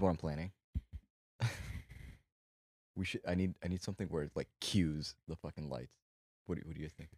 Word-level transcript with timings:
here's 0.00 0.02
what 0.02 0.10
I'm 0.10 0.16
planning. 0.16 0.50
we 2.96 3.04
should. 3.04 3.20
I 3.26 3.34
need. 3.34 3.54
I 3.64 3.68
need 3.68 3.82
something 3.82 4.08
where 4.08 4.22
it 4.22 4.30
like 4.34 4.48
cues 4.60 5.14
the 5.28 5.36
fucking 5.36 5.68
lights. 5.68 5.94
What 6.46 6.56
do, 6.56 6.62
what 6.66 6.74
do 6.74 6.82
you 6.82 6.88
think? 6.88 7.10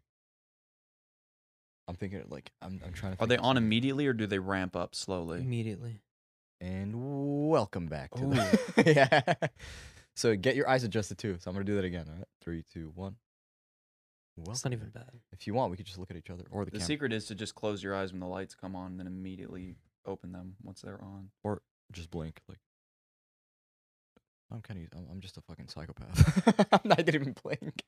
I'm 1.89 1.95
thinking 1.95 2.22
like 2.29 2.50
I'm. 2.61 2.80
I'm 2.84 2.93
trying 2.93 3.12
to. 3.12 3.16
Are 3.16 3.26
think 3.26 3.29
they 3.30 3.36
of 3.36 3.40
on 3.45 3.57
something. 3.57 3.64
immediately 3.64 4.07
or 4.07 4.12
do 4.12 4.26
they 4.26 4.39
ramp 4.39 4.76
up 4.76 4.95
slowly? 4.95 5.40
Immediately. 5.40 6.00
And 6.61 7.48
welcome 7.48 7.86
back 7.86 8.12
to 8.14 8.26
the. 8.26 8.82
yeah. 8.94 9.49
So 10.14 10.36
get 10.36 10.54
your 10.57 10.68
eyes 10.68 10.85
adjusted 10.85 11.18
too. 11.18 11.39
So 11.40 11.50
I'm 11.50 11.54
gonna 11.54 11.64
do 11.64 11.76
that 11.76 11.85
again. 11.85 12.07
All 12.08 12.17
right. 12.17 12.25
Three, 12.43 12.64
two, 12.72 12.93
one. 12.94 13.17
It's 14.49 14.64
not 14.64 14.72
even 14.72 14.89
bad. 14.89 15.11
If 15.30 15.46
you 15.46 15.53
want, 15.53 15.71
we 15.71 15.76
could 15.76 15.85
just 15.85 15.99
look 15.99 16.11
at 16.11 16.17
each 16.17 16.30
other 16.30 16.44
or 16.50 16.64
the, 16.64 16.71
The 16.71 16.79
camera. 16.79 16.86
secret 16.86 17.12
is 17.12 17.26
to 17.26 17.35
just 17.35 17.54
close 17.54 17.82
your 17.82 17.94
eyes 17.94 18.12
when 18.12 18.21
the 18.21 18.26
lights 18.26 18.54
come 18.54 18.75
on, 18.75 18.93
and 18.93 18.99
then 19.00 19.07
immediately 19.07 19.76
open 20.07 20.32
them 20.32 20.57
once 20.62 20.80
they're 20.80 21.00
on. 21.03 21.29
Or 21.44 21.61
just 21.93 22.11
blink 22.11 22.40
like. 22.49 22.58
I'm 24.52 24.61
kind 24.61 24.80
of. 24.80 24.98
I'm, 24.98 25.06
I'm 25.11 25.20
just 25.20 25.36
a 25.36 25.40
fucking 25.40 25.68
psychopath. 25.68 26.68
I'm 26.72 26.80
not 26.84 27.08
even 27.08 27.34
blink. 27.42 27.82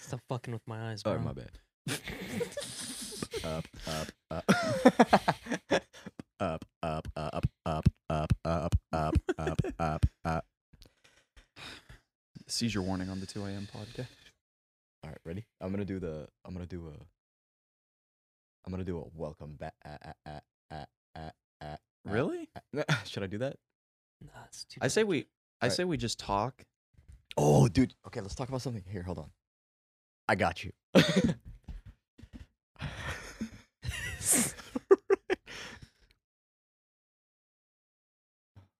Stop 0.00 0.20
fucking 0.28 0.52
with 0.52 0.66
my 0.66 0.90
eyes, 0.90 1.02
oh, 1.04 1.12
bro. 1.12 1.20
oh 1.20 1.24
my 1.24 1.32
bad. 1.32 1.50
up, 3.44 3.64
up, 3.86 4.08
up, 4.30 4.44
up, 6.40 6.64
up, 6.82 7.06
up, 7.22 7.46
up, 7.64 7.86
up, 8.10 8.32
up, 8.44 8.74
up, 8.92 9.14
up, 9.38 9.60
up, 9.78 10.06
up. 10.24 10.44
Seizure 12.48 12.82
warning 12.82 13.08
on 13.08 13.20
the 13.20 13.26
2 13.26 13.44
a.m. 13.44 13.68
podcast. 13.74 14.06
All 15.04 15.10
right, 15.10 15.18
ready? 15.24 15.44
I'm 15.60 15.70
gonna 15.70 15.84
do 15.84 16.00
the. 16.00 16.28
I'm 16.44 16.54
gonna 16.54 16.66
do 16.66 16.88
a. 16.88 17.04
I'm 18.64 18.72
gonna 18.72 18.84
do 18.84 18.98
a 18.98 19.04
welcome 19.14 19.54
back. 19.54 19.74
Really? 22.06 22.48
Should 23.04 23.22
I 23.22 23.26
do 23.26 23.38
that? 23.38 23.56
Nah, 24.22 24.44
it's 24.46 24.64
too 24.64 24.78
I 24.82 24.88
say 24.88 25.02
dark. 25.02 25.08
we. 25.10 25.26
I 25.60 25.66
Alright. 25.66 25.76
say 25.76 25.84
we 25.84 25.96
just 25.96 26.18
talk. 26.18 26.64
Oh, 27.36 27.68
dude. 27.68 27.94
Okay, 28.06 28.20
let's 28.20 28.34
talk 28.34 28.48
about 28.48 28.62
something. 28.62 28.84
Here, 28.90 29.02
hold 29.02 29.18
on. 29.18 29.30
I 30.28 30.34
got 30.34 30.64
you. 30.64 30.72
I 30.94 31.32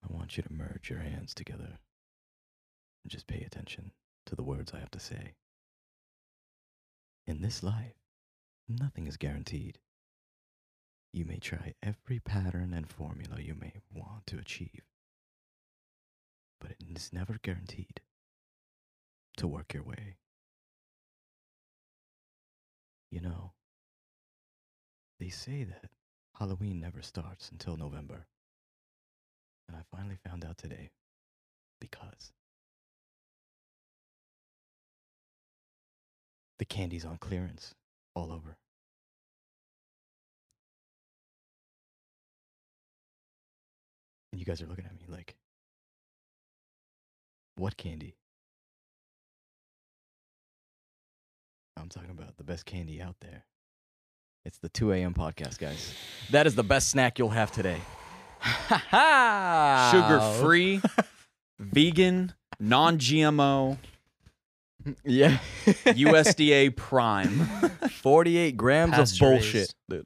want 0.09 0.37
you 0.37 0.43
to 0.43 0.53
merge 0.53 0.89
your 0.89 0.99
hands 0.99 1.33
together 1.33 1.79
and 3.03 3.11
just 3.11 3.27
pay 3.27 3.41
attention 3.43 3.91
to 4.25 4.35
the 4.35 4.43
words 4.43 4.71
I 4.73 4.79
have 4.79 4.91
to 4.91 4.99
say. 4.99 5.33
In 7.25 7.41
this 7.41 7.61
life, 7.63 7.95
nothing 8.67 9.07
is 9.07 9.17
guaranteed. 9.17 9.79
You 11.13 11.25
may 11.25 11.37
try 11.39 11.73
every 11.81 12.19
pattern 12.19 12.73
and 12.73 12.89
formula 12.89 13.37
you 13.39 13.55
may 13.55 13.73
want 13.93 14.27
to 14.27 14.37
achieve, 14.37 14.83
but 16.59 16.71
it 16.71 16.97
is 16.97 17.11
never 17.13 17.39
guaranteed 17.41 18.01
to 19.37 19.47
work 19.47 19.73
your 19.73 19.83
way. 19.83 20.17
You 23.11 23.21
know, 23.21 23.53
they 25.19 25.29
say 25.29 25.63
that 25.63 25.89
Halloween 26.37 26.79
never 26.79 27.01
starts 27.01 27.49
until 27.51 27.77
November. 27.77 28.27
And 29.67 29.77
I 29.77 29.81
finally 29.95 30.17
found 30.27 30.45
out 30.45 30.57
today 30.57 30.91
because 31.79 32.31
the 36.59 36.65
candy's 36.65 37.05
on 37.05 37.17
clearance 37.17 37.75
all 38.15 38.31
over. 38.31 38.57
And 44.31 44.39
you 44.39 44.45
guys 44.45 44.61
are 44.61 44.67
looking 44.67 44.85
at 44.85 44.95
me 44.95 45.05
like, 45.07 45.36
what 47.57 47.77
candy? 47.77 48.15
I'm 51.79 51.89
talking 51.89 52.09
about 52.11 52.37
the 52.37 52.43
best 52.43 52.65
candy 52.65 53.01
out 53.01 53.15
there. 53.21 53.45
It's 54.45 54.57
the 54.59 54.69
2 54.69 54.93
a.m. 54.93 55.13
podcast, 55.13 55.59
guys. 55.59 55.93
That 56.31 56.47
is 56.47 56.55
the 56.55 56.63
best 56.63 56.89
snack 56.89 57.19
you'll 57.19 57.29
have 57.29 57.51
today. 57.51 57.79
Sugar 59.91 60.19
free, 60.39 60.81
vegan, 61.59 62.33
non 62.59 62.97
GMO, 62.97 63.77
Yeah. 65.03 65.37
USDA 65.65 66.75
prime. 66.75 67.45
48 68.01 68.55
grams 68.57 68.97
of 68.97 69.19
bullshit, 69.19 69.73
dude. 69.89 70.05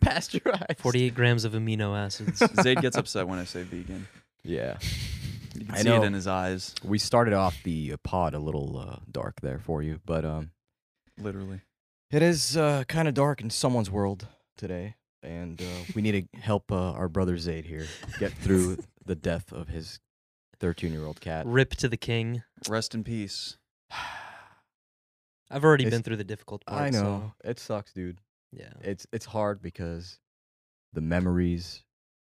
Pasteurized. 0.00 0.78
48 0.78 1.14
grams 1.14 1.44
of 1.44 1.52
amino 1.54 1.96
acids. 1.96 2.42
Zayd 2.62 2.82
gets 2.82 2.96
upset 2.96 3.26
when 3.26 3.38
I 3.38 3.44
say 3.44 3.62
vegan. 3.62 4.06
Yeah. 4.44 4.76
You 5.54 5.66
can 5.66 5.74
I 5.74 5.78
see 5.78 5.88
know. 5.88 6.02
it 6.02 6.06
in 6.06 6.12
his 6.12 6.26
eyes, 6.26 6.74
We 6.84 6.98
started 6.98 7.34
off 7.34 7.62
the 7.62 7.92
uh, 7.92 7.96
pod 8.02 8.34
a 8.34 8.38
little 8.38 8.76
uh, 8.78 8.96
dark 9.10 9.40
there 9.40 9.58
for 9.58 9.82
you, 9.82 10.00
but 10.04 10.24
um, 10.24 10.50
literally. 11.18 11.60
it 12.10 12.22
is 12.22 12.56
uh, 12.56 12.84
kind 12.88 13.06
of 13.08 13.14
dark 13.14 13.40
in 13.40 13.50
someone's 13.50 13.90
world 13.90 14.26
today, 14.56 14.96
and 15.22 15.60
uh, 15.62 15.64
we 15.94 16.02
need 16.02 16.28
to 16.32 16.38
help 16.40 16.72
uh, 16.72 16.92
our 16.92 17.08
brother 17.08 17.38
Zayd 17.38 17.64
here 17.66 17.86
get 18.18 18.32
through 18.32 18.78
the 19.06 19.14
death 19.14 19.52
of 19.52 19.68
his 19.68 20.00
13-year-old 20.60 21.20
cat. 21.20 21.46
Rip 21.46 21.70
to 21.76 21.88
the 21.88 21.96
king. 21.96 22.42
Rest 22.68 22.94
in 22.94 23.04
peace. 23.04 23.56
I've 25.50 25.64
already 25.64 25.84
It's- 25.84 25.96
been 25.96 26.02
through 26.02 26.16
the 26.16 26.24
difficult 26.24 26.64
part. 26.66 26.80
I 26.82 26.90
know 26.90 27.32
So, 27.44 27.48
it 27.48 27.58
sucks, 27.60 27.92
dude. 27.92 28.18
yeah. 28.52 28.72
It's 28.80 29.06
it's 29.12 29.26
hard 29.26 29.62
because 29.62 30.18
the 30.92 31.00
memories 31.00 31.84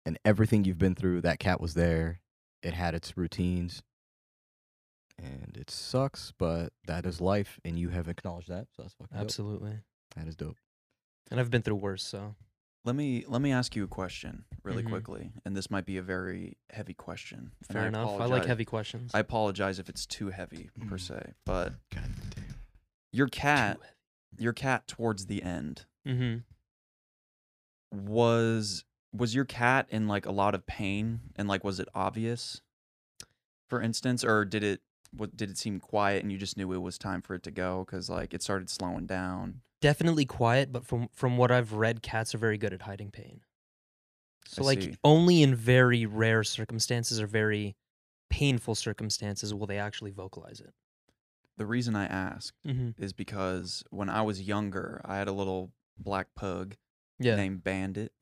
and 0.05 0.19
everything 0.25 0.65
you've 0.65 0.79
been 0.79 0.95
through. 0.95 1.23
That 1.23 1.39
cat 1.39 1.61
was 1.61 1.75
there. 1.75 2.21
It 2.63 2.75
had 2.75 2.95
its 2.95 3.17
routines, 3.17 3.83
and 5.19 5.57
it 5.57 5.71
sucks, 5.71 6.33
but 6.39 6.73
that 6.87 7.07
is 7.07 7.21
life, 7.21 7.61
and 7.65 7.79
you 7.79 7.91
have 7.91 8.09
acknowledged 8.09 8.49
that. 8.49 8.67
So 8.77 8.83
that's 8.83 8.95
fucking 8.95 9.17
dope. 9.17 9.25
Absolutely. 9.25 9.79
That 10.17 10.27
is 10.27 10.35
dope. 10.37 10.57
And 11.31 11.39
I've 11.39 11.51
been 11.51 11.63
through 11.63 11.77
worse, 11.77 12.03
so. 12.03 12.35
Let 12.85 12.95
me 12.97 13.25
let 13.29 13.43
me 13.43 13.53
ask 13.53 13.77
you 13.77 13.85
a 13.85 13.89
question 13.89 14.45
really 14.63 14.83
Mhm. 14.83 14.89
quickly, 14.89 15.33
and 15.45 15.55
this 15.57 15.71
might 15.71 15.85
be 15.85 15.99
a 15.99 16.03
very 16.03 16.57
heavy 16.71 16.95
question. 16.95 17.53
and 17.69 17.73
Fair 17.73 17.83
I 17.83 17.89
enough. 17.89 18.09
I 18.09 18.13
like 18.13 18.21
apologize- 18.27 18.47
heavy 18.47 18.65
questions. 18.65 19.11
I 19.15 19.19
apologize 19.19 19.79
if 19.79 19.89
it's 19.91 20.07
too 20.07 20.29
heavy 20.31 20.71
per 20.89 20.97
Mm. 20.97 21.01
se, 21.01 21.35
but 21.45 21.75
God 21.91 22.11
damn. 22.31 22.55
your 23.13 23.29
cat, 23.29 23.79
your 24.39 24.53
cat 24.55 24.87
towards 24.87 25.27
the 25.27 25.43
end 25.43 25.85
Mm-hmm. 26.07 26.39
was 28.13 28.85
was 29.13 29.35
your 29.35 29.45
cat 29.45 29.87
in 29.91 30.07
like 30.09 30.27
a 30.27 30.31
lot 30.33 30.55
of 30.55 30.67
pain 30.67 31.21
and 31.37 31.49
like 31.49 31.65
was 31.65 31.81
it 31.81 31.89
obvious 31.95 32.61
for 33.69 33.81
instance 33.81 34.25
or 34.25 34.45
did 34.45 34.63
it 34.63 34.81
what 35.17 35.37
did 35.37 35.49
it 35.51 35.57
seem 35.59 35.81
quiet 35.81 36.23
and 36.23 36.31
you 36.31 36.37
just 36.39 36.57
knew 36.57 36.73
it 36.73 36.79
was 36.79 36.99
time 36.99 37.23
for 37.23 37.35
it 37.35 37.43
to 37.43 37.51
go 37.51 37.85
cuz 37.87 38.11
like 38.11 38.35
it 38.35 38.43
started 38.43 38.69
slowing 38.71 39.07
down 39.07 39.61
Definitely 39.81 40.25
quiet, 40.27 40.73
but 40.73 40.85
from 40.85 41.09
from 41.13 41.37
what 41.37 41.53
I've 41.53 41.73
read, 41.73 42.03
cats 42.03 42.35
are 42.35 42.39
very 42.39 42.59
good 42.59 42.73
at 42.73 42.83
hiding 42.83 43.13
pain. 43.13 43.43
So 44.45 44.63
I 44.63 44.67
like 44.67 44.83
see. 44.83 44.95
only 45.05 45.41
in 45.41 45.55
very 45.55 46.05
rare 46.05 46.43
circumstances 46.43 47.21
or 47.21 47.29
very 47.29 47.77
painful 48.29 48.75
circumstances 48.75 49.55
will 49.55 49.69
they 49.69 49.79
actually 49.79 50.11
vocalize 50.11 50.59
it. 50.61 50.75
the 51.57 51.65
reason 51.65 51.95
i 51.95 52.07
asked 52.07 52.55
Mm-hmm. 52.67 53.01
is 53.03 53.13
because 53.13 53.85
when 53.91 54.09
i 54.09 54.21
was 54.21 54.43
younger 54.43 55.01
i 55.05 55.17
had 55.17 55.29
a 55.29 55.33
little 55.33 55.71
black 55.97 56.35
pug 56.35 56.75
Yeah. 57.21 57.37
named 57.37 57.63
bandit 57.63 58.13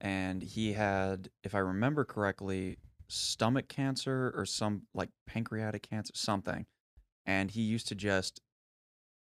and 0.00 0.42
he 0.42 0.72
had 0.72 1.28
if 1.44 1.54
i 1.54 1.58
remember 1.58 2.04
correctly 2.04 2.78
stomach 3.08 3.68
cancer 3.68 4.32
or 4.36 4.44
some 4.46 4.82
like 4.94 5.10
pancreatic 5.26 5.82
cancer 5.82 6.12
something 6.14 6.64
and 7.26 7.50
he 7.50 7.60
used 7.62 7.88
to 7.88 7.94
just 7.94 8.40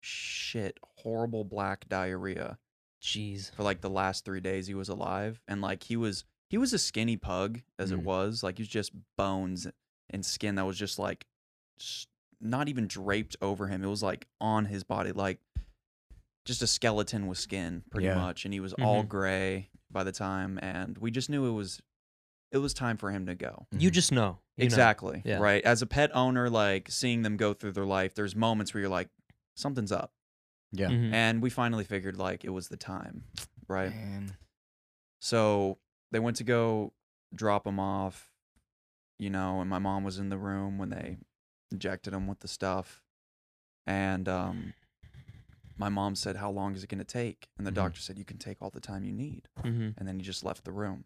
shit 0.02 0.78
horrible 0.84 1.44
black 1.44 1.88
diarrhea 1.88 2.58
Jeez. 3.02 3.54
for 3.56 3.64
like 3.64 3.82
the 3.82 3.90
last 3.90 4.26
three 4.26 4.40
days 4.42 4.68
he 4.68 4.74
was 4.74 4.90
alive 4.90 5.40
and 5.48 5.62
like 5.62 5.84
he 5.84 5.96
was 5.96 6.24
he 6.50 6.58
was 6.58 6.74
a 6.74 6.80
skinny 6.80 7.18
pug 7.18 7.62
as 7.80 7.92
it 7.92 8.00
Mm. 8.00 8.04
was 8.04 8.44
like 8.44 8.58
he 8.58 8.62
was 8.64 8.68
just 8.70 8.92
bones 9.18 9.68
and 10.10 10.26
skin 10.26 10.56
that 10.56 10.66
was 10.66 10.78
just 10.78 11.00
like 11.00 11.26
not 12.40 12.68
even 12.68 12.88
draped 12.88 13.36
over 13.42 13.68
him 13.68 13.84
it 13.84 13.88
was 13.88 14.04
like 14.04 14.28
on 14.40 14.66
his 14.66 14.84
body 14.84 15.12
like 15.12 15.40
just 16.46 16.62
a 16.62 16.68
skeleton 16.68 17.28
with 17.28 17.38
skin 17.38 17.84
pretty 17.92 18.08
Yeah. 18.08 18.16
much 18.16 18.46
and 18.46 18.54
he 18.54 18.60
was 18.60 18.74
all 18.74 19.04
Mhm. 19.04 19.08
gray 19.08 19.70
by 19.92 20.04
the 20.04 20.12
time 20.12 20.60
and 20.62 20.98
we 20.98 21.12
just 21.12 21.30
knew 21.30 21.46
it 21.46 21.52
was 21.52 21.82
it 22.52 22.58
was 22.58 22.74
time 22.74 22.98
for 22.98 23.12
him 23.12 23.26
to 23.26 23.36
go 23.36 23.66
You 23.72 23.90
Mhm. 23.90 23.94
just 23.94 24.12
know. 24.12 24.40
you 24.58 24.64
know. 24.64 24.66
exactly 24.66 25.22
Yeah. 25.26 25.38
right 25.40 25.64
as 25.64 25.82
a 25.82 25.86
pet 25.88 26.12
owner 26.16 26.50
like 26.50 26.90
seeing 26.90 27.22
them 27.22 27.38
go 27.38 27.54
through 27.54 27.72
their 27.74 27.86
life 27.86 28.14
there's 28.16 28.36
moments 28.36 28.74
where 28.74 28.82
you're 28.82 28.90
like 28.90 29.10
something's 29.56 29.92
up 29.92 30.14
yeah. 30.72 30.88
Mhm. 30.90 31.14
and 31.14 31.42
we 31.42 31.50
finally 31.50 31.84
figured 31.84 32.18
like 32.18 32.44
it 32.46 32.50
was 32.50 32.68
the 32.70 32.78
time 32.78 33.24
right 33.68 33.92
Man. 33.94 34.36
so 35.20 35.78
they 36.12 36.20
went 36.20 36.38
to 36.38 36.44
go 36.44 36.94
drop 37.34 37.66
him 37.66 37.80
off, 37.80 38.30
you 39.18 39.30
know, 39.30 39.62
and 39.62 39.70
my 39.70 39.80
mom 39.80 40.04
was 40.04 40.20
in 40.20 40.28
the 40.28 40.38
room 40.38 40.78
when 40.78 40.90
they 40.90 41.18
injected 41.72 42.14
him 42.14 42.28
with 42.28 42.40
the 42.42 42.48
stuff. 42.50 43.02
And 43.88 44.28
um, 44.28 44.74
my 45.82 45.90
mom 45.90 46.16
said, 46.16 46.36
How 46.38 46.50
long 46.52 46.76
is 46.76 46.84
it 46.84 46.90
going 46.90 47.00
to 47.00 47.04
take? 47.04 47.50
And 47.58 47.66
the 47.68 47.72
Mhm. 47.72 47.76
doctor 47.76 48.00
said, 48.00 48.18
You 48.18 48.24
can 48.26 48.38
take 48.38 48.62
all 48.62 48.70
the 48.70 48.80
time 48.80 49.04
you 49.04 49.12
need. 49.12 49.50
Mhm. 49.58 49.96
And 49.98 50.08
then 50.08 50.18
he 50.20 50.24
just 50.24 50.44
left 50.46 50.64
the 50.64 50.72
room. 50.72 51.06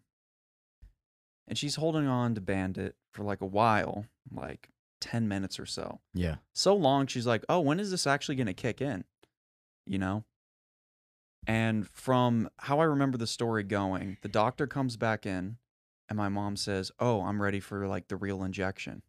and 1.48 1.56
she's 1.56 1.76
holding 1.76 2.08
on 2.08 2.34
to 2.34 2.40
Bandit 2.40 2.96
for 3.12 3.22
like 3.22 3.40
a 3.40 3.46
while, 3.46 4.06
like 4.32 4.68
10 5.00 5.28
minutes 5.28 5.60
or 5.60 5.66
so. 5.66 6.00
Yeah. 6.12 6.38
So 6.52 6.74
long, 6.74 7.06
she's 7.06 7.24
like, 7.24 7.44
oh, 7.48 7.60
when 7.60 7.78
is 7.78 7.92
this 7.92 8.04
actually 8.04 8.34
going 8.34 8.48
to 8.48 8.52
kick 8.52 8.80
in? 8.80 9.04
You 9.86 9.98
know? 9.98 10.24
And 11.46 11.88
from 11.90 12.50
how 12.58 12.80
I 12.80 12.84
remember 12.84 13.16
the 13.16 13.28
story 13.28 13.62
going, 13.62 14.16
the 14.22 14.28
doctor 14.28 14.66
comes 14.66 14.96
back 14.96 15.24
in, 15.24 15.58
and 16.08 16.16
my 16.16 16.28
mom 16.28 16.56
says, 16.56 16.90
oh, 16.98 17.22
I'm 17.22 17.40
ready 17.40 17.60
for 17.60 17.86
like 17.86 18.08
the 18.08 18.16
real 18.16 18.42
injection, 18.42 19.02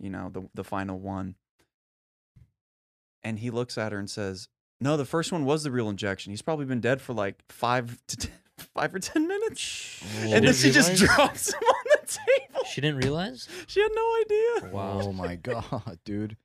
you 0.00 0.10
know, 0.10 0.28
the, 0.28 0.48
the 0.54 0.64
final 0.64 0.98
one. 0.98 1.36
And 3.22 3.38
he 3.38 3.50
looks 3.50 3.78
at 3.78 3.92
her 3.92 3.98
and 4.00 4.10
says, 4.10 4.48
no, 4.80 4.96
the 4.96 5.04
first 5.04 5.32
one 5.32 5.44
was 5.44 5.62
the 5.62 5.70
real 5.70 5.88
injection. 5.88 6.30
He's 6.32 6.42
probably 6.42 6.64
been 6.66 6.80
dead 6.80 7.00
for 7.00 7.12
like 7.12 7.36
five 7.48 7.98
to 8.08 8.16
ten, 8.16 8.32
five 8.74 8.94
or 8.94 8.98
10 8.98 9.26
minutes. 9.28 9.60
She 9.60 10.06
and 10.22 10.32
then 10.32 10.42
didn't 10.42 10.56
she 10.56 10.70
just 10.70 10.94
drops 10.96 11.52
him 11.52 11.60
on 11.62 11.84
the 12.00 12.06
table. 12.06 12.64
She 12.72 12.80
didn't 12.80 12.96
realize. 12.98 13.48
She 13.66 13.80
had 13.80 13.90
no 13.94 14.16
idea. 14.24 14.72
Wow. 14.72 15.00
Oh 15.04 15.12
my 15.12 15.36
god, 15.36 15.98
dude. 16.04 16.36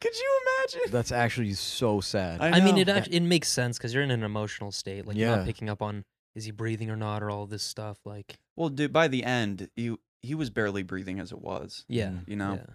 Could 0.00 0.14
you 0.18 0.40
imagine? 0.58 0.92
That's 0.92 1.12
actually 1.12 1.52
so 1.54 2.00
sad. 2.00 2.40
I 2.40 2.58
I, 2.58 2.60
mean, 2.60 2.76
it 2.78 2.88
actually 2.88 3.16
it 3.16 3.22
makes 3.22 3.48
sense 3.48 3.78
because 3.78 3.92
you're 3.94 4.02
in 4.02 4.10
an 4.10 4.22
emotional 4.24 4.72
state. 4.72 5.06
Like 5.06 5.16
you're 5.16 5.28
Yeah. 5.30 5.36
not 5.36 5.46
picking 5.46 5.68
up 5.68 5.80
on 5.82 6.04
is 6.34 6.44
he 6.44 6.50
breathing 6.52 6.90
or 6.90 6.96
not 6.96 7.22
or 7.22 7.30
all 7.30 7.46
this 7.46 7.62
stuff. 7.62 7.98
Like 8.04 8.38
Well, 8.56 8.68
dude, 8.68 8.92
by 8.92 9.08
the 9.08 9.24
end, 9.24 9.68
he 9.74 9.96
he 10.22 10.34
was 10.34 10.50
barely 10.50 10.82
breathing 10.82 11.18
as 11.18 11.32
it 11.32 11.40
was. 11.40 11.84
yeah, 11.88 12.08
Mm. 12.10 12.28
You 12.28 12.36
know, 12.36 12.52
yeah. 12.54 12.74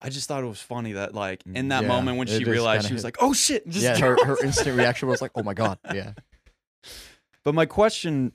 I 0.00 0.10
just 0.10 0.28
thought 0.28 0.44
it 0.44 0.46
was 0.46 0.60
funny 0.60 0.92
that 0.92 1.14
like 1.14 1.42
in 1.52 1.68
that 1.68 1.82
yeah, 1.82 1.88
moment 1.88 2.18
when 2.18 2.26
she 2.28 2.44
realized 2.44 2.86
she 2.86 2.92
was 2.94 3.02
hit- 3.02 3.06
like, 3.06 3.16
"Oh 3.20 3.32
shit!" 3.32 3.64
and 3.64 3.72
just 3.72 3.82
yeah, 3.84 3.98
her, 3.98 4.16
her 4.24 4.36
instant 4.44 4.76
reaction 4.76 5.08
was 5.08 5.20
like, 5.20 5.32
"Oh 5.34 5.42
my 5.42 5.54
god." 5.54 5.78
Yeah. 5.94 6.12
But 7.44 7.54
my 7.54 7.66
question, 7.66 8.32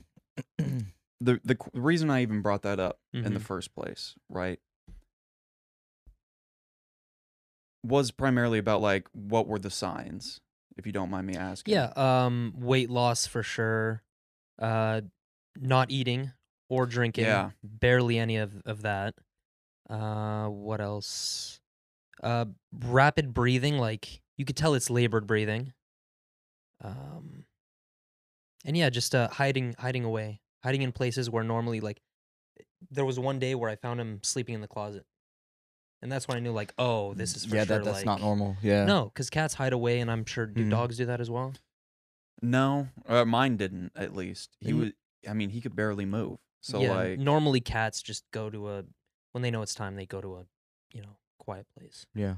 the 0.58 1.40
the 1.44 1.56
reason 1.72 2.10
I 2.10 2.22
even 2.22 2.42
brought 2.42 2.62
that 2.62 2.78
up 2.80 2.98
in 3.12 3.32
the 3.32 3.40
Mhm. 3.40 3.42
first 3.42 3.74
place, 3.74 4.14
right, 4.28 4.58
was 7.82 8.10
primarily 8.10 8.58
about 8.58 8.80
like 8.80 9.06
what 9.12 9.46
were 9.46 9.58
the 9.58 9.70
signs, 9.70 10.40
if 10.76 10.86
you 10.86 10.92
don't 10.92 11.10
mind 11.10 11.26
me 11.26 11.34
asking. 11.36 11.74
Yeah, 11.74 11.92
um, 11.96 12.54
weight 12.56 12.90
loss 12.90 13.26
for 13.26 13.42
sure. 13.42 14.02
Uh, 14.58 15.02
not 15.58 15.90
eating 15.90 16.32
or 16.68 16.86
drinking. 16.86 17.24
Yeah. 17.24 17.50
barely 17.62 18.18
any 18.18 18.36
of 18.36 18.60
of 18.64 18.82
that. 18.82 19.14
Uh, 19.88 20.46
what 20.46 20.80
else? 20.80 21.60
Uh, 22.22 22.46
rapid 22.72 23.34
breathing. 23.34 23.78
Like 23.78 24.22
you 24.36 24.44
could 24.44 24.56
tell 24.56 24.74
it's 24.74 24.90
labored 24.90 25.26
breathing. 25.26 25.72
Um, 26.82 27.44
and 28.64 28.76
yeah, 28.76 28.90
just 28.90 29.14
uh, 29.14 29.28
hiding, 29.28 29.74
hiding 29.78 30.04
away, 30.04 30.40
hiding 30.62 30.82
in 30.82 30.92
places 30.92 31.28
where 31.30 31.44
normally 31.44 31.80
like. 31.80 32.00
There 32.90 33.04
was 33.04 33.18
one 33.18 33.38
day 33.38 33.54
where 33.54 33.70
I 33.70 33.76
found 33.76 33.98
him 34.00 34.20
sleeping 34.22 34.54
in 34.54 34.60
the 34.60 34.68
closet, 34.68 35.06
and 36.02 36.12
that's 36.12 36.28
when 36.28 36.36
I 36.36 36.40
knew 36.40 36.52
like, 36.52 36.72
oh, 36.78 37.14
this 37.14 37.34
is 37.34 37.46
for 37.46 37.56
yeah, 37.56 37.64
sure. 37.64 37.78
that, 37.78 37.84
that's 37.84 37.98
like, 37.98 38.04
not 38.04 38.20
normal. 38.20 38.56
Yeah. 38.62 38.84
No, 38.84 39.06
because 39.06 39.30
cats 39.30 39.54
hide 39.54 39.72
away, 39.72 40.00
and 40.00 40.10
I'm 40.10 40.24
sure 40.26 40.44
do 40.46 40.64
Mhm. 40.66 40.70
dogs 40.70 40.98
do 40.98 41.06
that 41.06 41.20
as 41.20 41.30
well. 41.30 41.54
No, 42.42 42.88
uh, 43.06 43.24
mine 43.24 43.56
didn't. 43.56 43.92
At 43.96 44.14
least 44.14 44.56
he 44.60 44.72
Mm. 44.72 44.78
was. 44.78 44.92
I 45.28 45.32
mean, 45.32 45.48
he 45.48 45.62
could 45.62 45.74
barely 45.74 46.04
move. 46.04 46.38
So 46.60 46.80
yeah, 46.82 46.94
like, 46.94 47.18
normally 47.18 47.60
cats 47.62 48.02
just 48.02 48.30
go 48.32 48.50
to 48.50 48.68
a 48.68 48.84
when 49.34 49.42
they 49.42 49.50
know 49.50 49.62
it's 49.62 49.74
time, 49.74 49.96
they 49.96 50.06
go 50.06 50.20
to 50.20 50.36
a 50.36 50.46
you 50.92 51.02
know 51.02 51.16
quiet 51.40 51.66
place. 51.76 52.06
Yeah. 52.14 52.36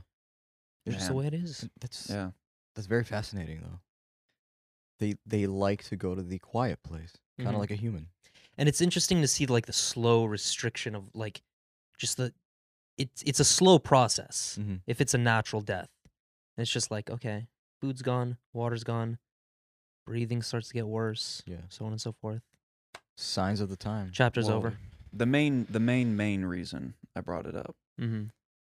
It's 0.87 0.97
just 0.97 1.09
the 1.09 1.15
Man. 1.15 1.23
way 1.23 1.27
it 1.29 1.35
is. 1.35 1.69
That's 1.81 2.09
yeah, 2.09 2.31
that's 2.75 2.87
very 2.89 3.05
fascinating 3.05 3.61
though. 3.61 3.81
They 4.99 5.17
they 5.27 5.47
like 5.47 5.85
to 5.85 5.97
go 5.97 6.15
to 6.15 6.23
the 6.23 6.39
quiet 6.39 6.83
place, 6.83 7.13
kind 7.39 7.51
of 7.51 7.57
Mhm. 7.57 7.59
like 7.59 7.71
a 7.71 7.75
human. 7.77 8.09
And 8.57 8.69
it's 8.69 8.81
interesting 8.81 9.21
to 9.21 9.29
see 9.29 9.45
like 9.47 9.67
the 9.67 9.73
slow 9.75 10.25
restriction 10.25 10.95
of 10.95 11.11
like 11.15 11.43
just 11.99 12.17
the 12.17 12.33
it's 12.97 13.23
it's 13.27 13.41
a 13.41 13.45
slow 13.45 13.79
process 13.79 14.57
Mhm. 14.59 14.81
if 14.87 15.01
it's 15.03 15.13
a 15.13 15.19
natural 15.19 15.61
death. 15.61 15.91
And 16.57 16.63
it's 16.63 16.71
just 16.73 16.91
like 16.91 17.11
okay, 17.11 17.49
food's 17.81 18.01
gone, 18.01 18.39
water's 18.55 18.85
gone, 18.85 19.19
breathing 20.07 20.41
starts 20.43 20.69
to 20.69 20.75
get 20.75 20.87
worse, 20.87 21.43
Yeah. 21.47 21.63
so 21.69 21.85
on 21.85 21.93
and 21.93 22.01
so 22.01 22.13
forth. 22.13 22.43
Signs 23.19 23.61
of 23.61 23.69
the 23.69 23.77
time. 23.77 24.13
Chapter's 24.13 24.47
Whoa. 24.49 24.55
over. 24.57 24.79
The 25.17 25.27
main 25.27 25.67
the 25.71 25.81
main 25.81 26.17
main 26.17 26.45
reason 26.45 26.95
I 27.15 27.21
brought 27.21 27.47
it 27.47 27.55
up 27.57 27.75
Mm-hmm. 28.01 28.25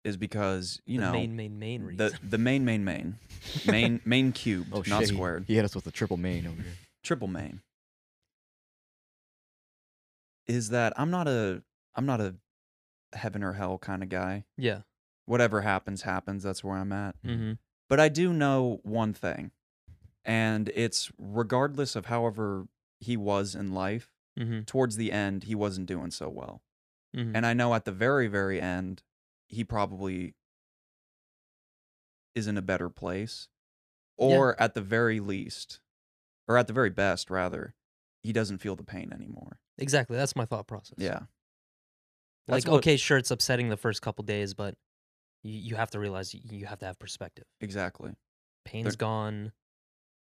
is 0.04 0.18
because 0.18 0.82
you 0.86 1.00
the 1.00 1.06
know 1.06 1.12
main 1.14 1.36
main 1.36 1.60
main 1.60 1.84
reason. 1.84 1.98
the 1.98 2.20
the 2.28 2.38
main 2.38 2.66
main 2.66 2.84
main 2.84 3.18
main 3.68 4.02
main 4.06 4.32
cubed, 4.32 4.70
Oh 4.74 4.84
not 4.88 5.02
shit! 5.02 5.10
he- 5.10 5.16
squared, 5.16 5.46
He 5.48 5.56
hit 5.56 5.66
us 5.66 5.76
with 5.76 5.86
a 5.88 5.92
triple 5.92 6.18
main 6.18 6.48
over 6.48 6.62
here. 6.62 6.74
triple 7.04 7.28
main. 7.28 7.62
Is 10.48 10.70
that 10.70 10.94
I'm 10.98 11.12
not 11.12 11.28
a 11.28 11.64
I'm 11.96 12.06
not 12.06 12.20
a 12.22 12.36
heaven 13.14 13.44
or 13.44 13.54
hell 13.54 13.78
kind 13.78 14.04
of 14.04 14.10
guy. 14.10 14.46
yeah. 14.58 14.82
Whatever 15.26 15.62
happens, 15.62 16.02
happens. 16.02 16.44
That's 16.44 16.64
where 16.64 16.76
I'm 16.76 16.92
at. 16.92 17.16
Mm-hmm. 17.24 17.54
But 17.88 18.00
I 18.00 18.10
do 18.10 18.34
know 18.34 18.80
one 18.84 19.14
thing, 19.14 19.52
and 20.26 20.70
it's 20.76 21.12
regardless 21.18 21.96
of 21.96 22.08
however 22.08 22.66
he 23.00 23.16
was 23.16 23.54
in 23.56 23.72
life, 23.74 24.12
Mm-hmm. 24.42 24.62
towards 24.62 24.96
the 24.98 25.12
end, 25.12 25.44
he 25.46 25.56
wasn't 25.56 25.86
doing 25.88 26.12
so 26.12 26.28
well. 26.30 26.62
mm-hmm. 27.16 27.36
And 27.36 27.46
I 27.46 27.54
know 27.54 27.74
at 27.74 27.86
the 27.86 27.92
very, 27.92 28.28
very 28.28 28.60
end, 28.60 29.04
he 29.48 29.64
probably 29.64 30.34
is 32.36 32.48
in 32.48 32.58
a 32.58 32.62
better 32.62 32.90
place. 32.90 33.48
Yeah. 34.18 34.26
Or 34.38 34.62
at 34.62 34.74
the 34.76 34.82
very 34.82 35.20
least, 35.20 35.80
or 36.48 36.58
at 36.58 36.68
the 36.68 36.74
very 36.74 36.90
best, 36.92 37.30
rather, 37.30 37.74
he 38.24 38.32
doesn't 38.32 38.60
feel 38.60 38.76
the 38.76 38.84
pain 38.84 39.12
anymore. 39.14 39.60
exactly. 39.78 40.16
That's 40.16 40.36
my 40.36 40.46
thought 40.46 40.68
process. 40.68 40.98
Yeah. 40.98 41.22
like 42.48 42.68
what- 42.68 42.78
okay 42.78 42.98
sure 42.98 43.18
it's 43.18 43.32
upsetting 43.32 43.70
the 43.70 43.78
first 43.78 44.02
couple 44.02 44.24
days 44.24 44.54
but 44.54 44.76
you, 45.44 45.54
you 45.54 45.76
have 45.76 45.90
to 45.92 46.00
realize 46.00 46.34
you 46.34 46.66
have 46.66 46.80
to 46.80 46.86
have 46.86 46.98
perspective 47.00 47.46
Exactly. 47.62 48.12
pain's 48.66 48.96
gone 48.96 49.52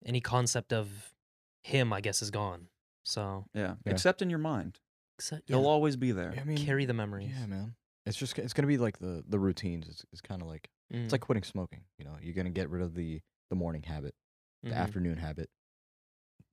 any 0.05 0.20
concept 0.20 0.73
of 0.73 1.14
him 1.62 1.93
i 1.93 2.00
guess 2.00 2.23
is 2.23 2.31
gone 2.31 2.69
so 3.04 3.46
Yeah. 3.54 3.75
Yeah. 3.84 3.93
Except 3.93 4.22
in 4.22 4.31
your 4.31 4.38
mind. 4.38 4.78
except, 5.19 5.49
He'll 5.49 5.66
always 5.66 5.96
be 5.96 6.12
there. 6.12 6.34
I 6.40 6.44
mean, 6.44 6.58
carry 6.58 6.84
the 6.84 6.94
memories 6.94 7.31
Yeah, 7.38 7.46
man. 7.46 7.75
It's 8.06 8.16
just 8.16 8.38
it's 8.38 8.52
gonna 8.52 8.66
be 8.69 8.78
like 8.78 8.99
the 8.99 9.22
the 9.28 9.38
routines. 9.38 9.88
It's 9.88 10.04
it's 10.12 10.20
kind 10.20 10.43
of 10.43 10.49
like 10.49 10.68
Mm, 10.92 11.04
it's 11.04 11.12
like 11.12 11.23
quitting 11.23 11.42
smoking. 11.44 11.80
You 11.99 12.04
know, 12.04 12.16
you're 12.21 12.35
gonna 12.35 12.50
get 12.50 12.68
rid 12.68 12.82
of 12.82 12.94
the 12.94 13.21
the 13.49 13.56
morning 13.56 13.82
habit, 13.82 14.14
the 14.62 14.71
mhm. 14.71 14.76
afternoon 14.76 15.16
habit, 15.16 15.49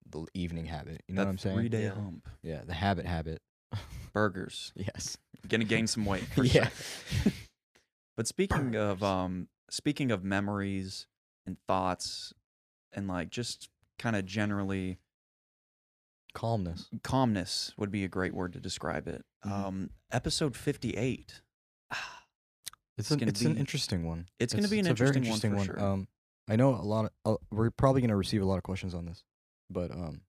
the 0.10 0.25
evening 0.34 0.65
habit. 0.65 1.01
You 1.08 1.15
know 1.15 1.22
that 1.22 1.25
what 1.25 1.32
I'm 1.32 1.38
saying? 1.38 1.56
three 1.58 1.70
day 1.70 1.84
Yeah. 1.84 1.94
hump. 1.96 2.27
Yeah, 2.41 2.62
the 2.65 2.74
habit 2.74 3.06
habit. 3.06 3.41
Burgers. 4.13 4.72
yes. 4.75 5.18
Gonna 5.48 5.63
gain 5.65 5.88
some 5.88 6.06
weight. 6.06 6.24
For 6.36 6.44
yeah. 6.44 6.70
Sure. 7.24 7.32
But 8.18 8.27
speaking 8.27 8.75
of 8.75 9.01
um 9.01 9.48
speaking 9.70 10.12
of 10.12 10.24
memories 10.25 11.08
and 11.46 11.58
thoughts 11.68 12.34
and 12.91 13.08
like 13.08 13.29
just 13.29 13.70
kind 13.98 14.15
of 14.15 14.25
generally 14.25 15.00
Calmness. 16.33 16.89
calmness 17.03 17.74
would 17.77 17.91
be 17.91 18.03
a 18.03 18.07
great 18.07 18.33
word 18.33 18.53
to 18.53 18.59
describe 18.59 19.07
it. 19.07 19.25
Mhm. 19.45 19.51
Um 19.51 19.89
episode 20.12 20.55
58. 20.55 21.41
It's 22.98 23.07
It's 23.07 23.12
an 23.12 23.19
gonna 23.19 23.29
it's 23.29 23.41
an 23.43 23.57
interesting 23.57 24.05
one. 24.05 24.27
it's 24.39 24.53
gonna 24.53 24.67
be 24.67 24.79
an 24.79 24.88
a 24.88 24.93
very 24.93 25.15
interesting 25.15 25.55
one 25.55 25.65
for 25.67 25.77
sure. 25.77 25.81
Um, 25.81 26.07
I 26.50 26.57
know 26.57 26.75
a 26.75 26.83
lot 26.83 27.05
of 27.05 27.12
uh, 27.25 27.38
we're 27.50 27.69
probably 27.71 28.01
gonna 28.01 28.17
receive 28.17 28.41
a 28.41 28.45
lot 28.45 28.57
of 28.57 28.63
questions 28.63 28.93
on 28.93 29.05
this, 29.05 29.24
but 29.69 29.89
um, 29.91 30.21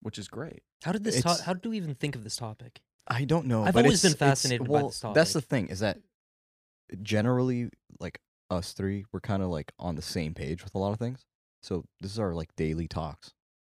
which 0.00 0.16
is 0.18 0.28
great. 0.28 0.62
how 0.84 0.92
did 0.92 1.02
this 1.02 1.20
to- 1.22 1.42
how 1.42 1.52
did 1.54 1.66
we 1.68 1.76
even 1.76 1.94
think 1.96 2.14
of 2.14 2.22
this 2.22 2.36
topic 2.36 2.80
I 3.08 3.24
don't 3.24 3.46
know. 3.46 3.64
I've 3.64 3.74
but 3.74 3.84
always 3.84 4.02
been 4.02 4.12
it's- 4.12 4.22
it's- 4.22 4.42
fascinated 4.42 4.66
by 4.68 4.72
well, 4.72 4.88
this 4.88 5.00
That's 5.14 5.32
the 5.32 5.40
thing 5.42 5.66
is 5.68 5.80
that 5.80 5.98
generally, 7.02 7.70
like 8.00 8.20
us 8.50 8.72
three, 8.72 9.04
we're 9.12 9.20
kind 9.20 9.42
of 9.42 9.48
like 9.48 9.72
on 9.78 9.96
the 9.96 10.02
same 10.02 10.32
page 10.32 10.62
with 10.62 10.74
a 10.74 10.78
lot 10.78 10.92
of 10.92 10.98
things. 11.00 11.24
So 11.62 11.84
this 12.00 12.12
is 12.12 12.18
our 12.20 12.34
like 12.34 12.54
daily 12.56 12.86
talks 12.88 13.32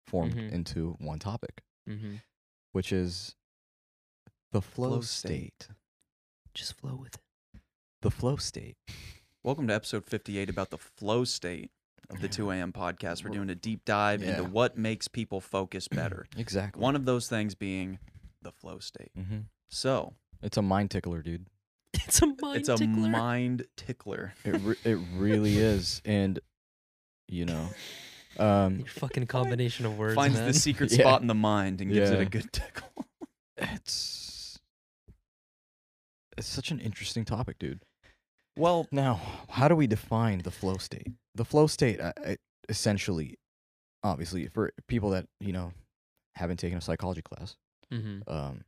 formed 0.09 0.33
Mhm. 0.35 0.51
into 0.51 0.93
one 0.99 1.19
topic, 1.19 1.61
mm-hmm. 1.87 2.15
which 2.71 2.91
is 2.91 3.35
the 4.51 4.61
flow, 4.61 4.89
Flow 4.89 5.01
state. 5.01 5.63
state. 5.63 5.75
just 6.55 6.73
flow 6.73 6.95
with 6.95 7.15
it 7.15 7.61
The 8.01 8.09
flow 8.09 8.35
state. 8.37 8.75
Welcome 9.43 9.67
to 9.67 9.73
episode 9.75 10.05
58 10.05 10.49
about 10.49 10.71
the 10.71 10.77
flow 10.79 11.23
state 11.25 11.69
of 12.09 12.21
the 12.21 12.27
2 12.27 12.49
a.m. 12.49 12.73
podcast. 12.73 13.23
We're 13.23 13.29
We're- 13.29 13.37
doing 13.37 13.49
a 13.51 13.55
deep 13.55 13.85
dive 13.85 14.23
into 14.23 14.43
what 14.43 14.77
makes 14.77 15.07
people 15.07 15.39
focus 15.41 15.87
better. 16.01 16.25
Exactly. 16.35 16.81
One 16.81 16.95
of 16.95 17.05
those 17.05 17.29
things 17.29 17.53
being 17.55 17.99
the 18.41 18.51
flow 18.51 18.79
state. 18.79 19.11
hmm 19.15 19.41
So, 19.69 20.15
It's 20.41 20.57
a 20.57 20.61
mind 20.63 20.89
tickler, 20.91 21.21
dude. 21.21 21.45
it's 21.93 22.19
a 22.21 22.27
mind 22.27 22.57
it's 22.57 22.69
a 22.69 22.77
tickler. 22.77 23.09
mind 23.09 23.67
tickler. 23.77 24.33
It 24.43 24.59
re- 24.61 24.77
it 24.83 24.95
really 25.15 25.57
is, 25.57 26.01
and 26.03 26.39
you 27.27 27.45
know, 27.45 27.69
um, 28.39 28.77
your 28.79 28.87
fucking 28.87 29.27
combination 29.27 29.85
of 29.85 29.97
words 29.97 30.15
Finds 30.15 30.37
man. 30.37 30.47
the 30.47 30.53
secret 30.53 30.91
Yeah. 30.97 30.99
spot 30.99 31.21
in 31.21 31.27
the 31.27 31.33
mind 31.35 31.81
and 31.81 31.91
gives 31.91 32.09
it 32.09 32.15
Yeah. 32.15 32.21
a 32.21 32.25
good 32.25 32.51
tickle. 32.51 33.05
it's 33.57 34.59
it's 36.37 36.47
such 36.47 36.71
an 36.71 36.79
interesting 36.79 37.25
topic, 37.25 37.59
dude. 37.59 37.83
Well, 38.57 38.87
Now, 38.91 39.19
how 39.49 39.67
do 39.67 39.75
we 39.75 39.87
define 39.87 40.39
the 40.39 40.51
flow 40.51 40.77
state? 40.77 41.07
The 41.35 41.45
flow 41.45 41.67
state, 41.67 41.99
uh, 42.01 42.13
uh, 42.25 42.35
essentially, 42.67 43.37
obviously, 44.03 44.47
for 44.47 44.71
people 44.87 45.09
that 45.11 45.27
you 45.39 45.53
know 45.53 45.73
haven't 46.35 46.57
taken 46.57 46.77
a 46.77 46.81
psychology 46.81 47.21
class, 47.21 47.55
mm-hmm. 47.91 48.29
um, 48.33 48.61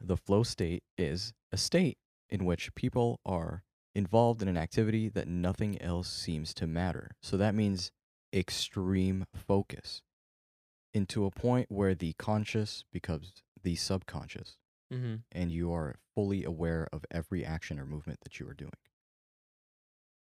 the 0.00 0.16
flow 0.16 0.42
state 0.42 0.82
is 0.96 1.32
a 1.52 1.56
state 1.56 1.98
in 2.30 2.44
which 2.44 2.74
people 2.74 3.20
are 3.24 3.62
involved 3.94 4.42
in 4.42 4.48
an 4.48 4.56
activity 4.56 5.08
that 5.08 5.26
nothing 5.28 5.80
else 5.82 6.08
seems 6.08 6.54
to 6.54 6.66
matter. 6.66 7.10
So 7.22 7.36
that 7.36 7.54
means 7.54 7.90
extreme 8.32 9.24
focus 9.34 10.02
into 10.94 11.24
a 11.24 11.30
point 11.30 11.70
where 11.70 11.94
the 11.94 12.12
conscious 12.14 12.84
becomes 12.92 13.32
the 13.62 13.76
subconscious 13.76 14.56
Mm-hmm. 14.92 15.16
and 15.32 15.52
you 15.52 15.70
are 15.70 15.96
fully 16.14 16.44
aware 16.44 16.88
of 16.94 17.04
every 17.10 17.44
action 17.44 17.78
or 17.78 17.84
movement 17.84 18.20
that 18.22 18.40
you 18.40 18.48
are 18.48 18.54
doing. 18.54 18.72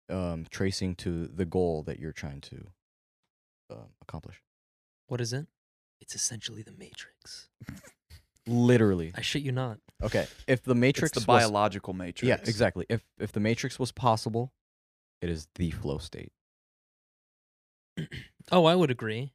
Um, 0.07 0.45
tracing 0.51 0.93
to 0.97 1.25
the 1.25 1.45
goal 1.45 1.81
that 1.83 1.99
you're 1.99 2.11
trying 2.11 2.41
to 2.41 2.67
um, 3.71 3.87
accomplish. 4.03 4.43
What 5.07 5.19
is 5.19 5.33
it? 5.33 5.47
It's 5.99 6.13
essentially 6.13 6.61
the 6.61 6.73
Matrix. 6.73 7.49
Literally. 8.45 9.13
I 9.15 9.21
shit 9.21 9.41
you 9.41 9.51
not. 9.51 9.79
Okay. 10.03 10.27
If 10.47 10.61
the 10.63 10.75
Matrix 10.75 11.15
it's 11.17 11.25
the 11.25 11.31
was 11.31 11.41
biological 11.41 11.93
matrix. 11.93 12.27
Yeah, 12.27 12.37
exactly. 12.47 12.85
If 12.87 13.03
if 13.19 13.31
the 13.31 13.39
matrix 13.39 13.79
was 13.79 13.91
possible, 13.91 14.53
it 15.23 15.29
is 15.29 15.47
the 15.55 15.71
flow 15.71 15.97
state. 15.97 16.31
Oh, 18.51 18.65
I 18.65 18.75
would 18.75 18.91
agree. 18.91 19.33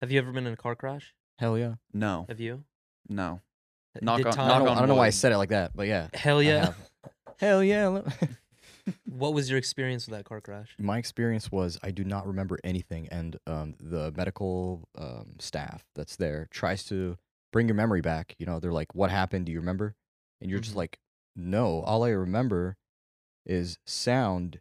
Have 0.00 0.10
you 0.10 0.18
ever 0.18 0.32
been 0.32 0.46
in 0.46 0.52
a 0.52 0.56
car 0.56 0.74
crash? 0.74 1.14
Hell 1.38 1.56
yeah. 1.58 1.74
No, 1.92 2.26
Have 2.28 2.40
you? 2.40 2.64
no. 3.08 3.40
Uh, 3.96 4.00
Knock 4.02 4.18
Did 4.18 4.26
on- 4.26 4.32
Tom- 4.32 4.44
I 4.44 4.48
knock 4.48 4.58
don't, 4.60 4.68
on 4.68 4.76
I 4.76 4.80
don't 4.80 4.88
know 4.88 4.94
why 4.94 5.04
I 5.04 5.06
wood. 5.08 5.14
said 5.14 5.32
it 5.32 5.38
like 5.38 5.48
that, 5.50 5.74
but 5.76 5.86
yeah. 5.86 6.08
Hell 6.14 6.38
I 6.38 6.42
yeah. 6.42 6.64
have. 6.66 6.76
Hell 7.38 7.64
yeah. 7.64 8.00
What 9.04 9.34
was 9.34 9.48
your 9.50 9.58
experience 9.58 10.06
with 10.06 10.16
that 10.16 10.24
car 10.24 10.40
crash? 10.40 10.74
My 10.78 10.98
experience 10.98 11.50
was 11.52 11.78
I 11.82 11.90
do 11.90 12.02
not 12.04 12.26
remember 12.26 12.58
anything, 12.64 13.08
and 13.08 13.36
um, 13.46 13.74
the 13.80 14.12
medical 14.16 14.88
um, 14.98 15.36
staff 15.38 15.84
that's 15.94 16.16
there 16.16 16.48
tries 16.50 16.84
to 16.86 17.16
bring 17.52 17.68
your 17.68 17.74
memory 17.76 18.00
back. 18.00 18.34
You 18.38 18.46
know, 18.46 18.58
they're 18.58 18.72
like, 18.72 18.94
"What 18.94 19.10
happened? 19.10 19.46
Do 19.46 19.52
you 19.52 19.60
remember?" 19.60 19.94
And 20.40 20.50
you're 20.50 20.60
just 20.60 20.74
Mhm. 20.74 20.78
like, 20.78 20.98
"No, 21.36 21.80
all 21.82 22.04
I 22.04 22.10
remember 22.10 22.76
is 23.46 23.78
sound 23.86 24.60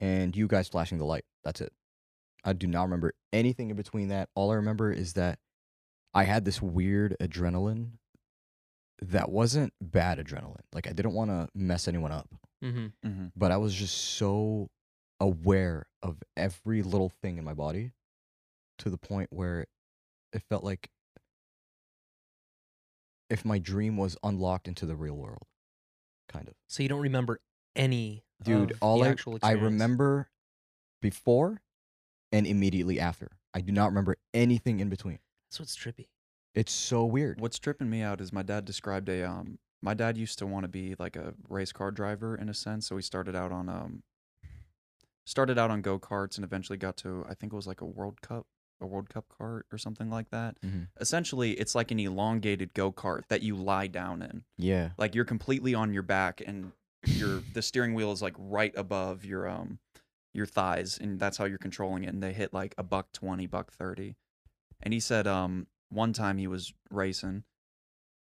and 0.00 0.36
you 0.36 0.46
guys 0.46 0.68
flashing 0.68 0.98
the 0.98 1.04
light. 1.04 1.24
That's 1.44 1.60
it. 1.60 1.72
I 2.44 2.52
do 2.52 2.66
not 2.66 2.84
remember 2.84 3.14
anything 3.32 3.70
in 3.70 3.76
between 3.76 4.08
that. 4.08 4.28
All 4.34 4.50
I 4.50 4.56
remember 4.56 4.92
is 4.92 5.12
that 5.14 5.38
I 6.14 6.24
had 6.24 6.44
this 6.44 6.60
weird 6.60 7.16
adrenaline 7.20 7.92
that 9.00 9.30
wasn't 9.30 9.72
bad 9.80 10.18
adrenaline. 10.18 10.60
Like 10.72 10.86
I 10.86 10.92
didn't 10.92 11.14
want 11.14 11.30
to 11.30 11.48
mess 11.54 11.88
anyone 11.88 12.12
up 12.12 12.28
Mm-hmm. 12.62 12.86
hmm 13.08 13.26
but 13.34 13.50
I 13.50 13.56
was 13.56 13.74
just 13.74 13.96
so 14.16 14.70
aware 15.18 15.86
of 16.00 16.22
every 16.36 16.82
little 16.82 17.08
thing 17.08 17.38
in 17.38 17.44
my 17.44 17.54
body 17.54 17.92
to 18.78 18.90
the 18.90 18.96
point 18.96 19.30
where 19.32 19.66
it 20.32 20.42
felt 20.48 20.62
like 20.62 20.88
if 23.28 23.44
my 23.44 23.58
dream 23.58 23.96
was 23.96 24.16
unlocked 24.22 24.68
into 24.68 24.86
the 24.86 24.94
real 24.94 25.16
world, 25.16 25.46
kind 26.28 26.46
of. 26.48 26.54
So 26.68 26.82
you 26.82 26.88
don't 26.88 27.00
remember 27.00 27.40
any 27.74 28.24
Dude, 28.42 28.72
of 28.72 28.78
all 28.80 29.00
the 29.00 29.06
I 29.06 29.10
actual 29.10 29.38
I 29.42 29.52
remember 29.52 30.30
before 31.00 31.62
and 32.32 32.46
immediately 32.46 32.98
after. 32.98 33.28
I 33.54 33.60
do 33.60 33.72
not 33.72 33.86
remember 33.86 34.16
anything 34.34 34.80
in 34.80 34.88
between. 34.88 35.18
That's 35.50 35.60
what's 35.60 35.76
trippy. 35.76 36.08
It's 36.54 36.72
so 36.72 37.04
weird. 37.04 37.40
What's 37.40 37.58
tripping 37.58 37.88
me 37.90 38.02
out 38.02 38.20
is 38.20 38.32
my 38.32 38.42
dad 38.42 38.64
described 38.64 39.08
a 39.08 39.22
um. 39.28 39.58
My 39.84 39.94
dad 39.94 40.16
used 40.16 40.38
to 40.38 40.46
want 40.46 40.62
to 40.64 40.68
be 40.68 40.94
like 40.98 41.16
a 41.16 41.34
race 41.48 41.72
car 41.72 41.90
driver 41.90 42.36
in 42.36 42.48
a 42.48 42.54
sense, 42.54 42.86
so 42.86 42.96
he 42.96 43.02
started 43.02 43.34
out 43.36 43.52
on 43.52 43.68
um. 43.68 44.02
Started 45.24 45.56
out 45.58 45.70
on 45.70 45.82
go 45.82 45.98
karts 45.98 46.36
and 46.36 46.44
eventually 46.44 46.76
got 46.78 46.96
to 46.98 47.24
I 47.28 47.34
think 47.34 47.52
it 47.52 47.56
was 47.56 47.66
like 47.66 47.80
a 47.80 47.84
World 47.86 48.20
Cup, 48.22 48.46
a 48.80 48.86
World 48.86 49.08
Cup 49.08 49.26
cart 49.28 49.66
or 49.72 49.78
something 49.78 50.10
like 50.10 50.30
that. 50.30 50.60
Mhm. 50.62 50.88
Essentially, 51.00 51.52
it's 51.52 51.74
like 51.74 51.90
an 51.90 52.00
elongated 52.00 52.74
go 52.74 52.90
kart 52.92 53.22
that 53.28 53.40
you 53.42 53.54
lie 53.56 53.86
down 53.86 54.22
in. 54.22 54.44
Yeah. 54.58 54.90
like 54.98 55.14
you're 55.14 55.24
completely 55.24 55.74
on 55.74 55.92
your 55.92 56.02
back 56.02 56.42
and 56.44 56.72
your 57.06 57.42
the 57.52 57.62
steering 57.62 57.94
wheel 57.94 58.12
is 58.12 58.20
like 58.22 58.34
right 58.38 58.72
above 58.76 59.24
your 59.24 59.48
um 59.48 59.78
your 60.34 60.46
thighs 60.46 60.98
and 60.98 61.18
that's 61.20 61.36
how 61.36 61.44
you're 61.44 61.58
controlling 61.58 62.04
it 62.04 62.08
and 62.08 62.22
they 62.22 62.32
hit 62.32 62.52
like 62.54 62.74
a 62.78 62.82
buck 62.82 63.12
20 63.12 63.46
buck 63.46 63.72
30 63.72 64.16
and 64.82 64.94
he 64.94 65.00
said 65.00 65.26
um 65.26 65.66
one 65.90 66.12
time 66.12 66.38
he 66.38 66.46
was 66.46 66.72
racing 66.90 67.44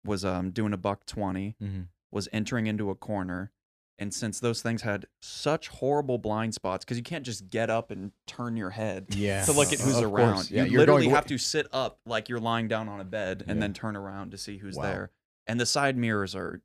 was 0.05 0.23
um 0.23 0.51
doing 0.51 0.71
a 0.73 0.77
buck 0.77 1.05
20 1.05 1.55
Mm-hmm. 1.61 1.81
was 2.11 2.29
entering 2.31 2.67
into 2.67 2.89
a 2.89 2.95
corner 2.95 3.51
and 3.99 4.13
since 4.13 4.39
those 4.39 4.61
things 4.61 4.83
had 4.83 5.07
such 5.21 5.67
horrible 5.69 6.17
blind 6.19 6.53
spots 6.53 6.85
because 6.85 6.97
you 6.97 7.03
can't 7.03 7.25
just 7.25 7.49
get 7.49 7.69
up 7.69 7.89
and 7.91 8.11
turn 8.27 8.55
your 8.55 8.69
head 8.69 9.07
Yeah. 9.09 9.43
to 9.45 9.51
look 9.51 9.73
at 9.73 9.79
who's 9.79 9.97
Of 9.97 10.03
around. 10.13 10.33
course. 10.35 10.51
Yeah, 10.51 10.65
you 10.65 10.77
literally 10.77 11.05
going 11.05 11.15
have 11.15 11.25
to 11.25 11.37
sit 11.39 11.65
up 11.73 11.99
like 12.05 12.29
you're 12.29 12.39
lying 12.39 12.67
down 12.67 12.87
on 12.89 13.01
a 13.01 13.03
bed 13.03 13.43
and 13.47 13.57
Yeah. 13.57 13.61
then 13.61 13.73
turn 13.73 13.95
around 13.95 14.31
to 14.31 14.37
see 14.37 14.59
who's 14.59 14.75
Wow. 14.75 14.83
there. 14.83 15.11
And 15.47 15.59
the 15.59 15.65
side 15.65 15.97
mirrors 15.97 16.35
are 16.35 16.61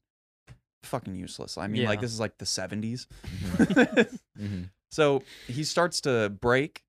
fucking 0.83 1.15
useless. 1.15 1.57
I 1.57 1.69
mean, 1.69 1.87
like 1.87 2.03
this 2.03 2.13
is 2.13 2.21
like 2.21 2.37
the 2.37 2.45
70s. 2.45 3.07
Mm-hmm. 3.25 4.63
so 4.93 5.23
he 5.49 5.65
starts 5.65 6.01
to 6.03 6.29
brake, 6.29 6.85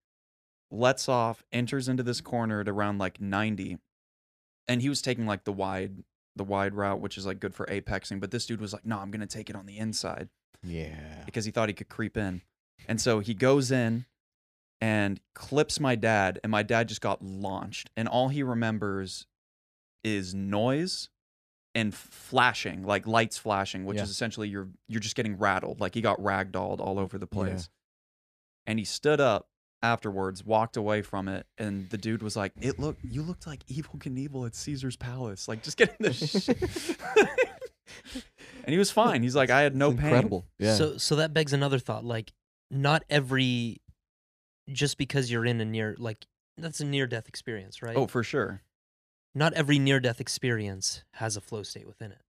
lets 0.70 1.10
off, 1.10 1.44
enters 1.52 1.88
into 1.88 2.04
this 2.04 2.22
corner 2.22 2.62
at 2.62 2.70
around 2.70 3.00
like 3.00 3.20
90. 3.20 3.80
And 4.68 4.82
he 4.82 4.90
was 4.90 5.02
taking 5.02 5.26
like 5.26 5.44
the 5.46 5.52
wide 5.54 6.04
the 6.36 6.44
wide 6.44 6.74
route, 6.74 7.00
which 7.00 7.18
is 7.18 7.26
like 7.26 7.40
good 7.40 7.54
for 7.56 7.66
apexing, 7.68 8.20
but 8.20 8.32
this 8.32 8.46
dude 8.46 8.60
was 8.62 8.74
like, 8.74 8.86
"No, 8.86 8.98
I'm 9.00 9.12
going 9.12 9.22
to 9.22 9.28
take 9.28 9.50
it 9.50 9.56
on 9.56 9.66
the 9.66 9.78
inside." 9.78 10.30
Yeah. 10.66 11.24
because 11.26 11.44
he 11.46 11.52
thought 11.52 11.68
he 11.70 11.74
could 11.74 11.90
creep 11.90 12.16
in. 12.18 12.42
And 12.88 13.00
so 13.02 13.20
he 13.20 13.34
goes 13.34 13.70
in 13.72 14.06
and 14.82 15.20
clips 15.36 15.80
my 15.80 15.96
dad, 15.96 16.40
and 16.44 16.50
my 16.52 16.64
dad 16.64 16.88
just 16.88 17.02
got 17.02 17.22
launched. 17.22 17.90
And 17.98 18.08
all 18.08 18.30
he 18.30 18.42
remembers 18.44 19.28
is 20.04 20.34
noise 20.34 21.10
and 21.76 21.94
flashing, 21.94 22.84
like 22.84 23.06
lights 23.06 23.38
flashing, 23.38 23.86
which 23.86 23.98
Yeah. 23.98 24.04
is 24.04 24.10
essentially 24.10 24.48
you're 24.48 24.70
you're 24.88 25.02
just 25.02 25.16
getting 25.16 25.38
rattled. 25.38 25.80
Like 25.82 25.94
he 25.94 26.02
got 26.02 26.18
ragdolled 26.20 26.80
all 26.80 26.98
over 26.98 27.18
the 27.18 27.28
place. 27.28 27.70
And 28.66 28.80
he 28.80 28.86
stood 28.86 29.20
up 29.20 29.48
afterwards, 29.82 30.46
walked 30.46 30.78
away 30.78 31.02
from 31.02 31.28
it, 31.28 31.46
and 31.58 31.90
the 31.90 31.98
dude 31.98 32.24
was 32.24 32.36
like, 32.38 32.54
It 32.62 32.80
looked 32.80 33.04
you 33.04 33.22
looked 33.22 33.46
like 33.48 33.66
Evel 33.68 33.98
Knievel 34.00 34.46
at 34.48 34.56
Caesar's 34.56 34.96
palace. 34.96 35.48
Like 35.48 35.62
just 35.64 35.78
getting 35.78 35.96
the 36.00 36.14
shit. 36.14 36.58
and 38.64 38.70
he 38.72 38.78
was 38.78 38.92
fine. 38.92 39.24
He's 39.24 39.36
like, 39.36 39.50
I 39.50 39.62
had 39.62 39.76
no 39.76 39.90
It's 39.92 39.98
pain. 40.00 40.08
incredible. 40.08 40.46
Yeah. 40.60 40.76
So 40.76 40.98
so 40.98 41.18
that 41.18 41.34
begs 41.34 41.54
another 41.54 41.80
thought. 41.80 42.04
Like, 42.06 42.32
not 42.72 43.04
every 43.10 43.82
just 44.72 44.98
because 44.98 45.30
you're 45.30 45.46
in 45.46 45.60
a 45.60 45.66
near 45.66 45.96
like 46.00 46.26
that's 46.58 46.80
a 46.80 46.86
near 46.86 47.06
death 47.08 47.28
experience, 47.28 47.82
right? 47.82 47.96
Oh, 47.98 48.08
for 48.08 48.24
sure. 48.24 48.62
not 49.36 49.54
every 49.54 49.80
near 49.80 50.00
death 50.00 50.22
experience 50.22 51.04
has 51.14 51.36
a 51.36 51.42
flow 51.42 51.64
state 51.64 51.86
within 51.88 52.12
it. 52.12 52.22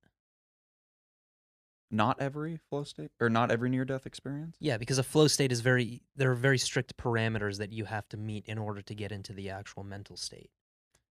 Not 1.94 2.20
every 2.20 2.56
flow 2.68 2.82
state 2.84 3.10
or 3.20 3.30
not 3.30 3.50
every 3.50 3.70
near 3.70 3.84
death 3.84 4.04
experience. 4.06 4.56
Yeah, 4.58 4.76
because 4.78 4.98
a 4.98 5.02
flow 5.02 5.28
state 5.28 5.52
is 5.52 5.60
very 5.60 6.02
there 6.16 6.30
are 6.32 6.34
very 6.34 6.58
strict 6.58 6.96
parameters 6.96 7.58
that 7.58 7.70
you 7.72 7.84
have 7.84 8.08
to 8.08 8.16
meet 8.16 8.46
in 8.46 8.58
order 8.58 8.82
to 8.82 8.94
get 8.94 9.12
into 9.12 9.32
the 9.32 9.50
actual 9.50 9.84
mental 9.84 10.16
state. 10.16 10.50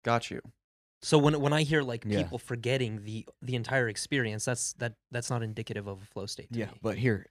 Got 0.05 0.31
you. 0.31 0.41
So 1.03 1.19
when 1.19 1.39
when 1.41 1.53
I 1.53 1.63
hear 1.63 1.83
like 1.83 2.05
Yeah. 2.07 2.23
people 2.23 2.39
forgetting 2.39 3.05
the 3.05 3.27
the 3.43 3.55
entire 3.57 3.89
experience, 3.89 4.45
that's 4.47 4.73
that 4.75 4.95
that's 5.11 5.29
not 5.31 5.43
indicative 5.43 5.87
of 5.87 6.03
a 6.03 6.07
flow 6.07 6.27
state. 6.27 6.53
To 6.53 6.59
Yeah, 6.59 6.67
me. 6.71 6.79
but 6.81 6.97
here, 6.99 7.27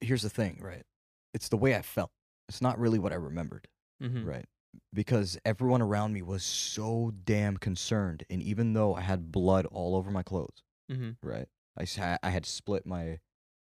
here's 0.00 0.22
the 0.22 0.30
thing, 0.30 0.58
right? 0.60 0.84
It's 1.32 1.48
the 1.48 1.56
way 1.56 1.76
I 1.76 1.82
felt. 1.82 2.10
It's 2.48 2.60
not 2.60 2.78
really 2.78 2.98
what 2.98 3.12
I 3.12 3.16
remembered, 3.16 3.68
Mhm. 4.02 4.26
right? 4.26 4.46
Because 4.92 5.38
everyone 5.44 5.82
around 5.82 6.12
me 6.12 6.22
was 6.22 6.42
so 6.42 7.12
damn 7.24 7.56
concerned, 7.56 8.24
and 8.30 8.42
even 8.42 8.72
though 8.72 8.94
I 8.94 9.02
had 9.02 9.30
blood 9.30 9.66
all 9.66 9.94
over 9.94 10.10
my 10.10 10.22
clothes, 10.24 10.62
mm-hmm. 10.90 11.10
right? 11.22 11.48
I 11.80 11.84
s- 11.84 11.96
ha- 11.96 12.18
I 12.22 12.30
had 12.30 12.46
split 12.46 12.84
my, 12.86 13.18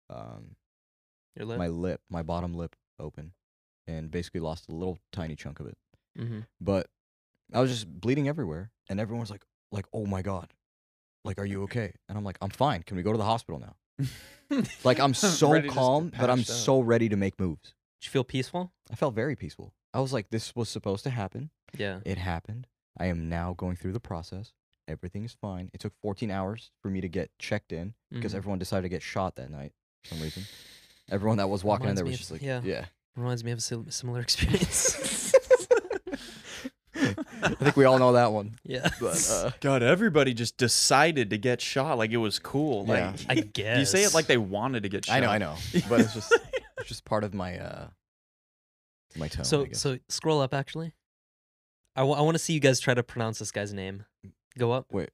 um, 0.10 0.56
Your 1.36 1.46
lip. 1.46 1.58
my 1.58 1.68
lip, 1.68 2.02
my 2.10 2.24
bottom 2.24 2.54
lip 2.54 2.76
open, 3.00 3.34
and 3.88 4.12
basically 4.12 4.40
lost 4.42 4.68
a 4.70 4.72
little 4.74 4.98
tiny 5.12 5.36
chunk 5.36 5.60
of 5.60 5.68
it. 5.68 5.78
Mhm. 6.18 6.48
But 6.60 6.90
I 7.54 7.62
was 7.62 7.70
just 7.72 7.88
bleeding 8.02 8.28
everywhere, 8.28 8.72
and 8.90 9.00
everyone 9.00 9.22
was 9.22 9.30
like, 9.32 9.46
like, 9.72 9.86
oh 9.94 10.06
my 10.06 10.22
god, 10.22 10.54
like, 11.24 11.40
are 11.40 11.46
you 11.46 11.64
okay? 11.64 11.94
And 12.10 12.18
I'm 12.18 12.24
like, 12.24 12.38
I'm 12.42 12.50
fine. 12.50 12.84
Can 12.84 12.98
we 12.98 13.04
go 13.04 13.12
to 13.12 13.18
the 13.18 13.26
hospital 13.26 13.60
now? 13.60 13.76
Like, 14.84 15.00
I'm 15.00 15.14
so 15.14 15.62
calm, 15.70 16.10
but 16.20 16.30
I'm 16.30 16.42
up. 16.42 16.46
so 16.46 16.82
ready 16.82 17.08
to 17.08 17.16
make 17.16 17.40
moves. 17.40 17.74
Did 18.02 18.08
you 18.08 18.12
feel 18.12 18.26
peaceful? 18.26 18.74
I 18.92 18.96
felt 18.96 19.16
very 19.16 19.34
peaceful. 19.34 19.74
I 19.94 20.02
was 20.02 20.12
like, 20.12 20.30
this 20.30 20.54
was 20.58 20.68
supposed 20.68 21.04
to 21.06 21.10
happen. 21.10 21.52
Yeah. 21.78 22.02
It 22.06 22.18
happened. 22.18 22.68
I 22.98 23.06
am 23.06 23.30
now 23.30 23.54
going 23.54 23.78
through 23.78 23.94
the 23.94 24.02
process. 24.02 24.52
Everything 24.92 25.24
is 25.24 25.34
fine. 25.34 25.70
It 25.74 25.80
took 25.80 25.94
14 26.02 26.30
hours 26.30 26.70
for 26.82 26.90
me 26.90 27.02
to 27.02 27.08
get 27.10 27.32
checked 27.40 27.72
in 27.72 27.94
because 28.12 28.34
Mhm. 28.34 28.38
everyone 28.38 28.60
decided 28.60 28.84
to 28.84 28.90
get 28.90 29.02
shot 29.02 29.36
that 29.38 29.50
night 29.50 29.72
for 30.04 30.10
some 30.16 30.22
reason. 30.22 30.44
Everyone 31.10 31.38
that 31.38 31.48
was 31.50 31.64
walking 31.64 31.90
in 31.90 31.96
there 31.96 32.06
me 32.06 32.12
was 32.12 32.16
of- 32.18 32.20
just 32.20 32.32
like, 32.32 32.42
yeah. 32.42 32.62
yeah. 32.64 32.86
Reminds 33.16 33.44
me 33.44 33.52
of 33.52 33.58
a 33.60 33.92
similar 33.92 34.22
experience. 34.22 35.34
I 37.44 37.56
think 37.56 37.76
we 37.76 37.86
all 37.86 37.98
know 37.98 38.14
that 38.14 38.32
one. 38.32 38.56
yeah. 38.64 38.90
But 39.00 39.30
uh, 39.32 39.52
God, 39.62 39.82
everybody 39.82 40.34
just 40.34 40.58
decided 40.58 41.30
to 41.32 41.38
get 41.38 41.60
shot. 41.62 41.98
Like 41.98 42.12
it 42.12 42.18
was 42.18 42.38
cool. 42.40 42.86
Like 42.86 43.00
Yeah. 43.00 43.16
I 43.30 43.36
guess. 43.36 43.80
you 43.80 43.86
say 43.86 44.04
it 44.04 44.14
like 44.14 44.28
they 44.28 44.38
wanted 44.38 44.84
to 44.84 44.90
get 44.90 45.06
shot. 45.06 45.16
I 45.16 45.20
know, 45.22 45.30
I 45.30 45.38
know, 45.40 45.56
but 45.90 46.02
it's 46.02 46.14
just 46.14 46.32
it's 46.78 46.88
just 46.88 47.04
part 47.06 47.24
of 47.24 47.34
my 47.34 47.58
uh 47.58 47.88
my 49.16 49.28
tone. 49.28 49.42
I 49.42 49.44
So 49.44 49.66
guess. 49.66 49.80
so 49.80 49.98
scroll 50.10 50.42
up 50.42 50.54
actually. 50.54 50.94
I 51.96 52.04
want 52.04 52.36
to 52.36 52.40
see 52.40 52.54
you 52.54 52.60
guys 52.62 52.80
try 52.80 52.94
to 52.94 53.04
pronounce 53.04 53.40
this 53.40 53.52
guy's 53.52 53.74
name. 53.74 54.06
Go 54.58 54.72
up. 54.72 54.86
wait, 54.92 55.10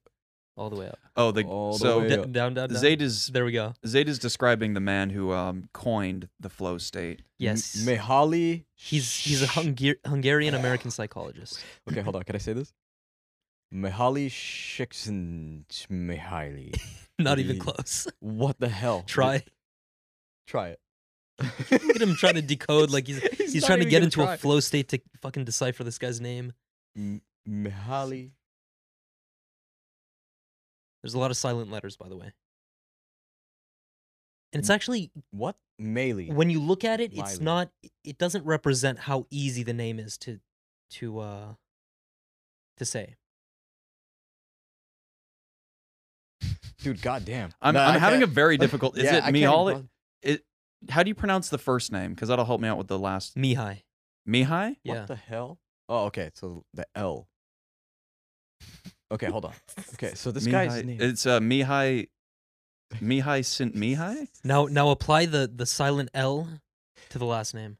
all 0.56 0.70
the 0.70 0.76
way 0.76 0.88
up. 0.88 0.98
Oh, 1.16 1.30
the 1.32 1.44
All 1.44 1.72
the 1.72 1.78
so 1.78 2.00
way 2.00 2.08
D- 2.08 2.14
up. 2.14 2.32
down, 2.32 2.54
down, 2.54 2.68
down. 2.70 2.78
Zayd 2.78 3.00
is 3.02 3.26
There 3.28 3.44
we 3.44 3.52
go. 3.52 3.74
Zayd 3.86 4.08
is 4.08 4.18
describing 4.18 4.74
the 4.74 4.80
man 4.80 5.10
who 5.10 5.32
um 5.32 5.68
coined 5.72 6.28
the 6.40 6.48
flow 6.48 6.78
state. 6.78 7.22
Yes. 7.38 7.76
Mihaly. 7.86 8.64
He's 8.74 9.12
he's 9.14 9.42
a 9.42 9.46
Hungar- 9.46 9.98
Hungarian 10.06 10.54
American 10.62 10.90
psychologist. 10.90 11.58
Okay, 11.90 12.00
hold 12.02 12.16
on. 12.16 12.22
Can 12.24 12.34
I 12.36 12.38
say 12.38 12.52
this? 12.52 12.72
Mihaly 13.74 14.28
Csikszentmihalyi. 15.68 16.74
Not 17.18 17.38
even 17.38 17.58
close. 17.58 18.06
What 18.20 18.58
the 18.60 18.68
hell? 18.68 19.02
Try. 19.06 19.42
Try 20.46 20.68
it. 20.68 20.80
Look 21.70 21.96
at 21.96 22.02
him 22.02 22.14
trying 22.16 22.34
to 22.34 22.42
decode 22.42 22.90
like 22.90 23.06
he's 23.06 23.20
he's, 23.38 23.54
not 23.62 23.66
trying 23.66 23.78
to 23.80 23.84
get 23.84 24.02
into 24.02 24.22
try. 24.22 24.34
a 24.34 24.38
flow 24.38 24.58
state 24.60 24.88
to 24.88 25.00
fucking 25.20 25.44
decipher 25.44 25.84
this 25.84 25.98
guy's 25.98 26.20
name. 26.20 26.52
M- 26.96 27.22
Mihaly. 27.48 28.30
There's 31.02 31.14
a 31.14 31.18
lot 31.18 31.30
of 31.30 31.36
silent 31.36 31.70
letters, 31.70 31.96
by 31.96 32.08
the 32.08 32.16
way. 32.16 32.32
And 34.52 34.60
it's 34.60 34.70
actually 34.70 35.10
What? 35.30 35.56
Maley. 35.80 36.32
when 36.32 36.50
you 36.50 36.60
look 36.60 36.84
at 36.84 37.00
it, 37.00 37.12
it's 37.12 37.38
Miley. 37.38 37.44
not. 37.44 37.70
It 38.04 38.18
doesn't 38.18 38.44
represent 38.44 38.98
how 38.98 39.26
easy 39.30 39.62
the 39.62 39.72
name 39.74 39.98
is 40.00 40.16
to, 40.18 40.40
to 40.92 41.18
uh, 41.20 41.54
to 42.78 42.84
say. 42.84 43.14
Dude, 46.80 47.02
goddamn. 47.02 47.50
I'm, 47.60 47.74
No, 47.74 47.80
I'm 47.80 47.96
I 47.96 47.98
having 47.98 48.22
a 48.22 48.26
very 48.26 48.56
difficult. 48.58 48.96
Is 48.96 49.04
Yeah, 49.04 49.16
it 49.18 49.24
I 49.24 49.32
Mihaly? 49.32 49.72
bother- 49.74 49.88
It. 50.22 50.44
How 50.88 51.02
do 51.02 51.08
you 51.08 51.14
pronounce 51.14 51.48
the 51.48 51.58
first 51.58 51.90
name? 51.92 52.14
Because 52.14 52.28
that'll 52.28 52.44
help 52.44 52.60
me 52.60 52.68
out 52.68 52.78
with 52.78 52.86
the 52.86 52.98
last. 52.98 53.34
Mihai. 53.36 53.82
Mihai. 54.28 54.76
Yeah. 54.84 55.00
What 55.00 55.06
the 55.08 55.16
hell? 55.16 55.58
Oh, 55.88 56.04
okay. 56.06 56.30
So 56.34 56.64
the 56.72 56.86
L. 56.94 57.28
Okay, 59.10 59.26
hold 59.26 59.46
on. 59.46 59.54
Okay, 59.94 60.14
so 60.14 60.30
this 60.30 60.46
guy's 60.46 60.84
name. 60.84 60.98
It's 61.00 61.26
uh 61.26 61.40
Mihai. 61.40 62.08
Mihai 62.96 63.44
Sint 63.44 63.74
Mihai. 63.76 64.28
Now 64.44 64.64
now 64.66 64.90
apply 64.90 65.26
the 65.26 65.50
the 65.54 65.66
silent 65.66 66.10
L 66.14 66.48
to 67.10 67.18
the 67.18 67.24
last 67.24 67.54
name. 67.54 67.78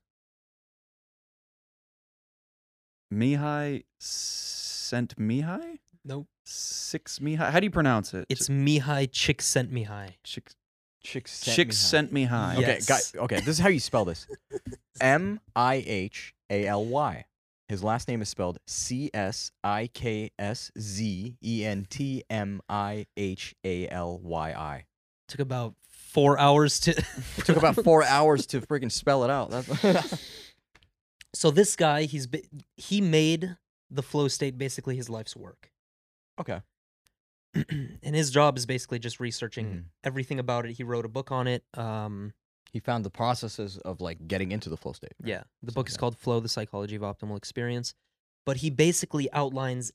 Mihai 3.12 3.84
Sent 3.98 5.16
Mihai. 5.18 5.78
Nope. 6.04 6.26
Six 6.44 7.18
Mihai. 7.18 7.50
How 7.50 7.60
do 7.60 7.64
you 7.64 7.70
pronounce 7.70 8.14
it? 8.14 8.26
It's 8.28 8.48
Mihai 8.48 9.08
Csikszentmihalyi. 9.10 10.14
Chick 10.24 10.50
Chick 11.02 11.26
Chick 11.26 11.72
Sent 11.72 12.12
Mihai. 12.12 12.54
Yeah. 12.54 12.68
Okay, 12.68 12.78
guy, 12.86 12.98
okay, 13.16 13.36
this 13.36 13.48
is 13.48 13.58
how 13.58 13.68
you 13.68 13.80
spell 13.80 14.04
this. 14.04 14.26
M 15.00 15.40
I 15.54 15.84
H 15.86 16.34
A 16.50 16.66
L 16.66 16.84
Y. 16.86 17.24
His 17.68 17.84
last 17.84 18.08
name 18.08 18.22
is 18.22 18.28
spelled 18.30 18.58
C 18.66 19.10
S 19.12 19.50
I 19.62 19.88
K 19.92 20.30
S 20.38 20.70
Z 20.78 21.36
E 21.44 21.64
N 21.64 21.86
T 21.90 22.24
M 22.30 22.60
I 22.68 23.06
H 23.16 23.54
A 23.64 23.88
L 23.88 24.18
Y 24.22 24.50
I. 24.52 24.84
Took 25.28 25.40
about 25.40 25.74
four 25.90 26.38
hours 26.38 26.80
to. 26.80 26.94
Took 27.44 27.56
about 27.58 27.76
four 27.76 28.02
hours 28.08 28.46
to 28.46 28.60
freaking 28.62 28.90
spell 28.90 29.22
it 29.24 29.30
out. 29.30 29.52
So 31.34 31.50
this 31.50 31.76
guy, 31.76 32.04
he's 32.04 32.26
ba- 32.26 32.40
he 32.76 33.02
made 33.02 33.56
the 33.90 34.02
flow 34.02 34.28
state 34.28 34.56
basically 34.56 34.96
his 34.96 35.10
life's 35.10 35.36
work, 35.36 35.70
okay. 36.40 36.62
and 37.54 38.14
his 38.16 38.30
job 38.30 38.56
is 38.56 38.64
basically 38.64 38.98
just 38.98 39.20
researching 39.20 39.66
Mhm. 39.66 39.84
everything 40.02 40.38
about 40.38 40.64
it. 40.64 40.72
He 40.72 40.84
wrote 40.84 41.04
a 41.04 41.08
book 41.08 41.30
on 41.30 41.46
it. 41.46 41.64
Um, 41.74 42.32
He 42.72 42.80
found 42.80 43.04
the 43.04 43.10
processes 43.10 43.78
of 43.78 44.00
like 44.00 44.28
getting 44.28 44.52
into 44.52 44.68
the 44.68 44.76
flow 44.76 44.92
state. 44.92 45.12
right? 45.22 45.28
Yeah, 45.28 45.42
the 45.62 45.72
book 45.72 45.88
is 45.88 45.94
yeah. 45.94 46.00
called 46.00 46.18
Flow: 46.18 46.40
The 46.40 46.48
Psychology 46.48 46.96
of 46.96 47.02
Optimal 47.02 47.36
Experience. 47.36 47.94
But 48.44 48.58
he 48.58 48.70
basically 48.70 49.30
outlines 49.32 49.92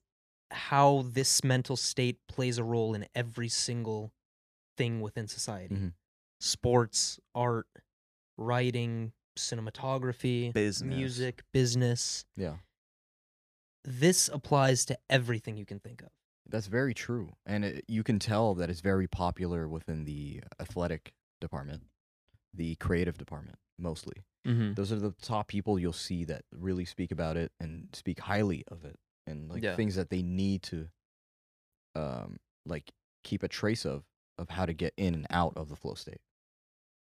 how 0.51 1.05
this 1.07 1.43
mental 1.43 1.75
state 1.75 2.19
plays 2.27 2.57
a 2.57 2.63
role 2.63 2.93
in 2.93 3.07
every 3.15 3.49
single 3.49 4.13
thing 4.77 5.01
within 5.01 5.27
society. 5.27 5.75
Mhm. 5.75 5.93
Sports, 6.39 7.19
art, 7.33 7.67
writing, 8.37 9.13
cinematography, 9.37 10.53
Business. 10.53 10.95
music, 10.95 11.43
business. 11.51 12.25
Yeah. 12.35 12.57
This 13.83 14.29
applies 14.31 14.85
to 14.85 14.97
everything 15.09 15.57
you 15.57 15.65
can 15.65 15.79
think 15.79 16.01
of. 16.01 16.09
That's 16.47 16.67
very 16.67 16.93
true. 16.93 17.33
And 17.45 17.65
it, 17.65 17.85
you 17.87 18.03
can 18.03 18.19
tell 18.19 18.53
that 18.55 18.69
it's 18.69 18.81
very 18.81 19.07
popular 19.07 19.67
within 19.67 20.05
the 20.05 20.41
athletic 20.59 21.13
department, 21.41 21.83
the 22.53 22.75
creative 22.75 23.17
department, 23.17 23.57
mostly. 23.79 24.23
Mm-hmm. 24.45 24.73
Those 24.73 24.91
are 24.91 24.99
the 24.99 25.11
top 25.21 25.47
people 25.47 25.79
you'll 25.79 25.93
see 25.93 26.25
that 26.25 26.43
really 26.51 26.85
speak 26.85 27.11
about 27.11 27.37
it 27.37 27.51
and 27.59 27.87
speak 27.93 28.19
highly 28.19 28.63
of 28.67 28.83
it 28.85 28.97
and 29.25 29.49
like 29.49 29.63
Yeah. 29.63 29.75
things 29.75 29.95
that 29.95 30.09
they 30.09 30.21
need 30.21 30.63
to 30.63 30.89
um 31.95 32.37
like 32.65 32.91
keep 33.23 33.43
a 33.43 33.47
trace 33.47 33.85
of 33.85 34.03
of 34.37 34.49
how 34.49 34.65
to 34.65 34.73
get 34.73 34.93
in 34.97 35.13
and 35.13 35.27
out 35.29 35.53
of 35.55 35.69
the 35.69 35.75
flow 35.75 35.93
state. 35.93 36.19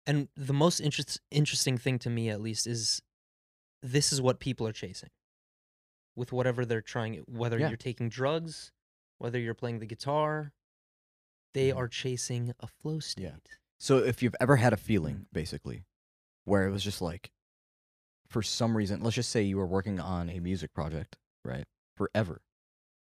And 0.07 0.29
the 0.35 0.53
most 0.53 0.79
interest, 0.79 1.19
interesting 1.29 1.77
thing 1.77 1.99
to 1.99 2.09
me, 2.09 2.29
at 2.29 2.41
least, 2.41 2.65
is 2.65 3.01
this 3.83 4.11
is 4.13 4.21
what 4.21 4.39
people 4.39 4.65
are 4.67 4.71
chasing 4.71 5.09
with 6.15 6.31
whatever 6.31 6.65
they're 6.65 6.81
trying, 6.81 7.15
whether 7.27 7.59
Yeah. 7.59 7.67
you're 7.67 7.77
taking 7.77 8.09
drugs, 8.09 8.71
whether 9.19 9.37
you're 9.37 9.53
playing 9.53 9.79
the 9.79 9.85
guitar, 9.85 10.53
they 11.53 11.69
Mhm. 11.69 11.75
are 11.77 11.87
chasing 11.89 12.53
a 12.59 12.67
flow 12.67 12.99
state. 12.99 13.23
Yeah. 13.23 13.37
So 13.79 13.97
if 13.97 14.21
you've 14.21 14.35
ever 14.39 14.57
had 14.57 14.73
a 14.73 14.77
feeling 14.77 15.25
basically 15.31 15.85
where 16.45 16.67
it 16.67 16.71
was 16.71 16.83
just 16.83 17.01
like 17.01 17.31
for 18.27 18.41
some 18.41 18.75
reason, 18.75 19.01
let's 19.01 19.15
just 19.15 19.29
say 19.29 19.41
you 19.41 19.57
were 19.57 19.65
working 19.65 19.99
on 19.99 20.29
a 20.29 20.39
music 20.39 20.73
project, 20.73 21.17
right? 21.43 21.65
Forever. 21.95 22.41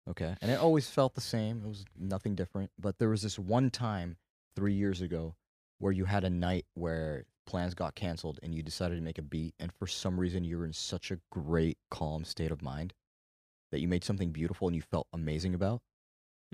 Okay? 0.08 0.36
And 0.40 0.50
it 0.50 0.58
always 0.58 0.88
felt 0.88 1.14
the 1.14 1.20
same. 1.20 1.62
It 1.64 1.68
was 1.68 1.84
nothing 1.98 2.34
different, 2.34 2.70
but 2.78 2.98
there 2.98 3.08
was 3.08 3.22
this 3.22 3.38
one 3.38 3.70
time 3.70 4.16
3 4.56 4.72
years 4.72 5.00
ago 5.00 5.34
where 5.78 5.92
you 5.92 6.04
had 6.04 6.24
a 6.24 6.30
night 6.30 6.66
where 6.74 7.24
plans 7.46 7.74
got 7.74 7.94
canceled 7.94 8.38
and 8.42 8.54
you 8.54 8.62
decided 8.62 8.96
to 8.96 9.00
make 9.00 9.18
a 9.18 9.22
beat 9.22 9.54
and 9.58 9.72
for 9.72 9.86
some 9.86 10.20
reason 10.20 10.44
you 10.44 10.58
were 10.58 10.66
in 10.66 10.72
such 10.72 11.10
a 11.10 11.18
great 11.30 11.78
calm 11.90 12.24
state 12.24 12.50
of 12.50 12.60
mind 12.60 12.92
that 13.70 13.80
you 13.80 13.88
made 13.88 14.04
something 14.04 14.32
beautiful 14.32 14.68
and 14.68 14.76
you 14.76 14.82
felt 14.82 15.06
amazing 15.12 15.54
about 15.54 15.80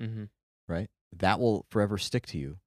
Mm-hmm. 0.00 0.24
right? 0.68 0.88
That 1.16 1.40
will 1.40 1.66
forever 1.70 1.98
stick 1.98 2.26
to 2.26 2.38
you. 2.38 2.58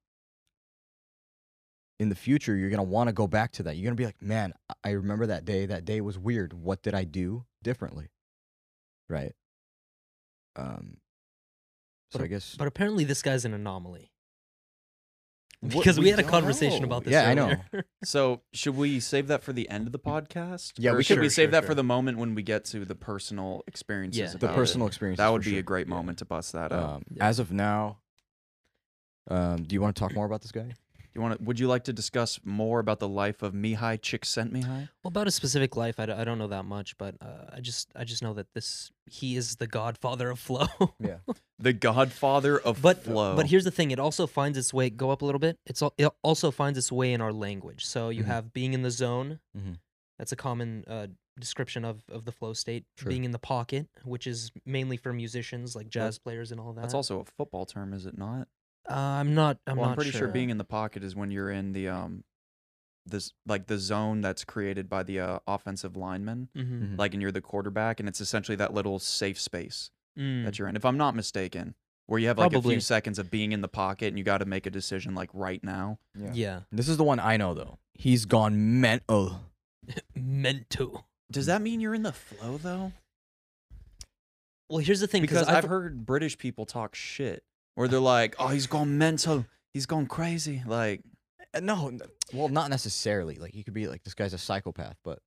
In 1.98 2.08
the 2.10 2.14
future, 2.14 2.54
you're 2.56 2.70
going 2.70 2.78
to 2.78 2.82
want 2.84 3.08
to 3.08 3.12
go 3.12 3.26
back 3.26 3.50
to 3.52 3.64
that. 3.64 3.76
You're 3.76 3.84
going 3.84 3.96
to 3.96 4.00
be 4.00 4.06
like, 4.06 4.22
man, 4.22 4.54
I- 4.70 4.74
I 4.84 4.90
remember 4.92 5.26
that 5.26 5.44
day. 5.44 5.66
That 5.66 5.84
day 5.84 6.00
was 6.00 6.16
weird. 6.18 6.52
What 6.52 6.82
did 6.82 6.94
I 6.94 7.02
do 7.04 7.44
differently? 7.62 8.10
Right? 9.08 9.34
Um, 10.54 10.98
so 12.12 12.18
But- 12.20 12.24
I 12.24 12.28
guess. 12.28 12.54
But 12.56 12.68
apparently, 12.68 13.04
this 13.04 13.20
guy's 13.22 13.44
an 13.44 13.52
anomaly. 13.52 14.12
What- 15.60 15.72
Because 15.78 15.98
we, 15.98 16.04
we 16.04 16.10
had 16.10 16.20
a 16.20 16.22
conversation 16.22 16.82
know. 16.82 16.86
about 16.86 17.02
this. 17.02 17.10
Yeah, 17.12 17.28
I 17.28 17.34
know. 17.34 17.56
So 18.04 18.42
should 18.52 18.76
we 18.76 19.00
save 19.00 19.26
that 19.26 19.42
for 19.42 19.52
the 19.52 19.68
end 19.68 19.86
of 19.88 19.92
the 19.92 19.98
podcast? 19.98 20.74
Yeah, 20.78 20.92
Or 20.92 20.98
we 20.98 21.02
should 21.02 21.16
could- 21.16 21.22
we 21.22 21.28
save 21.30 21.46
sure, 21.46 21.50
that 21.50 21.62
sure. 21.62 21.66
for 21.70 21.74
the 21.74 21.82
moment 21.82 22.18
when 22.18 22.36
we 22.36 22.44
get 22.44 22.64
to 22.66 22.84
the 22.84 22.94
personal 22.94 23.64
experiences? 23.66 24.20
Yeah. 24.20 24.26
the 24.28 24.36
about 24.36 24.52
it? 24.52 24.54
personal 24.54 24.86
experience. 24.86 25.18
That 25.18 25.30
would 25.32 25.42
be 25.42 25.58
a 25.58 25.62
great 25.64 25.88
moment 25.88 26.18
to 26.18 26.24
bust 26.24 26.52
that 26.52 26.70
out. 26.70 26.82
Um, 26.90 27.02
Yeah. 27.10 27.26
As 27.26 27.40
of 27.40 27.50
now, 27.50 27.98
um, 29.28 29.64
do 29.64 29.74
you 29.74 29.80
want 29.80 29.96
to 29.96 30.00
talk 30.00 30.14
more 30.14 30.26
about 30.26 30.42
this 30.42 30.52
guy? 30.52 30.74
You 31.18 31.22
want 31.22 31.38
to? 31.38 31.44
Would 31.44 31.58
you 31.60 31.68
like 31.68 31.84
to 31.84 31.92
discuss 31.92 32.40
more 32.44 32.78
about 32.80 32.98
the 33.00 33.08
life 33.08 33.42
of 33.42 33.52
Mihai 33.52 33.98
Csikszentmihalyi? 34.00 34.88
Well, 35.02 35.08
about 35.08 35.26
a 35.26 35.30
specific 35.30 35.76
life, 35.76 35.98
I, 36.00 36.06
d- 36.06 36.12
I 36.12 36.24
don't 36.24 36.38
know 36.38 36.46
that 36.48 36.64
much, 36.64 36.96
but 36.98 37.16
uh, 37.20 37.50
I 37.56 37.60
just 37.60 37.90
I 37.96 38.04
just 38.04 38.22
know 38.22 38.34
that 38.34 38.46
this 38.54 38.90
he 39.06 39.36
is 39.36 39.56
the 39.56 39.66
godfather 39.66 40.30
of 40.30 40.38
flow. 40.48 40.66
Yeah. 41.00 41.18
The 41.58 41.72
Godfather 41.72 42.58
of 42.58 42.80
but 42.80 43.02
flow. 43.04 43.34
but 43.36 43.46
here's 43.46 43.64
the 43.64 43.70
thing: 43.70 43.90
it 43.90 43.98
also 43.98 44.26
finds 44.26 44.56
its 44.56 44.72
way. 44.72 44.90
Go 44.90 45.10
up 45.10 45.22
a 45.22 45.24
little 45.24 45.40
bit. 45.40 45.58
It's 45.66 45.82
al- 45.82 45.94
it 45.98 46.08
also 46.22 46.50
finds 46.50 46.78
its 46.78 46.90
way 46.92 47.12
in 47.12 47.20
our 47.20 47.32
language. 47.32 47.84
So 47.84 48.08
you 48.10 48.22
Mhm. 48.22 48.26
have 48.26 48.52
being 48.52 48.72
in 48.74 48.82
the 48.82 48.90
zone. 48.90 49.40
Mhm. 49.56 49.78
That's 50.18 50.32
a 50.32 50.36
common 50.36 50.84
uh, 50.86 51.06
description 51.38 51.84
of 51.84 52.02
of 52.10 52.24
the 52.24 52.32
flow 52.32 52.52
state. 52.52 52.84
Sure. 52.96 53.08
Being 53.08 53.24
in 53.24 53.30
the 53.32 53.38
pocket, 53.38 53.88
which 54.04 54.26
is 54.26 54.50
mainly 54.66 54.96
for 54.96 55.12
musicians 55.12 55.74
like 55.76 55.88
jazz 55.88 56.18
players 56.18 56.50
and 56.52 56.60
all 56.60 56.72
that. 56.74 56.82
that's 56.82 56.94
also 56.94 57.20
a 57.20 57.24
football 57.24 57.66
term, 57.66 57.92
is 57.92 58.06
it 58.06 58.16
not? 58.18 58.48
Uh, 58.90 58.94
I'm 58.94 59.34
not. 59.34 59.58
I'm 59.66 59.76
well, 59.76 59.86
not 59.86 59.90
I'm 59.90 59.96
pretty 59.96 60.10
sure. 60.12 60.20
sure. 60.20 60.28
being 60.28 60.50
in 60.50 60.58
the 60.58 60.64
pocket 60.64 61.02
is 61.04 61.14
when 61.14 61.30
you're 61.30 61.50
in 61.50 61.72
the 61.72 61.88
um, 61.88 62.24
this 63.06 63.32
like 63.46 63.66
the 63.66 63.78
zone 63.78 64.20
that's 64.20 64.44
created 64.44 64.88
by 64.88 65.02
the 65.02 65.20
uh, 65.20 65.38
offensive 65.46 65.96
lineman, 65.96 66.48
Mhm. 66.56 66.64
Mhm. 66.94 66.98
like, 66.98 67.12
and 67.14 67.20
you're 67.22 67.32
the 67.32 67.40
quarterback, 67.40 68.00
and 68.00 68.08
it's 68.08 68.20
essentially 68.20 68.56
that 68.56 68.72
little 68.74 68.98
safe 68.98 69.40
space 69.40 69.90
Mm. 70.18 70.44
that 70.44 70.58
you're 70.58 70.68
in. 70.68 70.74
If 70.76 70.84
I'm 70.84 70.96
not 70.96 71.14
mistaken, 71.14 71.74
where 72.06 72.18
you 72.18 72.26
have 72.28 72.38
like 72.38 72.52
a 72.54 72.62
few 72.62 72.80
seconds 72.80 73.18
of 73.18 73.30
being 73.30 73.52
in 73.52 73.60
the 73.60 73.68
pocket 73.68 74.08
and 74.08 74.18
you 74.18 74.24
got 74.24 74.38
to 74.38 74.46
make 74.46 74.64
a 74.66 74.70
decision 74.70 75.14
like 75.14 75.30
right 75.32 75.62
now. 75.62 75.98
yeah. 76.32 76.60
This 76.72 76.88
is 76.88 76.96
the 76.96 77.04
one 77.04 77.20
I 77.20 77.36
know, 77.36 77.52
though. 77.54 77.78
He's 77.94 78.24
gone 78.24 78.80
mental. 78.80 79.40
Meant 80.16 80.70
to. 80.70 81.04
Does 81.30 81.46
that 81.46 81.60
mean 81.62 81.80
you're 81.80 81.94
in 81.94 82.02
the 82.02 82.12
flow 82.12 82.56
though? 82.56 82.92
Well, 84.70 84.78
here's 84.78 85.00
the 85.00 85.06
thing 85.06 85.22
Because 85.22 85.46
I've, 85.48 85.64
I've 85.64 85.70
heard 85.70 86.04
British 86.04 86.36
people 86.36 86.66
talk 86.66 86.94
shit 86.94 87.42
where 87.78 87.88
they're 87.88 88.00
like, 88.00 88.34
"Oh, 88.38 88.48
he's 88.48 88.66
gone 88.66 88.98
mental. 88.98 89.46
He's 89.72 89.86
gone 89.86 90.06
crazy." 90.06 90.62
Like, 90.66 91.02
Uh, 91.54 91.60
No, 91.60 91.88
n- 91.88 92.00
well, 92.34 92.48
not 92.48 92.68
necessarily. 92.70 93.36
Like, 93.36 93.54
he 93.54 93.62
could 93.62 93.72
be 93.74 93.86
like, 93.88 94.02
this 94.04 94.14
guy's 94.14 94.34
a 94.34 94.38
psychopath, 94.38 94.96
but 95.02 95.20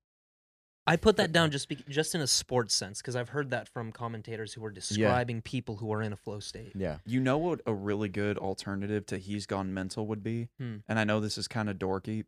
I 0.85 0.95
put 0.95 1.15
that 1.17 1.31
down 1.31 1.51
just 1.51 1.69
bec 1.69 1.79
just 1.87 2.13
in 2.15 2.21
a 2.21 2.27
sports 2.27 2.73
sense 2.75 3.01
because 3.01 3.15
I've 3.15 3.29
heard 3.29 3.51
that 3.51 3.67
from 3.69 3.91
commentators 3.91 4.53
who 4.53 4.63
are 4.65 4.71
describing 4.71 5.41
people 5.41 5.77
who 5.77 5.91
are 5.93 6.01
in 6.01 6.11
a 6.11 6.15
flow 6.15 6.39
state. 6.39 6.73
Yeah. 6.75 6.97
You 7.05 7.19
know 7.21 7.37
what 7.37 7.61
a 7.65 7.73
really 7.73 8.09
good 8.09 8.37
alternative 8.37 9.05
to 9.07 9.17
He's 9.17 9.45
Gone 9.45 9.73
Mental 9.73 10.05
would 10.07 10.21
be? 10.23 10.49
Hmm. 10.59 10.77
And 10.87 10.99
I 10.99 11.03
know 11.05 11.19
this 11.19 11.37
is 11.37 11.47
kind 11.47 11.69
of 11.69 11.77
dorky, 11.77 12.25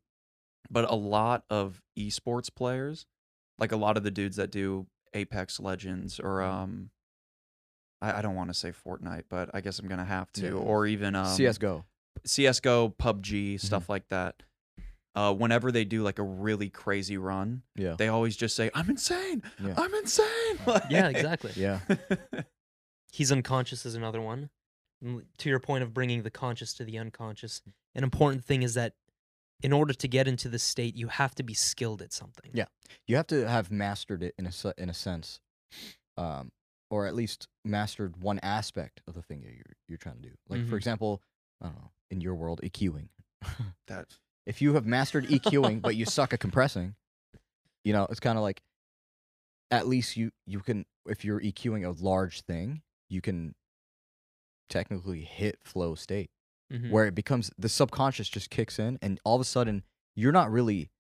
but 0.70 0.90
a 0.90 0.96
lot 0.96 1.44
of 1.50 1.82
esports 1.98 2.50
players, 2.54 3.06
like 3.60 3.72
a 3.72 3.78
lot 3.78 3.98
of 3.98 4.04
the 4.04 4.12
dudes 4.12 4.38
that 4.38 4.52
do 4.52 4.88
Apex 5.14 5.60
Legends 5.60 6.20
or 6.20 6.40
Mm-hmm. 6.40 6.58
um 6.58 6.90
I, 8.04 8.20
I 8.20 8.22
don't 8.22 8.36
want 8.36 8.50
to 8.50 8.54
say 8.54 8.72
Fortnite, 8.72 9.24
but 9.30 9.50
I 9.54 9.62
guess 9.62 9.80
I'm 9.80 9.88
gonna 9.88 10.04
have 10.06 10.32
to. 10.34 10.46
Yeah. 10.48 10.52
Or 10.54 10.86
even 10.86 11.16
um 11.16 11.26
CS:GO. 11.28 11.86
CSGO, 12.28 12.96
PUBG, 12.96 13.56
Mm-hmm. 13.56 13.66
stuff 13.66 13.90
like 13.90 14.08
that. 14.10 14.44
Uh, 15.16 15.32
whenever 15.34 15.72
they 15.72 15.86
do 15.86 16.02
like 16.04 16.18
a 16.20 16.24
really 16.24 16.70
crazy 16.70 17.18
run, 17.18 17.62
Yeah. 17.76 17.96
they 17.98 18.08
always 18.08 18.36
just 18.36 18.56
say, 18.56 18.72
"I'm 18.74 18.90
insane, 18.90 19.44
Yeah. 19.64 19.76
I'm 19.78 19.94
insane." 19.94 20.58
Yeah, 20.90 21.08
exactly. 21.10 21.52
Yeah. 21.56 21.80
He's 23.12 23.32
unconscious 23.32 23.86
is 23.86 23.96
another 23.96 24.22
one. 24.22 24.50
To 25.40 25.50
your 25.50 25.60
point 25.60 25.84
of 25.84 25.94
bringing 25.94 26.24
the 26.24 26.32
conscious 26.32 26.74
to 26.76 26.86
the 26.86 26.98
unconscious, 26.98 27.62
an 27.94 28.04
important 28.04 28.44
thing 28.46 28.64
is 28.64 28.74
that 28.76 28.94
in 29.62 29.72
order 29.74 29.94
to 29.94 30.08
get 30.08 30.28
into 30.28 30.48
this 30.50 30.64
state, 30.64 30.96
you 30.96 31.10
have 31.10 31.36
to 31.36 31.44
be 31.44 31.54
skilled 31.54 32.02
at 32.02 32.12
something. 32.14 32.50
Yeah. 32.54 32.66
You 33.06 33.18
have 33.18 33.28
to 33.28 33.48
have 33.48 33.70
mastered 33.70 34.24
it 34.24 34.34
in 34.40 34.48
a 34.48 34.52
in 34.78 34.90
a 34.90 34.94
sense, 34.94 35.42
um, 36.18 36.52
or 36.94 37.08
at 37.08 37.16
least 37.16 37.48
mastered 37.66 38.18
one 38.18 38.38
aspect 38.44 39.02
of 39.08 39.16
the 39.16 39.22
thing 39.24 39.42
that 39.42 39.52
you're 39.56 39.74
you're 39.88 39.98
trying 39.98 40.18
to 40.18 40.22
do. 40.30 40.36
Like 40.48 40.62
Mhm. 40.62 40.70
for 40.70 40.78
example, 40.78 41.24
I 41.60 41.66
don't 41.70 41.76
know, 41.76 41.92
in 42.12 42.22
your 42.22 42.36
world, 42.36 42.62
EQing. 42.64 43.10
that 43.88 44.20
if 44.46 44.62
you 44.62 44.76
have 44.76 44.86
mastered 44.86 45.26
EQing 45.26 45.82
but 45.82 45.96
you 45.96 46.06
suck 46.06 46.34
at 46.34 46.40
compressing, 46.40 46.94
you 47.84 47.94
know, 47.94 48.06
it's 48.12 48.20
kind 48.20 48.38
of 48.38 48.44
like 48.44 48.62
at 49.72 49.88
least 49.88 50.16
you 50.18 50.30
you 50.46 50.60
can 50.60 50.86
if 51.08 51.26
you're 51.26 51.42
EQing 51.42 51.84
a 51.84 52.04
large 52.04 52.42
thing, 52.42 52.84
you 53.10 53.22
can 53.22 53.56
technically 54.70 55.22
hit 55.24 55.58
flow 55.64 55.96
state 55.96 56.30
Mhm. 56.72 56.92
where 56.92 57.08
it 57.08 57.16
becomes 57.16 57.50
the 57.58 57.70
subconscious 57.70 58.30
just 58.30 58.52
kicks 58.52 58.78
in 58.78 59.00
and 59.02 59.20
all 59.24 59.36
of 59.36 59.42
a 59.42 59.46
sudden 59.46 59.84
you're 60.16 60.32
not 60.32 60.52
really 60.52 60.92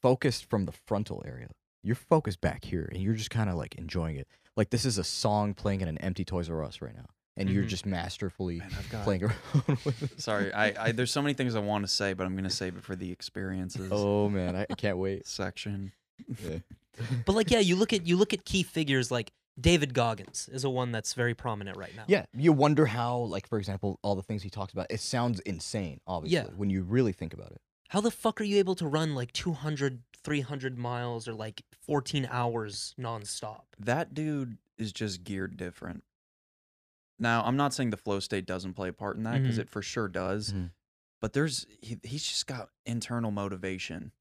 focused 0.00 0.44
from 0.44 0.66
the 0.66 0.72
frontal 0.72 1.22
area. 1.26 1.48
You're 1.86 1.94
focused 1.96 2.40
back 2.40 2.64
here 2.64 2.88
and 2.92 3.00
you're 3.02 3.14
just 3.14 3.30
kind 3.30 3.48
of 3.48 3.56
like 3.56 3.74
enjoying 3.76 4.16
it. 4.16 4.26
Like 4.56 4.70
this 4.70 4.84
is 4.84 4.98
a 4.98 5.04
song 5.04 5.54
playing 5.54 5.82
in 5.82 5.88
an 5.88 5.98
empty 5.98 6.24
Toys 6.24 6.50
R 6.50 6.64
Us 6.64 6.80
right 6.82 6.94
now 6.94 7.06
and 7.36 7.48
you're 7.50 7.64
Mhm. 7.64 7.68
just 7.68 7.86
masterfully 7.86 8.58
man, 8.58 8.70
got. 8.90 9.04
playing 9.04 9.22
around 9.24 9.36
with 9.84 10.02
it. 10.02 10.20
Sorry, 10.20 10.52
I, 10.52 10.86
I 10.86 10.92
there's 10.92 11.10
so 11.12 11.22
many 11.22 11.34
things 11.34 11.54
I 11.54 11.60
want 11.60 11.84
to 11.84 11.88
say, 11.88 12.12
but 12.14 12.26
I'm 12.26 12.34
gonna 12.34 12.50
save 12.50 12.76
it 12.76 12.82
for 12.82 12.96
the 12.96 13.10
experiences 13.12 13.90
Oh 13.92 14.28
man, 14.28 14.56
I 14.56 14.66
I 14.70 14.74
can't 14.74 14.98
wait. 14.98 15.26
section. 15.26 15.92
Yeah. 16.42 16.58
But 17.26 17.34
like, 17.34 17.50
yeah, 17.50 17.58
you 17.58 17.76
look 17.76 17.92
at 17.92 18.06
you 18.06 18.16
look 18.16 18.32
at 18.32 18.46
key 18.46 18.62
figures 18.62 19.10
like 19.10 19.30
David 19.60 19.92
Goggins 19.92 20.48
is 20.50 20.64
a 20.64 20.70
one 20.70 20.92
that's 20.92 21.12
very 21.12 21.34
prominent 21.34 21.76
right 21.76 21.94
now. 21.94 22.04
Yeah, 22.08 22.24
you 22.34 22.52
wonder 22.54 22.86
how, 22.86 23.18
like, 23.18 23.46
for 23.48 23.58
example, 23.58 23.98
all 24.02 24.14
the 24.14 24.22
things 24.22 24.42
he 24.42 24.48
talks 24.48 24.72
about. 24.72 24.86
It 24.88 25.00
sounds 25.00 25.40
insane, 25.40 26.00
obviously, 26.06 26.36
Yeah. 26.50 26.54
when 26.56 26.70
you 26.70 26.82
really 26.82 27.12
think 27.12 27.34
about 27.34 27.52
it. 27.52 27.60
How 27.90 28.00
the 28.00 28.10
fuck 28.10 28.40
are 28.40 28.44
you 28.44 28.58
able 28.58 28.74
to 28.76 28.86
run 28.86 29.14
like 29.14 29.32
200, 29.32 30.02
300 30.24 30.76
miles 30.78 31.28
or 31.28 31.34
like 31.34 31.62
14 31.86 32.26
hours 32.30 32.94
nonstop? 32.98 33.62
That 33.78 34.12
dude 34.14 34.58
is 34.78 34.92
just 34.92 35.24
geared 35.24 35.56
different. 35.56 36.02
Now, 37.18 37.42
I'm 37.44 37.56
not 37.56 37.72
saying 37.72 37.90
the 37.90 37.96
flow 37.96 38.20
state 38.20 38.44
doesn't 38.46 38.74
play 38.74 38.88
a 38.88 38.92
part 38.92 39.16
in 39.16 39.22
that 39.22 39.40
because 39.40 39.56
Mhm. 39.56 39.62
it 39.62 39.70
for 39.70 39.80
sure 39.82 40.08
does. 40.08 40.52
Mhm. 40.52 40.72
But 41.20 41.32
there's 41.32 41.64
he, 41.80 41.98
he's 42.02 42.24
just 42.26 42.46
got 42.46 42.68
internal 42.84 43.30
motivation, 43.30 44.12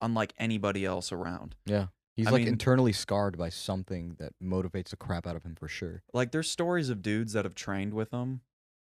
unlike 0.00 0.32
anybody 0.38 0.84
else 0.84 1.10
around. 1.10 1.56
Yeah. 1.66 1.88
He's 2.14 2.28
I 2.28 2.30
like 2.30 2.40
mean- 2.44 2.48
internally 2.52 2.92
scarred 2.92 3.36
by 3.36 3.48
something 3.48 4.14
that 4.20 4.34
motivates 4.40 4.90
the 4.90 4.96
crap 4.96 5.26
out 5.26 5.34
of 5.34 5.42
him 5.42 5.56
for 5.56 5.66
sure. 5.66 6.04
Like 6.12 6.30
there's 6.30 6.48
stories 6.48 6.90
of 6.90 7.02
dudes 7.02 7.32
that 7.32 7.44
have 7.44 7.56
trained 7.56 7.92
with 7.92 8.12
him, 8.12 8.42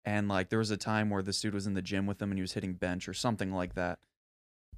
and 0.04 0.28
like 0.28 0.50
there 0.50 0.60
was 0.60 0.70
a 0.70 0.76
time 0.76 1.10
where 1.10 1.22
this 1.22 1.40
dude 1.40 1.52
was 1.54 1.66
in 1.66 1.74
the 1.74 1.82
gym 1.82 2.06
with 2.06 2.22
him 2.22 2.30
and 2.30 2.38
he 2.38 2.42
was 2.42 2.52
hitting 2.52 2.74
bench 2.74 3.08
or 3.08 3.14
something 3.14 3.50
like 3.52 3.74
that, 3.74 3.98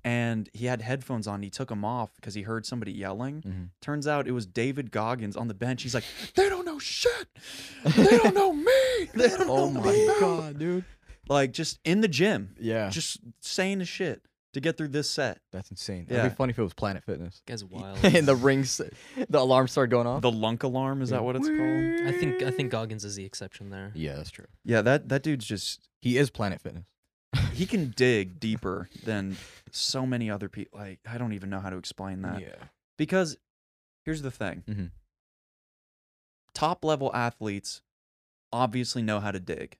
and 0.04 0.48
he 0.52 0.66
had 0.66 0.80
headphones 0.82 1.26
on. 1.26 1.42
He 1.42 1.50
took 1.50 1.68
them 1.68 1.84
off 1.84 2.14
because 2.16 2.34
he 2.34 2.42
heard 2.42 2.64
somebody 2.66 2.92
yelling. 2.92 3.42
Mhm. 3.42 3.68
Turns 3.80 4.06
out 4.06 4.26
it 4.26 4.32
was 4.32 4.46
David 4.46 4.90
Goggins 4.90 5.36
on 5.36 5.48
the 5.48 5.54
bench. 5.54 5.82
He's 5.82 5.94
like, 5.94 6.04
they 6.34 6.48
don't 6.48 6.64
know 6.64 6.78
shit. 6.78 7.28
They 7.96 8.18
don't 8.18 8.34
know 8.34 8.52
me. 8.52 8.72
They 9.14 9.28
don't 9.28 9.48
Oh 9.50 9.70
know 9.70 9.80
my 9.80 9.92
me." 9.92 10.06
god, 10.20 10.58
dude. 10.58 10.84
Like 11.28 11.52
just 11.52 11.78
in 11.84 12.00
the 12.00 12.08
gym, 12.08 12.54
Yeah, 12.58 12.88
just 12.90 13.18
saying 13.40 13.78
the 13.78 13.84
shit 13.84 14.22
to 14.52 14.60
get 14.60 14.76
through 14.76 14.88
this 14.88 15.08
set. 15.08 15.38
that's 15.52 15.70
insane. 15.70 16.06
Yeah. 16.10 16.20
It'd 16.20 16.32
be 16.32 16.36
funny 16.36 16.50
if 16.50 16.58
it 16.58 16.62
was 16.62 16.74
Planet 16.74 17.04
Fitness. 17.04 17.40
Guy's 17.46 17.64
wild. 17.76 17.98
and 18.02 18.26
the 18.26 18.34
rings, 18.34 18.80
the 19.28 19.38
alarm 19.38 19.68
started 19.68 19.90
going 19.90 20.08
off. 20.08 20.22
The 20.22 20.30
lunk 20.32 20.64
alarm 20.64 21.02
is 21.02 21.10
Yeah. 21.10 21.18
that 21.18 21.22
what 21.24 21.36
it's 21.36 21.46
called? 21.46 21.60
I 21.60 22.12
think 22.18 22.42
I 22.42 22.50
think 22.50 22.70
Goggins 22.72 23.04
is 23.04 23.14
the 23.16 23.24
exception 23.24 23.70
there. 23.70 23.92
Yeah, 23.94 24.16
that's 24.16 24.30
true. 24.30 24.46
Yeah, 24.64 24.82
that 24.82 25.08
that 25.08 25.22
dude's 25.22 25.44
just 25.46 25.88
He 26.00 26.18
is 26.18 26.30
Planet 26.30 26.60
Fitness. 26.60 26.84
He 27.60 27.66
can 27.66 27.90
dig 27.90 28.40
deeper 28.40 28.88
than 29.04 29.36
so 29.70 30.06
many 30.06 30.30
other 30.30 30.48
people. 30.48 30.78
Like 30.78 30.98
I 31.06 31.18
don't 31.18 31.34
even 31.34 31.50
know 31.50 31.60
how 31.60 31.68
to 31.70 31.76
explain 31.76 32.22
that 32.22 32.40
Yeah. 32.40 32.56
because 32.96 33.36
here's 34.04 34.22
the 34.22 34.30
thing: 34.30 34.64
Mhm. 34.66 34.90
top 36.54 36.84
level 36.84 37.14
athletes 37.14 37.82
obviously 38.52 39.02
know 39.02 39.20
how 39.20 39.30
to 39.30 39.38
dig. 39.40 39.78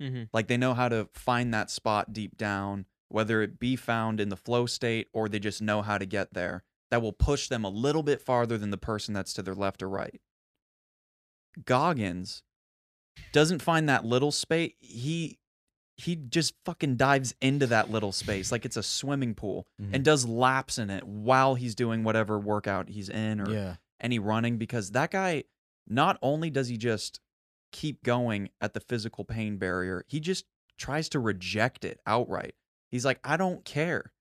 Mm-hmm. 0.00 0.24
Like 0.32 0.48
they 0.48 0.56
know 0.56 0.74
how 0.74 0.88
to 0.88 1.08
find 1.14 1.54
that 1.54 1.70
spot 1.70 2.12
deep 2.12 2.36
down, 2.36 2.86
whether 3.08 3.40
it 3.40 3.58
be 3.60 3.76
found 3.76 4.20
in 4.20 4.28
the 4.28 4.36
flow 4.36 4.66
state 4.66 5.08
or 5.12 5.28
they 5.28 5.38
just 5.38 5.62
know 5.62 5.80
how 5.82 5.98
to 5.98 6.04
get 6.06 6.34
there. 6.34 6.64
That 6.90 7.00
will 7.02 7.12
push 7.12 7.48
them 7.48 7.64
a 7.64 7.70
little 7.70 8.02
bit 8.02 8.20
farther 8.20 8.58
than 8.58 8.70
the 8.70 8.76
person 8.76 9.14
that's 9.14 9.32
to 9.34 9.42
their 9.42 9.54
left 9.54 9.82
or 9.82 9.88
right. 9.88 10.20
Goggins 11.64 12.42
doesn't 13.32 13.62
find 13.62 13.88
that 13.88 14.04
little 14.04 14.32
space. 14.32 14.72
He 14.80 15.38
he 16.02 16.16
just 16.16 16.54
fucking 16.64 16.96
dives 16.96 17.34
into 17.40 17.66
that 17.68 17.90
little 17.90 18.12
space 18.12 18.50
like 18.52 18.64
it's 18.64 18.76
a 18.76 18.82
swimming 18.82 19.34
pool 19.34 19.66
Mhm. 19.80 19.94
and 19.94 20.04
does 20.04 20.26
laps 20.26 20.78
in 20.78 20.90
it 20.90 21.04
while 21.04 21.54
he's 21.54 21.74
doing 21.74 22.02
whatever 22.04 22.38
workout 22.38 22.88
he's 22.88 23.08
in 23.08 23.40
or 23.40 23.50
Yeah. 23.50 23.76
any 24.00 24.18
running 24.18 24.58
because 24.58 24.90
that 24.92 25.10
guy 25.10 25.44
not 25.88 26.18
only 26.22 26.50
does 26.50 26.68
he 26.68 26.76
just 26.76 27.20
keep 27.72 28.02
going 28.02 28.50
at 28.60 28.74
the 28.74 28.80
physical 28.80 29.24
pain 29.24 29.56
barrier, 29.58 30.04
he 30.08 30.20
just 30.20 30.44
tries 30.78 31.08
to 31.10 31.18
reject 31.20 31.84
it 31.84 32.00
outright. 32.06 32.54
He's 32.90 33.04
like, 33.04 33.18
I 33.24 33.36
don't 33.36 33.64
care 33.64 34.12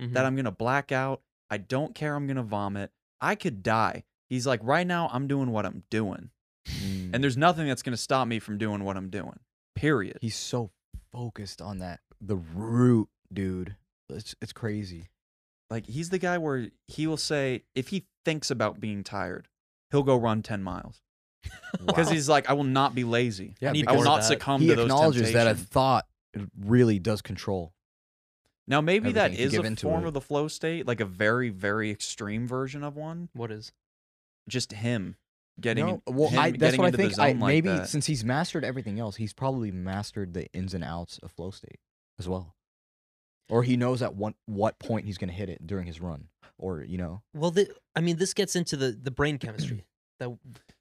Mm-hmm. 0.00 0.14
that 0.14 0.24
I'm 0.24 0.34
going 0.34 0.44
to 0.46 0.50
black 0.50 0.92
out. 0.92 1.22
I 1.50 1.58
don't 1.58 1.94
care 1.94 2.14
I'm 2.16 2.26
going 2.26 2.36
to 2.38 2.42
vomit. 2.42 2.90
I 3.20 3.34
could 3.34 3.62
die. 3.62 4.04
He's 4.30 4.46
like, 4.46 4.60
right 4.62 4.86
now, 4.86 5.10
I'm 5.12 5.26
doing 5.26 5.50
what 5.50 5.66
I'm 5.66 5.82
doing. 5.90 6.30
Mm. 6.66 7.10
And 7.14 7.22
there's 7.24 7.36
nothing 7.36 7.66
that's 7.66 7.82
going 7.82 7.92
to 7.92 8.00
stop 8.02 8.26
me 8.28 8.38
from 8.38 8.56
doing 8.56 8.82
what 8.84 8.96
I'm 8.96 9.10
doing. 9.10 9.40
Period. 9.74 10.18
he's 10.22 10.36
so 10.36 10.70
focused 11.12 11.60
on 11.62 11.78
that 11.78 12.00
the 12.20 12.36
root, 12.36 13.08
dude. 13.32 13.76
It's 14.08 14.34
it's 14.40 14.52
crazy. 14.52 15.08
Like, 15.70 15.86
he's 15.86 16.10
the 16.10 16.18
guy 16.18 16.36
where 16.36 16.68
he 16.88 17.06
will 17.06 17.16
say, 17.16 17.62
if 17.76 17.88
he 17.88 18.06
thinks 18.24 18.50
about 18.50 18.80
being 18.80 19.04
tired, 19.04 19.46
he'll 19.92 20.02
go 20.02 20.16
run 20.16 20.42
10 20.42 20.64
miles. 20.64 21.00
Because 21.86 22.08
Wow. 22.08 22.12
he's 22.12 22.28
like, 22.28 22.50
I 22.50 22.54
will 22.54 22.64
not 22.64 22.92
be 22.94 23.04
lazy. 23.04 23.54
Yeah, 23.60 23.68
I 23.68 23.70
I 23.70 23.74
will 23.74 23.76
more 23.76 23.82
because 23.82 24.00
of 24.00 24.04
not 24.04 24.24
succumb 24.24 24.60
he 24.60 24.66
to 24.66 24.74
those 24.74 24.82
He 24.82 24.86
acknowledges 24.86 25.32
that 25.32 25.46
a 25.46 25.50
temptations. 25.50 25.68
thought 25.68 26.06
really 26.58 26.98
does 26.98 27.22
control. 27.22 27.72
Now 28.66 28.80
maybe 28.80 29.12
that 29.12 29.26
everything 29.26 29.34
if 29.34 29.52
you 29.52 29.60
is 29.60 29.64
give 29.64 29.72
a 29.72 29.76
form 29.76 30.04
it. 30.04 30.08
of 30.08 30.14
the 30.14 30.20
flow 30.20 30.48
state, 30.48 30.86
like 30.86 31.00
a 31.00 31.04
very, 31.04 31.48
very 31.50 31.90
extreme 31.90 32.46
version 32.48 32.82
of 32.84 32.96
one. 32.96 33.28
What 33.32 33.50
is? 33.52 33.72
Just 34.48 34.72
him 34.72 35.16
getting, 35.60 35.86
No, 35.86 36.02
well, 36.06 36.28
him 36.28 36.38
I, 36.38 36.50
that's 36.50 36.60
getting 36.60 36.78
what 36.78 36.84
I 36.84 36.88
into 36.88 36.96
the 36.98 37.02
think. 37.08 37.18
I, 37.20 37.32
zone 37.32 37.40
like 37.40 37.64
maybe 37.64 37.84
since 37.86 38.06
he's 38.06 38.24
mastered 38.24 38.64
everything 38.64 38.98
else, 38.98 39.16
he's 39.16 39.32
probably 39.32 39.70
mastered 39.70 40.34
the 40.34 40.46
ins 40.52 40.74
and 40.74 40.84
outs 40.84 41.18
of 41.22 41.30
flow 41.32 41.50
state 41.50 41.78
as 42.18 42.28
well, 42.28 42.54
or 43.48 43.62
he 43.62 43.76
knows 43.76 44.02
at 44.02 44.14
what 44.14 44.34
what 44.46 44.78
point 44.78 45.06
he's 45.06 45.18
going 45.18 45.28
to 45.30 45.34
hit 45.34 45.48
it 45.48 45.66
during 45.66 45.86
his 45.86 46.00
run, 46.00 46.28
or 46.58 46.82
you 46.82 46.98
know, 46.98 47.22
Well, 47.34 47.50
the, 47.50 47.68
I 47.94 48.00
mean, 48.00 48.16
this 48.16 48.34
gets 48.34 48.56
into 48.56 48.76
the 48.76 48.92
the 48.92 49.10
brain 49.10 49.38
chemistry 49.38 49.84
that 50.18 50.30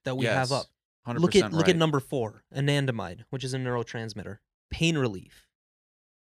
that 0.05 0.15
we 0.15 0.25
have 0.25 0.51
up. 0.51 0.65
100% 1.07 1.19
Look 1.19 1.35
at 1.35 1.53
look 1.53 1.69
at 1.69 1.77
number 1.77 1.99
four, 1.99 2.43
anandamide, 2.55 3.21
which 3.29 3.43
is 3.43 3.53
a 3.53 3.57
neurotransmitter, 3.57 4.37
pain 4.69 4.97
relief. 4.97 5.47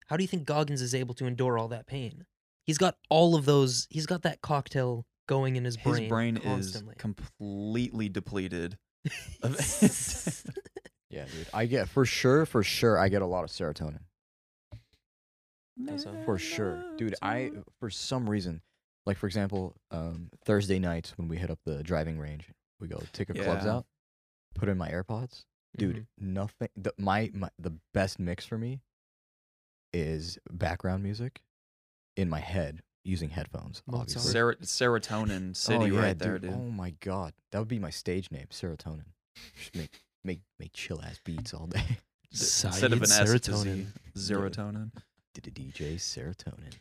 How 0.07 0.17
do 0.17 0.25
you 0.25 0.29
think 0.29 0.45
Goggins 0.45 0.83
is 0.83 0.95
able 0.95 1.15
to 1.15 1.27
endure 1.27 1.57
all 1.59 1.69
that 1.69 1.87
pain? 1.87 2.27
He's 2.65 2.79
got 2.79 2.97
all 3.09 3.35
of 3.35 3.45
those. 3.45 3.87
He's 3.91 4.07
got 4.07 4.23
that 4.23 4.41
cocktail 4.41 5.07
going 5.29 5.57
in 5.57 5.65
his 5.65 5.77
brain. 5.77 6.03
His 6.03 6.09
brain. 6.09 6.35
brain 6.35 6.37
constantly. 6.39 6.95
is 6.95 7.01
completely 7.01 8.09
depleted. 8.09 8.79
of- 9.43 9.57
yeah, 11.11 11.25
dude. 11.25 11.49
I 11.53 11.67
get 11.67 11.89
for 11.89 12.05
sure, 12.05 12.47
for 12.47 12.63
sure, 12.63 12.99
I 12.99 13.09
get 13.09 13.23
a 13.23 13.27
lot 13.27 13.45
of 13.45 13.51
serotonin 13.51 14.01
for 16.25 16.39
sure, 16.39 16.85
dude. 16.97 17.15
I 17.23 17.51
for 17.81 17.91
some 17.91 18.29
reason, 18.29 18.63
like 19.07 19.17
for 19.17 19.27
example, 19.27 19.75
um, 19.91 20.31
Thursday 20.45 20.79
nights 20.79 21.17
when 21.17 21.29
we 21.29 21.37
hit 21.37 21.51
up 21.51 21.59
the 21.65 21.83
driving 21.83 22.19
range, 22.19 22.49
we 22.81 22.89
go 22.89 23.01
take 23.13 23.31
our 23.31 23.37
clubs 23.37 23.67
out, 23.67 23.87
put 24.55 24.69
in 24.69 24.77
my 24.79 24.91
AirPods, 24.91 25.45
dude. 25.77 25.97
Mhm. 25.97 26.07
Nothing. 26.19 26.69
The, 26.77 26.93
my, 26.99 27.31
my 27.35 27.51
the 27.59 27.73
best 27.95 28.19
mix 28.19 28.45
for 28.45 28.59
me 28.59 28.81
is 29.93 30.39
background 30.51 31.03
music 31.03 31.43
in 32.17 32.29
my 32.29 32.41
head 32.41 32.83
using 33.05 33.31
headphones. 33.31 33.83
Obviously. 33.93 34.33
Ser- 34.33 34.57
serotonin 34.63 35.57
city 35.57 35.77
oh, 35.79 35.85
yeah, 35.87 36.01
right 36.01 36.19
there, 36.19 36.39
dude. 36.39 36.51
dude. 36.51 36.61
Oh 36.61 36.71
my 36.71 36.95
god, 37.01 37.33
that 37.51 37.59
would 37.59 37.69
be 37.69 37.79
my 37.79 37.91
stage 37.91 38.31
name, 38.31 38.47
serotonin. 38.51 39.05
Just 39.59 39.75
make 39.77 40.01
make 40.25 40.41
make 40.59 40.73
chill 40.73 41.01
ass 41.03 41.19
beats 41.25 41.53
all 41.55 41.67
day. 41.67 41.99
Instead 42.31 42.93
of 42.93 43.01
an 43.03 43.07
Syed 43.09 43.29
S, 43.29 43.33
it's 43.35 43.49
a 43.49 43.57
Z. 43.57 43.69
serotonin. 43.69 43.87
Serotonin. 44.17 44.91
Did 45.35 45.47
a 45.47 45.51
DJ 45.51 45.95
serotonin. 45.97 46.73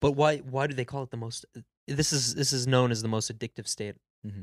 But 0.00 0.12
why 0.12 0.38
why 0.38 0.66
do 0.66 0.74
they 0.74 0.84
call 0.84 1.02
it 1.02 1.10
the 1.10 1.16
most? 1.16 1.44
This 1.86 2.12
is 2.12 2.34
this 2.34 2.52
is 2.52 2.66
known 2.66 2.90
as 2.90 3.02
the 3.02 3.08
most 3.08 3.30
addictive 3.36 3.66
state 3.68 3.96
Mm-hmm. 4.26 4.42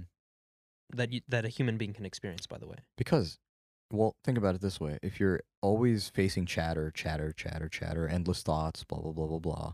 that 0.97 1.11
you, 1.11 1.21
that 1.27 1.43
a 1.43 1.49
human 1.49 1.77
being 1.77 1.91
can 1.93 2.05
experience. 2.05 2.47
By 2.47 2.57
the 2.57 2.65
way, 2.67 2.77
Because, 2.97 3.37
well, 3.91 4.15
think 4.23 4.37
about 4.37 4.55
it 4.55 4.61
this 4.61 4.79
way: 4.79 4.99
if 5.03 5.19
you're 5.19 5.41
always 5.61 6.07
facing 6.09 6.45
chatter, 6.45 6.91
chatter, 6.91 7.33
chatter, 7.33 7.67
chatter, 7.67 8.07
endless 8.07 8.41
thoughts, 8.41 8.83
blah 8.85 8.99
blah 8.99 9.11
blah 9.11 9.27
blah 9.27 9.39
blah, 9.39 9.73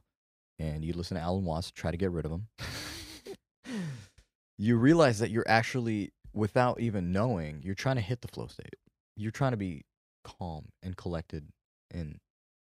and 0.59 0.83
you 0.83 0.93
listen 0.93 1.15
to 1.17 1.21
Alan 1.23 1.45
Watts 1.45 1.71
try 1.71 1.91
to 1.91 1.97
get 1.97 2.11
rid 2.11 2.25
of 2.25 2.31
them, 2.31 2.47
you 4.57 4.77
realize 4.77 5.19
that 5.19 5.31
you're 5.31 5.47
actually, 5.47 6.11
without 6.33 6.79
even 6.79 7.11
knowing, 7.11 7.61
you're 7.63 7.75
trying 7.75 7.95
to 7.95 8.01
hit 8.01 8.21
the 8.21 8.27
flow 8.27 8.47
state. 8.47 8.75
You're 9.15 9.31
trying 9.31 9.51
to 9.51 9.57
be 9.57 9.85
calm 10.23 10.69
and 10.83 10.95
collected 10.95 11.47
and 11.89 12.19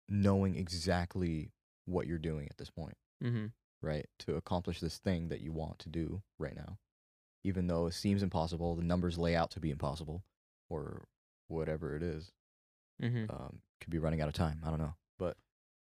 knowing 0.07 0.55
exactly 0.55 1.51
what 1.85 2.07
you're 2.07 2.17
doing 2.17 2.47
at 2.49 2.57
this 2.57 2.69
point, 2.69 2.95
mm-hmm. 3.23 3.47
right? 3.81 4.07
To 4.19 4.35
accomplish 4.35 4.79
this 4.79 4.97
thing 4.97 5.29
that 5.29 5.41
you 5.41 5.51
want 5.51 5.79
to 5.79 5.89
do 5.89 6.21
right 6.37 6.55
now. 6.55 6.77
Even 7.43 7.67
though 7.67 7.87
it 7.87 7.93
seems 7.93 8.21
impossible, 8.21 8.75
the 8.75 8.83
numbers 8.83 9.17
lay 9.17 9.35
out 9.35 9.51
to 9.51 9.59
be 9.59 9.71
impossible 9.71 10.23
or 10.69 11.03
whatever 11.47 11.95
it 11.95 12.03
is. 12.03 12.31
Mm-hmm. 13.01 13.25
Um, 13.29 13.59
could 13.79 13.91
be 13.91 13.99
running 13.99 14.21
out 14.21 14.27
of 14.27 14.33
time. 14.33 14.61
I 14.65 14.69
don't 14.69 14.79
know. 14.79 14.95
But 15.17 15.37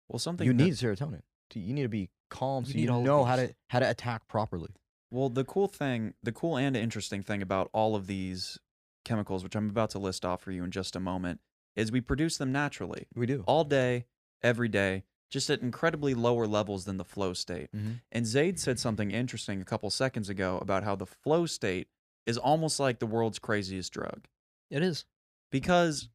Well, 0.09 0.19
something 0.19 0.47
you 0.47 0.53
that- 0.53 0.63
need 0.63 0.75
serotonin. 0.75 1.23
You 1.55 1.75
need 1.75 1.83
to 1.83 1.89
be 1.89 2.11
calm 2.29 2.65
You 2.65 2.73
so 2.73 2.79
you 2.79 2.87
know 3.03 3.25
how 3.25 3.37
to 3.37 3.55
how 3.69 3.81
to 3.81 3.89
attack 3.91 4.29
properly. 4.29 4.71
Well, 5.11 5.29
the 5.29 5.45
cool 5.45 5.67
thing, 5.67 6.15
the 6.23 6.33
cool 6.33 6.57
and 6.57 6.77
interesting 6.77 7.23
thing 7.23 7.43
about 7.43 7.69
all 7.73 7.97
of 7.97 8.07
these 8.07 8.59
chemicals, 9.05 9.43
which 9.43 9.57
I'm 9.57 9.69
about 9.69 9.91
to 9.91 9.99
list 9.99 10.25
off 10.25 10.43
for 10.43 10.53
you 10.53 10.63
in 10.63 10.71
just 10.71 10.95
a 10.95 11.01
moment, 11.01 11.41
is 11.75 11.91
we 11.91 12.01
produce 12.01 12.37
them 12.37 12.53
naturally 12.53 13.07
We 13.17 13.27
do. 13.27 13.43
all 13.47 13.65
day, 13.65 14.07
every 14.43 14.69
day, 14.69 15.05
just 15.31 15.51
at 15.51 15.63
incredibly 15.63 16.15
lower 16.15 16.47
levels 16.47 16.85
than 16.85 16.97
the 16.97 17.05
flow 17.05 17.33
state. 17.33 17.71
Mm-hmm. 17.75 17.93
And 18.13 18.27
Zayd 18.27 18.61
said 18.61 18.79
something 18.79 19.11
interesting 19.11 19.61
a 19.61 19.65
couple 19.65 19.91
seconds 19.91 20.29
ago 20.29 20.59
about 20.61 20.85
how 20.85 20.95
the 20.95 21.07
flow 21.07 21.47
state 21.47 21.89
is 22.27 22.37
almost 22.37 22.79
like 22.79 22.99
the 22.99 23.07
world's 23.07 23.39
craziest 23.39 23.93
drug. 23.93 24.27
It 24.71 24.83
is. 24.83 25.07
Because 25.51 26.09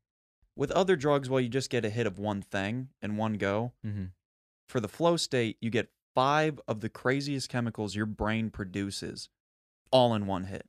with 0.56 0.72
other 0.72 0.96
drugs, 0.96 1.30
well, 1.30 1.42
you 1.42 1.50
just 1.50 1.70
get 1.70 1.84
a 1.84 1.90
hit 1.90 2.08
of 2.08 2.18
one 2.18 2.42
thing 2.42 2.90
in 3.02 3.18
one 3.18 3.34
go. 3.34 3.74
Mm-hmm. 3.86 4.06
For 4.68 4.80
the 4.80 4.88
flow 4.88 5.18
state, 5.18 5.58
you 5.62 5.70
get 5.70 5.90
five 6.14 6.60
of 6.68 6.82
the 6.82 6.90
craziest 6.90 7.50
chemicals 7.50 7.96
your 7.96 8.06
brain 8.06 8.50
produces 8.50 9.30
all 9.92 10.14
in 10.16 10.26
one 10.26 10.46
hit. 10.46 10.66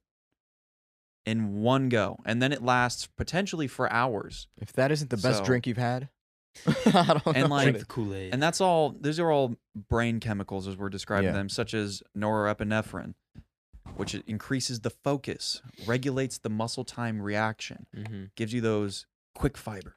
In 1.24 1.60
one 1.62 1.88
go. 1.88 2.18
And 2.24 2.40
then 2.40 2.52
it 2.52 2.62
lasts 2.62 3.08
potentially 3.16 3.66
for 3.66 3.92
hours. 3.92 4.46
If 4.60 4.72
that 4.74 4.92
isn't 4.92 5.10
the 5.10 5.16
best 5.16 5.38
So- 5.38 5.44
drink 5.44 5.66
you've 5.66 5.76
had, 5.76 6.08
I 6.66 7.20
don't 7.24 7.26
And, 7.36 7.36
know. 7.36 7.40
like, 7.48 7.50
what 7.50 7.62
Drink 7.64 7.78
the 7.80 7.84
Kool 7.86 8.14
Aid. 8.14 8.32
And 8.32 8.42
that's 8.42 8.60
all, 8.60 8.90
these 9.00 9.18
are 9.18 9.30
all 9.30 9.56
brain 9.88 10.20
chemicals 10.20 10.66
as 10.68 10.76
we're 10.76 10.88
describing 10.88 11.26
Yeah. 11.26 11.32
them, 11.32 11.48
such 11.48 11.74
as 11.74 12.02
norepinephrine, 12.16 13.14
which 13.96 14.14
increases 14.14 14.80
the 14.80 14.90
focus, 14.90 15.60
regulates 15.86 16.38
the 16.38 16.48
muscle 16.50 16.84
time 16.84 17.20
reaction, 17.20 17.86
mm-hmm. 17.94 18.24
gives 18.36 18.52
you 18.52 18.60
those 18.60 19.06
quick 19.34 19.56
fiber, 19.58 19.96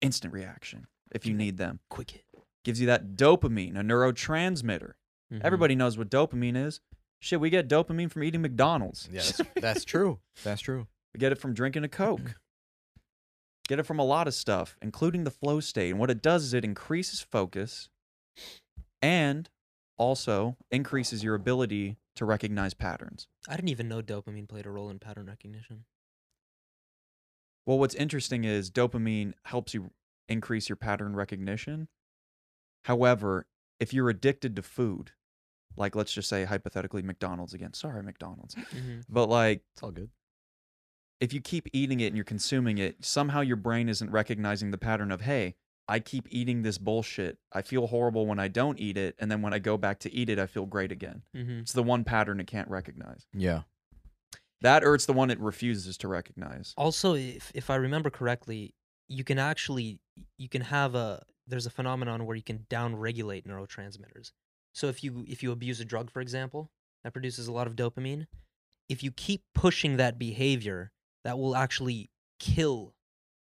instant 0.00 0.32
reaction 0.34 0.86
if 1.12 1.24
you 1.26 1.32
need 1.34 1.56
them. 1.56 1.80
quick 1.88 2.10
hit. 2.12 2.24
Gives 2.66 2.80
you 2.80 2.88
that 2.88 3.14
dopamine, 3.14 3.76
a 3.78 3.82
neurotransmitter. 3.82 4.94
Mhm. 5.32 5.40
Everybody 5.44 5.76
knows 5.76 5.96
what 5.96 6.10
dopamine 6.10 6.56
is. 6.56 6.80
Shit, 7.20 7.38
we 7.38 7.48
get 7.48 7.68
dopamine 7.68 8.10
from 8.10 8.24
eating 8.24 8.42
McDonald's. 8.42 9.08
yeah, 9.08 9.20
that's, 9.22 9.40
that's 9.54 9.84
true. 9.84 10.18
That's 10.42 10.60
true. 10.60 10.88
We 11.14 11.18
get 11.18 11.30
it 11.30 11.38
from 11.38 11.54
drinking 11.54 11.84
a 11.84 11.88
Coke. 11.88 12.34
Get 13.68 13.78
it 13.78 13.84
from 13.84 13.98
a 14.00 14.04
lot 14.04 14.26
of 14.28 14.34
stuff, 14.34 14.76
including 14.82 15.22
the 15.22 15.30
flow 15.30 15.58
state. 15.60 15.90
And 15.90 15.98
what 16.00 16.10
it 16.10 16.22
does 16.22 16.42
is 16.44 16.54
it 16.54 16.64
increases 16.64 17.20
focus 17.20 17.88
and 19.00 19.48
also 19.96 20.56
increases 20.72 21.22
your 21.24 21.34
ability 21.36 21.96
to 22.16 22.24
recognize 22.24 22.74
patterns. 22.74 23.26
I 23.48 23.54
didn't 23.56 23.70
even 23.70 23.88
know 23.88 24.02
dopamine 24.02 24.48
played 24.48 24.66
a 24.66 24.70
role 24.70 24.88
in 24.90 24.98
pattern 25.00 25.26
recognition. 25.26 25.84
Well, 27.64 27.78
what's 27.78 27.94
interesting 27.96 28.44
is 28.44 28.70
dopamine 28.70 29.34
helps 29.44 29.74
you 29.74 29.90
increase 30.28 30.68
your 30.68 30.76
pattern 30.76 31.16
recognition. 31.16 31.88
However, 32.86 33.46
if 33.80 33.92
you're 33.92 34.08
addicted 34.08 34.54
to 34.56 34.62
food, 34.62 35.10
like 35.76 35.96
let's 35.96 36.12
just 36.12 36.28
say 36.28 36.44
hypothetically 36.44 37.02
McDonald's 37.02 37.52
again. 37.52 37.74
Sorry, 37.74 38.00
McDonald's. 38.02 38.54
Mm-hmm. 38.54 39.00
But 39.08 39.28
like 39.28 39.62
It's 39.74 39.82
all 39.82 39.90
good. 39.90 40.10
if 41.20 41.32
you 41.32 41.40
keep 41.40 41.68
eating 41.72 41.98
it 42.00 42.06
and 42.06 42.16
you're 42.16 42.24
consuming 42.24 42.78
it, 42.78 43.04
somehow 43.04 43.40
your 43.40 43.56
brain 43.56 43.88
isn't 43.88 44.10
recognizing 44.10 44.70
the 44.70 44.78
pattern 44.78 45.10
of, 45.10 45.22
hey, 45.22 45.56
I 45.88 45.98
keep 45.98 46.28
eating 46.30 46.62
this 46.62 46.78
bullshit. 46.78 47.38
I 47.52 47.62
feel 47.62 47.88
horrible 47.88 48.24
when 48.26 48.38
I 48.38 48.46
don't 48.48 48.78
eat 48.78 48.96
it. 48.96 49.16
And 49.18 49.30
then 49.30 49.42
when 49.42 49.52
I 49.52 49.58
go 49.58 49.76
back 49.76 49.98
to 50.00 50.12
eat 50.12 50.28
it, 50.28 50.38
I 50.38 50.46
feel 50.46 50.66
great 50.66 50.92
again. 50.92 51.22
Mm-hmm. 51.34 51.58
It's 51.60 51.72
the 51.72 51.82
one 51.82 52.04
pattern 52.04 52.38
it 52.40 52.46
can't 52.46 52.68
recognize. 52.70 53.26
Yeah. 53.32 53.62
That 54.62 54.84
or 54.84 54.94
it's 54.94 55.06
the 55.06 55.12
one 55.12 55.30
it 55.30 55.38
refuses 55.40 55.96
to 55.98 56.08
recognize. 56.08 56.72
Also, 56.76 57.14
if 57.14 57.52
if 57.54 57.68
I 57.68 57.74
remember 57.76 58.10
correctly, 58.10 58.74
you 59.08 59.22
can 59.22 59.38
actually 59.38 60.00
you 60.38 60.48
can 60.48 60.62
have 60.62 60.94
a 60.94 61.22
there's 61.46 61.66
a 61.66 61.70
phenomenon 61.70 62.26
where 62.26 62.36
you 62.36 62.42
can 62.42 62.66
downregulate 62.70 63.46
neurotransmitters. 63.46 64.32
So 64.74 64.88
if 64.88 65.02
you 65.02 65.24
if 65.28 65.42
you 65.42 65.52
abuse 65.52 65.80
a 65.80 65.84
drug, 65.84 66.10
for 66.10 66.20
example, 66.20 66.70
that 67.04 67.12
produces 67.12 67.48
a 67.48 67.52
lot 67.52 67.66
of 67.66 67.76
dopamine, 67.76 68.26
if 68.88 69.02
you 69.02 69.10
keep 69.10 69.42
pushing 69.54 69.96
that 69.96 70.18
behavior, 70.18 70.92
that 71.24 71.38
will 71.38 71.56
actually 71.56 72.10
kill 72.38 72.94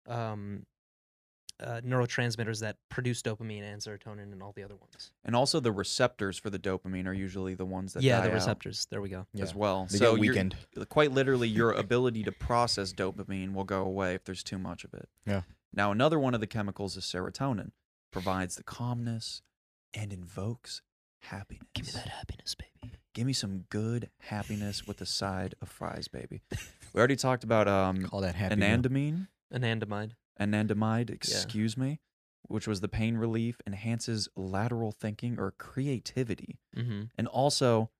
um, 0.07 0.64
uh, 1.61 1.81
neurotransmitters 1.85 2.61
that 2.61 2.77
produce 2.88 3.20
dopamine 3.20 3.62
and 3.62 3.83
serotonin 3.83 4.33
and 4.33 4.42
all 4.42 4.53
the 4.53 4.62
other 4.62 4.77
ones. 4.77 5.11
And 5.24 5.35
also 5.35 5.59
the 5.61 5.72
receptors 5.72 6.38
for 6.38 6.51
the 6.51 6.59
dopamine 6.59 7.07
are 7.07 7.12
usually 7.12 7.55
the 7.55 7.64
ones 7.64 7.94
that 7.94 8.03
yeah, 8.03 8.18
die 8.18 8.27
the 8.27 8.31
out 8.31 8.35
receptors. 8.35 8.87
There 8.90 9.01
we 9.01 9.09
go. 9.09 9.27
Yeah. 9.35 9.42
as 9.42 9.55
well. 9.55 9.87
They 9.90 9.98
so 9.98 10.14
get 10.14 10.24
you're- 10.24 10.29
weakened. 10.37 10.57
quite 10.88 11.12
literally 11.12 11.48
your 11.48 11.72
ability 11.85 12.22
to 12.24 12.33
process 12.33 12.92
dopamine 12.92 13.55
will 13.55 13.64
go 13.64 13.83
away 13.83 14.14
if 14.14 14.24
there's 14.24 14.44
too 14.44 14.59
much 14.59 14.85
of 14.85 14.94
it. 14.94 15.09
Yeah. 15.27 15.42
Now 15.72 15.92
another 15.92 16.18
one 16.18 16.35
of 16.35 16.40
the 16.40 16.46
chemicals 16.46 16.96
is 16.96 17.04
serotonin, 17.04 17.70
provides 18.12 18.57
the 18.57 18.62
calmness 18.64 19.42
and 19.94 20.12
invokes 20.12 20.83
happiness. 21.22 21.66
Give 21.74 21.87
me 21.87 21.92
that 21.92 22.09
happiness, 22.09 22.54
baby. 22.54 22.94
Give 23.14 23.26
me 23.26 23.33
some 23.33 23.64
good 23.70 24.11
happiness 24.20 24.87
with 24.87 25.00
a 25.00 25.07
side 25.07 25.54
of 25.61 25.68
fries, 25.68 26.09
baby. 26.09 26.42
We 26.92 26.98
already 26.98 27.16
talked 27.16 27.44
about 27.44 27.68
um 27.68 28.02
Call 28.09 28.20
that 28.22 28.35
happy. 28.35 28.57
meal. 28.57 28.83
anandamide, 29.52 30.12
Anandamide. 30.40 31.11
excuse 31.11 31.76
me, 31.76 32.00
which 32.46 32.66
was 32.68 32.81
the 32.81 32.88
pain 32.88 33.16
relief, 33.16 33.61
enhances 33.66 34.28
lateral 34.37 34.92
thinking 34.92 35.38
or 35.38 35.50
creativity, 35.59 36.59
Mm-hmm. 36.76 37.02
and 37.16 37.26
also 37.28 37.90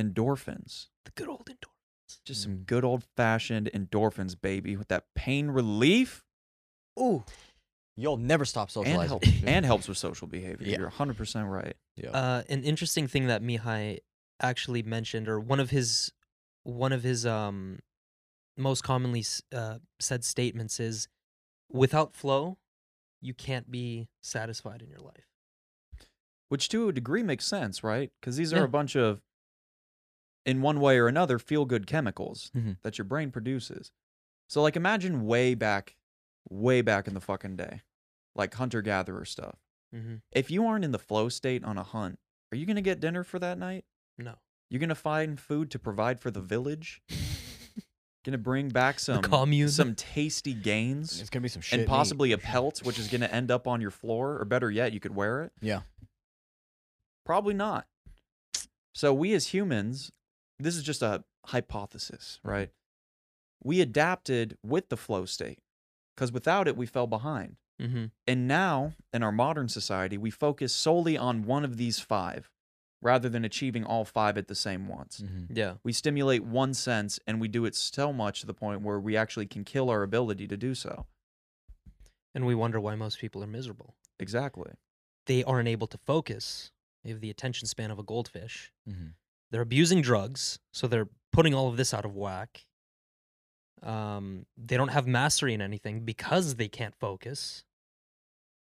endorphins. 0.00 0.86
The 1.04 1.12
good 1.14 1.28
old 1.28 1.48
endorphins. 1.48 2.20
Just 2.24 2.40
Mm. 2.40 2.44
some 2.44 2.56
good 2.64 2.84
old 2.84 3.04
fashioned 3.16 3.70
endorphins, 3.74 4.40
baby, 4.40 4.76
with 4.76 4.88
that 4.88 5.06
pain 5.14 5.48
relief 5.48 6.24
Ooh. 6.98 7.24
You'll 7.96 8.18
never 8.18 8.44
stop 8.44 8.68
and, 8.68 8.72
socializing. 8.74 9.08
help, 9.08 9.22
and 9.46 9.64
helps 9.64 9.88
with 9.88 9.96
social 9.98 10.26
behavior. 10.26 10.66
Yeah. 10.66 10.78
You're 10.80 10.90
100% 10.90 11.50
right. 11.50 11.74
yeah. 11.96 12.10
Uh, 12.10 12.42
an 12.48 12.62
interesting 12.62 13.06
thing 13.08 13.26
that 13.28 13.42
Mihai 13.42 13.98
actually 14.40 14.82
mentioned, 14.82 15.28
or 15.28 15.40
one 15.40 15.60
of 15.60 15.70
his 15.70 16.12
one 16.64 16.92
of 16.92 17.02
his 17.02 17.24
um 17.24 17.78
most 18.58 18.82
commonly 18.82 19.24
uh, 19.54 19.78
said 19.98 20.24
statements 20.24 20.78
is, 20.80 21.08
"Without 21.72 22.14
flow, 22.14 22.58
you 23.22 23.32
can't 23.32 23.70
be 23.70 24.08
satisfied 24.22 24.82
in 24.82 24.90
your 24.90 25.00
life." 25.00 25.26
Which 26.48 26.68
to 26.70 26.88
a 26.88 26.92
degree 26.92 27.22
makes 27.22 27.46
sense, 27.46 27.82
right? 27.82 28.12
Because 28.20 28.36
these 28.36 28.52
are 28.52 28.58
Yeah. 28.58 28.64
a 28.64 28.68
bunch 28.68 28.94
of, 28.94 29.22
in 30.44 30.60
one 30.62 30.80
way 30.80 30.98
or 30.98 31.08
another, 31.08 31.38
feel 31.38 31.64
good 31.64 31.86
chemicals 31.86 32.50
Mhm. 32.54 32.76
that 32.82 32.98
your 32.98 33.04
brain 33.04 33.30
produces. 33.30 33.90
So, 34.48 34.62
like, 34.62 34.76
imagine 34.76 35.26
way 35.26 35.54
back, 35.54 35.96
way 36.48 36.80
back 36.82 37.06
in 37.08 37.14
the 37.14 37.20
fucking 37.20 37.56
day, 37.56 37.82
like 38.34 38.54
hunter 38.54 38.82
gatherer 38.82 39.24
stuff. 39.24 39.56
Mm-hmm. 39.94 40.16
If 40.32 40.50
you 40.50 40.66
aren't 40.66 40.84
in 40.84 40.92
the 40.92 40.98
flow 40.98 41.28
state 41.28 41.64
on 41.64 41.78
a 41.78 41.82
hunt, 41.82 42.18
are 42.52 42.56
you 42.56 42.66
going 42.66 42.76
to 42.76 42.82
get 42.82 43.00
dinner 43.00 43.24
for 43.24 43.38
that 43.38 43.58
night? 43.58 43.84
No, 44.18 44.34
You're 44.70 44.80
going 44.80 44.88
to 44.88 44.94
find 44.94 45.38
food 45.40 45.70
to 45.72 45.78
provide 45.78 46.20
for 46.20 46.30
the 46.30 46.40
village? 46.40 47.02
going 48.24 48.32
to 48.32 48.38
bring 48.38 48.68
back 48.68 48.98
some 48.98 49.22
commune. 49.22 49.68
some 49.68 49.94
tasty 49.94 50.52
gains 50.52 51.20
it's 51.20 51.30
gonna 51.30 51.42
be 51.44 51.48
some 51.48 51.62
shit. 51.62 51.74
and 51.78 51.82
meat. 51.82 51.88
possibly 51.88 52.32
a 52.32 52.38
pelt 52.38 52.80
which 52.82 52.98
is 52.98 53.06
going 53.06 53.20
to 53.20 53.32
end 53.32 53.52
up 53.52 53.68
on 53.68 53.80
your 53.80 53.92
floor 53.92 54.36
or 54.40 54.44
better 54.44 54.68
yet 54.68 54.92
you 54.92 54.98
could 54.98 55.14
wear 55.14 55.42
it 55.44 55.52
Yeah. 55.62 55.82
probably 57.24 57.54
not 57.54 57.86
so 58.94 59.14
we 59.14 59.32
as 59.32 59.48
humans 59.48 60.10
this 60.58 60.74
is 60.74 60.82
just 60.82 61.02
a 61.02 61.22
hypothesis 61.46 62.40
Mm-hmm. 62.40 62.50
right 62.50 62.70
we 63.62 63.80
adapted 63.80 64.58
with 64.64 64.88
the 64.88 64.96
flow 64.96 65.24
state 65.24 65.60
because 66.16 66.32
without 66.32 66.66
it 66.66 66.76
we 66.76 66.86
fell 66.86 67.06
behind 67.06 67.56
mm-hmm. 67.80 68.06
and 68.26 68.48
now 68.48 68.94
in 69.12 69.22
our 69.22 69.30
modern 69.32 69.68
society 69.68 70.18
we 70.18 70.30
focus 70.30 70.72
solely 70.72 71.16
on 71.16 71.42
one 71.44 71.64
of 71.64 71.76
these 71.76 72.00
five 72.00 72.50
rather 73.02 73.28
than 73.28 73.44
achieving 73.44 73.84
all 73.84 74.04
five 74.04 74.38
at 74.38 74.48
the 74.48 74.54
same 74.54 74.88
once. 74.88 75.20
Mhm. 75.20 75.56
Yeah. 75.56 75.74
We 75.84 75.92
stimulate 75.92 76.42
one 76.42 76.74
sense 76.74 77.20
and 77.26 77.40
we 77.40 77.46
do 77.46 77.64
it 77.64 77.74
so 77.74 78.12
much 78.12 78.40
to 78.40 78.46
the 78.46 78.54
point 78.54 78.80
where 78.80 78.98
we 78.98 79.16
actually 79.16 79.46
can 79.46 79.64
kill 79.64 79.90
our 79.90 80.02
ability 80.02 80.48
to 80.48 80.56
do 80.56 80.74
so. 80.74 81.06
And 82.34 82.46
we 82.46 82.54
wonder 82.54 82.80
why 82.80 82.94
most 82.94 83.18
people 83.18 83.44
are 83.44 83.46
miserable. 83.46 83.94
Exactly. 84.18 84.72
They 85.26 85.44
aren't 85.44 85.68
able 85.68 85.86
to 85.88 85.98
focus. 85.98 86.72
They 87.04 87.10
have 87.10 87.20
the 87.20 87.30
attention 87.30 87.68
span 87.68 87.90
of 87.90 87.98
a 87.98 88.02
goldfish. 88.02 88.72
Mhm. 88.88 89.12
They're 89.50 89.60
abusing 89.62 90.02
drugs, 90.02 90.58
so 90.72 90.86
they're 90.86 91.08
putting 91.32 91.54
all 91.54 91.68
of 91.68 91.76
this 91.76 91.94
out 91.94 92.04
of 92.04 92.16
whack. 92.16 92.66
Um, 93.82 94.46
they 94.56 94.76
don't 94.76 94.88
have 94.88 95.06
mastery 95.06 95.54
in 95.54 95.60
anything 95.60 96.00
because 96.00 96.56
they 96.56 96.68
can't 96.68 96.94
focus. 96.94 97.64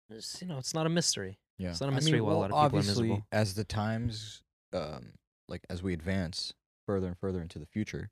It's, 0.08 0.40
you 0.40 0.48
know, 0.48 0.58
it's 0.58 0.74
not 0.74 0.86
a 0.86 0.88
mystery. 0.88 1.38
Yeah. 1.58 1.70
It's 1.70 1.80
not 1.80 1.88
a 1.90 1.92
mystery 1.92 2.20
mean, 2.20 2.24
why 2.24 2.32
a 2.32 2.36
lot 2.36 2.50
of 2.50 2.66
people 2.72 2.78
are 2.78 2.82
miserable. 2.82 3.26
as 3.32 3.54
the 3.54 3.64
times, 3.64 4.42
um, 4.72 5.12
like 5.48 5.62
as 5.68 5.82
we 5.82 5.92
advance 5.92 6.54
further 6.86 7.06
and 7.08 7.18
further 7.18 7.40
into 7.42 7.58
the 7.58 7.66
future, 7.66 8.10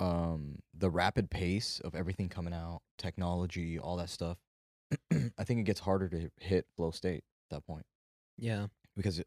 um, 0.00 0.60
the 0.76 0.90
rapid 0.90 1.30
pace 1.30 1.80
of 1.84 1.94
everything 1.94 2.28
coming 2.28 2.54
out, 2.54 2.80
technology, 2.98 3.78
all 3.78 3.96
that 3.96 4.10
stuff, 4.10 4.38
I 5.12 5.44
think 5.44 5.60
it 5.60 5.64
gets 5.64 5.80
harder 5.80 6.08
to 6.08 6.30
hit 6.40 6.66
flow 6.76 6.90
state 6.90 7.24
at 7.50 7.56
that 7.56 7.66
point 7.66 7.84
Yeah. 8.38 8.66
because 8.96 9.18
it, 9.18 9.26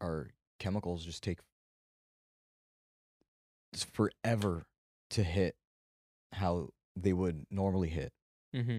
our 0.00 0.28
chemicals 0.58 1.04
just 1.04 1.22
take 1.22 1.38
it's 3.72 3.84
forever 3.84 4.66
to 5.10 5.22
hit 5.22 5.54
how 6.32 6.70
they 6.96 7.12
would 7.12 7.46
normally 7.50 7.88
hit. 7.88 8.12
Mm-hmm. 8.54 8.78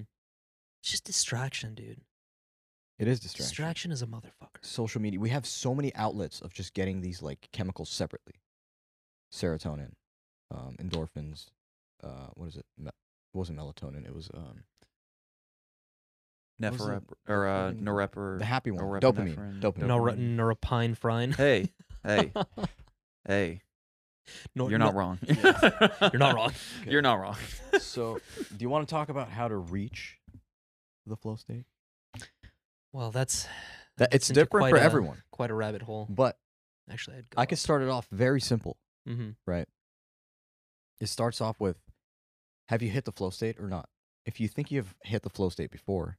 It's 0.81 0.91
just 0.91 1.03
distraction, 1.05 1.75
dude. 1.75 2.01
It 2.97 3.07
is 3.07 3.19
distraction. 3.19 3.45
Distraction 3.49 3.91
is 3.91 4.01
a 4.01 4.07
motherfucker. 4.07 4.62
social 4.62 5.01
media 5.01 5.19
we 5.21 5.29
have 5.29 5.45
so 5.45 5.73
many 5.73 5.93
outlets 5.95 6.41
of 6.41 6.53
just 6.53 6.73
getting 6.73 6.99
these 7.01 7.21
like 7.21 7.47
chemicals 7.53 7.89
separately 7.89 8.33
serotonin 9.33 9.91
um 10.51 10.75
endorphins 10.81 11.45
uh 12.03 12.27
what 12.33 12.47
is 12.47 12.57
it 12.57 12.65
Me- 12.77 12.88
it 12.89 13.38
wasn't 13.38 13.57
melatonin 13.57 14.05
it 14.05 14.13
was 14.13 14.29
um 14.33 14.63
What 16.57 16.73
was 16.73 16.81
Nephrep 16.81 17.03
the- 17.25 17.33
or 17.33 17.47
uh, 17.47 17.67
fucking- 17.69 17.85
norepinephrine. 17.85 18.39
the 18.39 18.45
happy 18.45 18.71
one 18.71 18.83
Norepinephrine. 18.83 19.62
dopamine 19.62 19.62
dopamine 19.62 19.88
No, 19.88 19.99
Dopamine. 19.99 20.35
neuropine. 20.35 21.35
Hey, 21.35 21.69
hey, 22.03 22.31
hey! 23.27 23.62
Nor- 24.55 24.69
You're 24.69 24.79
not 24.79 24.93
no- 24.93 24.99
wrong. 24.99 25.19
You're 25.27 26.19
not 26.19 26.35
wrong. 26.35 26.53
You're 26.87 27.01
not 27.01 27.19
wrong. 27.19 27.35
so 27.79 28.19
do 28.49 28.57
you 28.59 28.69
want 28.69 28.87
to 28.87 28.91
talk 28.93 29.09
about 29.09 29.29
how 29.29 29.47
to 29.47 29.55
reach 29.57 30.17
the 31.05 31.15
flow 31.15 31.35
state 31.35 31.65
Well, 32.93 33.11
that's 33.11 33.47
that 33.97 34.13
it's 34.13 34.27
different 34.29 34.69
for 34.69 34.77
a- 34.77 34.81
everyone 34.81 35.21
Quite 35.31 35.51
a 35.51 35.53
rabbit 35.55 35.81
hole. 35.81 36.07
but 36.09 36.37
Actually, 36.91 37.17
I'd 37.17 37.29
go 37.29 37.39
i 37.41 37.45
could 37.45 37.59
start 37.59 37.81
it 37.83 37.89
off 37.89 38.07
very 38.11 38.41
simple 38.41 38.77
Mm-hmm. 39.07 39.29
right 39.47 39.67
it 40.99 41.07
starts 41.07 41.39
off 41.41 41.59
with 41.59 41.77
have 42.67 42.81
you 42.81 42.89
hit 42.89 43.05
the 43.05 43.11
flow 43.11 43.29
state 43.29 43.57
or 43.59 43.67
not 43.67 43.87
if 44.25 44.39
you 44.39 44.47
think 44.47 44.69
you've 44.71 44.93
hit 45.03 45.21
the 45.23 45.29
flow 45.29 45.49
state 45.49 45.71
before 45.71 46.17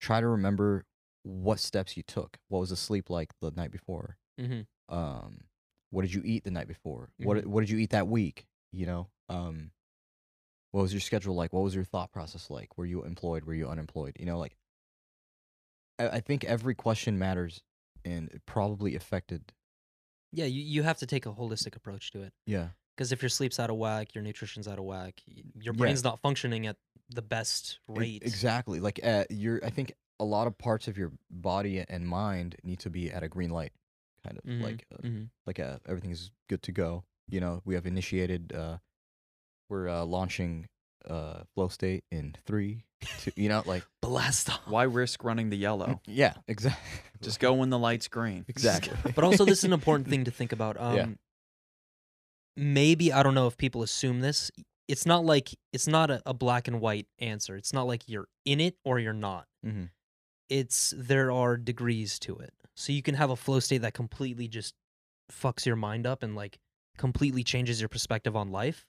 try 0.00 0.20
to 0.20 0.26
remember 0.26 0.84
what 1.24 1.58
steps 1.58 1.96
you 1.96 2.02
took 2.02 2.38
what 2.48 2.60
was 2.60 2.70
the 2.70 2.76
sleep 2.76 3.10
like 3.10 3.30
the 3.40 3.50
night 3.50 3.70
before 3.72 4.16
Mm-hmm. 4.40 4.94
um 4.94 5.40
what 5.90 6.02
did 6.02 6.14
you 6.14 6.22
eat 6.24 6.44
the 6.44 6.50
night 6.50 6.68
before? 6.68 7.10
What 7.18 7.46
what 7.46 7.60
did 7.60 7.70
you 7.70 7.78
eat 7.78 7.90
that 7.90 8.08
week? 8.08 8.46
You 8.72 8.86
know 8.86 9.08
um 9.28 9.70
what 10.72 10.82
was 10.82 10.92
your 10.92 11.00
schedule 11.00 11.34
like? 11.34 11.52
What 11.52 11.62
was 11.64 11.74
your 11.74 11.84
thought 11.84 12.12
process 12.12 12.48
like? 12.50 12.78
Were 12.78 12.86
you 12.86 13.02
employed? 13.04 13.44
Were 13.44 13.54
you 13.54 13.68
unemployed? 13.68 14.16
You 14.18 14.26
know 14.26 14.38
like 14.38 14.56
i, 15.98 16.08
I 16.08 16.20
think 16.20 16.44
every 16.44 16.74
question 16.74 17.18
matters 17.18 17.62
and 18.04 18.30
it 18.30 18.42
probably 18.46 18.94
affected 18.96 19.52
Yeah, 20.32 20.46
you, 20.46 20.62
you 20.62 20.82
have 20.84 20.98
to 20.98 21.06
take 21.06 21.26
a 21.26 21.32
holistic 21.32 21.76
approach 21.76 22.12
to 22.12 22.22
it. 22.22 22.32
yeah. 22.46 22.68
Because 22.96 23.12
if 23.12 23.22
your 23.22 23.30
sleep's 23.30 23.58
out 23.58 23.70
of 23.70 23.76
whack, 23.76 24.14
your 24.14 24.22
nutrition's 24.22 24.68
out 24.68 24.78
of 24.78 24.84
whack, 24.84 25.22
your 25.26 25.72
Yeah. 25.74 25.78
brain's 25.78 26.04
not 26.04 26.20
functioning 26.20 26.66
at 26.66 26.76
the 27.08 27.22
best 27.22 27.78
rate. 27.88 28.22
exactly 28.24 28.78
like 28.78 29.00
uh, 29.02 29.24
you're 29.30 29.58
i 29.64 29.70
think 29.70 29.92
a 30.20 30.24
lot 30.24 30.46
of 30.46 30.56
parts 30.56 30.86
of 30.86 30.96
your 30.96 31.10
body 31.30 31.84
and 31.88 32.06
mind 32.06 32.54
need 32.62 32.78
to 32.78 32.88
be 32.90 33.10
at 33.10 33.22
a 33.24 33.28
green 33.28 33.50
light 33.50 33.72
kind 34.24 34.38
of 34.38 34.44
Mhm, 34.44 34.62
like 34.62 34.86
uh, 34.92 35.02
mhm. 35.06 35.28
like 35.46 35.58
uh, 35.60 35.78
everything's 35.86 36.30
good 36.48 36.62
to 36.64 36.72
go. 36.72 37.04
You 37.28 37.40
know, 37.40 37.62
we 37.64 37.74
have 37.74 37.86
initiated. 37.86 38.52
Uh, 38.52 38.78
we're 39.68 39.88
uh, 39.88 40.04
launching 40.04 40.66
uh, 41.08 41.44
flow 41.54 41.68
state 41.68 42.04
in 42.10 42.34
three, 42.44 42.84
two. 43.20 43.30
You 43.36 43.48
know, 43.48 43.62
like 43.66 43.84
Blast 44.02 44.50
off. 44.50 44.60
Why 44.66 44.82
risk 44.82 45.22
running 45.24 45.50
the 45.50 45.56
yellow? 45.56 46.00
yeah, 46.06 46.34
exactly. 46.48 47.00
Just 47.22 47.38
go 47.40 47.54
when 47.54 47.70
the 47.70 47.78
light's 47.78 48.08
green. 48.08 48.44
exactly. 48.48 48.96
But 49.14 49.24
also, 49.24 49.44
this 49.44 49.58
is 49.58 49.64
an 49.64 49.72
important 49.72 50.08
thing 50.08 50.24
to 50.24 50.30
think 50.30 50.52
about. 50.52 50.78
Um, 50.80 50.96
Yeah. 50.96 51.06
Maybe 52.56 53.12
I 53.12 53.22
don't 53.22 53.34
know 53.34 53.46
if 53.46 53.56
people 53.56 53.82
assume 53.82 54.20
this. 54.20 54.50
It's 54.88 55.06
not 55.06 55.24
like 55.24 55.50
it's 55.72 55.86
not 55.86 56.10
a, 56.10 56.20
a 56.26 56.34
black 56.34 56.66
and 56.66 56.80
white 56.80 57.06
answer. 57.18 57.56
It's 57.56 57.72
not 57.72 57.86
like 57.86 58.08
you're 58.08 58.26
in 58.44 58.60
it 58.60 58.76
or 58.84 58.98
you're 58.98 59.12
not. 59.12 59.46
hmm 59.64 59.84
It's 60.48 60.92
there 60.96 61.30
are 61.30 61.56
degrees 61.56 62.18
to 62.20 62.36
it. 62.38 62.52
So 62.76 62.92
you 62.92 63.02
can 63.02 63.14
have 63.14 63.30
a 63.30 63.36
flow 63.36 63.60
state 63.60 63.82
that 63.82 63.94
completely 63.94 64.48
just 64.48 64.74
fucks 65.30 65.66
your 65.66 65.76
mind 65.76 66.06
up 66.06 66.22
and 66.22 66.34
like 66.34 66.58
completely 66.98 67.44
changes 67.44 67.80
your 67.80 67.88
perspective 67.88 68.34
on 68.36 68.50
life. 68.50 68.86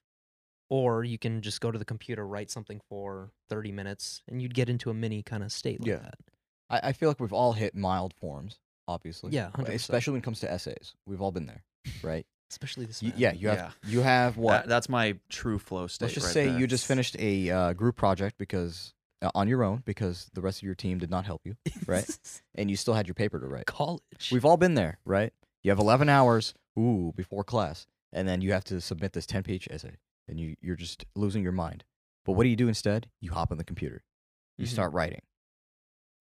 Or 0.69 1.03
you 1.03 1.17
can 1.17 1.41
just 1.41 1.59
go 1.59 1.69
to 1.69 1.77
the 1.77 1.83
computer, 1.83 2.25
write 2.25 2.49
something 2.49 2.79
for 2.87 3.31
30 3.49 3.73
minutes, 3.73 4.21
and 4.29 4.41
you'd 4.41 4.53
get 4.53 4.69
into 4.69 4.89
a 4.89 4.93
mini 4.93 5.21
kind 5.21 5.43
of 5.43 5.51
state 5.51 5.81
like 5.81 5.89
Yeah. 5.89 5.97
that. 5.97 6.13
I, 6.69 6.79
I 6.89 6.93
feel 6.93 7.09
like 7.09 7.19
we've 7.19 7.33
all 7.33 7.51
hit 7.51 7.75
mild 7.75 8.13
forms, 8.13 8.57
obviously. 8.87 9.33
Yeah, 9.33 9.49
100%. 9.53 9.67
especially 9.73 10.11
when 10.13 10.21
it 10.21 10.23
comes 10.23 10.39
to 10.39 10.49
essays. 10.51 10.93
We've 11.05 11.21
all 11.21 11.31
been 11.33 11.45
there, 11.45 11.63
right? 12.01 12.25
Especially 12.49 12.85
this. 12.85 13.01
You, 13.03 13.09
man. 13.09 13.17
yeah, 13.17 13.31
you 13.33 13.47
have 13.49 13.57
Yeah. 13.57 13.71
you 13.89 14.01
have 14.01 14.35
what? 14.37 14.51
That- 14.63 14.67
that's 14.67 14.89
my 14.89 15.15
true 15.29 15.57
flow 15.59 15.87
state. 15.87 16.05
Let's 16.05 16.13
just 16.15 16.25
right 16.27 16.33
say 16.33 16.45
there. 16.47 16.59
you 16.59 16.67
just 16.67 16.85
finished 16.85 17.15
a 17.19 17.49
uh, 17.49 17.73
group 17.73 17.95
project 17.97 18.37
because 18.37 18.93
on 19.35 19.47
your 19.47 19.63
own 19.63 19.83
because 19.85 20.29
the 20.33 20.41
rest 20.41 20.59
of 20.59 20.63
your 20.63 20.75
team 20.75 20.97
did 20.97 21.09
not 21.11 21.25
help 21.25 21.41
you, 21.45 21.55
right? 21.87 22.07
and 22.55 22.69
you 22.69 22.75
still 22.75 22.93
had 22.93 23.07
your 23.07 23.13
paper 23.15 23.39
to 23.39 23.45
write. 23.47 23.65
College. 23.65 24.29
We've 24.31 24.45
all 24.45 24.57
been 24.57 24.73
there, 24.75 24.97
right? 25.05 25.33
You 25.63 25.71
have 25.71 25.79
11 25.79 26.09
hours, 26.09 26.53
ooh, 26.77 27.13
before 27.15 27.43
class, 27.43 27.85
and 28.11 28.27
then 28.27 28.41
you 28.41 28.51
have 28.53 28.63
to 28.65 28.81
submit 28.81 29.13
this 29.13 29.25
10 29.25 29.43
page 29.43 29.67
essay, 29.69 29.97
and 30.27 30.39
you, 30.39 30.55
you're 30.61 30.75
just 30.75 31.05
losing 31.15 31.43
your 31.43 31.51
mind. 31.51 31.83
But 32.25 32.33
what 32.33 32.43
do 32.43 32.49
you 32.49 32.55
do 32.55 32.67
instead? 32.67 33.09
You 33.19 33.31
hop 33.31 33.51
on 33.51 33.57
the 33.57 33.63
computer, 33.63 34.03
you 34.57 34.65
Mhm. 34.65 34.69
start 34.69 34.93
writing. 34.93 35.21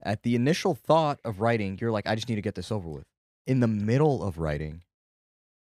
At 0.02 0.22
the 0.22 0.34
initial 0.34 0.74
thought 0.74 1.20
of 1.24 1.40
writing, 1.40 1.78
you're 1.80 1.90
like, 1.90 2.06
I 2.06 2.14
just 2.14 2.28
need 2.28 2.36
to 2.36 2.42
get 2.42 2.54
this 2.54 2.72
over 2.72 2.88
with. 2.88 3.04
In 3.46 3.60
the 3.60 3.68
middle 3.68 4.22
of 4.22 4.38
writing, 4.38 4.82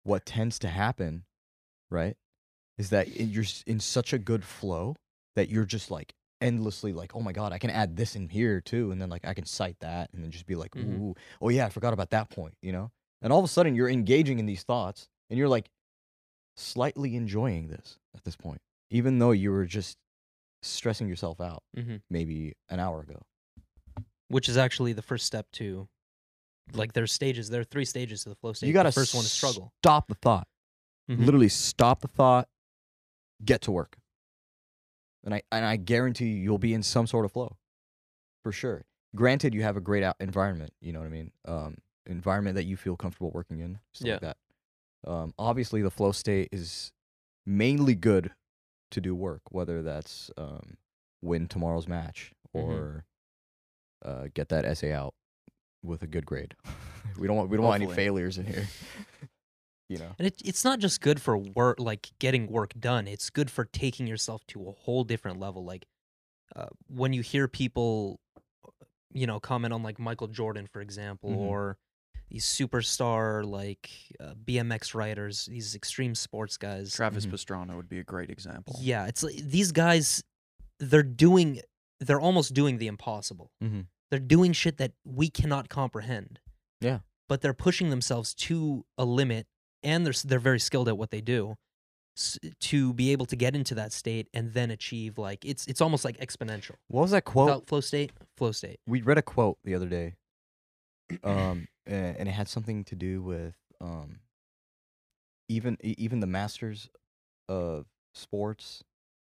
what 0.03 0.25
tends 0.25 0.59
to 0.59 0.67
happen, 0.69 1.23
right, 1.89 2.15
is 2.77 2.89
that 2.89 3.15
you're 3.19 3.45
in 3.67 3.79
such 3.79 4.13
a 4.13 4.17
good 4.17 4.43
flow 4.43 4.95
that 5.35 5.49
you're 5.49 5.65
just 5.65 5.89
like 5.91 6.13
endlessly 6.43 6.93
like, 6.93 7.15
oh 7.15 7.21
my 7.21 7.31
God, 7.31 7.51
I 7.53 7.57
can 7.57 7.69
add 7.69 7.95
this 7.95 8.15
in 8.15 8.29
here 8.29 8.61
too. 8.61 8.91
And 8.91 9.01
then 9.01 9.09
like 9.09 9.25
I 9.25 9.33
can 9.33 9.45
cite 9.45 9.79
that 9.79 10.09
and 10.13 10.23
then 10.23 10.29
just 10.31 10.45
be 10.45 10.55
like, 10.55 10.71
Mhm. 10.71 11.15
oh 11.41 11.49
yeah, 11.49 11.65
I 11.65 11.69
forgot 11.69 11.93
about 11.93 12.09
that 12.11 12.29
point, 12.29 12.55
you 12.61 12.71
know? 12.71 12.91
And 13.21 13.31
all 13.33 13.39
of 13.39 13.45
a 13.45 13.47
sudden 13.47 13.73
you're 13.75 13.89
engaging 13.89 14.39
in 14.39 14.45
these 14.45 14.63
thoughts 14.63 15.07
and 15.29 15.37
you're 15.39 15.47
like 15.47 15.69
slightly 16.55 17.15
enjoying 17.15 17.67
this 17.69 17.97
at 18.15 18.23
this 18.25 18.35
point, 18.35 18.61
even 18.91 19.19
though 19.19 19.31
you 19.31 19.51
were 19.51 19.65
just 19.65 19.97
stressing 20.61 21.07
yourself 21.07 21.41
out 21.41 21.63
Mhm. 21.75 22.01
maybe 22.09 22.53
an 22.69 22.79
hour 22.79 23.01
ago. 23.01 23.21
Which 24.27 24.47
is 24.49 24.57
actually 24.57 24.93
the 24.93 25.01
first 25.01 25.25
step 25.25 25.51
to, 25.53 25.87
like, 26.73 26.93
there's 26.93 27.11
stages. 27.11 27.49
There 27.49 27.61
are 27.61 27.65
three 27.65 27.85
stages 27.85 28.23
to 28.23 28.29
the 28.29 28.35
flow 28.35 28.53
state. 28.53 28.67
You 28.67 28.73
got 28.73 28.83
to 28.83 28.91
first 28.91 29.13
one 29.13 29.25
is 29.25 29.31
struggle. 29.31 29.73
Stop 29.81 30.07
the 30.07 30.15
thought. 30.15 30.47
Mhm. 31.09 31.25
Literally 31.25 31.49
stop 31.49 32.01
the 32.01 32.07
thought, 32.07 32.47
get 33.43 33.61
to 33.63 33.71
work. 33.71 33.97
And 35.23 35.33
I 35.33 35.41
and 35.51 35.65
I 35.65 35.75
guarantee 35.77 36.27
you 36.27 36.35
you'll 36.43 36.57
be 36.57 36.73
in 36.73 36.83
some 36.83 37.07
sort 37.07 37.25
of 37.25 37.31
flow. 37.31 37.57
For 38.43 38.51
sure. 38.51 38.83
Granted 39.15 39.53
you 39.53 39.61
have 39.63 39.77
a 39.77 39.81
great 39.81 40.03
out 40.03 40.15
environment, 40.19 40.73
you 40.81 40.91
know 40.91 40.99
what 40.99 41.05
I 41.05 41.09
mean? 41.09 41.31
Um 41.45 41.77
environment 42.05 42.55
that 42.55 42.65
you 42.65 42.75
feel 42.75 42.97
comfortable 42.97 43.31
working 43.31 43.59
in, 43.59 43.79
stuff 43.93 44.07
Yeah. 44.07 44.13
like 44.13 44.21
that. 44.21 44.37
Um 45.09 45.33
obviously 45.39 45.81
the 45.81 45.91
flow 45.91 46.11
state 46.11 46.49
is 46.51 46.91
mainly 47.45 47.95
good 47.95 48.31
to 48.91 48.99
do 49.01 49.15
work, 49.15 49.41
whether 49.49 49.81
that's 49.81 50.29
um 50.37 50.77
win 51.21 51.47
tomorrow's 51.47 51.87
match 51.87 52.33
Mhm. 52.53 52.61
or 52.61 53.05
uh 54.03 54.27
get 54.33 54.49
that 54.49 54.65
essay 54.65 54.91
out 54.91 55.13
with 55.81 56.01
a 56.03 56.07
good 56.07 56.25
grade. 56.25 56.55
we 57.17 57.27
don't 57.27 57.37
want 57.37 57.49
we 57.49 57.55
don't 57.57 57.65
want 57.65 57.81
any 57.81 57.93
failures 57.93 58.37
in 58.37 58.45
here. 58.45 58.67
you 59.89 59.97
know. 59.97 60.15
And 60.17 60.27
it, 60.27 60.41
it's 60.43 60.63
not 60.63 60.79
just 60.79 61.01
good 61.01 61.21
for 61.21 61.37
work, 61.37 61.79
like 61.79 62.11
getting 62.19 62.47
work 62.47 62.73
done. 62.79 63.07
It's 63.07 63.29
good 63.29 63.49
for 63.51 63.65
taking 63.65 64.07
yourself 64.07 64.45
to 64.47 64.67
a 64.67 64.71
whole 64.71 65.03
different 65.03 65.39
level. 65.39 65.63
Like 65.65 65.85
uh, 66.55 66.67
when 66.87 67.13
you 67.13 67.21
hear 67.21 67.47
people, 67.47 68.19
you 69.11 69.27
know, 69.27 69.39
comment 69.39 69.73
on 69.73 69.83
like 69.83 69.99
Michael 69.99 70.27
Jordan, 70.27 70.67
for 70.71 70.81
example, 70.81 71.29
Mhm. 71.31 71.37
or 71.37 71.77
these 72.29 72.45
superstar 72.45 73.45
like 73.45 73.89
uh, 74.19 74.33
BMX 74.43 74.93
riders, 74.95 75.45
these 75.45 75.75
extreme 75.75 76.15
sports 76.15 76.57
guys. 76.57 76.93
Travis 76.93 77.25
Mhm. 77.25 77.31
Pastrana 77.31 77.75
would 77.75 77.89
be 77.89 77.99
a 77.99 78.03
great 78.03 78.29
example. 78.29 78.75
Yeah, 78.81 79.05
it's 79.07 79.23
like 79.23 79.35
these 79.35 79.71
guys. 79.71 80.23
They're 80.79 81.03
doing. 81.03 81.61
They're 81.99 82.19
almost 82.19 82.53
doing 82.53 82.79
the 82.79 82.87
impossible. 82.87 83.51
Mhm. 83.63 83.87
They're 84.09 84.19
doing 84.19 84.51
shit 84.53 84.77
that 84.77 84.93
we 85.05 85.29
cannot 85.29 85.69
comprehend. 85.69 86.39
Yeah. 86.81 86.99
but 87.29 87.39
they're 87.41 87.53
pushing 87.53 87.89
themselves 87.89 88.33
to 88.35 88.85
a 88.97 89.05
limit, 89.05 89.47
and 89.83 90.05
they're 90.05 90.13
they're 90.25 90.39
very 90.39 90.59
skilled 90.59 90.87
at 90.87 90.97
what 90.97 91.11
they 91.11 91.21
do, 91.21 91.55
to 92.59 92.93
be 92.93 93.11
able 93.11 93.25
to 93.27 93.35
get 93.35 93.55
into 93.55 93.75
that 93.75 93.91
state 93.91 94.27
and 94.33 94.53
then 94.53 94.69
achieve 94.71 95.17
like 95.17 95.43
it's 95.45 95.65
it's 95.67 95.81
almost 95.81 96.05
like 96.05 96.17
exponential. 96.17 96.75
What 96.87 97.01
was 97.01 97.11
that 97.11 97.25
quote? 97.25 97.47
Without 97.47 97.67
flow 97.67 97.81
state, 97.81 98.11
flow 98.37 98.51
state. 98.51 98.79
we 98.87 99.01
read 99.01 99.17
a 99.17 99.21
quote 99.23 99.57
the 99.63 99.73
other 99.75 99.87
day 99.87 100.15
um 101.23 101.67
and 101.85 102.27
it 102.29 102.31
had 102.31 102.47
something 102.47 102.83
to 102.85 102.95
do 102.95 103.21
with 103.21 103.55
um 103.81 104.19
even 105.49 105.77
even 105.83 106.19
the 106.19 106.27
masters 106.27 106.89
of 107.49 107.85
sports 108.13 108.83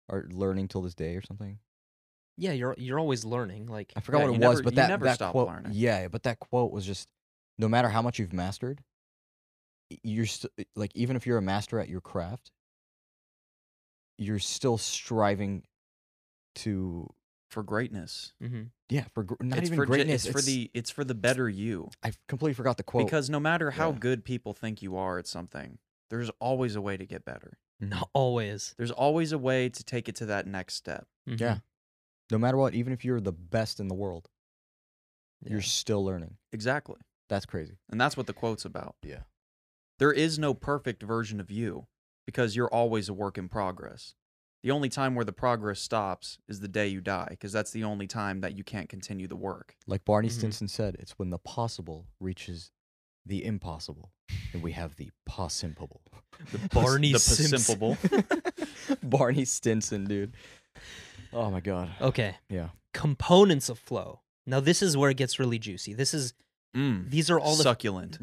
are 0.09 0.27
learning 0.31 0.69
till 0.69 0.83
this 0.83 0.95
day 0.95 1.17
or 1.17 1.23
something 1.23 1.59
Yeah, 2.37 2.53
you're 2.53 2.75
you're 2.79 2.99
always 3.01 3.25
learning. 3.25 3.67
Like 3.67 3.93
i 3.97 4.01
forgot 4.01 4.19
Yeah, 4.19 4.25
what 4.27 4.35
it 4.35 4.39
was 4.41 4.59
never- 4.59 4.63
but 4.63 4.73
you 4.75 4.77
that, 4.77 4.89
never 4.89 5.05
that 5.07 5.15
stop 5.17 5.33
quote 5.33 5.49
learning. 5.49 5.73
yeah 5.75 6.09
but 6.09 6.23
that 6.25 6.39
quote 6.39 6.71
was 6.71 6.87
just 6.87 7.09
no 7.59 7.69
matter 7.69 7.89
how 7.89 8.03
much 8.03 8.19
you've 8.19 8.33
mastered 8.33 8.83
you're 10.03 10.27
st- 10.27 10.53
like 10.77 10.91
even 10.95 11.17
if 11.17 11.27
you're 11.27 11.39
a 11.39 11.43
master 11.43 11.79
at 11.79 11.89
your 11.89 12.01
craft 12.01 12.51
you're 14.19 14.39
still 14.39 14.79
striving 14.79 15.65
to 16.57 17.13
for 17.51 17.63
greatness. 17.63 18.33
hmm 18.43 18.63
yeah 18.91 19.05
for 19.15 19.23
gr- 19.25 19.35
not 19.41 19.59
it's 19.59 19.67
even 19.69 19.77
for 19.77 19.87
ju- 19.87 19.93
greatness 19.93 20.25
it's 20.27 20.33
for 20.33 20.43
the 20.43 20.71
it's 20.75 20.91
for 20.91 21.05
the 21.05 21.15
better 21.15 21.49
you. 21.49 21.89
i 22.03 22.13
completely 22.29 22.55
forgot 22.55 22.77
the 22.77 22.83
quote 22.83 23.07
Because 23.07 23.31
no 23.31 23.41
matter 23.41 23.71
how 23.73 23.91
Yeah. 23.91 23.99
good 23.99 24.25
people 24.25 24.53
think 24.55 24.83
you 24.83 24.97
are 24.97 25.19
at 25.19 25.27
something, 25.27 25.79
there's 26.11 26.31
always 26.41 26.77
a 26.77 26.81
way 26.81 26.97
to 26.97 27.07
get 27.07 27.25
better. 27.25 27.59
Not 27.81 28.09
always. 28.13 28.75
There's 28.79 28.91
always 28.91 29.33
a 29.33 29.39
way 29.39 29.69
to 29.69 29.83
take 29.85 30.09
it 30.09 30.15
to 30.17 30.27
that 30.27 30.47
next 30.47 30.75
step. 30.75 31.07
Mhm. 31.29 31.41
Yeah. 31.41 31.59
No 32.31 32.39
matter 32.39 32.57
what, 32.57 32.75
even 32.75 32.93
if 32.93 33.05
you're 33.05 33.21
the 33.21 33.33
best 33.33 33.81
in 33.81 33.89
the 33.89 33.95
world, 33.95 34.29
Yeah. 35.43 35.53
you're 35.53 35.63
still 35.63 36.05
learning. 36.05 36.37
Exactly. 36.53 36.97
That's 37.29 37.47
crazy. 37.47 37.79
And 37.91 38.01
that's 38.01 38.17
what 38.17 38.27
the 38.27 38.33
quote's 38.33 38.65
about. 38.65 38.97
Yeah. 39.03 39.23
There 40.05 40.13
is 40.13 40.39
no 40.39 40.53
perfect 40.53 41.03
version 41.03 41.41
of 41.41 41.51
you 41.51 41.87
because 42.27 42.55
you're 42.55 42.69
always 42.69 43.09
a 43.09 43.15
work 43.15 43.39
in 43.39 43.49
progress. 43.49 44.13
The 44.63 44.71
only 44.71 44.91
time 44.91 45.15
where 45.15 45.25
the 45.25 45.33
progress 45.33 45.81
stops 45.81 46.37
is 46.47 46.61
the 46.61 46.69
day 46.69 46.89
you 46.89 47.01
die 47.01 47.29
because 47.31 47.53
that's 47.53 47.71
the 47.71 47.85
only 47.85 48.07
time 48.07 48.43
that 48.43 48.55
you 48.55 48.63
can't 48.65 48.87
continue 48.91 49.27
the 49.27 49.35
work. 49.35 49.77
Like 49.87 50.05
Barney 50.05 50.29
Mhm. 50.29 50.33
Stinson 50.33 50.69
said, 50.69 50.97
it's 50.99 51.13
when 51.19 51.31
the 51.31 51.39
possible 51.39 52.05
reaches 52.21 52.71
the 53.25 53.43
impossible, 53.47 54.13
and 54.53 54.63
we 54.63 54.73
have 54.73 54.97
the 54.97 55.09
possible. 55.25 56.03
The 56.53 56.59
Barney 56.75 57.13
the 57.15 57.19
Simpson. 57.19 57.59
simple. 57.59 57.97
Barney 59.03 59.47
Stinson, 59.47 60.05
dude. 60.05 60.35
Oh 61.33 61.51
my 61.51 61.61
god. 61.61 61.89
Okay. 62.03 62.37
Yeah. 62.51 62.69
Components 62.93 63.71
of 63.71 63.79
flow. 63.79 64.21
Now 64.45 64.61
this 64.61 64.83
is 64.83 64.99
where 64.99 65.09
it 65.09 65.17
gets 65.17 65.39
really 65.39 65.59
juicy. 65.59 65.95
This 65.95 66.13
is 66.13 66.35
Mm, 66.77 67.09
these 67.09 67.31
are 67.31 67.39
all 67.39 67.55
the 67.55 67.63
succulent. 67.63 68.19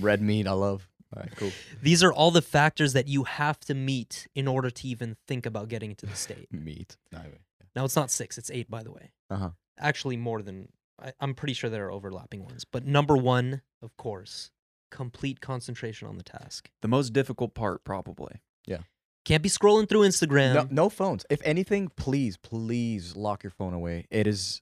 Red 0.00 0.22
meat, 0.22 0.46
I 0.46 0.52
love. 0.52 0.88
All 1.16 1.22
right, 1.22 1.36
cool. 1.36 1.52
these 1.82 2.02
are 2.02 2.12
all 2.12 2.30
the 2.30 2.42
factors 2.42 2.92
that 2.94 3.06
you 3.08 3.24
have 3.24 3.60
to 3.60 3.74
meet 3.74 4.26
in 4.34 4.48
order 4.48 4.70
to 4.70 4.88
even 4.88 5.16
think 5.28 5.46
about 5.46 5.68
getting 5.68 5.90
into 5.90 6.06
the 6.06 6.16
state. 6.16 6.48
Meat. 6.52 6.96
Anyway. 7.14 7.38
Now 7.76 7.84
it's 7.84 7.96
not 7.96 8.10
six, 8.10 8.36
it's 8.38 8.50
eight, 8.50 8.70
by 8.70 8.82
the 8.82 8.90
way. 8.92 9.12
Uh 9.30 9.36
huh. 9.36 9.50
Actually, 9.78 10.16
more 10.16 10.42
than 10.42 10.68
I, 11.02 11.12
I'm 11.20 11.34
pretty 11.34 11.54
sure 11.54 11.70
there 11.70 11.86
are 11.86 11.92
overlapping 11.92 12.44
ones. 12.44 12.64
But 12.64 12.84
number 12.86 13.16
one, 13.16 13.62
of 13.82 13.96
course, 13.96 14.50
complete 14.90 15.40
concentration 15.40 16.06
on 16.08 16.16
the 16.16 16.22
task. 16.24 16.70
The 16.82 16.88
most 16.88 17.12
difficult 17.12 17.54
part, 17.54 17.84
probably. 17.84 18.40
Yeah. 18.66 18.78
Can't 19.24 19.42
be 19.42 19.48
scrolling 19.48 19.88
through 19.88 20.02
Instagram. 20.02 20.54
No, 20.54 20.66
no 20.70 20.88
phones. 20.88 21.24
If 21.30 21.40
anything, 21.44 21.90
please, 21.96 22.36
please 22.36 23.16
lock 23.16 23.42
your 23.42 23.50
phone 23.50 23.72
away. 23.74 24.06
It 24.10 24.26
is. 24.26 24.60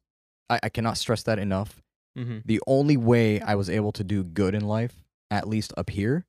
I, 0.49 0.61
I 0.63 0.69
cannot 0.69 0.97
stress 0.99 1.23
that 1.25 1.39
enough. 1.39 1.83
hmm 2.17 2.39
the 2.45 2.61
only 2.67 2.97
way 2.97 3.41
I 3.41 3.55
was 3.57 3.69
able 3.69 3.93
to 3.93 4.05
do 4.05 4.23
good 4.25 4.55
in 4.55 4.63
life, 4.65 5.05
at 5.31 5.49
least 5.49 5.73
up 5.77 5.91
here, 5.91 6.25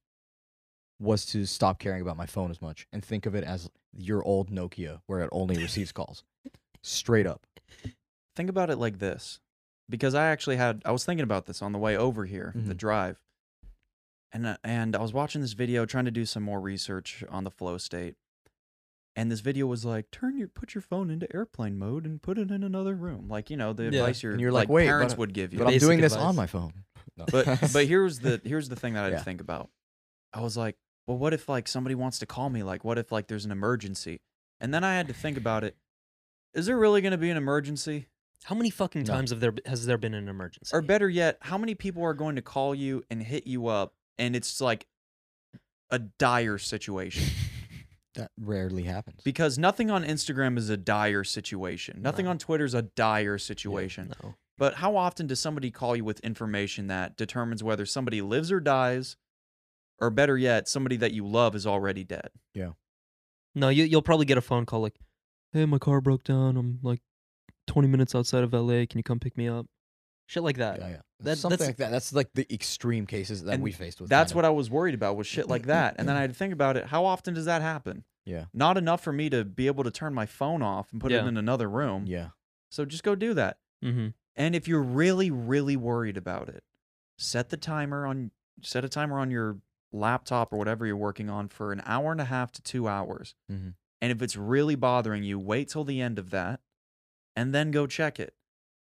was 0.99 1.25
to 1.27 1.45
stop 1.45 1.79
caring 1.79 2.01
about 2.01 2.17
my 2.17 2.25
phone 2.25 2.49
as 2.51 2.61
much 2.61 2.87
and 2.93 3.03
think 3.03 3.25
of 3.25 3.35
it 3.35 3.43
as 3.43 3.69
your 3.95 4.23
old 4.23 4.49
Nokia 4.51 5.01
where 5.07 5.19
it 5.21 5.29
only 5.31 5.57
receives 5.57 5.91
calls. 5.91 6.23
Straight 6.81 7.27
up. 7.27 7.45
Think 8.35 8.49
about 8.49 8.69
it 8.69 8.77
like 8.77 8.99
this, 8.99 9.39
because 9.89 10.15
I 10.15 10.27
actually 10.27 10.55
had 10.57 10.81
I 10.85 10.91
was 10.91 11.05
thinking 11.05 11.23
about 11.23 11.45
this 11.45 11.61
on 11.61 11.71
the 11.71 11.79
way 11.79 11.95
over 11.97 12.25
here, 12.25 12.51
the 12.55 12.73
Mhm. 12.73 12.77
drive, 12.77 13.21
and 14.31 14.45
uh, 14.47 14.57
and 14.63 14.95
I 14.95 15.01
was 15.01 15.13
watching 15.13 15.41
this 15.41 15.53
video, 15.53 15.85
trying 15.85 16.05
to 16.05 16.11
do 16.11 16.25
some 16.25 16.43
more 16.43 16.59
research 16.59 17.23
on 17.29 17.43
the 17.43 17.51
flow 17.51 17.77
state, 17.77 18.15
and 19.15 19.31
this 19.31 19.41
video 19.41 19.67
was 19.67 19.85
like, 19.85 20.09
turn 20.11 20.37
your 20.37 20.47
put 20.47 20.73
your 20.73 20.81
phone 20.81 21.09
into 21.11 21.33
airplane 21.35 21.77
mode 21.77 22.05
and 22.05 22.21
put 22.21 22.37
it 22.37 22.49
in 22.49 22.63
another 22.63 22.95
room, 22.95 23.27
like 23.29 23.49
you 23.49 23.57
know 23.57 23.71
the 23.73 23.83
Yeah. 23.83 23.89
advice 23.89 24.23
your 24.23 24.31
And 24.33 24.41
you're 24.41 24.51
like, 24.51 24.67
like, 24.67 24.73
"Wait, 24.73 24.85
parents 24.85 25.15
would 25.17 25.33
give 25.33 25.53
you. 25.53 25.59
But 25.59 25.67
I'm 25.67 25.73
Basic 25.73 25.87
doing 25.87 26.01
this 26.01 26.13
on 26.13 26.35
my 26.35 26.47
phone. 26.47 26.73
No. 27.17 27.25
But 27.31 27.71
but 27.71 27.85
here's 27.85 28.19
the 28.19 28.41
here's 28.43 28.69
the 28.69 28.75
thing 28.75 28.93
that 28.93 29.01
I 29.01 29.05
had 29.05 29.13
Yeah. 29.13 29.23
think 29.23 29.41
about. 29.41 29.69
I 30.33 30.41
was 30.41 30.57
like, 30.57 30.75
well, 31.07 31.17
what 31.17 31.33
if 31.33 31.47
like 31.49 31.67
somebody 31.67 31.95
wants 31.95 32.19
to 32.19 32.25
call 32.25 32.49
me? 32.49 32.63
Like, 32.63 32.83
what 32.83 32.97
if 32.97 33.11
like 33.11 33.27
there's 33.27 33.45
an 33.45 33.51
emergency? 33.51 34.21
And 34.59 34.73
then 34.73 34.83
I 34.83 34.95
had 34.95 35.07
to 35.07 35.13
think 35.13 35.37
about 35.37 35.63
it. 35.63 35.75
Is 36.53 36.65
there 36.65 36.77
really 36.77 37.01
going 37.01 37.11
to 37.11 37.17
be 37.17 37.29
an 37.29 37.37
emergency? 37.37 38.07
How 38.45 38.55
many 38.55 38.69
fucking 38.69 39.03
No. 39.03 39.13
times 39.13 39.29
have 39.31 39.39
there 39.39 39.53
has 39.65 39.85
there 39.85 39.97
been 39.97 40.13
an 40.13 40.27
emergency? 40.29 40.75
Or 40.75 40.81
better 40.81 41.09
yet, 41.09 41.37
how 41.41 41.57
many 41.57 41.75
people 41.75 42.03
are 42.03 42.13
going 42.13 42.35
to 42.35 42.41
call 42.41 42.73
you 42.75 43.03
and 43.09 43.21
hit 43.23 43.47
you 43.47 43.67
up 43.67 43.93
and 44.17 44.35
it's 44.35 44.59
like 44.61 44.85
a 45.89 45.99
dire 45.99 46.57
situation? 46.57 47.23
that 48.15 48.31
rarely 48.39 48.83
happens. 48.83 49.21
Because 49.23 49.57
nothing 49.57 49.89
on 49.89 50.03
Instagram 50.03 50.57
is 50.57 50.69
a 50.69 50.77
dire 50.77 51.23
situation. 51.23 52.01
Nothing 52.01 52.25
No. 52.25 52.31
on 52.31 52.37
Twitter 52.37 52.65
is 52.65 52.73
a 52.73 52.83
dire 52.83 53.37
situation. 53.37 54.13
no. 54.23 54.35
But 54.57 54.75
how 54.75 54.95
often 54.95 55.25
does 55.27 55.39
somebody 55.39 55.71
call 55.71 55.95
you 55.95 56.03
with 56.05 56.19
information 56.19 56.87
that 56.87 57.17
determines 57.17 57.63
whether 57.63 57.85
somebody 57.87 58.21
lives 58.21 58.51
or 58.51 58.59
dies? 58.59 59.17
Or 60.03 60.09
better 60.09 60.37
yet, 60.37 60.67
somebody 60.67 60.97
that 60.97 61.13
you 61.13 61.25
love 61.25 61.55
is 61.55 61.65
already 61.65 62.03
dead. 62.03 62.29
Yeah. 62.53 62.71
No, 63.55 63.69
you, 63.69 63.83
you'll 63.85 64.01
probably 64.01 64.25
get 64.25 64.37
a 64.37 64.41
phone 64.41 64.65
call 64.65 64.81
like, 64.81 64.95
"Hey, 65.51 65.65
my 65.65 65.77
car 65.77 66.01
broke 66.01 66.23
down. 66.23 66.57
I'm 66.57 66.79
like 66.81 67.01
20 67.67 67.87
minutes 67.87 68.13
outside 68.15 68.43
of 68.43 68.51
LA. 68.53 68.85
Can 68.85 68.97
you 68.97 69.03
come 69.03 69.19
pick 69.19 69.37
me 69.37 69.47
up?" 69.47 69.67
Shit 70.25 70.41
like 70.43 70.57
that. 70.57 70.79
yeah, 70.79 70.87
yeah. 70.89 70.97
that- 71.21 71.37
Something 71.37 71.57
that's- 71.59 71.69
like 71.69 71.77
that. 71.77 71.91
That's 71.91 72.11
like 72.13 72.33
the 72.33 72.51
extreme 72.53 73.05
cases 73.05 73.43
that 73.43 73.59
we 73.59 73.71
faced 73.71 74.01
with. 74.01 74.09
That's 74.09 74.31
kind 74.31 74.37
what. 74.37 74.45
I 74.45 74.49
was 74.49 74.69
worried 74.69 74.95
about 74.95 75.15
was 75.15 75.27
shit 75.27 75.47
like 75.47 75.67
that. 75.67 75.95
And 75.97 76.07
then 76.07 76.15
I 76.15 76.21
had 76.21 76.31
to 76.31 76.35
think 76.35 76.53
about 76.53 76.75
it. 76.77 76.85
How 76.87 77.05
often 77.05 77.33
does 77.33 77.45
that 77.45 77.61
happen? 77.61 78.03
Yeah. 78.25 78.45
Not 78.53 78.77
enough 78.77 79.01
for 79.03 79.11
me 79.13 79.29
to 79.29 79.43
be 79.45 79.67
able 79.67 79.83
to 79.83 79.91
turn 79.91 80.13
my 80.13 80.25
phone 80.25 80.61
off 80.61 80.91
and 80.91 80.99
put 81.01 81.11
Yeah. 81.11 81.23
it 81.23 81.27
in 81.27 81.37
another 81.37 81.69
room. 81.69 82.05
Yeah. 82.07 82.29
So 82.71 82.85
just 82.85 83.03
go 83.03 83.15
do 83.15 83.33
that. 83.35 83.57
Mm-hmm. 83.83 84.07
And 84.35 84.55
if 84.55 84.67
you're 84.67 84.81
really, 84.81 85.29
really 85.29 85.75
worried 85.75 86.17
about 86.17 86.47
it, 86.49 86.63
set 87.17 87.49
the 87.49 87.57
timer 87.57 88.07
on 88.07 88.31
set 88.61 88.83
a 88.85 88.89
timer 88.89 89.19
on 89.19 89.29
your 89.29 89.57
laptop 89.93 90.51
or 90.51 90.57
whatever 90.57 90.85
you're 90.85 90.97
working 90.97 91.29
on 91.29 91.47
for 91.47 91.71
an 91.71 91.81
hour 91.85 92.11
and 92.11 92.19
a 92.21 92.25
half 92.25 92.51
to 92.53 92.61
two 92.61 92.87
hours. 92.87 93.35
hmm 93.49 93.69
And 94.01 94.11
if 94.11 94.21
it's 94.21 94.35
really 94.35 94.75
bothering 94.75 95.23
you, 95.23 95.39
wait 95.39 95.69
till 95.69 95.83
the 95.83 96.01
end 96.01 96.19
of 96.19 96.29
that 96.31 96.59
and 97.35 97.53
then 97.53 97.71
go 97.71 97.87
check 97.87 98.19
it. 98.19 98.33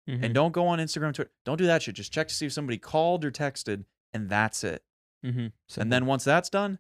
Mm-hmm. 0.09 0.25
And 0.25 0.35
don't 0.35 0.53
go 0.53 0.67
on 0.67 0.79
Instagram, 0.79 1.13
Twitter. 1.15 1.31
Don't 1.45 1.59
do 1.59 1.67
that 1.67 1.83
shit. 1.83 1.95
Just 1.95 2.13
check 2.13 2.29
to 2.29 2.35
see 2.35 2.47
if 2.47 2.53
somebody 2.53 2.79
called 2.79 3.25
or 3.25 3.31
texted, 3.31 3.85
and 4.13 4.29
that's 4.29 4.65
it. 4.65 4.83
mm-hmm. 5.25 5.49
And 5.81 5.93
then 5.93 6.07
once 6.07 6.25
that's 6.25 6.49
done, 6.49 6.79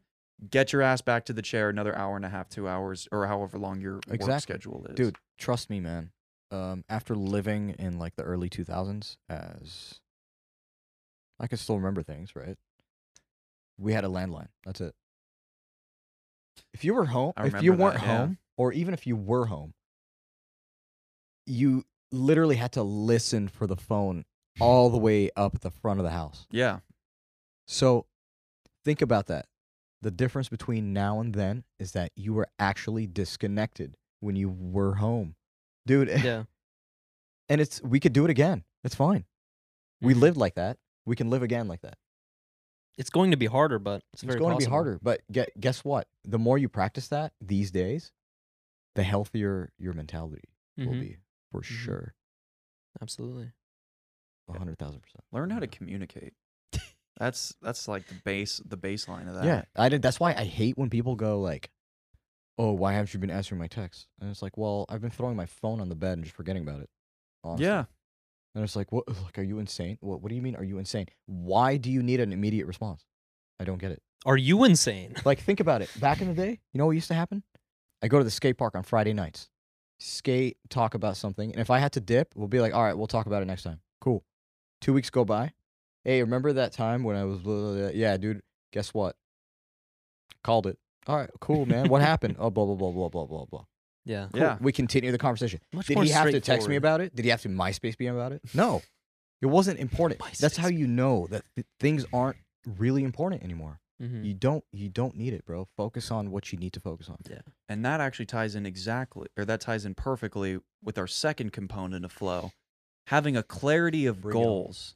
get 0.49 0.73
your 0.73 0.81
ass 0.83 1.01
back 1.03 1.27
to 1.27 1.33
the 1.33 1.43
chair 1.43 1.69
another 1.69 1.97
hour 1.97 2.17
and 2.17 2.25
a 2.25 2.31
half, 2.31 2.49
two 2.49 2.67
hours, 2.67 3.07
or 3.13 3.27
however 3.27 3.59
long 3.59 3.81
your 3.81 4.01
work 4.09 4.41
schedule 4.41 4.87
is. 4.89 4.95
dude 4.95 5.17
trust 5.39 5.69
me 5.71 5.81
man 5.81 6.11
um 6.51 6.83
after 6.89 7.15
living 7.15 7.71
in 7.79 7.99
like 7.99 8.17
the 8.17 8.23
early 8.23 8.49
2000s 8.49 9.17
as 9.29 10.01
i 11.39 11.47
can 11.47 11.59
still 11.59 11.77
remember 11.77 12.03
things 12.03 12.35
right 12.35 12.57
we 13.81 13.93
had 13.93 14.05
a 14.05 14.09
landline 14.09 14.49
that's 14.65 14.81
it 14.81 14.95
if 16.75 16.85
you 16.85 16.95
were 16.95 17.07
home 17.07 17.33
I 17.37 17.47
if 17.47 17.63
you 17.63 17.73
weren't 17.73 17.95
that, 17.99 18.03
yeah. 18.07 18.17
home 18.19 18.39
or 18.57 18.73
even 18.73 18.93
if 18.95 19.07
you 19.07 19.17
were 19.17 19.47
home 19.47 19.73
you 21.47 21.85
literally 22.13 22.57
had 22.57 22.73
to 22.73 22.83
listen 22.83 23.49
for 23.49 23.67
the 23.67 23.77
phone 23.77 24.25
all 24.61 24.91
the 24.91 24.99
way 24.99 25.31
up 25.37 25.55
at 25.55 25.61
the 25.63 25.71
front 25.71 25.99
of 26.01 26.05
the 26.05 26.11
house 26.11 26.47
Yeah. 26.51 26.81
so 27.67 28.07
think 28.85 29.03
about 29.03 29.27
that. 29.27 29.47
The 30.03 30.11
difference 30.11 30.49
between 30.49 30.93
now 30.95 31.21
and 31.21 31.35
then 31.35 31.65
is 31.79 31.93
that 31.93 32.13
you 32.17 32.33
were 32.33 32.49
actually 32.59 33.07
disconnected 33.07 33.97
when 34.21 34.35
you 34.37 34.49
were 34.49 34.95
home. 34.95 35.35
Dude, 35.87 36.09
Yeah. 36.25 36.45
and 37.51 37.61
it's 37.61 37.83
we 37.83 38.01
could 38.01 38.15
do 38.15 38.25
it 38.25 38.31
again. 38.31 38.65
It's 38.83 38.95
fine. 38.95 39.25
We 40.01 40.15
Mhm. 40.15 40.21
lived 40.21 40.37
like 40.39 40.55
that. 40.55 40.79
We 41.05 41.17
can 41.17 41.29
live 41.29 41.43
again 41.43 41.69
like 41.69 41.83
that. 41.83 41.99
It's 43.01 43.09
going 43.11 43.31
to 43.31 43.37
be 43.39 43.47
harder, 43.47 43.79
but 43.79 44.03
it's, 44.13 44.23
It's, 44.23 44.25
very 44.25 44.39
going 44.39 44.59
to 44.59 44.65
be 44.65 44.71
harder, 44.71 44.99
but 45.03 45.23
get, 45.33 45.59
guess 45.59 45.83
what? 45.85 46.07
The 46.25 46.39
more 46.39 46.59
you 46.59 46.69
practice 46.69 47.09
that 47.09 47.33
these 47.41 47.71
days, 47.71 48.13
the 48.95 49.03
healthier 49.03 49.73
your 49.79 49.95
mentality 49.95 50.45
will 50.77 50.93
Mhm. 50.93 51.01
be 51.01 51.17
for 51.51 51.63
sure. 51.63 52.15
Absolutely. 53.01 53.53
A 54.49 54.59
hundred 54.59 54.79
thousand 54.79 55.01
percent. 55.01 55.25
Learn 55.33 55.49
how 55.51 55.61
to 55.61 55.67
communicate. 55.67 56.35
That's 57.19 57.55
that's 57.63 57.87
like 57.89 58.07
the 58.07 58.15
base 58.15 58.61
the 58.65 58.77
baseline 58.77 59.29
of 59.29 59.35
that. 59.35 59.45
Yeah, 59.45 59.63
I 59.77 59.89
did. 59.89 60.03
That's 60.03 60.19
why 60.21 60.33
I 60.35 60.45
hate 60.45 60.77
when 60.79 60.89
people 60.91 61.17
go 61.17 61.41
like, 61.41 61.71
"Oh, 62.59 62.73
why 62.73 62.93
haven't 62.95 63.13
you 63.15 63.21
been 63.21 63.31
answering 63.31 63.59
my 63.59 63.67
texts?" 63.67 64.07
And 64.21 64.31
it's 64.31 64.41
like, 64.43 64.57
well, 64.57 64.87
I've 64.89 65.01
been 65.03 65.11
throwing 65.11 65.37
my 65.37 65.47
phone 65.47 65.81
on 65.81 65.89
the 65.89 65.95
bed 65.95 66.15
and 66.15 66.25
just 66.25 66.35
forgetting 66.37 66.63
about 66.63 66.81
it. 66.81 66.91
honestly. 67.45 67.67
Yeah. 67.67 67.85
And 68.55 68.65
it's 68.65 68.77
like, 68.77 68.91
what? 68.93 69.09
Like, 69.09 69.39
are 69.39 69.43
you 69.43 69.59
insane? 69.59 69.99
What? 70.01 70.23
What 70.23 70.29
do 70.29 70.35
you 70.35 70.43
mean? 70.43 70.57
Are 70.57 70.65
you 70.65 70.79
insane? 70.79 71.07
Why 71.27 71.77
do 71.77 71.91
you 71.91 72.03
need 72.03 72.21
an 72.21 72.33
immediate 72.33 72.67
response? 72.67 73.05
I 73.59 73.65
don't 73.65 73.79
get 73.79 73.93
it. 73.93 74.03
Are 74.27 74.37
you 74.37 74.65
insane? 74.65 75.15
Like, 75.25 75.41
think 75.41 75.61
about 75.61 75.83
it. 75.83 75.91
Back 76.01 76.21
in 76.21 76.29
the 76.29 76.35
day, 76.35 76.61
you 76.73 76.79
know 76.79 76.87
what 76.87 76.93
used 76.93 77.09
to 77.09 77.15
happen? 77.15 77.43
I 78.03 78.09
go 78.09 78.19
to 78.19 78.25
the 78.25 78.31
skate 78.31 78.59
park 78.59 78.75
on 78.75 78.83
Friday 78.83 79.13
nights, 79.13 79.49
skate, 79.99 80.57
talk 80.69 80.95
about 80.95 81.17
something, 81.17 81.53
and 81.53 81.61
if 81.61 81.71
I 81.71 81.79
had 81.79 81.93
to 81.93 82.01
dip, 82.01 82.33
we'll 82.35 82.49
be 82.49 82.61
like, 82.61 82.75
all 82.75 82.83
right, 82.83 82.97
we'll 82.97 83.07
talk 83.07 83.27
about 83.27 83.43
it 83.43 83.47
next 83.47 83.63
time. 83.63 83.81
Cool. 84.01 84.25
Two 84.81 84.95
weeks 84.95 85.11
go 85.11 85.25
by. 85.25 85.53
Hey, 86.05 86.23
remember 86.23 86.53
that 86.55 86.73
time 86.73 87.03
when 87.05 87.17
I 87.17 87.25
was? 87.25 87.39
blah, 87.39 87.55
blah, 87.55 87.73
blah? 87.75 87.89
Yeah, 87.89 88.17
dude. 88.17 88.43
Guess 88.73 88.95
what? 88.95 89.17
Called 90.43 90.67
it. 90.67 90.79
All 91.07 91.17
right, 91.17 91.31
cool, 91.41 91.67
man. 91.67 91.89
What 91.89 92.03
happened? 92.03 92.37
Oh, 92.39 92.51
blah 92.51 92.65
blah 92.65 92.75
blah 92.75 92.91
blah 92.91 93.09
blah 93.09 93.27
blah 93.27 93.45
blah. 93.45 93.65
Yeah. 94.05 94.29
Cool. 94.33 94.41
Yeah. 94.43 94.59
We 94.61 94.73
continue 94.73 95.13
the 95.13 95.19
conversation. 95.19 95.61
Much 95.73 95.87
Did 95.87 95.95
more 95.97 96.05
he 96.05 96.11
have 96.11 96.31
to 96.31 96.41
text 96.41 96.69
me 96.69 96.77
about 96.77 97.01
it? 97.01 97.15
Did 97.15 97.25
he 97.25 97.31
have 97.31 97.43
to 97.43 97.49
MySpace 97.49 97.99
me 98.01 98.07
about 98.07 98.33
it? 98.33 98.41
No. 98.55 98.83
It 99.43 99.47
wasn't 99.47 99.79
important. 99.87 100.21
That's 100.39 100.57
how 100.57 100.69
you 100.69 100.87
know 100.87 101.27
that 101.31 101.43
th- 101.55 101.67
things 101.79 102.05
aren't 102.13 102.37
really 102.67 103.05
important 103.05 103.43
anymore. 103.43 103.81
Mhm. 104.03 104.25
You 104.25 104.33
don't 104.35 104.65
you 104.73 104.89
don't 104.89 105.15
need 105.15 105.35
it, 105.35 105.45
bro. 105.45 105.69
Focus 105.77 106.11
on 106.11 106.31
what 106.31 106.53
you 106.53 106.59
need 106.59 106.73
to 106.73 106.81
focus 106.81 107.09
on. 107.11 107.19
Yeah. 107.29 107.41
And 107.69 107.85
that 107.85 108.01
actually 108.01 108.27
ties 108.27 108.55
in 108.55 108.65
exactly, 108.65 109.29
or 109.37 109.45
that 109.45 109.61
ties 109.61 109.85
in 109.85 109.95
perfectly 109.95 110.59
with 110.83 110.97
our 110.97 111.07
second 111.07 111.53
component 111.53 112.05
of 112.07 112.13
flow 112.13 112.53
having 113.07 113.37
a 113.37 113.43
clarity 113.43 114.07
of 114.07 114.21
Bring 114.23 114.33
goals. 114.33 114.95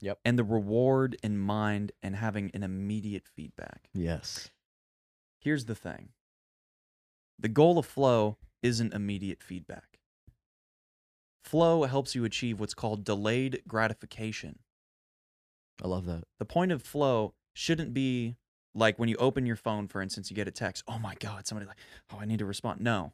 Yep. 0.00 0.18
And 0.24 0.38
the 0.38 0.44
reward 0.44 1.16
in 1.22 1.38
mind 1.38 1.92
and 2.02 2.14
having 2.14 2.50
an 2.54 2.62
immediate 2.62 3.26
feedback. 3.34 3.88
Yes. 3.94 4.50
Here's 5.40 5.64
the 5.64 5.74
thing 5.74 6.10
the 7.38 7.48
goal 7.48 7.78
of 7.78 7.86
flow 7.86 8.36
isn't 8.62 8.94
immediate 8.94 9.42
feedback. 9.42 9.98
Flow 11.42 11.84
helps 11.84 12.14
you 12.14 12.24
achieve 12.24 12.58
what's 12.58 12.74
called 12.74 13.04
delayed 13.04 13.62
gratification. 13.68 14.58
I 15.82 15.88
love 15.88 16.06
that. 16.06 16.24
The 16.38 16.44
point 16.46 16.72
of 16.72 16.82
flow 16.82 17.34
shouldn't 17.52 17.92
be 17.92 18.36
like 18.74 18.98
when 18.98 19.08
you 19.08 19.16
open 19.16 19.44
your 19.46 19.56
phone, 19.56 19.86
for 19.88 20.00
instance, 20.00 20.30
you 20.30 20.36
get 20.36 20.48
a 20.48 20.52
text. 20.52 20.84
Oh 20.88 20.98
my 20.98 21.14
God, 21.16 21.46
somebody 21.46 21.66
like, 21.66 21.76
oh, 22.12 22.18
I 22.20 22.24
need 22.24 22.38
to 22.38 22.46
respond. 22.46 22.80
No, 22.80 23.12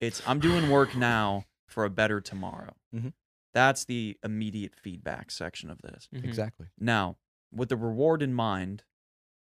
it's 0.00 0.20
I'm 0.26 0.40
doing 0.40 0.70
work 0.70 0.96
now 0.96 1.44
for 1.68 1.84
a 1.84 1.90
better 1.90 2.20
tomorrow. 2.20 2.74
Mhm. 2.94 3.12
That's 3.54 3.84
the 3.84 4.18
immediate 4.24 4.74
feedback 4.74 5.30
section 5.30 5.70
of 5.70 5.80
this. 5.82 6.08
Mhm. 6.12 6.24
Exactly. 6.24 6.66
Now, 6.78 7.16
with 7.52 7.68
the 7.68 7.76
reward 7.76 8.22
in 8.22 8.34
mind, 8.34 8.82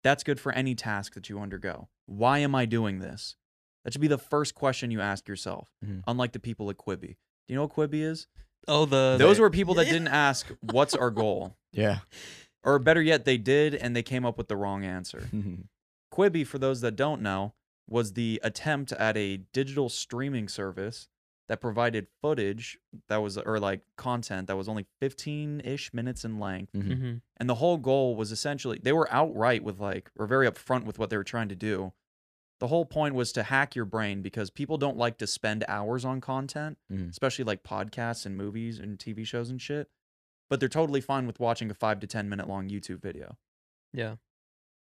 that's 0.03 0.23
good 0.23 0.39
for 0.39 0.51
any 0.51 0.75
task 0.75 1.13
that 1.13 1.29
you 1.29 1.39
undergo. 1.39 1.89
Why 2.05 2.39
am 2.39 2.53
I 2.55 2.65
doing 2.65 2.99
this? 2.99 3.35
That 3.83 3.93
should 3.93 4.01
be 4.01 4.07
the 4.07 4.17
first 4.17 4.53
question 4.55 4.91
you 4.91 4.99
ask 5.01 5.27
yourself, 5.27 5.71
Mhm. 5.85 6.03
unlike 6.07 6.33
the 6.33 6.39
people 6.39 6.69
at 6.69 6.77
Quibi. 6.77 7.15
Do 7.47 7.53
you 7.53 7.55
know 7.55 7.63
what 7.63 7.73
Quibi 7.73 8.01
is? 8.01 8.27
Oh, 8.67 8.85
the 8.85 9.15
Those 9.17 9.37
the- 9.37 9.43
were 9.43 9.49
people 9.49 9.73
that 9.75 9.85
Yeah. 9.85 9.93
didn't 9.93 10.07
ask, 10.09 10.47
what's 10.61 10.93
our 10.93 11.11
goal? 11.11 11.55
Yeah. 11.71 11.99
Or 12.63 12.79
better 12.79 13.01
yet, 13.01 13.23
they 13.23 13.37
did 13.37 13.75
and 13.75 13.95
they 13.95 14.03
came 14.03 14.25
up 14.25 14.37
with 14.37 14.47
the 14.47 14.57
wrong 14.57 14.83
answer. 14.83 15.29
Quibi, 16.13 16.45
for 16.45 16.57
those 16.57 16.81
that 16.81 16.95
don't 16.95 17.21
know, 17.21 17.53
was 17.87 18.13
the 18.13 18.39
attempt 18.43 18.91
at 18.93 19.15
a 19.15 19.37
digital 19.53 19.87
streaming 19.89 20.47
service 20.49 21.07
that 21.47 21.61
provided 21.61 22.07
footage 22.21 22.77
that 23.07 23.17
was, 23.17 23.37
or 23.37 23.59
like 23.59 23.81
content 23.95 24.47
that 24.47 24.57
was 24.57 24.67
only 24.67 24.85
15 24.99 25.61
ish 25.63 25.93
minutes 25.93 26.25
in 26.25 26.39
length. 26.39 26.73
Mhm. 26.73 26.97
Mhm. 26.99 27.21
And 27.37 27.47
the 27.49 27.55
whole 27.55 27.77
goal 27.77 28.15
was 28.17 28.31
essentially, 28.33 28.79
they 28.81 28.91
were 28.91 29.07
outright 29.13 29.63
with 29.63 29.79
like, 29.79 30.09
or 30.17 30.25
very 30.27 30.45
upfront 30.49 30.83
with 30.83 30.99
what 30.99 31.09
they 31.09 31.15
were 31.17 31.23
trying 31.23 31.47
to 31.49 31.55
do. 31.55 31.93
The 32.59 32.67
whole 32.67 32.85
point 32.85 33.13
was 33.13 33.31
to 33.33 33.43
hack 33.43 33.75
your 33.75 33.85
brain 33.85 34.21
because 34.21 34.49
people 34.49 34.77
don't 34.77 34.97
like 34.97 35.17
to 35.19 35.27
spend 35.27 35.63
hours 35.67 36.03
on 36.03 36.21
content, 36.21 36.77
Mhm. 36.91 37.09
especially 37.09 37.45
like 37.45 37.63
podcasts 37.63 38.25
and 38.25 38.35
movies 38.35 38.79
and 38.79 38.97
TV 38.97 39.23
shows 39.25 39.49
and 39.49 39.61
shit. 39.61 39.89
But 40.49 40.59
they're 40.59 40.69
totally 40.69 41.01
fine 41.01 41.27
with 41.27 41.39
watching 41.39 41.69
a 41.69 41.73
five 41.75 41.99
to 41.99 42.07
10 42.07 42.27
minute 42.29 42.47
long 42.47 42.69
YouTube 42.69 43.01
video. 43.01 43.37
Yeah. 43.93 44.15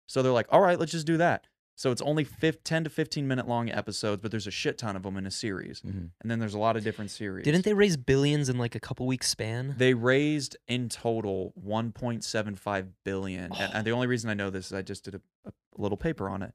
So 0.08 0.22
they're 0.22 0.32
like, 0.32 0.48
all 0.50 0.62
right, 0.62 0.80
let's 0.80 0.92
just 0.94 1.08
do 1.08 1.18
that. 1.18 1.48
So 1.76 1.92
it's 1.92 2.02
only 2.02 2.24
fif- 2.24 2.64
10 2.64 2.86
to 2.86 2.90
15 2.90 3.28
minute 3.28 3.48
long 3.48 3.70
episodes, 3.70 4.22
but 4.22 4.32
there's 4.32 4.48
a 4.48 4.52
shit 4.52 4.78
ton 4.80 4.96
of 4.96 5.04
them 5.04 5.16
in 5.18 5.28
a 5.28 5.32
series. 5.32 5.82
Mhm. 5.82 6.12
And 6.22 6.32
then 6.32 6.40
there's 6.40 6.54
a 6.56 6.60
lot 6.60 6.76
of 6.78 6.84
different 6.84 7.12
series. 7.12 7.44
Didn't 7.44 7.66
they 7.66 7.74
raise 7.74 7.98
billions 7.98 8.50
in 8.50 8.58
like 8.58 8.74
a 8.76 8.80
couple 8.80 9.06
weeks 9.06 9.28
span? 9.28 9.76
They 9.78 9.94
raised 9.94 10.56
in 10.68 10.90
total 10.90 11.54
1.75 11.56 12.88
billion. 13.04 13.52
And, 13.54 13.74
and 13.76 13.86
the 13.88 13.92
only 13.92 14.08
reason 14.08 14.30
I 14.30 14.34
know 14.34 14.50
this 14.50 14.68
is 14.68 14.74
I 14.74 14.82
just 14.82 15.04
did 15.04 15.16
a, 15.16 15.22
a 15.46 15.52
little 15.78 15.98
paper 15.98 16.30
on 16.30 16.42
it. 16.42 16.54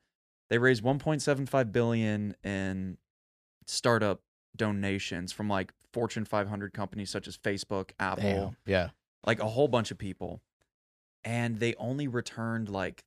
They 0.53 0.59
raised 0.59 0.84
1.75 0.84 1.72
billion 1.72 2.36
in 2.44 2.98
startup 3.66 4.20
donations 4.55 5.32
from 5.32 5.48
like 5.48 5.72
Fortune 5.94 6.26
500 6.26 6.74
companies 6.74 7.09
such 7.09 7.26
as 7.26 7.38
Facebook, 7.38 7.92
Apple, 7.98 8.22
Damn. 8.22 8.57
Yeah. 8.66 8.88
like 9.24 9.40
a 9.40 9.48
whole 9.48 9.66
bunch 9.66 9.90
of 9.90 9.96
people. 9.96 10.42
And 11.24 11.59
they 11.59 11.74
only 11.76 12.07
returned 12.07 12.68
like 12.68 13.03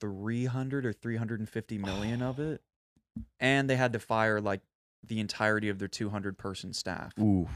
300 0.00 0.86
or 0.86 0.92
350 0.92 1.78
million 1.78 2.22
of 2.22 2.38
it. 2.38 2.62
And 3.40 3.68
they 3.68 3.74
had 3.74 3.92
to 3.94 3.98
fire 3.98 4.40
like 4.40 4.60
the 5.04 5.18
entirety 5.18 5.68
of 5.68 5.80
their 5.80 5.88
200 5.88 6.38
person 6.38 6.72
staff. 6.72 7.18
Oof. 7.18 7.48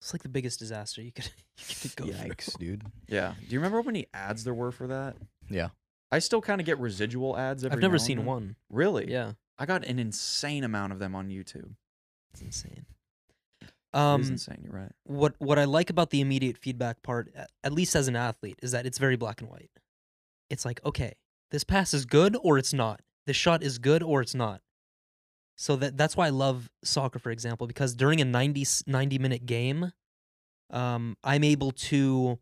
It's 0.00 0.14
like 0.14 0.22
the 0.22 0.28
biggest 0.28 0.60
disaster 0.60 1.02
you 1.02 1.10
could, 1.10 1.28
you 1.68 1.74
could 1.82 1.96
go 1.96 2.04
through. 2.04 2.30
Yikes, 2.30 2.56
dude. 2.56 2.84
Yeah. 3.08 3.34
Do 3.40 3.46
you 3.52 3.58
remember 3.58 3.78
how 3.78 3.86
many 3.86 4.06
ads 4.14 4.44
there 4.44 4.54
were 4.54 4.70
for 4.70 4.86
that? 4.86 5.16
Yeah. 5.50 5.70
I 6.10 6.18
still 6.20 6.40
kind 6.40 6.60
of 6.60 6.64
get 6.66 6.78
residual 6.78 7.36
ads 7.36 7.64
every 7.64 7.76
I've 7.76 7.82
never 7.82 7.92
now 7.92 7.96
and 7.96 8.02
seen 8.02 8.16
then. 8.18 8.26
one. 8.26 8.56
Really? 8.70 9.10
Yeah, 9.10 9.32
I 9.58 9.66
got 9.66 9.84
an 9.84 9.98
insane 9.98 10.64
amount 10.64 10.92
of 10.92 10.98
them 10.98 11.14
on 11.14 11.28
YouTube. 11.28 11.74
it's 12.32 12.40
insane. 12.42 12.86
Um, 13.94 14.20
it 14.20 14.24
is 14.24 14.28
Um, 14.28 14.32
insane. 14.34 14.60
You're 14.64 14.72
right. 14.72 14.92
what 15.04 15.34
what 15.38 15.58
I 15.58 15.64
like 15.64 15.90
about 15.90 16.10
the 16.10 16.20
immediate 16.20 16.56
feedback 16.58 17.02
part, 17.02 17.34
at 17.64 17.72
least 17.72 17.94
as 17.96 18.08
an 18.08 18.16
athlete, 18.16 18.58
is 18.62 18.70
that 18.72 18.86
it's 18.86 18.98
very 18.98 19.16
black 19.16 19.40
and 19.40 19.50
white. 19.50 19.70
It's 20.50 20.64
like, 20.64 20.80
okay, 20.84 21.14
this 21.50 21.64
pass 21.64 21.92
is 21.94 22.04
good 22.06 22.36
or 22.42 22.58
it's 22.58 22.72
not. 22.72 23.00
This 23.26 23.36
shot 23.36 23.62
is 23.62 23.78
good 23.78 24.02
or 24.02 24.20
it's 24.22 24.34
not. 24.34 24.62
So 25.56 25.74
that 25.76 25.96
that's 25.96 26.16
why 26.16 26.26
I 26.26 26.30
love 26.30 26.70
soccer, 26.84 27.18
for 27.18 27.30
example, 27.30 27.66
because 27.66 27.94
during 27.94 28.20
a 28.20 28.24
90, 28.24 28.60
s- 28.62 28.82
90 28.86 29.18
minute 29.18 29.44
game, 29.44 29.92
um, 30.70 31.16
I'm 31.24 31.44
able 31.44 31.72
to. 31.72 32.38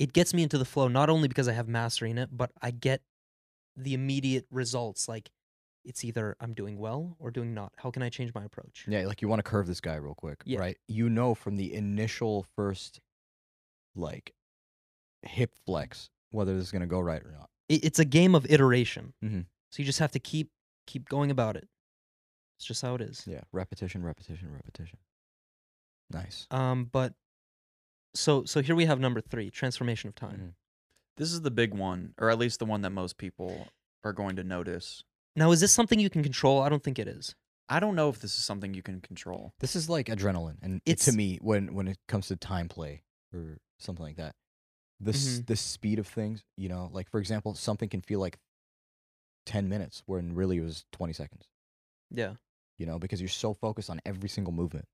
It 0.00 0.12
gets 0.14 0.32
me 0.34 0.42
into 0.42 0.58
the 0.58 0.64
flow 0.64 0.88
not 0.88 1.08
only 1.10 1.28
because 1.28 1.46
I 1.46 1.52
have 1.52 1.68
mastery 1.68 2.10
in 2.10 2.18
it, 2.18 2.30
but 2.32 2.50
I 2.60 2.70
get 2.72 3.02
the 3.76 3.94
immediate 3.94 4.46
results. 4.50 5.06
Like, 5.08 5.30
it's 5.84 6.04
either 6.04 6.36
I'm 6.40 6.54
doing 6.54 6.78
well 6.78 7.16
or 7.18 7.30
doing 7.30 7.52
not. 7.54 7.72
How 7.76 7.90
can 7.90 8.02
I 8.02 8.08
change 8.08 8.32
my 8.34 8.42
approach? 8.44 8.86
Yeah, 8.88 9.06
like 9.06 9.20
you 9.22 9.28
want 9.28 9.38
to 9.40 9.42
curve 9.48 9.66
this 9.66 9.80
guy 9.80 9.94
real 9.96 10.14
quick, 10.14 10.42
Yeah. 10.46 10.58
right? 10.58 10.78
You 10.88 11.08
know 11.10 11.34
from 11.34 11.56
the 11.56 11.72
initial 11.74 12.46
first 12.56 13.00
like 13.94 14.32
hip 15.22 15.54
flex 15.66 16.08
whether 16.30 16.54
this 16.56 16.64
is 16.64 16.70
gonna 16.72 16.86
go 16.86 17.00
right 17.00 17.22
or 17.22 17.32
not. 17.32 17.50
it's 17.68 17.98
a 17.98 18.04
game 18.04 18.34
of 18.34 18.44
iteration. 18.50 19.12
Mhm. 19.22 19.46
So 19.70 19.80
you 19.80 19.84
just 19.84 19.98
have 20.00 20.10
to 20.12 20.18
keep 20.18 20.50
keep 20.86 21.08
going 21.08 21.30
about 21.30 21.56
it. 21.56 21.68
It's 22.56 22.64
just 22.64 22.82
how 22.82 22.94
it 22.96 23.00
is. 23.00 23.26
Yeah, 23.26 23.42
repetition, 23.52 24.02
repetition, 24.02 24.50
repetition. 24.52 24.98
Nice. 26.10 26.46
Um, 26.50 26.86
but 26.86 27.14
so 28.14 28.44
so 28.44 28.60
here 28.62 28.74
we 28.74 28.86
have 28.86 29.00
number 29.00 29.20
three, 29.20 29.50
transformation 29.50 30.08
of 30.08 30.14
time. 30.14 30.38
Mhm. 30.40 30.54
This 31.16 31.32
is 31.32 31.42
the 31.42 31.50
big 31.50 31.74
one, 31.74 32.14
or 32.18 32.30
at 32.30 32.38
least 32.38 32.58
the 32.58 32.64
one 32.66 32.80
that 32.82 32.90
most 32.90 33.18
people 33.18 33.68
are 34.04 34.12
going 34.12 34.36
to 34.36 34.44
notice. 34.44 35.04
Now, 35.36 35.50
is 35.52 35.60
this 35.60 35.72
something 35.72 35.98
you 36.00 36.10
can 36.10 36.22
control? 36.22 36.62
I 36.62 36.68
don't 36.68 36.82
think 36.82 36.98
it 36.98 37.06
is. 37.06 37.34
I 37.68 37.78
don't 37.78 37.94
know 37.94 38.08
if 38.08 38.18
this 38.20 38.36
is 38.36 38.42
something 38.42 38.74
you 38.74 38.82
can 38.82 39.00
control. 39.00 39.52
This 39.60 39.76
is 39.76 39.88
like 39.88 40.06
adrenaline, 40.06 40.58
and 40.62 40.76
it- 40.84 40.92
It's- 40.92 41.04
to 41.04 41.12
me, 41.12 41.38
when 41.42 41.74
when 41.74 41.86
it 41.88 41.98
comes 42.08 42.26
to 42.28 42.36
time 42.36 42.68
play 42.68 43.02
or 43.32 43.58
something 43.78 44.04
like 44.04 44.16
that, 44.16 44.34
the 44.98 45.12
s 45.12 45.38
Mhm. 45.40 45.46
the 45.46 45.56
speed 45.56 45.98
of 45.98 46.06
things, 46.08 46.42
you 46.56 46.68
know, 46.68 46.88
like 46.92 47.08
for 47.08 47.20
example, 47.20 47.54
something 47.54 47.88
can 47.88 48.00
feel 48.00 48.18
like 48.20 48.38
ten 49.46 49.68
minutes 49.68 50.02
when 50.06 50.34
really 50.34 50.56
it 50.58 50.62
was 50.62 50.84
twenty 50.92 51.12
seconds. 51.12 51.48
Yeah. 52.10 52.36
You 52.76 52.86
know, 52.86 52.98
because 52.98 53.20
you're 53.20 53.28
so 53.28 53.52
focused 53.54 53.90
on 53.90 54.00
every 54.04 54.28
single 54.28 54.52
movement. 54.52 54.88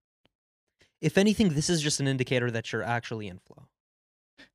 If 1.00 1.18
anything, 1.18 1.50
this 1.50 1.68
is 1.70 1.82
just 1.82 2.00
an 2.00 2.08
indicator 2.08 2.50
that 2.50 2.72
you're 2.72 2.82
actually 2.82 3.28
in 3.28 3.38
flow. 3.38 3.68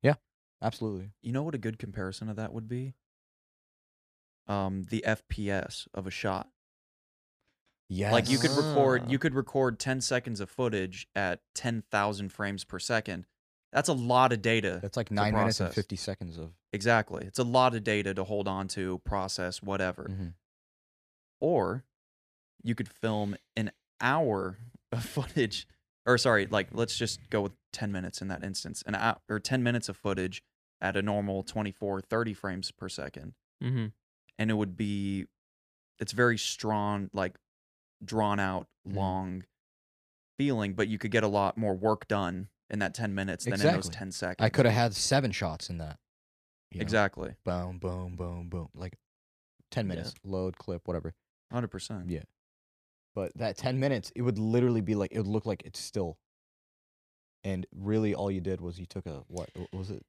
Yeah, 0.02 0.14
absolutely. 0.60 1.10
You 1.22 1.32
know 1.32 1.42
what 1.42 1.54
a 1.54 1.58
good 1.58 1.78
comparison 1.78 2.28
of 2.28 2.36
that 2.36 2.52
would 2.52 2.68
be? 2.68 2.94
Um, 4.48 4.82
the 4.90 5.04
FPS 5.06 5.86
of 5.94 6.06
a 6.06 6.10
shot. 6.10 6.48
Yes. 7.88 8.12
Like 8.12 8.28
you 8.30 8.38
could 8.38 8.50
record, 8.52 9.10
you 9.10 9.18
could 9.18 9.34
record 9.34 9.78
10 9.78 10.00
seconds 10.00 10.40
of 10.40 10.50
footage 10.50 11.06
at 11.14 11.40
10,000 11.54 12.30
frames 12.32 12.64
per 12.64 12.78
second. 12.78 13.26
That's 13.72 13.88
a 13.88 13.92
lot 13.94 14.32
of 14.32 14.42
data. 14.42 14.78
That's 14.82 14.96
like 14.96 15.10
nine 15.10 15.32
minutes 15.34 15.58
and 15.60 15.72
fifty 15.72 15.96
seconds 15.96 16.36
of. 16.36 16.50
Exactly. 16.74 17.24
It's 17.26 17.38
a 17.38 17.44
lot 17.44 17.74
of 17.74 17.82
data 17.84 18.12
to 18.14 18.24
hold 18.24 18.46
on 18.46 18.68
to, 18.68 18.98
process, 19.04 19.62
whatever. 19.62 20.08
Mhm. 20.10 20.34
Or 21.40 21.84
you 22.62 22.74
could 22.74 22.88
film 22.88 23.34
an 23.56 23.72
hour 24.00 24.58
of 24.90 25.04
footage, 25.06 25.66
or 26.06 26.18
sorry, 26.18 26.46
like 26.46 26.68
let's 26.72 26.96
just 26.96 27.20
go 27.30 27.40
with 27.40 27.52
10 27.72 27.92
minutes 27.92 28.20
in 28.22 28.28
that 28.28 28.42
instance, 28.44 28.82
an 28.86 28.94
hour 28.94 29.20
or 29.28 29.38
10 29.40 29.62
minutes 29.62 29.88
of 29.88 29.96
footage 29.96 30.42
at 30.80 30.96
a 30.96 31.02
normal 31.02 31.42
24, 31.42 32.00
30 32.00 32.34
frames 32.34 32.70
per 32.72 32.88
second. 32.88 33.34
Mm-hmm. 33.62 33.86
And 34.38 34.50
it 34.50 34.54
would 34.54 34.76
be, 34.76 35.26
it's 36.00 36.12
very 36.12 36.36
strong, 36.38 37.08
like 37.12 37.36
drawn 38.04 38.40
out, 38.40 38.66
Mhm. 38.88 38.94
long 38.96 39.44
feeling, 40.38 40.74
but 40.74 40.88
you 40.88 40.98
could 40.98 41.10
get 41.12 41.22
a 41.22 41.28
lot 41.28 41.56
more 41.56 41.74
work 41.74 42.08
done 42.08 42.48
in 42.68 42.78
that 42.80 42.94
10 42.94 43.14
minutes 43.14 43.44
than 43.44 43.54
in 43.54 43.60
those 43.74 43.88
10 43.88 44.10
seconds. 44.10 44.44
I 44.44 44.48
could 44.48 44.64
have 44.66 44.74
had 44.74 44.94
seven 44.94 45.30
shots 45.30 45.70
in 45.70 45.78
that. 45.78 45.98
you 46.70 46.78
know, 46.78 46.82
Exactly. 46.82 47.34
Boom, 47.44 47.78
boom, 47.78 48.16
boom, 48.16 48.48
boom. 48.48 48.70
Like 48.74 48.98
ten 49.70 49.84
Yeah. 49.84 49.88
minutes, 49.96 50.14
load, 50.24 50.56
clip, 50.56 50.88
whatever. 50.88 51.14
100%. 51.50 52.08
Yeah. 52.08 52.22
But 53.14 53.36
that 53.36 53.56
ten 53.56 53.78
minutes, 53.78 54.10
it 54.16 54.22
would 54.22 54.38
literally 54.38 54.80
be 54.80 54.94
like 54.94 55.12
it 55.12 55.18
would 55.18 55.26
look 55.26 55.46
like 55.46 55.62
it's 55.64 55.80
still. 55.80 56.18
And 57.44 57.66
really, 57.74 58.14
all 58.14 58.30
you 58.30 58.40
did 58.40 58.60
was 58.60 58.78
you 58.78 58.86
took 58.86 59.06
a 59.06 59.24
what 59.26 59.50
what 59.54 59.72
was 59.74 59.90
it, 59.90 60.04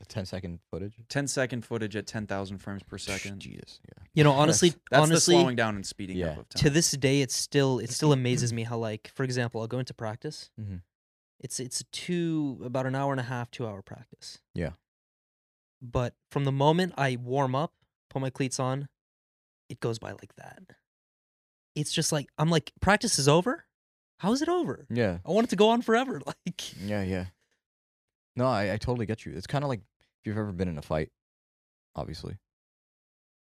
a 0.00 0.04
10 0.06 0.24
second 0.26 0.60
footage? 0.70 0.94
10 1.08 1.26
second 1.28 1.64
footage 1.66 1.94
at 1.96 2.06
10,000 2.06 2.58
frames 2.58 2.82
per 2.82 2.96
second. 2.98 3.40
Jesus, 3.40 3.80
yeah. 3.86 4.04
You 4.14 4.24
know, 4.24 4.32
honestly, 4.42 4.72
That's 4.90 5.02
honestly, 5.02 5.34
the 5.34 5.40
slowing 5.40 5.56
down 5.56 5.74
and 5.76 5.84
speeding 5.84 6.16
Yeah. 6.16 6.28
up 6.30 6.38
of 6.38 6.48
time. 6.48 6.60
to 6.62 6.70
this 6.70 6.90
day, 6.92 7.20
it's 7.20 7.34
still 7.36 7.78
it 7.78 7.90
still 7.90 8.12
amazes 8.12 8.52
me 8.52 8.62
how 8.70 8.78
like, 8.78 9.10
for 9.14 9.22
example, 9.22 9.60
I'll 9.60 9.66
go 9.66 9.78
into 9.78 9.92
practice. 9.94 10.50
Mhm. 10.58 10.80
It's 11.40 11.60
it's 11.60 11.80
a 11.82 11.84
two 11.92 12.60
about 12.64 12.86
an 12.86 12.94
hour 12.94 13.12
and 13.12 13.20
a 13.20 13.24
half, 13.24 13.50
two 13.50 13.66
hour 13.66 13.82
practice. 13.82 14.38
Yeah. 14.54 14.70
But 15.82 16.14
from 16.30 16.44
the 16.44 16.52
moment 16.52 16.94
I 16.96 17.16
warm 17.16 17.54
up, 17.54 17.74
put 18.10 18.20
my 18.22 18.30
cleats 18.30 18.58
on, 18.58 18.88
it 19.68 19.78
goes 19.78 19.98
by 19.98 20.12
like 20.12 20.34
that. 20.36 20.62
It's 21.80 21.92
just 21.92 22.12
like 22.12 22.28
I'm 22.38 22.50
like, 22.50 22.72
practice 22.80 23.18
is 23.18 23.28
over. 23.28 23.64
How 24.18 24.32
is 24.32 24.42
it 24.42 24.48
over? 24.48 24.86
Yeah, 24.90 25.18
I 25.24 25.30
want 25.30 25.46
it 25.46 25.50
to 25.50 25.56
go 25.56 25.68
on 25.70 25.82
forever. 25.82 26.20
Like, 26.26 26.80
yeah, 26.84 27.02
yeah. 27.02 27.26
No, 28.36 28.46
I, 28.46 28.72
I 28.72 28.76
totally 28.76 29.06
get 29.06 29.24
you. 29.24 29.32
It's 29.34 29.46
kind 29.46 29.64
of 29.64 29.68
like 29.68 29.80
if 30.00 30.26
you've 30.26 30.38
ever 30.38 30.52
been 30.52 30.68
in 30.68 30.78
a 30.78 30.82
fight, 30.82 31.10
obviously. 31.94 32.36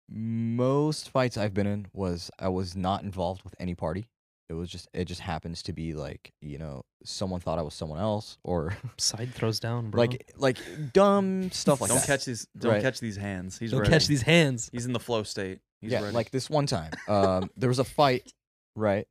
Most 0.10 1.10
fights 1.10 1.36
I've 1.38 1.54
been 1.54 1.66
in 1.66 1.88
was 1.94 2.30
I 2.38 2.50
was 2.50 2.76
not 2.76 3.02
involved 3.04 3.44
with 3.44 3.56
any 3.60 3.74
party. 3.74 4.10
It 4.48 4.54
was 4.54 4.70
just 4.70 4.88
it 4.94 5.06
just 5.06 5.22
happens 5.22 5.64
to 5.64 5.74
be 5.74 5.94
like 5.96 6.32
you 6.42 6.60
know 6.60 6.84
someone 7.04 7.40
thought 7.42 7.58
I 7.58 7.64
was 7.64 7.74
someone 7.74 7.98
else 8.00 8.38
or 8.44 8.78
side 8.98 9.34
throws 9.34 9.60
down, 9.60 9.90
bro. 9.90 10.02
like 10.02 10.32
like 10.38 10.58
dumb 10.94 11.50
stuff 11.52 11.82
like 11.82 11.90
don't 11.90 11.98
that. 11.98 12.06
catch 12.06 12.26
these. 12.26 12.48
Don't 12.56 12.74
Right. 12.74 12.82
catch 12.84 13.00
these 13.00 13.18
hands. 13.18 13.58
He's 13.58 13.72
don't 13.72 13.80
ready. 13.80 13.92
catch 13.92 14.06
these 14.08 14.22
hands. 14.22 14.70
He's 14.72 14.86
in 14.86 14.94
the 14.94 15.00
flow 15.00 15.24
state. 15.24 15.60
He's 15.86 15.92
yeah, 15.94 16.02
ready. 16.02 16.14
like 16.16 16.32
this 16.32 16.50
one 16.50 16.66
time, 16.66 16.92
um, 17.08 17.50
there 17.58 17.70
was 17.70 17.80
a 17.80 17.84
fight, 17.84 18.32
right? 18.76 19.08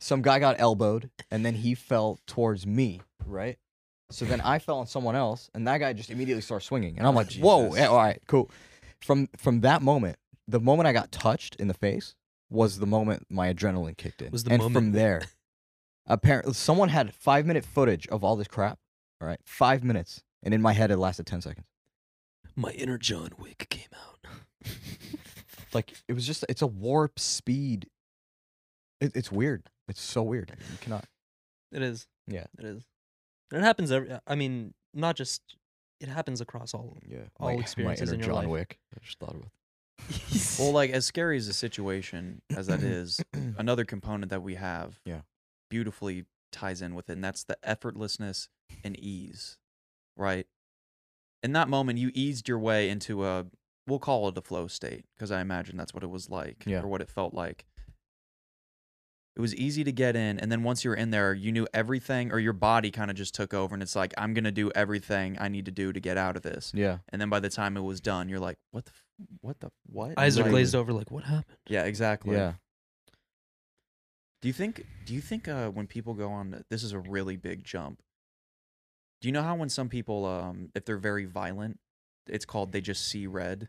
Some 0.00 0.22
guy 0.22 0.38
got 0.40 0.56
elbowed, 0.58 1.10
and 1.30 1.44
then 1.46 1.54
he 1.54 1.74
fell 1.74 2.18
towards 2.26 2.66
me, 2.66 3.00
right? 3.24 3.56
So 4.10 4.24
then 4.24 4.40
I 4.40 4.58
fell 4.58 4.78
on 4.78 4.86
someone 4.86 5.14
else, 5.16 5.50
and 5.54 5.66
that 5.68 5.78
guy 5.78 5.92
just 5.92 6.10
immediately 6.10 6.42
starts 6.42 6.66
swinging, 6.66 6.98
and 6.98 7.06
I'm 7.06 7.14
like, 7.14 7.32
"Whoa, 7.34 7.74
yeah, 7.74 7.86
all 7.86 7.96
right, 7.96 8.20
cool." 8.26 8.50
From 9.00 9.28
from 9.36 9.60
that 9.60 9.82
moment, 9.82 10.18
the 10.48 10.60
moment 10.60 10.86
I 10.86 10.92
got 10.92 11.10
touched 11.12 11.56
in 11.56 11.68
the 11.68 11.74
face 11.74 12.14
was 12.50 12.78
the 12.78 12.86
moment 12.86 13.26
my 13.30 13.52
adrenaline 13.52 13.96
kicked 13.96 14.20
in, 14.22 14.30
Was 14.30 14.44
the 14.44 14.50
and 14.52 14.62
moment- 14.62 14.74
from 14.76 14.92
there, 14.92 15.22
apparently 16.06 16.52
someone 16.54 16.88
had 16.90 17.14
five 17.14 17.46
minute 17.46 17.64
footage 17.64 18.06
of 18.08 18.22
all 18.24 18.36
this 18.36 18.48
crap. 18.48 18.78
All 19.20 19.28
right, 19.28 19.40
five 19.44 19.82
minutes, 19.84 20.22
and 20.42 20.52
in 20.52 20.60
my 20.60 20.72
head 20.72 20.90
it 20.90 20.96
lasted 20.98 21.26
ten 21.26 21.40
seconds. 21.40 21.66
My 22.56 22.70
inner 22.72 22.98
John 22.98 23.30
Wick 23.38 23.66
came 23.70 23.88
out. 23.94 24.26
like 25.74 25.92
it 26.08 26.12
was 26.12 26.26
just 26.26 26.44
it's 26.48 26.62
a 26.62 26.66
warp 26.66 27.18
speed 27.18 27.88
it, 29.00 29.12
it's 29.14 29.30
weird 29.32 29.68
it's 29.88 30.00
so 30.00 30.22
weird 30.22 30.52
you 30.70 30.78
cannot 30.80 31.04
It 31.72 31.82
is. 31.82 32.06
Yeah. 32.26 32.46
It 32.58 32.64
is. 32.64 32.84
And 33.52 33.60
it 33.62 33.64
happens 33.64 33.90
every 33.92 34.16
I 34.26 34.34
mean, 34.34 34.72
not 34.94 35.16
just 35.16 35.42
it 36.00 36.08
happens 36.08 36.40
across 36.40 36.72
all 36.74 36.96
yeah 37.06 37.18
All 37.40 37.54
my, 37.54 37.54
experiences 37.60 38.08
my 38.10 38.14
in 38.14 38.20
inner 38.20 38.26
your 38.26 38.34
john 38.34 38.44
life. 38.44 38.52
wick 38.52 38.78
i 38.94 39.04
just 39.04 39.18
thought 39.18 39.34
of 39.34 39.42
it. 39.42 39.48
well, 40.58 40.72
like 40.72 40.90
as 40.90 41.04
scary 41.06 41.36
as 41.36 41.46
the 41.46 41.52
situation 41.52 42.42
as 42.56 42.66
that 42.66 42.82
is, 42.82 43.20
another 43.58 43.84
component 43.84 44.30
that 44.30 44.42
we 44.42 44.54
have 44.56 44.98
Yeah. 45.04 45.20
beautifully 45.70 46.24
ties 46.50 46.82
in 46.82 46.94
with 46.94 47.08
it, 47.08 47.14
and 47.14 47.24
that's 47.24 47.44
the 47.44 47.56
effortlessness 47.64 48.48
and 48.82 48.98
ease, 48.98 49.56
right? 50.16 50.46
In 51.44 51.52
that 51.52 51.68
moment, 51.68 51.98
you 51.98 52.10
eased 52.14 52.48
your 52.48 52.58
way 52.58 52.88
into 52.90 53.24
a, 53.24 53.46
we'll 53.86 53.98
call 53.98 54.28
it 54.28 54.38
a 54.38 54.42
flow 54.42 54.66
state, 54.66 55.04
because 55.16 55.30
I 55.30 55.40
imagine 55.40 55.76
that's 55.76 55.92
what 55.94 56.02
it 56.02 56.10
was 56.10 56.30
like, 56.30 56.64
Yeah. 56.66 56.80
or 56.82 56.86
what 56.88 57.00
it 57.02 57.08
felt 57.10 57.34
like. 57.34 57.64
It 59.36 59.40
was 59.40 59.52
easy 59.56 59.82
to 59.82 59.90
get 59.90 60.14
in, 60.14 60.38
and 60.38 60.50
then 60.52 60.62
once 60.62 60.84
you 60.84 60.90
were 60.90 60.96
in 60.96 61.10
there, 61.10 61.34
you 61.34 61.50
knew 61.50 61.66
everything, 61.74 62.30
or 62.30 62.38
your 62.38 62.52
body 62.52 62.92
kind 62.92 63.10
of 63.10 63.16
just 63.16 63.34
took 63.34 63.52
over, 63.52 63.74
and 63.74 63.82
it's 63.82 63.96
like, 63.96 64.14
I'm 64.16 64.32
gonna 64.32 64.52
do 64.52 64.70
everything 64.76 65.36
I 65.40 65.48
need 65.48 65.64
to 65.64 65.72
do 65.72 65.92
to 65.92 65.98
get 66.00 66.16
out 66.16 66.36
of 66.36 66.42
this. 66.42 66.70
yeah 66.74 66.98
And 67.08 67.20
then 67.20 67.28
by 67.30 67.40
the 67.40 67.48
time 67.50 67.76
it 67.76 67.80
was 67.82 68.00
done, 68.00 68.28
you're 68.28 68.38
like, 68.38 68.58
what 68.70 68.84
the, 68.84 68.92
what 69.40 69.58
the, 69.60 69.70
what? 69.86 70.14
eyes 70.16 70.38
are 70.38 70.42
Like- 70.42 70.50
glazed 70.52 70.74
over 70.76 70.92
like 70.92 71.10
what 71.10 71.24
happened? 71.24 71.58
Yeah, 71.68 71.82
exactly. 71.84 72.36
yeah 72.36 72.54
Do 74.40 74.48
you 74.48 74.52
think? 74.54 74.86
Do 75.04 75.14
you 75.14 75.20
think 75.20 75.48
uh, 75.48 75.68
when 75.70 75.86
people 75.88 76.14
go 76.14 76.30
on, 76.30 76.64
this 76.70 76.82
is 76.84 76.92
a 76.92 76.98
really 77.00 77.36
big 77.36 77.64
jump. 77.64 78.02
Do 79.20 79.26
you 79.28 79.32
know 79.32 79.42
how 79.42 79.56
when 79.56 79.68
some 79.70 79.88
people, 79.88 80.26
um, 80.26 80.70
if 80.74 80.84
they're 80.84 80.98
very 80.98 81.24
violent, 81.24 81.80
it's 82.28 82.44
called 82.44 82.70
they 82.72 82.80
just 82.82 83.08
see 83.08 83.26
red. 83.26 83.68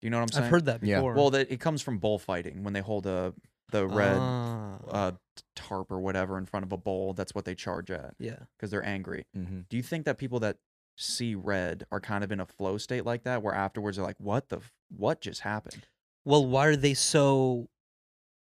Do 0.00 0.06
you 0.06 0.10
know 0.10 0.18
what 0.18 0.22
I'm 0.22 0.32
saying? 0.32 0.44
I've 0.44 0.50
heard 0.50 0.64
that 0.66 0.82
Yeah. 0.82 0.96
before. 0.96 1.14
Well, 1.14 1.30
that 1.30 1.50
it 1.50 1.60
comes 1.60 1.82
from 1.82 1.98
bullfighting 1.98 2.62
when 2.62 2.72
they 2.72 2.80
hold 2.80 3.06
a 3.06 3.34
the 3.70 3.86
red 3.86 4.16
Ah, 4.18 4.78
uh, 4.88 5.12
tarp 5.54 5.92
or 5.92 6.00
whatever 6.00 6.36
in 6.38 6.44
front 6.46 6.64
of 6.66 6.72
a 6.72 6.76
bull. 6.76 7.12
That's 7.14 7.34
what 7.36 7.44
they 7.44 7.54
charge 7.54 7.90
at 7.92 8.14
yeah. 8.18 8.36
because 8.56 8.70
they're 8.72 8.84
angry. 8.84 9.26
mm-hmm. 9.36 9.60
Do 9.68 9.76
you 9.76 9.82
think 9.84 10.06
that 10.06 10.18
people 10.18 10.40
that 10.40 10.56
see 10.96 11.34
red 11.36 11.86
are 11.92 12.00
kind 12.00 12.24
of 12.24 12.32
in 12.32 12.40
a 12.40 12.46
flow 12.46 12.78
state 12.78 13.04
like 13.06 13.22
that, 13.24 13.42
where 13.42 13.54
afterwards 13.54 13.96
they're 13.96 14.04
like, 14.04 14.18
"What 14.18 14.48
the? 14.48 14.56
f- 14.56 14.72
What 14.88 15.20
just 15.20 15.42
happened?" 15.42 15.86
Well, 16.24 16.44
why 16.46 16.66
are 16.66 16.76
they 16.76 16.94
so 16.94 17.68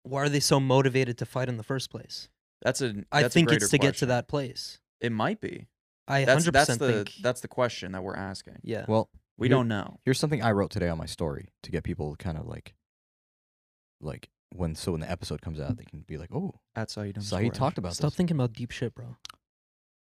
why 0.03 0.21
are 0.21 0.29
they 0.29 0.39
so 0.39 0.59
motivated 0.61 1.17
to 1.17 1.25
fight 1.25 1.49
in 1.49 1.57
the 1.57 1.63
first 1.63 1.89
place? 1.89 2.29
That's 2.61 2.81
a. 2.81 3.03
I 3.11 3.23
that's 3.23 3.33
a 3.33 3.37
think 3.37 3.49
greater 3.49 3.65
it's 3.65 3.71
to 3.71 3.77
get 3.77 3.87
to 3.87 3.91
question. 3.91 4.07
that 4.09 4.27
place. 4.29 4.79
It 5.01 5.11
might 5.11 5.41
be. 5.41 5.67
I 6.07 6.23
That's 6.23 6.45
100% 6.47 6.51
that's 6.53 6.77
the 6.77 6.87
think 7.03 7.13
that's 7.21 7.41
the 7.41 7.49
question 7.49 7.91
that 7.91 8.01
we're 8.01 8.15
asking. 8.15 8.59
yeah. 8.63 8.85
well 8.87 9.09
We 9.37 9.47
Here- 9.47 9.55
don't 9.57 9.67
know. 9.67 9.99
here's 10.03 10.19
something 10.19 10.41
i 10.41 10.51
wrote 10.51 10.71
today 10.71 10.89
on 10.89 10.97
my 10.97 11.05
story 11.05 11.49
to 11.63 11.71
get 11.71 11.83
people 11.83 12.15
kind 12.17 12.37
of 12.37 12.45
like 12.47 12.73
like 14.01 14.29
when 14.55 14.75
so 14.75 14.91
when 14.93 15.01
the 15.01 15.09
episode 15.11 15.41
comes 15.41 15.59
out 15.59 15.77
they 15.77 15.83
can 15.85 15.99
be 16.07 16.17
like 16.17 16.31
oh 16.33 16.59
At 16.75 16.89
Zayd 16.91 17.21
so 17.21 17.37
he 17.37 17.49
talked 17.49 17.77
about 17.77 17.93
Stop 17.93 18.11
this 18.11 18.17
thinking 18.17 18.37
about 18.37 18.53
deep 18.53 18.71
shit, 18.71 18.95
bro. 18.95 19.15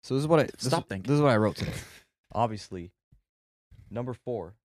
so 0.04 0.14
this 0.16 0.22
is 0.22 0.28
what 0.28 0.40
i 0.40 0.44
this, 0.44 0.68
Stop 0.68 0.84
is- 0.84 0.88
thinking. 0.90 1.10
this 1.10 1.16
is 1.16 1.22
what 1.22 1.32
i 1.32 1.38
wrote 1.38 1.56
today 1.56 1.74
obviously 2.34 2.92
number 3.90 4.14
four 4.14 4.56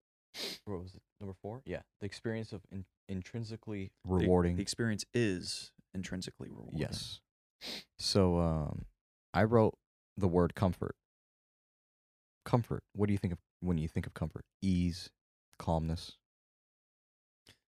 what 0.64 0.81
was 0.83 0.95
it 0.95 1.03
number 1.21 1.35
four 1.43 1.62
yeah 1.64 1.81
the 2.01 2.07
experience 2.07 2.53
of 2.53 2.61
in, 2.73 2.85
intrinsically 3.09 3.91
The- 4.05 4.14
rewarding 4.14 4.57
The, 4.57 4.62
experience 4.62 5.05
is 5.14 5.73
intrinsically 5.95 6.49
rewarding. 6.51 6.79
yes 6.81 7.21
so 7.99 8.39
um 8.39 8.85
i 9.35 9.45
wrote 9.45 9.75
the 10.16 10.29
word 10.29 10.55
comfort 10.55 10.95
comfort 12.45 12.83
what 12.95 13.07
do 13.07 13.12
you 13.12 13.19
think 13.19 13.33
of 13.33 13.39
when 13.61 13.79
you 13.79 13.89
think 13.89 14.07
of 14.07 14.15
comfort 14.15 14.45
ease 14.63 15.11
calmness 15.59 16.17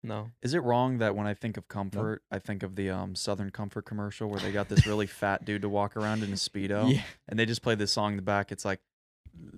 No. 0.03 0.31
Is 0.43 0.53
it 0.55 0.63
wrong 0.63 0.99
that 0.99 1.17
when 1.17 1.27
I 1.27 1.33
think 1.35 1.57
of 1.57 1.67
comfort, 1.69 2.23
I 2.31 2.39
think 2.39 2.63
of 2.63 2.77
the 2.77 2.91
um, 2.91 3.15
Southern 3.15 3.51
Comfort 3.51 3.87
commercial 3.87 4.29
where 4.29 4.39
they 4.41 4.53
got 4.53 4.69
this 4.69 4.87
really 4.87 5.07
fat 5.07 5.47
dude 5.47 5.63
to 5.63 5.69
walk 5.71 5.97
around 5.97 6.23
in 6.23 6.31
a 6.31 6.37
speedo, 6.37 6.93
yeah 6.93 7.03
and 7.29 7.39
they 7.39 7.47
just 7.47 7.63
play 7.63 7.75
this 7.75 7.91
song 7.93 8.13
in 8.13 8.17
the 8.17 8.23
back. 8.23 8.53
It's 8.53 8.65
like. 8.67 8.81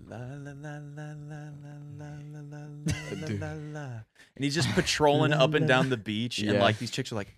La 0.08 0.16
la 0.16 0.52
la 0.56 0.78
la 0.78 0.78
la 0.78 1.12
la 1.28 1.42
la 1.60 1.74
la 1.98 2.12
la 2.32 2.66
la 2.86 3.26
Dude. 3.26 3.40
la 3.40 3.52
la, 3.52 3.86
and 4.36 4.44
he's 4.44 4.54
just 4.54 4.68
patrolling 4.70 5.32
up 5.34 5.52
and 5.54 5.66
down 5.68 5.90
the 5.90 5.96
beach, 5.98 6.38
and 6.38 6.52
Yeah. 6.52 6.62
like 6.62 6.78
these 6.78 6.90
chicks 6.92 7.10
are 7.12 7.16
like, 7.16 7.34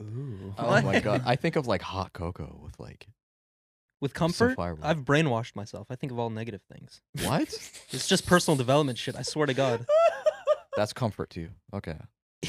"Ooh, 0.00 0.54
oh 0.56 0.80
my 0.82 1.00
god 1.00 1.22
i 1.26 1.34
think 1.36 1.56
of 1.56 1.66
like 1.66 1.82
hot 1.82 2.12
cocoa 2.14 2.58
with 2.62 2.78
like 2.80 3.08
With 4.00 4.14
comfort, 4.14 4.54
firework. 4.54 4.84
I've 4.84 4.98
brainwashed 4.98 5.56
myself. 5.56 5.88
I 5.90 5.96
think 5.96 6.12
of 6.12 6.18
all 6.18 6.30
negative 6.30 6.62
things. 6.72 7.00
what 7.24 7.42
It's 7.90 8.06
just 8.06 8.26
personal 8.26 8.56
development 8.56 8.96
shit. 8.98 9.16
I 9.16 9.22
swear 9.22 9.46
to 9.46 9.54
God. 9.54 9.84
that's 10.76 10.92
comfort 10.92 11.30
to 11.30 11.40
you 11.40 11.48
okay 11.74 11.96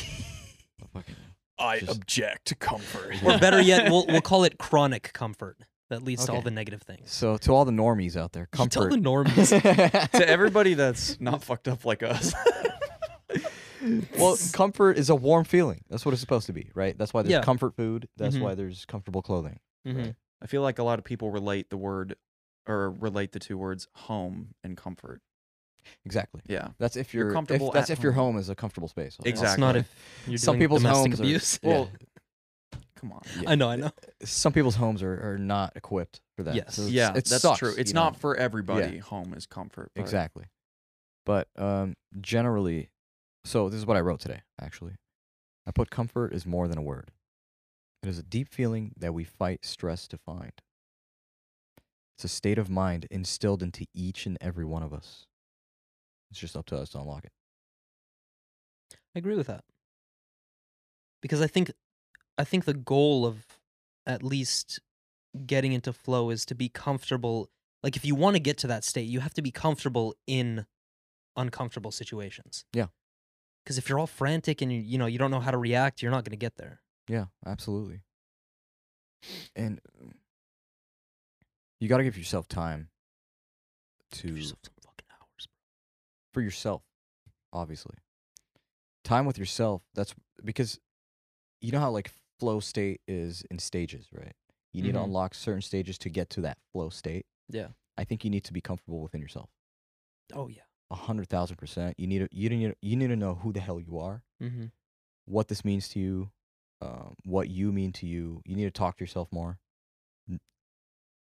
I 1.57 1.79
Just- 1.79 1.91
object 1.97 2.45
to 2.47 2.55
comfort. 2.55 3.15
or 3.23 3.37
better 3.39 3.59
yet, 3.61 3.89
we'll 3.89 4.05
we'll 4.07 4.21
call 4.21 4.43
it 4.43 4.57
chronic 4.57 5.11
comfort. 5.13 5.57
That 5.89 6.03
leads 6.03 6.25
to 6.25 6.33
all 6.33 6.41
the 6.43 6.51
negative 6.51 6.83
things. 6.83 7.11
so 7.11 7.35
to 7.37 7.51
all 7.51 7.65
the 7.65 7.71
normies 7.71 8.15
out 8.15 8.31
there 8.33 8.47
You 8.53 8.67
tell 8.67 8.83
comfort 8.83 8.91
the 8.91 8.97
normies. 8.97 10.09
to 10.11 10.29
everybody 10.29 10.75
that's 10.75 11.19
not 11.19 11.43
fucked 11.43 11.67
up 11.67 11.83
like 11.83 12.03
us. 12.03 12.31
well, 14.19 14.37
comfort 14.53 14.97
is 14.99 15.09
a 15.09 15.15
warm 15.15 15.45
feeling. 15.45 15.81
That's 15.89 16.05
what 16.05 16.11
it's 16.11 16.21
supposed 16.21 16.45
to 16.47 16.53
be, 16.53 16.69
right? 16.75 16.95
That's 16.97 17.11
why 17.13 17.23
there's 17.23 17.31
Yeah. 17.31 17.41
comfort 17.41 17.75
food. 17.75 18.07
That's 18.17 18.35
Mhm. 18.35 18.41
why 18.41 18.53
there's 18.55 18.85
comfortable 18.85 19.21
clothing. 19.23 19.59
Mhm. 19.87 20.15
I 20.41 20.47
feel 20.47 20.61
like 20.61 20.79
a 20.79 20.83
lot 20.83 20.99
of 20.99 21.05
people 21.05 21.31
relate 21.31 21.69
the 21.69 21.77
word 21.77 22.15
or 22.67 22.91
relate 22.91 23.31
the 23.31 23.39
two 23.39 23.57
words 23.57 23.87
home 23.93 24.49
and 24.63 24.77
comfort. 24.77 25.21
Exactly. 26.05 26.41
Yeah. 26.45 26.69
That's 26.77 26.95
if 26.95 27.13
You're 27.13 27.25
you're, 27.25 27.33
comfortable 27.33 27.67
if 27.69 27.73
that's 27.73 27.89
at 27.89 27.97
if 27.97 28.03
your 28.03 28.11
home. 28.11 28.33
home 28.33 28.37
is 28.41 28.49
a 28.49 28.55
comfortable 28.55 28.87
space. 28.87 29.17
Exactly. 29.23 29.51
It's 29.53 29.57
not 29.57 29.75
if 29.75 29.91
you're 30.27 30.37
Some 30.37 30.57
people's 30.59 30.81
domestic 30.83 31.11
homes 31.13 31.19
are- 31.19 31.23
abuse. 31.23 31.59
Yeah. 31.63 31.69
Well, 31.69 31.89
come 32.95 33.11
on. 33.13 33.21
Yeah. 33.41 33.49
I 33.49 33.55
know, 33.55 33.69
I 33.69 33.75
know. 33.77 33.91
Some 34.23 34.53
people's 34.53 34.75
homes 34.75 35.01
are, 35.01 35.31
are 35.33 35.37
not 35.37 35.73
equipped 35.75 36.21
for 36.35 36.43
that. 36.43 36.55
Yes. 36.55 36.75
So 36.75 36.81
it's- 36.83 36.93
yeah, 36.93 37.09
it 37.11 37.25
that's 37.25 37.41
sucks, 37.41 37.59
true. 37.59 37.73
It's 37.77 37.89
you 37.91 37.95
know? 37.95 38.03
not 38.03 38.17
for 38.17 38.35
everybody. 38.35 38.97
Home 38.99 39.33
is 39.33 39.45
comfort. 39.45 39.91
but- 39.95 40.01
exactly. 40.01 40.45
But 41.25 41.47
um, 41.57 41.95
generally, 42.21 42.89
so 43.45 43.69
this 43.69 43.77
is 43.79 43.85
what 43.85 43.97
I 43.97 44.01
wrote 44.01 44.19
today. 44.19 44.41
Actually, 44.59 44.93
I 45.67 45.71
put 45.71 45.89
comfort 45.91 46.33
is 46.33 46.45
more 46.45 46.67
than 46.67 46.77
a 46.77 46.81
word. 46.81 47.11
It 48.01 48.09
is 48.09 48.17
a 48.17 48.23
deep 48.23 48.49
feeling 48.49 48.93
that 48.97 49.13
we 49.13 49.23
fight 49.23 49.65
stress 49.65 50.07
to 50.07 50.17
find. 50.17 50.53
It's 52.15 52.23
a 52.23 52.27
state 52.27 52.57
of 52.57 52.69
mind 52.69 53.07
instilled 53.09 53.63
into 53.63 53.85
each 53.93 54.25
and 54.25 54.37
every 54.41 54.65
one 54.65 54.83
of 54.83 54.93
us. 54.93 55.25
It's 56.31 56.39
just 56.39 56.55
up 56.55 56.65
to 56.67 56.77
us 56.77 56.89
to 56.89 56.99
unlock 56.99 57.25
it. 57.25 57.31
I 59.15 59.19
agree 59.19 59.35
with 59.35 59.47
that. 59.47 59.63
Because 61.21 61.41
I 61.41 61.47
think 61.47 61.71
I 62.37 62.43
think 62.43 62.65
the 62.65 62.73
goal 62.73 63.25
of 63.25 63.45
at 64.05 64.23
least 64.23 64.79
getting 65.45 65.73
into 65.73 65.91
flow 65.91 66.29
is 66.29 66.45
to 66.45 66.55
be 66.55 66.69
comfortable. 66.69 67.49
Like 67.83 67.95
if 67.95 68.05
you 68.05 68.15
want 68.15 68.35
to 68.35 68.39
get 68.39 68.57
to 68.59 68.67
that 68.67 68.83
state, 68.83 69.07
you 69.07 69.19
have 69.19 69.33
to 69.33 69.41
be 69.41 69.51
comfortable 69.51 70.15
in 70.27 70.65
uncomfortable 71.35 71.91
situations. 71.91 72.65
Yeah. 72.73 72.87
Cuz 73.65 73.77
if 73.77 73.89
you're 73.89 73.99
all 73.99 74.07
frantic 74.07 74.61
and 74.61 74.71
you 74.71 74.79
you 74.79 74.97
know, 74.97 75.05
you 75.05 75.17
don't 75.17 75.31
know 75.31 75.41
how 75.41 75.51
to 75.51 75.57
react, 75.57 76.01
you're 76.01 76.11
not 76.11 76.23
going 76.23 76.31
to 76.31 76.37
get 76.37 76.55
there. 76.55 76.81
Yeah, 77.09 77.25
absolutely. 77.45 78.01
And 79.55 79.81
you 81.79 81.89
got 81.89 81.97
to 81.97 82.03
give 82.03 82.17
yourself 82.17 82.47
time 82.47 82.89
to 84.11 84.27
Give 84.27 84.37
yourself 84.37 84.59
some 84.63 84.73
fucking 84.83 85.05
hours. 85.11 85.47
for 86.33 86.41
yourself, 86.41 86.83
obviously. 87.51 87.95
Time 89.03 89.25
with 89.25 89.37
yourself. 89.37 89.81
That's 89.95 90.13
because 90.43 90.79
you 91.61 91.71
know 91.71 91.79
how 91.79 91.89
like 91.89 92.11
flow 92.39 92.59
state 92.59 93.01
is 93.07 93.43
in 93.49 93.59
stages, 93.59 94.07
right? 94.13 94.35
You 94.71 94.83
need 94.83 94.93
to 94.93 94.99
Mhm. 94.99 95.05
unlock 95.05 95.33
certain 95.33 95.61
stages 95.63 95.97
to 95.99 96.09
get 96.09 96.29
to 96.31 96.41
that 96.41 96.59
flow 96.71 96.89
state. 96.89 97.25
Yeah. 97.49 97.69
I 97.97 98.03
think 98.03 98.23
you 98.23 98.29
need 98.29 98.43
to 98.45 98.53
be 98.53 98.61
comfortable 98.61 99.01
within 99.01 99.19
yourself. 99.19 99.49
Oh 100.33 100.47
yeah. 100.47 100.61
A 100.91 100.95
hundred 100.95 101.27
thousand 101.27 101.57
percent. 101.57 101.99
You 101.99 102.07
need 102.07 102.19
to 102.19 102.29
you 102.31 102.49
need 102.49 102.67
to, 102.67 102.75
you 102.81 102.95
need 102.95 103.07
to 103.07 103.15
know 103.15 103.35
who 103.35 103.51
the 103.51 103.59
hell 103.59 103.79
you 103.79 103.97
are, 103.99 104.23
Mhm. 104.41 104.71
what 105.25 105.47
this 105.47 105.65
means 105.65 105.89
to 105.89 105.99
you, 105.99 106.31
um, 106.81 107.15
what 107.23 107.49
you 107.49 107.71
mean 107.71 107.91
to 107.93 108.05
you. 108.07 108.41
You 108.45 108.55
need 108.55 108.65
to 108.65 108.71
talk 108.71 108.97
to 108.97 109.03
yourself 109.03 109.27
more. 109.31 109.59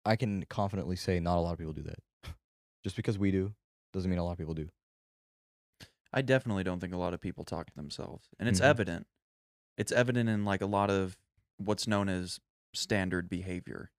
I 0.06 0.16
can 0.16 0.46
confidently 0.46 0.96
say 0.96 1.20
not 1.20 1.38
a 1.38 1.42
lot 1.42 1.52
of 1.52 1.58
people 1.60 1.74
do 1.74 1.84
that. 1.84 2.00
Just 2.84 2.96
because 2.96 3.18
we 3.20 3.30
do 3.32 3.54
doesn't 3.94 4.10
mean 4.10 4.20
a 4.20 4.24
lot 4.24 4.32
of 4.34 4.38
people 4.38 4.54
do. 4.54 4.70
I 6.14 6.22
definitely 6.22 6.64
don't 6.64 6.80
think 6.80 6.94
a 6.94 6.98
lot 6.98 7.14
of 7.14 7.20
people 7.20 7.44
talk 7.44 7.68
to 7.68 7.76
themselves, 7.76 8.30
and 8.40 8.48
it's 8.48 8.62
Mhm. 8.62 8.66
evident. 8.66 9.08
It's 9.78 9.92
evident 9.92 10.30
in 10.30 10.46
like 10.46 10.62
a 10.62 10.66
lot 10.66 10.90
of 10.90 11.18
what's 11.58 11.88
known 11.88 12.08
as 12.08 12.40
standard 12.74 13.28
behavior 13.30 13.92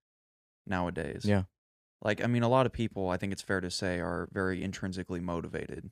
nowadays. 0.67 1.25
Yeah. 1.27 1.45
Like 2.01 2.23
I 2.25 2.27
mean, 2.27 2.43
a 2.43 2.49
lot 2.49 2.65
of 2.65 2.73
people, 2.73 3.11
I 3.11 3.19
think 3.19 3.33
it's 3.33 3.43
fair 3.43 3.61
to 3.61 3.71
say, 3.71 4.01
are 4.01 4.29
very 4.33 4.63
intrinsically 4.63 5.21
motivated, 5.21 5.91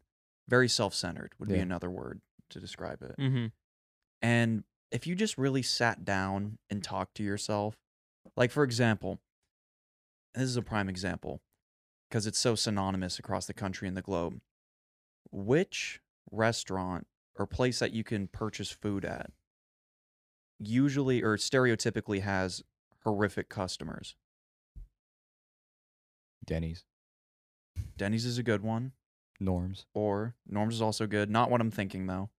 very 0.49 0.69
self-centered 0.69 1.35
would 1.39 1.49
be 1.51 1.59
another 1.59 1.91
word 1.91 2.23
to 2.51 2.61
describe 2.61 3.03
it. 3.03 3.17
Mhm. 3.19 3.53
And 4.23 4.65
if 4.91 5.07
you 5.07 5.15
just 5.15 5.37
really 5.37 5.63
sat 5.63 6.05
down 6.05 6.59
and 6.71 6.83
talked 6.83 7.17
to 7.17 7.23
yourself, 7.23 7.77
like 8.37 8.51
for 8.51 8.63
example, 8.63 9.21
this 10.35 10.45
is 10.45 10.57
a 10.57 10.63
prime 10.63 10.89
example 10.89 11.41
because 12.09 12.27
it's 12.27 12.39
so 12.39 12.55
synonymous 12.55 13.19
across 13.19 13.47
the 13.47 13.55
country 13.55 13.89
and 13.89 13.97
the 13.97 14.03
globe. 14.03 14.41
Which 15.31 16.01
restaurant 16.31 17.07
or 17.37 17.47
place 17.47 17.79
that 17.79 17.93
you 17.93 18.05
can 18.05 18.29
purchase 18.29 18.71
food 18.71 19.05
at 19.05 19.31
usually 20.59 21.23
or 21.23 21.37
stereotypically 21.37 22.23
has 22.23 22.63
horrific 23.05 23.49
customers? 23.49 24.15
Denny's, 26.45 26.85
Denny's 27.97 28.25
is 28.25 28.39
a 28.39 28.43
good 28.45 28.63
one, 28.63 28.93
Norms, 29.41 29.87
or 29.95 30.37
Norm's 30.49 30.77
is 30.77 30.83
also 30.83 31.07
good. 31.07 31.29
Not 31.29 31.51
what 31.51 31.61
I'm 31.61 31.73
thinking 31.73 32.07
though. 32.07 32.31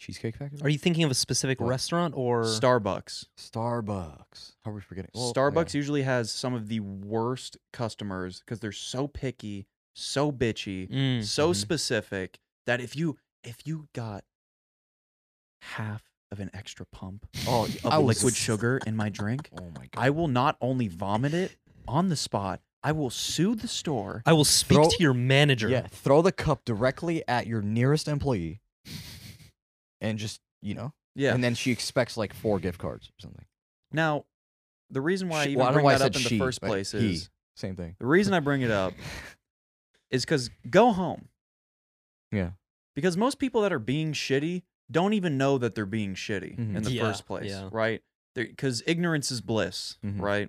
Cheesecake 0.00 0.34
Factory, 0.36 0.58
Are 0.62 0.68
you 0.70 0.78
thinking 0.78 1.04
of 1.04 1.10
a 1.10 1.14
specific 1.14 1.60
What? 1.60 1.68
restaurant 1.68 2.14
or 2.16 2.44
Starbucks. 2.44 3.26
Starbucks. 3.38 4.52
How 4.64 4.70
are 4.70 4.74
we 4.74 4.80
forgetting? 4.80 5.10
Well, 5.14 5.32
Starbucks 5.32 5.56
okay. 5.70 5.78
usually 5.78 6.02
has 6.02 6.32
some 6.32 6.54
of 6.54 6.68
the 6.68 6.80
worst 6.80 7.58
customers 7.72 8.40
because 8.40 8.60
they're 8.60 8.72
so 8.72 9.06
picky, 9.06 9.66
so 9.94 10.32
bitchy, 10.32 10.88
Mm, 10.90 11.22
so 11.24 11.50
mhm. 11.50 11.56
specific 11.56 12.40
that 12.66 12.80
if 12.80 12.96
you 12.96 13.18
if 13.44 13.66
you 13.66 13.88
got 13.94 14.24
half 15.62 16.02
of 16.30 16.40
an 16.40 16.50
extra 16.54 16.86
pump 16.86 17.26
Oh, 17.46 17.64
of 17.64 17.86
I 17.86 17.98
was- 17.98 18.22
liquid 18.22 18.36
sugar 18.36 18.80
in 18.86 18.96
my 18.96 19.08
drink, 19.08 19.50
Oh 19.60 19.64
my 19.76 19.86
god. 19.86 19.96
I 20.02 20.10
will 20.10 20.28
not 20.28 20.56
only 20.60 20.88
vomit 20.88 21.34
it 21.34 21.56
on 21.88 22.08
the 22.08 22.16
spot, 22.16 22.60
I 22.82 22.92
will 22.92 23.10
sue 23.10 23.54
the 23.54 23.68
store. 23.68 24.22
I 24.24 24.32
will 24.32 24.44
speak 24.44 24.76
Throw- 24.76 24.88
to 24.90 24.96
your 25.02 25.12
manager. 25.14 25.68
Yeah, 25.68 25.86
throw 25.88 26.22
the 26.22 26.32
cup 26.32 26.64
directly 26.64 27.26
at 27.28 27.46
your 27.46 27.60
nearest 27.62 28.08
employee, 28.08 28.60
and 30.00 30.18
just 30.18 30.40
you 30.62 30.74
know, 30.74 30.92
Yeah. 31.14 31.34
and 31.34 31.42
then 31.42 31.54
she 31.54 31.70
expects 31.72 32.16
like 32.16 32.34
four 32.34 32.58
gift 32.60 32.78
cards 32.78 33.08
or 33.08 33.12
something. 33.20 33.44
now, 33.92 34.24
the 34.90 35.00
reason 35.00 35.28
why 35.28 35.42
I 35.42 35.46
even 35.46 35.58
well, 35.60 35.66
I 35.68 35.70
don't 35.70 35.72
know 35.72 35.76
bring 35.76 35.84
why 35.84 35.94
I 35.94 35.98
that 35.98 36.04
up 36.10 36.16
in 36.16 36.20
she, 36.22 36.36
the 36.38 36.44
first 36.44 36.60
place 36.60 36.92
he. 36.92 37.12
is 37.12 37.30
Same 37.56 37.76
thing. 37.76 37.96
the 37.98 38.06
reason 38.06 38.34
I 38.34 38.40
bring 38.40 38.62
it 38.62 38.70
up 38.70 38.92
is 40.10 40.24
because 40.24 40.50
go 40.68 40.92
home. 40.92 41.28
Yeah. 42.32 42.50
Because 42.94 43.16
most 43.16 43.38
people 43.38 43.62
that 43.62 43.72
are 43.72 43.78
being 43.78 44.12
shitty 44.12 44.62
don't 44.90 45.12
even 45.12 45.38
know 45.38 45.58
that 45.58 45.74
they're 45.76 45.86
being 45.86 46.14
shitty 46.14 46.56
Mhm. 46.58 46.76
in 46.76 46.82
the 46.82 46.90
Yeah, 46.92 47.02
first 47.02 47.24
place, 47.26 47.50
yeah. 47.50 47.68
right? 47.72 48.02
Because 48.34 48.82
ignorance 48.86 49.30
is 49.30 49.40
bliss, 49.40 49.96
Mhm. 50.04 50.20
right? 50.20 50.48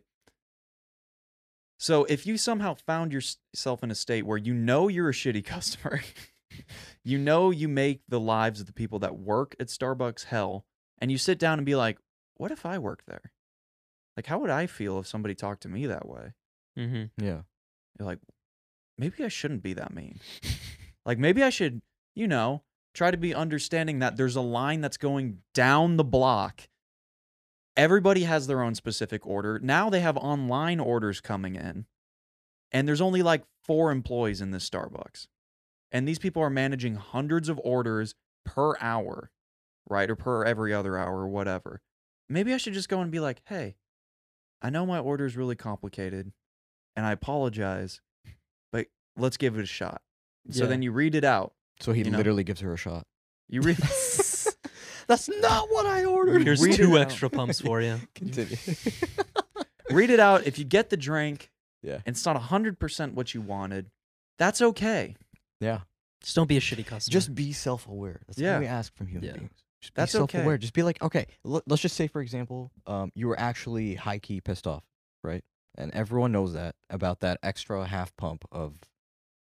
So 1.79 2.05
if 2.05 2.25
you 2.27 2.37
somehow 2.37 2.75
found 2.75 3.11
yourself 3.13 3.83
in 3.83 3.89
a 3.91 3.95
state 3.95 4.23
where 4.25 4.37
you 4.37 4.53
know 4.53 4.87
you're 4.87 5.09
a 5.09 5.13
shitty 5.13 5.43
customer, 5.45 6.01
you 7.03 7.17
know 7.17 7.51
you 7.51 7.67
make 7.67 8.01
the 8.07 8.19
lives 8.19 8.59
of 8.59 8.67
the 8.67 8.73
people 8.73 8.99
that 8.99 9.17
work 9.17 9.55
at 9.59 9.67
Starbucks 9.67 10.25
hell, 10.25 10.65
and 10.99 11.11
you 11.11 11.17
sit 11.17 11.39
down 11.39 11.59
and 11.59 11.65
be 11.65 11.75
like, 11.75 11.97
what 12.35 12.51
if 12.51 12.65
I 12.65 12.77
worked 12.77 13.05
there? 13.07 13.31
Like, 14.17 14.25
how 14.25 14.39
would 14.39 14.49
I 14.49 14.67
feel 14.67 14.99
if 14.99 15.07
somebody 15.07 15.35
talked 15.35 15.63
to 15.63 15.69
me 15.69 15.85
that 15.87 16.07
way? 16.07 16.33
Mm-hmm. 16.77 17.23
Yeah. 17.23 17.41
You're 17.97 18.05
like, 18.05 18.19
maybe 18.97 19.23
I 19.23 19.29
shouldn't 19.29 19.63
be 19.63 19.73
that 19.73 19.93
mean. 19.93 20.19
like 21.05 21.17
maybe 21.17 21.43
I 21.43 21.49
should, 21.49 21.81
you 22.15 22.27
know, 22.27 22.63
try 22.93 23.11
to 23.11 23.17
be 23.17 23.33
understanding 23.33 23.99
that 23.99 24.17
there's 24.17 24.35
a 24.35 24.41
line 24.41 24.81
that's 24.81 24.97
going 24.97 25.39
down 25.53 25.97
the 25.97 26.03
block. 26.03 26.67
Everybody 27.77 28.23
has 28.23 28.47
their 28.47 28.61
own 28.61 28.75
specific 28.75 29.25
order. 29.25 29.59
Now 29.59 29.89
they 29.89 30.01
have 30.01 30.17
online 30.17 30.79
orders 30.79 31.21
coming 31.21 31.55
in. 31.55 31.85
And 32.71 32.87
there's 32.87 33.01
only 33.01 33.21
like 33.21 33.43
four 33.63 33.91
employees 33.91 34.41
in 34.41 34.51
this 34.51 34.69
Starbucks. 34.69 35.27
And 35.91 36.07
these 36.07 36.19
people 36.19 36.41
are 36.41 36.49
managing 36.49 36.95
hundreds 36.95 37.49
of 37.49 37.59
orders 37.63 38.15
per 38.45 38.75
hour, 38.79 39.29
right? 39.89 40.09
Or 40.09 40.15
per 40.15 40.45
every 40.45 40.73
other 40.73 40.97
hour 40.97 41.19
or 41.21 41.27
whatever. 41.27 41.81
Maybe 42.29 42.53
I 42.53 42.57
should 42.57 42.73
just 42.73 42.87
go 42.89 43.01
and 43.01 43.11
be 43.11 43.19
like, 43.19 43.41
hey, 43.45 43.75
I 44.61 44.69
know 44.69 44.85
my 44.85 44.99
order 44.99 45.25
is 45.25 45.35
really 45.35 45.55
complicated 45.55 46.31
and 46.95 47.05
I 47.05 47.11
apologize, 47.11 47.99
but 48.71 48.87
let's 49.17 49.35
give 49.37 49.57
it 49.57 49.63
a 49.63 49.65
shot. 49.65 50.01
So 50.49 50.63
Yeah. 50.63 50.69
then 50.69 50.81
you 50.81 50.91
read 50.91 51.13
it 51.15 51.23
out. 51.25 51.53
So 51.81 51.91
he 51.91 52.03
You 52.03 52.11
know. 52.11 52.17
literally 52.17 52.43
gives 52.43 52.61
her 52.61 52.73
a 52.73 52.77
shot. 52.77 53.05
You 53.49 53.61
read 53.61 53.77
That's 55.07 55.27
not 55.27 55.67
what 55.71 55.85
I 55.85 56.05
ordered. 56.05 56.43
Here's 56.43 56.61
Read 56.63 56.75
it 56.75 56.77
two 56.77 56.95
out. 56.97 57.01
extra 57.01 57.29
pumps 57.29 57.59
for 57.59 57.81
you. 57.81 57.99
Continue. 58.15 58.55
read 59.89 60.09
it 60.09 60.19
out. 60.21 60.45
If 60.47 60.57
you 60.57 60.63
get 60.63 60.89
the 60.89 60.95
drink 60.97 61.51
yeah. 61.83 61.95
and 62.05 62.15
it's 62.15 62.25
not 62.25 62.39
100% 62.41 63.13
what 63.13 63.33
you 63.33 63.41
wanted, 63.41 63.87
that's 64.37 64.61
okay. 64.61 65.15
Yeah. 65.61 65.79
Just 66.21 66.35
don't 66.35 66.47
be 66.47 66.57
a 66.57 66.59
shitty 66.59 66.85
customer. 66.85 67.11
Just 67.13 67.33
be 67.33 67.53
self-aware. 67.53 68.21
That's 68.27 68.37
Yeah. 68.37 68.55
all 68.55 68.59
we 68.59 68.65
ask 68.67 68.93
from 68.95 69.07
human 69.07 69.23
Yeah. 69.29 69.33
beings. 69.37 69.63
Just 69.81 69.95
That's 69.95 70.11
be 70.13 70.19
okay. 70.19 70.37
self-aware. 70.39 70.57
Just 70.57 70.73
be 70.73 70.83
like, 70.83 71.01
okay, 71.01 71.25
l- 71.45 71.63
let's 71.65 71.81
just 71.81 71.95
say, 71.95 72.07
for 72.07 72.21
example, 72.21 72.71
um, 72.85 73.11
you 73.15 73.27
were 73.27 73.39
actually 73.39 73.95
high 73.95 74.19
key 74.19 74.41
pissed 74.41 74.67
off, 74.67 74.83
right? 75.23 75.43
And 75.75 75.91
everyone 75.93 76.31
knows 76.33 76.53
that 76.53 76.75
about 76.89 77.21
that 77.21 77.39
extra 77.41 77.85
half 77.87 78.15
pump 78.17 78.43
of 78.51 78.75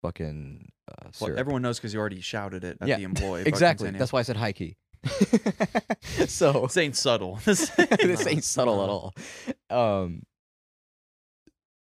fucking 0.03 0.71
uh, 0.89 0.95
Well, 1.05 1.12
syrup. 1.12 1.39
everyone 1.39 1.62
knows 1.62 1.79
because 1.79 1.93
you 1.95 1.99
already 2.01 2.21
shouted 2.21 2.62
it 2.62 2.79
at 2.81 2.87
Yeah, 2.87 2.99
the 2.99 3.03
employee. 3.05 3.43
but 3.45 3.49
exactly. 3.49 3.87
continue. 3.87 3.99
That's 3.99 4.12
why 4.12 4.21
I 4.21 4.23
said 4.23 4.37
high 4.37 4.53
key. 4.53 4.77
so 6.27 6.62
This 6.66 6.77
ain't 6.77 6.97
subtle. 6.97 7.37
this 7.45 7.77
No, 7.79 8.31
ain't 8.31 8.45
subtle 8.45 8.83
at 8.85 8.89
all. 8.91 9.14
Um. 9.71 10.23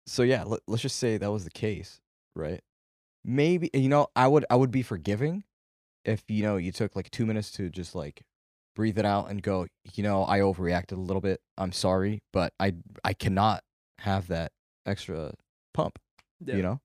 So 0.08 0.24
yeah, 0.24 0.44
let, 0.44 0.62
let's 0.68 0.82
just 0.82 0.98
say 0.98 1.18
that 1.18 1.32
was 1.32 1.44
the 1.44 1.52
case, 1.52 2.02
right? 2.36 2.62
Maybe 3.30 3.70
you 3.76 3.90
know 3.90 4.08
I 4.16 4.28
would 4.28 4.44
I 4.50 4.56
would 4.56 4.72
be 4.72 4.82
forgiving 4.82 5.44
if 6.04 6.24
you 6.28 6.42
know 6.42 6.58
you 6.58 6.72
took 6.72 6.96
like 6.96 7.12
two 7.12 7.28
minutes 7.28 7.52
to 7.52 7.70
just 7.70 7.94
like 7.94 8.24
breathe 8.76 8.98
it 8.98 9.06
out 9.06 9.30
and 9.30 9.44
go. 9.44 9.68
You 9.94 10.02
know 10.02 10.26
I 10.26 10.40
overreacted 10.40 10.94
a 10.94 11.00
little 11.00 11.22
bit. 11.22 11.40
I'm 11.56 11.72
sorry, 11.72 12.24
but 12.34 12.54
I 12.60 12.74
I 13.04 13.14
cannot 13.14 13.64
have 14.00 14.30
that 14.30 14.52
extra 14.88 15.36
pump. 15.76 16.00
You 16.58 16.64
know. 16.64 16.82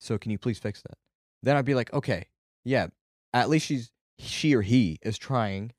So 0.00 0.18
can 0.18 0.32
you 0.32 0.38
please 0.38 0.58
fix 0.58 0.82
that? 0.82 0.98
Then 1.44 1.56
I'd 1.56 1.64
be 1.64 1.74
like, 1.74 1.92
okay, 1.92 2.26
yeah. 2.64 2.88
At 3.32 3.48
least 3.48 3.66
she's 3.66 3.92
she 4.18 4.54
or 4.54 4.62
he 4.62 4.98
is 5.02 5.16
trying 5.18 5.72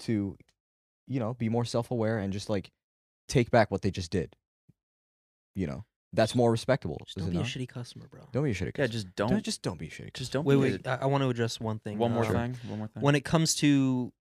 to, 0.00 0.36
you 1.08 1.18
know, 1.18 1.34
be 1.34 1.48
more 1.48 1.64
self 1.64 1.90
aware 1.90 2.18
and 2.18 2.32
just 2.32 2.48
like 2.48 2.70
take 3.26 3.50
back 3.50 3.72
what 3.72 3.82
they 3.82 3.90
just 3.90 4.12
did. 4.12 4.36
You 5.56 5.66
know, 5.66 5.84
that's 6.18 6.34
more 6.34 6.50
respectable. 6.50 6.98
Just 7.06 7.16
is 7.18 7.24
don't 7.24 7.34
it 7.34 7.38
be 7.38 7.42
a 7.42 7.46
shitty 7.46 7.68
customer, 7.68 8.06
bro. 8.10 8.20
Don't 8.32 8.44
be 8.44 8.50
a 8.50 8.54
shitty. 8.54 8.74
Customer. 8.74 8.84
yeah, 8.84 8.86
just 8.88 9.14
don't. 9.16 9.30
don't 9.30 9.44
just 9.44 9.62
don't 9.62 9.78
be 9.78 9.86
a 9.86 9.90
shitty. 9.90 10.12
just 10.14 10.32
don't. 10.32 10.44
Wait, 10.44 10.56
be 10.56 10.60
wait. 10.60 10.86
a- 10.86 10.90
I, 10.90 11.04
I 11.04 11.06
want 11.06 11.22
to 11.22 11.30
address 11.30 11.58
one 11.60 11.78
thing. 11.78 11.96
one 11.98 12.12
more 12.12 12.24
Um, 12.26 12.32
thing. 12.32 12.56
One 12.68 12.78
more 12.80 12.88
thing. 12.88 13.02
When 13.02 13.14
it 13.14 13.24
comes 13.24 13.54
to, 13.56 14.12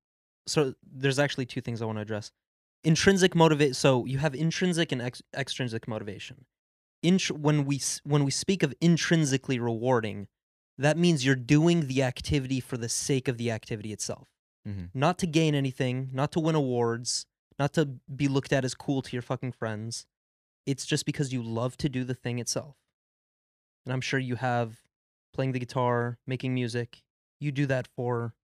so 0.46 0.74
there's 0.90 1.20
actually 1.20 1.46
two 1.46 1.60
things 1.62 1.82
I 1.82 1.86
want 1.86 1.98
to 1.98 2.02
address. 2.02 2.32
Intrinsic 2.84 3.36
motivate. 3.36 3.76
So 3.76 4.06
you 4.06 4.20
have 4.20 4.34
intrinsic 4.36 4.92
and 4.92 5.02
ex- 5.02 5.22
extrinsic 5.36 5.88
motivation. 5.88 6.46
int- 7.04 7.32
when 7.32 7.66
we 7.66 7.80
when 8.04 8.24
we 8.24 8.32
speak 8.32 8.64
of 8.64 8.74
intrinsically 8.82 9.60
rewarding, 9.60 10.28
that 10.78 10.98
means 10.98 11.26
you're 11.26 11.36
doing 11.36 11.88
the 11.88 12.02
activity 12.04 12.60
for 12.60 12.78
the 12.78 12.90
sake 12.90 13.28
of 13.28 13.38
the 13.38 13.50
activity 13.52 13.92
itself, 13.92 14.28
Mhm. 14.68 14.90
not 14.94 15.18
to 15.20 15.28
gain 15.28 15.54
anything, 15.56 16.10
not 16.14 16.32
to 16.34 16.40
win 16.40 16.56
awards, 16.56 17.26
not 17.60 17.74
to 17.74 17.86
be 18.16 18.28
looked 18.28 18.52
at 18.54 18.64
as 18.66 18.74
cool 18.76 19.02
to 19.02 19.12
your 19.14 19.22
fucking 19.24 19.52
friends. 19.54 20.06
It's 20.68 20.86
just 20.86 21.06
because 21.08 21.34
you 21.34 21.42
love 21.42 21.78
to 21.78 21.90
do 21.90 22.04
the 22.04 22.14
thing 22.14 22.38
itself. 22.38 22.76
And 23.86 23.94
I'm 23.94 24.02
sure 24.02 24.20
you 24.20 24.36
have 24.36 24.76
playing 25.34 25.54
the 25.54 25.60
guitar, 25.60 26.20
making 26.28 26.54
music. 26.54 27.02
You 27.40 27.52
do 27.52 27.66
that 27.68 27.88
for 27.96 28.36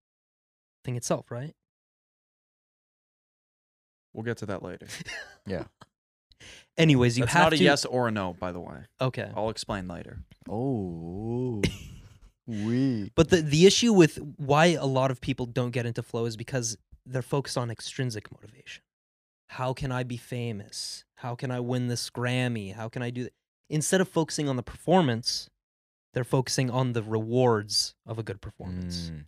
the 0.78 0.88
thing 0.88 0.96
itself, 0.96 1.30
right? 1.30 1.54
We'll 4.14 4.24
get 4.24 4.38
to 4.38 4.46
that 4.48 4.64
later. 4.64 4.88
Yeah. 5.46 5.66
Anyways, 6.78 7.18
you 7.18 7.26
That's 7.26 7.34
have 7.34 7.44
not 7.48 7.54
a 7.54 7.58
to. 7.58 7.64
yes 7.64 7.84
or 7.84 8.08
a 8.08 8.12
no, 8.12 8.34
by 8.40 8.54
the 8.54 8.60
way. 8.62 8.86
Okay. 9.02 9.30
I'll 9.36 9.50
explain 9.50 9.90
later. 9.90 10.20
Oh. 10.50 11.62
we. 12.48 13.12
But 13.14 13.30
the 13.30 13.42
the 13.42 13.66
issue 13.66 13.92
with 13.92 14.20
why 14.38 14.68
a 14.68 14.86
lot 14.86 15.12
of 15.12 15.20
people 15.20 15.46
don't 15.46 15.72
get 15.72 15.86
into 15.86 16.02
flow 16.02 16.24
is 16.24 16.38
because 16.38 16.78
they're 17.06 17.22
focused 17.22 17.58
on 17.58 17.70
extrinsic 17.70 18.32
motivation. 18.32 18.84
How 19.50 19.74
can 19.74 19.92
I 19.92 20.04
be 20.04 20.16
famous? 20.16 21.04
How 21.24 21.36
can 21.36 21.52
I 21.52 21.62
win 21.62 21.88
this 21.88 22.10
Grammy? 22.10 22.76
How 22.76 22.90
can 22.90 23.02
I 23.02 23.10
do 23.10 23.24
that? 23.24 23.34
Instead 23.70 24.02
of 24.02 24.10
focusing 24.10 24.50
on 24.50 24.58
the 24.58 24.62
performance, 24.62 25.50
they're 26.14 26.26
focusing 26.26 26.70
on 26.70 26.92
the 26.92 27.02
rewards 27.02 27.96
of 28.06 28.20
a 28.20 28.24
good 28.24 28.42
performance. 28.42 29.10
Mm. 29.10 29.26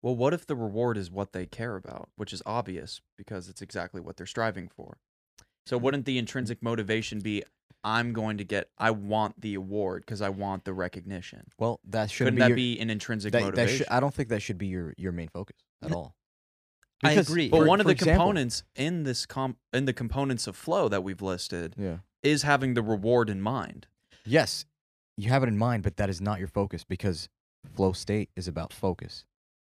Well, 0.00 0.16
what 0.16 0.32
if 0.32 0.46
the 0.46 0.56
reward 0.56 0.96
is 0.96 1.10
what 1.10 1.32
they 1.32 1.44
care 1.44 1.76
about, 1.76 2.08
which 2.16 2.32
is 2.32 2.42
obvious 2.46 3.02
because 3.18 3.50
it's 3.50 3.60
exactly 3.60 4.00
what 4.00 4.16
they're 4.16 4.26
striving 4.26 4.68
for? 4.74 4.96
So 5.66 5.76
wouldn't 5.76 6.06
the 6.06 6.16
intrinsic 6.16 6.62
motivation 6.62 7.20
be 7.20 7.44
I'm 7.84 8.14
going 8.14 8.38
to 8.38 8.44
get 8.44 8.70
I 8.78 8.90
want 8.90 9.38
the 9.38 9.54
award 9.54 10.04
because 10.06 10.22
I 10.22 10.30
want 10.30 10.64
the 10.64 10.72
recognition? 10.72 11.48
Well, 11.58 11.80
that 11.84 12.10
shouldn't 12.10 12.36
Couldn't 12.36 12.48
that 12.48 12.48
your, 12.48 12.56
be 12.56 12.80
an 12.80 12.88
intrinsic 12.88 13.32
that, 13.32 13.40
that 13.40 13.44
motivation? 13.44 13.76
should, 13.76 13.88
I 13.88 14.00
don't 14.00 14.14
think 14.14 14.30
that 14.30 14.40
should 14.40 14.58
be 14.58 14.68
your 14.68 14.94
your 14.96 15.12
main 15.12 15.28
focus 15.28 15.56
at 15.82 15.90
N- 15.90 15.94
all. 15.94 16.14
I 17.02 17.12
agree. 17.12 17.48
but 17.48 17.58
for- 17.58 17.66
one 17.66 17.80
of 17.80 17.86
the 17.86 17.92
example- 17.92 18.24
components 18.24 18.62
in 18.74 19.02
this 19.04 19.26
com- 19.26 19.56
in 19.72 19.84
the 19.84 19.92
components 19.92 20.46
of 20.46 20.56
flow 20.56 20.88
that 20.88 21.02
we've 21.04 21.20
listed 21.22 21.74
Yeah. 21.78 21.98
is 22.22 22.42
having 22.42 22.74
the 22.74 22.82
reward 22.82 23.28
in 23.30 23.40
mind. 23.40 23.86
Yes, 24.24 24.64
you 25.16 25.28
have 25.28 25.42
it 25.42 25.48
in 25.48 25.58
mind, 25.58 25.82
but 25.82 25.96
that 25.98 26.08
is 26.10 26.20
not 26.20 26.38
your 26.38 26.48
focus 26.48 26.84
because 26.84 27.28
flow 27.74 27.92
state 27.92 28.30
is 28.36 28.48
about 28.48 28.72
focus. 28.72 29.24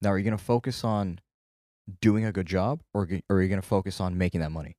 Now, 0.02 0.10
are 0.10 0.18
you 0.18 0.24
going 0.24 0.36
to 0.36 0.42
focus 0.44 0.84
on 0.84 1.20
doing 2.00 2.24
a 2.24 2.32
good 2.32 2.46
job, 2.46 2.82
or, 2.92 3.08
or 3.30 3.36
are 3.36 3.42
you 3.42 3.48
going 3.48 3.60
to 3.60 3.66
focus 3.66 4.00
on 4.00 4.18
making 4.18 4.40
that 4.40 4.50
money? 4.52 4.76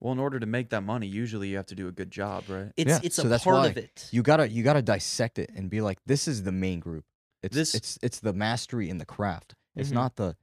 Well, 0.00 0.12
in 0.12 0.20
order 0.20 0.38
to 0.38 0.46
make 0.46 0.70
that 0.70 0.82
money, 0.82 1.06
usually 1.08 1.48
you 1.48 1.56
have 1.56 1.66
to 1.66 1.74
do 1.74 1.88
a 1.88 1.92
good 1.92 2.10
job, 2.10 2.44
right? 2.48 2.70
It's 2.76 2.88
Yeah, 2.88 3.00
it's 3.02 3.16
so 3.16 3.24
a 3.24 3.28
that's 3.28 3.42
part 3.44 3.56
why 3.56 3.66
of 3.68 3.76
it. 3.76 4.08
You 4.12 4.22
gotta 4.22 4.48
you 4.48 4.62
gotta 4.62 4.82
dissect 4.82 5.38
it 5.40 5.50
and 5.56 5.68
be 5.68 5.80
like, 5.80 5.98
this 6.06 6.28
is 6.28 6.44
the 6.44 6.52
main 6.52 6.78
group. 6.78 7.04
It's 7.42 7.54
This- 7.54 7.74
it's 7.74 7.98
it's 8.00 8.20
the 8.20 8.32
mastery 8.32 8.88
in 8.90 8.98
the 8.98 9.04
craft. 9.04 9.54
It's 9.74 9.88
Mhm. 9.90 9.94
not 9.94 10.14
the 10.16 10.36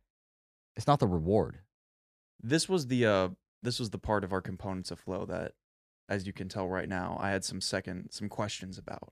it's 0.75 0.87
not 0.87 0.99
the 0.99 1.07
reward. 1.07 1.59
This 2.41 2.67
was 2.69 2.87
the 2.87 3.05
uh 3.05 3.29
this 3.63 3.79
was 3.79 3.89
the 3.89 3.97
part 3.97 4.23
of 4.23 4.31
our 4.31 4.41
components 4.41 4.91
of 4.91 4.99
flow 4.99 5.25
that 5.25 5.53
as 6.07 6.27
you 6.27 6.33
can 6.33 6.47
tell 6.49 6.67
right 6.67 6.87
now, 6.87 7.17
I 7.19 7.31
had 7.31 7.43
some 7.43 7.61
second 7.61 8.09
some 8.11 8.29
questions 8.29 8.77
about 8.77 9.11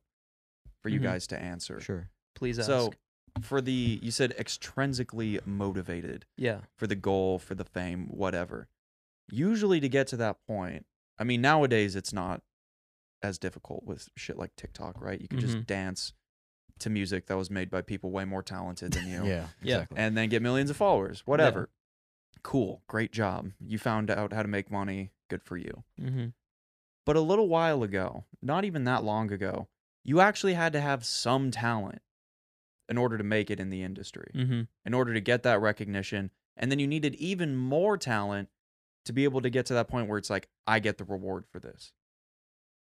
for 0.82 0.90
you 0.90 1.00
Mhm. 1.00 1.04
guys 1.04 1.28
to 1.28 1.40
answer. 1.40 1.80
Sure. 1.80 2.10
Please 2.36 2.60
ask. 2.60 2.68
So, 2.68 2.94
for 3.42 3.62
the 3.62 4.00
you 4.04 4.12
said 4.12 4.36
extrinsically 4.38 5.44
motivated 5.46 6.26
yeah. 6.38 6.62
for 6.78 6.86
the 6.86 6.96
goal, 6.96 7.40
for 7.40 7.56
the 7.56 7.66
fame, 7.66 8.06
whatever. 8.08 8.68
Usually 9.32 9.80
to 9.80 9.90
get 9.90 10.08
to 10.08 10.18
that 10.18 10.38
point, 10.46 10.86
I 11.18 11.24
mean 11.24 11.42
nowadays 11.42 11.96
it's 11.96 12.14
not 12.14 12.42
as 13.24 13.40
difficult 13.40 13.86
with 13.86 14.10
shit 14.18 14.38
like 14.38 14.56
TikTok, 14.58 15.02
right? 15.02 15.20
You 15.20 15.28
can 15.30 15.40
just 15.40 15.56
Mhm. 15.58 15.66
dance 15.66 16.14
to 16.84 16.90
music 16.90 17.26
that 17.28 17.36
was 17.38 17.50
made 17.50 17.70
by 17.70 17.82
people 17.82 18.12
way 18.12 18.24
more 18.26 18.44
talented 18.44 18.94
than 18.94 19.08
you 19.08 19.24
Yeah. 19.26 19.48
Yeah. 19.62 19.76
Exactly. 19.76 19.98
and 19.98 20.18
then 20.18 20.30
get 20.30 20.42
millions 20.42 20.70
of 20.70 20.78
followers, 20.78 21.24
whatever. 21.26 21.70
Cool, 22.44 22.82
great 22.88 23.12
job. 23.12 23.52
You 23.66 23.78
found 23.78 24.10
out 24.12 24.34
how 24.34 24.42
to 24.42 24.48
make 24.50 24.70
money. 24.70 25.12
Good 25.30 25.44
for 25.44 25.56
you. 25.58 25.84
Mm-hmm. 26.02 26.28
But 27.06 27.16
a 27.16 27.22
little 27.22 27.48
while 27.48 27.84
ago, 27.84 28.26
not 28.42 28.66
even 28.66 28.84
that 28.86 29.04
long 29.04 29.32
ago, 29.32 29.68
you 30.04 30.20
actually 30.20 30.54
had 30.54 30.74
to 30.74 30.82
have 30.82 31.06
some 31.06 31.52
talent 31.52 32.02
in 32.90 32.98
order 32.98 33.18
to 33.18 33.24
make 33.24 33.50
it 33.50 33.60
in 33.62 33.70
the 33.70 33.82
industry, 33.82 34.30
Mm-hmm. 34.36 34.62
in 34.86 34.94
order 34.94 35.14
to 35.14 35.22
get 35.22 35.44
that 35.44 35.62
recognition. 35.62 36.32
And 36.58 36.70
then 36.70 36.80
you 36.80 36.88
needed 36.88 37.16
even 37.16 37.56
more 37.56 37.98
talent 37.98 38.50
to 39.06 39.14
be 39.14 39.24
able 39.24 39.42
to 39.42 39.50
get 39.50 39.66
to 39.68 39.74
that 39.74 39.88
point 39.88 40.08
where 40.10 40.18
it's 40.18 40.30
like, 40.30 40.50
I 40.68 40.80
get 40.80 40.98
the 40.98 41.04
reward 41.06 41.46
for 41.50 41.60
this. 41.60 41.94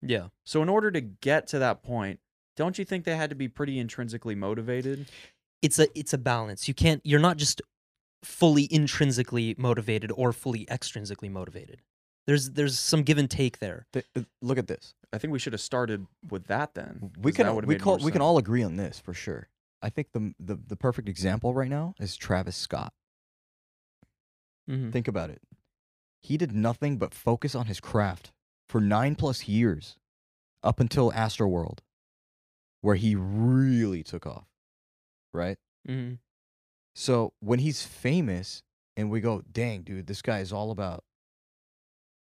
Yeah. 0.02 0.28
So, 0.46 0.62
in 0.64 0.70
order 0.70 0.90
to 0.92 1.02
get 1.02 1.48
to 1.48 1.60
that 1.60 1.84
point, 1.84 2.20
don't 2.58 2.78
you 2.78 2.86
think 2.86 3.06
they 3.06 3.16
had 3.16 3.30
to 3.30 3.36
be 3.36 3.48
pretty 3.48 3.80
intrinsically 3.80 4.36
motivated? 4.36 5.08
It's 5.62 5.80
a 5.80 5.88
it's 5.98 6.14
a 6.14 6.18
balance. 6.18 6.68
You 6.68 6.74
can't. 6.74 7.02
You're 7.04 7.20
not 7.20 7.38
just 7.38 7.62
fully 8.24 8.68
intrinsically 8.72 9.56
motivated 9.58 10.12
or 10.16 10.32
fully 10.32 10.66
extrinsically 10.68 11.30
motivated. 11.32 11.82
There's 12.28 12.52
there's 12.52 12.78
some 12.80 13.04
give 13.04 13.18
and 13.18 13.30
take 13.30 13.60
there. 13.60 13.88
Th- 13.94 14.06
uh, 14.16 14.22
look 14.42 14.58
at 14.58 14.68
this. 14.68 14.94
I 15.12 15.18
think 15.18 15.34
we 15.34 15.40
should 15.40 15.54
have 15.54 15.62
started 15.62 16.06
with 16.30 16.46
that 16.48 16.74
then. 16.76 17.12
We 17.20 17.32
'cause 17.32 17.46
can 17.46 17.66
we 17.66 17.76
call 17.78 17.98
we 17.98 18.12
can 18.12 18.22
all 18.22 18.38
agree 18.38 18.64
on 18.64 18.76
this 18.76 19.00
for 19.00 19.14
sure. 19.14 19.50
I 19.82 19.90
think 19.90 20.12
the 20.14 20.34
the 20.40 20.56
the 20.56 20.76
perfect 20.76 21.10
example 21.10 21.54
right 21.54 21.70
now 21.70 21.96
is 22.00 22.16
Travis 22.16 22.56
Scott. 22.56 22.94
Mm-hmm. 24.70 24.92
Think 24.92 25.08
about 25.08 25.30
it. 25.30 25.42
He 26.22 26.38
did 26.38 26.54
nothing 26.54 26.98
but 26.98 27.14
focus 27.14 27.56
on 27.56 27.66
his 27.66 27.80
craft 27.80 28.32
for 28.70 28.80
nine 28.80 29.16
plus 29.16 29.48
years, 29.48 29.98
up 30.64 30.80
until 30.80 31.12
Astroworld, 31.12 31.80
where 32.82 32.96
he 32.96 33.16
really 33.16 34.04
took 34.04 34.26
off. 34.26 34.48
Right. 35.34 35.58
Mm-hmm. 35.88 36.16
So 36.94 37.34
when 37.40 37.60
he's 37.60 37.84
famous 37.84 38.64
and 38.98 39.10
we 39.10 39.22
go, 39.22 39.44
dang, 39.50 39.84
dude, 39.84 40.08
this 40.08 40.22
guy 40.22 40.40
is 40.40 40.52
all 40.52 40.72
about 40.72 41.04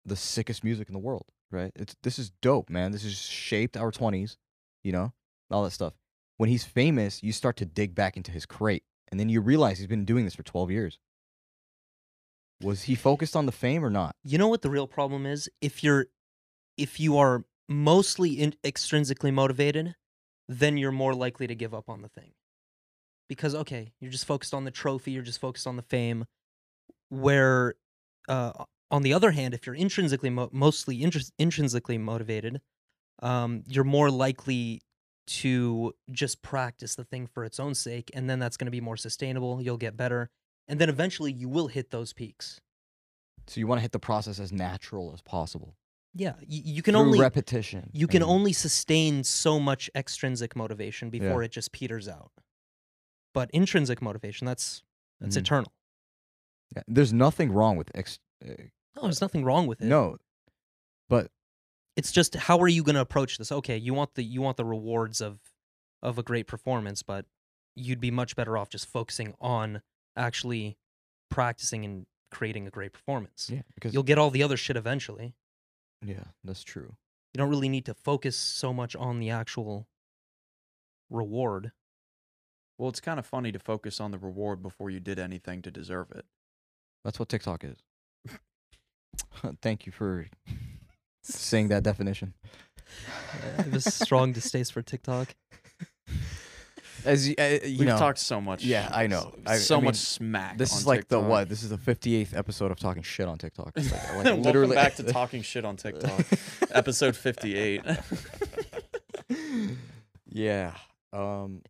the 0.05 0.15
sickest 0.15 0.63
music 0.63 0.87
in 0.87 0.93
the 0.93 0.99
world, 0.99 1.25
right? 1.51 1.71
It's 1.75 1.95
this 2.03 2.19
is 2.19 2.31
dope, 2.41 2.69
man. 2.69 2.91
This 2.91 3.03
has 3.03 3.17
shaped 3.17 3.75
our 3.75 3.91
twenties, 3.91 4.37
you 4.83 4.91
know, 4.91 5.13
all 5.49 5.63
that 5.63 5.71
stuff. 5.71 5.93
When 6.37 6.49
he's 6.49 6.63
famous, 6.63 7.23
you 7.23 7.31
start 7.31 7.57
to 7.57 7.65
dig 7.65 7.95
back 7.95 8.15
into 8.15 8.31
his 8.31 8.45
crate, 8.45 8.83
and 9.11 9.19
then 9.19 9.27
you 9.29 9.41
realize 9.41 9.79
he's 9.79 9.87
been 9.87 10.05
doing 10.05 10.25
this 10.25 10.35
for 10.35 10.43
twelve 10.43 10.71
years. 10.71 10.99
Was 12.61 12.83
he 12.83 12.95
focused 12.95 13.35
on 13.35 13.45
the 13.45 13.51
fame 13.51 13.83
or 13.83 13.89
not? 13.89 14.15
You 14.23 14.37
know 14.37 14.47
what 14.47 14.61
the 14.61 14.69
real 14.69 14.87
problem 14.87 15.25
is? 15.25 15.49
If 15.61 15.83
you're 15.83 16.07
if 16.77 16.99
you 16.99 17.17
are 17.17 17.45
mostly 17.67 18.33
in, 18.33 18.53
extrinsically 18.63 19.33
motivated, 19.33 19.95
then 20.49 20.77
you're 20.77 20.91
more 20.91 21.13
likely 21.13 21.47
to 21.47 21.55
give 21.55 21.73
up 21.73 21.87
on 21.89 22.01
the 22.01 22.09
thing. 22.09 22.31
Because 23.29 23.53
okay, 23.53 23.93
you're 24.01 24.11
just 24.11 24.25
focused 24.25 24.53
on 24.53 24.65
the 24.65 24.71
trophy, 24.71 25.11
you're 25.11 25.23
just 25.23 25.39
focused 25.39 25.67
on 25.67 25.77
the 25.77 25.83
fame. 25.83 26.25
Where 27.09 27.75
uh, 28.27 28.51
on 28.91 29.03
the 29.03 29.13
other 29.13 29.31
hand, 29.31 29.53
if 29.53 29.65
you're 29.65 29.75
intrinsically 29.75 30.31
mo- 30.31 30.49
mostly 30.51 30.99
intris- 30.99 31.31
intrinsically 31.37 31.97
motivated, 31.97 32.61
um, 33.21 33.63
you're 33.67 33.83
more 33.83 34.09
likely 34.09 34.81
to 35.27 35.93
just 36.11 36.41
practice 36.41 36.95
the 36.95 37.03
thing 37.03 37.27
for 37.27 37.45
its 37.45 37.59
own 37.59 37.75
sake, 37.75 38.09
and 38.15 38.27
then 38.27 38.39
that's 38.39 38.57
going 38.57 38.65
to 38.65 38.71
be 38.71 38.81
more 38.81 38.97
sustainable. 38.97 39.61
You'll 39.61 39.77
get 39.77 39.95
better, 39.95 40.31
and 40.67 40.79
then 40.79 40.89
eventually 40.89 41.31
you 41.31 41.47
will 41.47 41.67
hit 41.67 41.91
those 41.91 42.13
peaks. 42.13 42.59
So 43.45 43.59
you 43.59 43.67
want 43.67 43.79
to 43.79 43.83
hit 43.83 43.91
the 43.91 43.99
process 43.99 44.39
as 44.39 44.51
natural 44.51 45.11
as 45.13 45.21
possible. 45.21 45.75
Yeah, 46.15 46.33
you, 46.45 46.61
you 46.65 46.81
can 46.81 46.93
through 46.93 47.01
only 47.01 47.19
repetition. 47.19 47.89
you 47.93 48.07
can 48.07 48.21
and- 48.21 48.31
only 48.31 48.51
sustain 48.53 49.23
so 49.23 49.59
much 49.59 49.89
extrinsic 49.95 50.55
motivation 50.55 51.09
before 51.09 51.43
it 51.43 51.51
just 51.51 51.71
peters 51.71 52.07
out. 52.07 52.31
But 53.33 53.49
intrinsic 53.51 54.01
motivation, 54.01 54.45
that's 54.47 54.83
that's 55.19 55.35
Mhm. 55.35 55.41
eternal. 55.41 55.73
Yeah, 56.75 56.83
There's 56.87 57.13
nothing 57.13 57.51
wrong 57.51 57.77
with 57.77 57.91
ex. 57.93 58.19
Uh, 58.43 58.53
No, 58.95 59.03
there's 59.03 59.21
nothing 59.21 59.43
wrong 59.43 59.67
with 59.67 59.81
it. 59.81 59.85
no, 59.85 60.17
but 61.09 61.31
it's 61.95 62.11
just 62.11 62.35
how 62.35 62.59
are 62.59 62.67
you 62.67 62.83
going 62.83 62.95
to 62.95 63.01
approach 63.01 63.37
this? 63.37 63.51
Okay, 63.51 63.77
you 63.77 63.93
want 63.93 64.15
the 64.15 64.23
you 64.23 64.41
want 64.41 64.57
the 64.57 64.65
rewards 64.65 65.21
of 65.21 65.39
of 66.01 66.17
a 66.17 66.23
great 66.23 66.47
performance, 66.47 67.03
but 67.03 67.25
you'd 67.75 67.99
be 67.99 68.11
much 68.11 68.35
better 68.35 68.57
off 68.57 68.69
just 68.69 68.87
focusing 68.87 69.35
on 69.39 69.81
actually 70.15 70.77
practicing 71.29 71.85
and 71.85 72.07
creating 72.31 72.65
a 72.67 72.71
great 72.71 72.93
performance. 72.93 73.49
yeah, 73.49 73.61
because 73.75 73.93
You'll 73.93 74.03
get 74.03 74.17
all 74.17 74.31
the 74.31 74.41
other 74.43 74.57
shit 74.57 74.75
eventually. 74.75 75.35
Yeah, 76.05 76.25
that's 76.43 76.63
true. 76.63 76.95
You 77.33 77.37
don't 77.37 77.49
really 77.49 77.69
need 77.69 77.85
to 77.85 77.93
focus 77.93 78.35
so 78.35 78.73
much 78.73 78.95
on 78.95 79.19
the 79.19 79.29
actual 79.29 79.87
reward. 81.09 81.71
Well, 82.77 82.89
it's 82.89 83.01
kind 83.01 83.19
of 83.19 83.25
funny 83.25 83.51
to 83.51 83.59
focus 83.59 83.99
on 83.99 84.11
the 84.11 84.17
reward 84.17 84.61
before 84.61 84.89
you 84.89 84.99
did 84.99 85.19
anything 85.19 85.61
to 85.63 85.71
deserve 85.71 86.11
it. 86.11 86.25
That's 87.03 87.19
what 87.19 87.29
TikTok 87.29 87.63
is. 87.63 87.77
Thank 89.61 89.85
you 89.85 89.91
for 89.91 90.27
saying 91.23 91.67
that 91.69 91.83
definition. 91.83 92.33
I 93.57 93.61
have 93.63 93.73
a 93.73 93.81
strong 93.81 94.31
distaste 94.33 94.73
for 94.73 94.81
TikTok. 94.81 95.35
As 97.05 97.27
you, 97.27 97.35
uh, 97.39 97.43
you 97.63 97.79
We've 97.79 97.87
know, 97.87 97.97
talked 97.97 98.19
so 98.19 98.39
much. 98.41 98.63
Yeah, 98.63 98.89
I 98.91 99.07
know. 99.07 99.33
I- 99.45 99.57
so 99.57 99.75
I 99.75 99.77
mean, 99.79 99.85
much 99.85 99.95
smack. 99.97 100.57
this 100.57 100.75
is 100.75 100.85
like 100.85 101.07
the 101.07 101.19
what? 101.19 101.49
This 101.49 101.63
is 101.63 101.69
the 101.69 101.77
58th 101.77 102.35
episode 102.35 102.71
of 102.71 102.79
talking 102.79 103.03
shit 103.03 103.27
on 103.27 103.37
TikTok. 103.37 103.71
It's 103.75 103.91
like, 103.91 104.03
like 104.15 104.15
Welcome 104.25 104.43
literally 104.43 104.75
back 104.75 104.95
to 104.95 105.03
talking 105.11 105.41
shit 105.41 105.65
on 105.65 105.75
TikTok, 105.77 106.25
episode 106.71 107.15
fifty-eight. 107.15 107.83
yeah. 110.27 110.73
Um, 111.13 111.61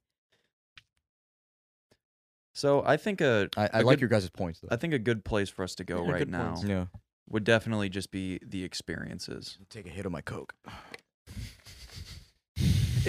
so 2.53 2.83
I 2.85 2.97
think 2.97 3.21
a 3.21 3.49
I, 3.55 3.63
I 3.73 3.79
A 3.79 3.83
like 3.83 3.97
good- 3.97 4.01
your 4.01 4.09
guys' 4.09 4.29
points 4.29 4.59
though. 4.59 4.67
I 4.71 4.75
think 4.75 4.93
a 4.93 4.99
good 4.99 5.23
place 5.23 5.49
for 5.49 5.63
us 5.63 5.75
to 5.75 5.83
go 5.83 6.03
Yeah, 6.05 6.11
right 6.11 6.19
good 6.19 6.29
now 6.29 6.47
points. 6.53 6.63
yeah. 6.65 6.85
would 7.29 7.43
definitely 7.43 7.89
just 7.89 8.11
be 8.11 8.39
the 8.45 8.63
experiences. 8.63 9.57
Take 9.69 9.85
a 9.85 9.89
hit 9.89 10.05
of 10.05 10.11
my 10.11 10.21
coke. 10.21 10.53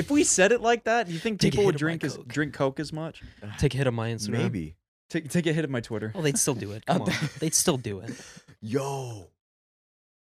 If 0.01 0.11
we 0.11 0.25
said 0.25 0.51
it 0.53 0.61
like 0.61 0.85
that, 0.85 1.09
you 1.09 1.19
think 1.19 1.41
Take 1.41 1.53
a 1.55 1.57
people 1.59 1.67
would 1.67 1.75
of 1.77 1.81
my 1.81 1.87
drink 1.87 2.05
as 2.05 2.17
Coke. 2.17 2.29
drink 2.29 2.55
Coke 2.55 2.81
as 2.81 2.93
much? 2.93 3.23
Take 3.59 3.75
a 3.75 3.77
hit 3.79 3.87
of 3.87 3.95
my 3.95 4.11
Instagram. 4.11 4.31
Maybe. 4.31 4.77
Take 5.11 5.29
take 5.29 5.47
a 5.47 5.53
hit 5.53 5.65
of 5.65 5.71
my 5.71 5.81
Twitter. 5.81 6.13
Oh, 6.15 6.23
they'd 6.23 6.39
still 6.39 6.55
do 6.55 6.73
it. 6.73 6.87
Come 6.87 7.03
on. 7.03 7.13
They'd 7.39 7.55
still 7.55 7.77
do 7.77 8.01
it. 8.01 8.11
Yo. 8.61 9.29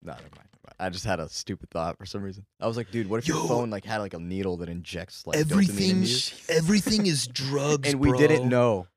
No, 0.01 0.11
never 0.13 0.21
mind. 0.21 0.23
never 0.33 0.35
mind. 0.35 0.75
I 0.79 0.89
just 0.89 1.03
had 1.05 1.19
a 1.19 1.27
stupid 1.29 1.69
thought 1.69 1.97
for 1.97 2.05
some 2.05 2.21
reason. 2.23 2.45
I 2.61 2.67
was 2.67 2.77
like, 2.77 2.89
dude, 2.91 3.09
what 3.09 3.17
if 3.17 3.27
Yo. 3.27 3.35
your 3.37 3.47
phone 3.47 3.69
like 3.69 3.83
had 3.85 3.97
like 3.97 4.13
a 4.13 4.19
needle 4.19 4.57
that 4.57 4.69
injects 4.69 5.27
like 5.27 5.37
dopamine 5.37 5.51
everything, 5.51 5.89
into 5.97 6.07
you? 6.07 6.57
everything 6.57 7.05
is 7.05 7.27
drugs, 7.33 7.89
and 7.91 7.99
we 7.99 8.09
bro. 8.09 8.17
didn't 8.17 8.47
know. 8.49 8.87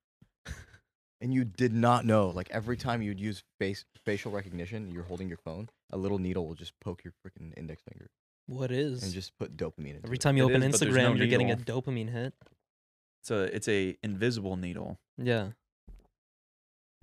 And 1.20 1.32
you 1.32 1.44
did 1.44 1.72
not 1.72 2.04
know. 2.04 2.30
Like 2.30 2.48
every 2.50 2.76
time 2.76 3.00
you'd 3.00 3.20
use 3.20 3.44
face 3.60 3.84
facial 4.04 4.32
recognition, 4.32 4.90
you're 4.90 5.04
holding 5.04 5.28
your 5.28 5.38
phone, 5.38 5.68
a 5.90 5.96
little 5.96 6.18
needle 6.18 6.46
will 6.46 6.56
just 6.56 6.72
poke 6.80 7.04
your 7.04 7.12
freaking 7.24 7.52
index 7.56 7.82
finger 7.88 8.08
What 8.52 8.70
is? 8.70 9.02
and 9.02 9.12
just 9.12 9.36
put 9.38 9.56
dopamine 9.56 9.94
into 9.96 10.00
Every 10.04 10.16
it. 10.16 10.20
time 10.20 10.36
you 10.36 10.44
It 10.44 10.50
open 10.50 10.62
is, 10.62 10.72
but 10.72 10.80
there's 10.80 10.94
Instagram, 10.96 11.02
no 11.10 11.14
you're 11.14 11.26
getting 11.26 11.50
a 11.50 11.56
needle. 11.56 11.82
dopamine 11.82 12.10
hit. 12.10 12.34
It's 13.22 13.30
a 13.30 13.54
it's 13.54 13.68
a 13.68 13.96
invisible 14.02 14.56
needle. 14.56 14.98
Yeah. 15.18 15.48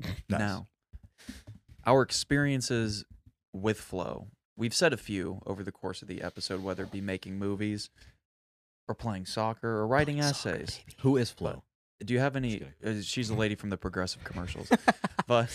Nice. 0.02 0.14
Now, 0.30 0.68
our 1.86 2.02
experiences 2.02 3.06
with 3.54 3.80
flow. 3.80 4.28
We've 4.58 4.74
said 4.74 4.92
a 4.94 4.98
few 4.98 5.42
over 5.46 5.64
the 5.64 5.72
course 5.72 6.02
of 6.02 6.08
the 6.08 6.22
episode, 6.22 6.62
whether 6.62 6.84
it 6.84 6.92
be 6.92 7.02
making 7.02 7.38
movies, 7.40 7.90
or 8.88 8.96
playing 8.96 9.26
soccer, 9.26 9.70
or 9.70 9.88
writing 9.88 10.18
Playing 10.18 10.34
soccer, 10.34 10.56
essays. 10.56 10.78
baby. 10.78 10.96
Who 11.02 11.18
is 11.18 11.32
Flo? 11.32 11.64
Do 12.04 12.14
you 12.14 12.20
have 12.20 12.36
any? 12.36 12.60
Just 12.60 12.72
Uh, 12.86 13.02
she's 13.02 13.30
a 13.30 13.36
lady 13.36 13.56
from 13.56 13.70
the 13.70 13.78
progressive 13.78 14.24
commercials, 14.24 14.70
but 15.28 15.50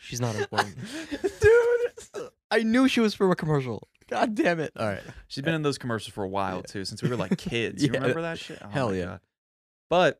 She's 0.00 0.20
not 0.20 0.34
important. 0.34 0.76
Dude, 1.40 2.28
I 2.50 2.62
knew 2.64 2.88
she 2.88 3.00
was 3.00 3.14
from 3.14 3.30
a 3.30 3.36
commercial. 3.36 3.88
God 4.12 4.34
damn 4.34 4.60
it. 4.60 4.72
All 4.78 4.86
right. 4.86 5.00
she's 5.28 5.42
been 5.42 5.54
in 5.54 5.62
those 5.62 5.78
commercials 5.78 6.12
for 6.12 6.22
a 6.22 6.28
while 6.28 6.62
too, 6.62 6.84
since 6.84 7.02
we 7.02 7.08
were 7.08 7.16
like 7.16 7.36
kids. 7.38 7.82
You 7.82 7.90
Yeah. 7.92 8.00
remember 8.00 8.22
that 8.22 8.38
shit? 8.38 8.58
Oh 8.62 8.68
Hell 8.68 8.90
my 8.90 8.96
yeah. 8.96 9.04
God. 9.04 9.20
But 9.88 10.18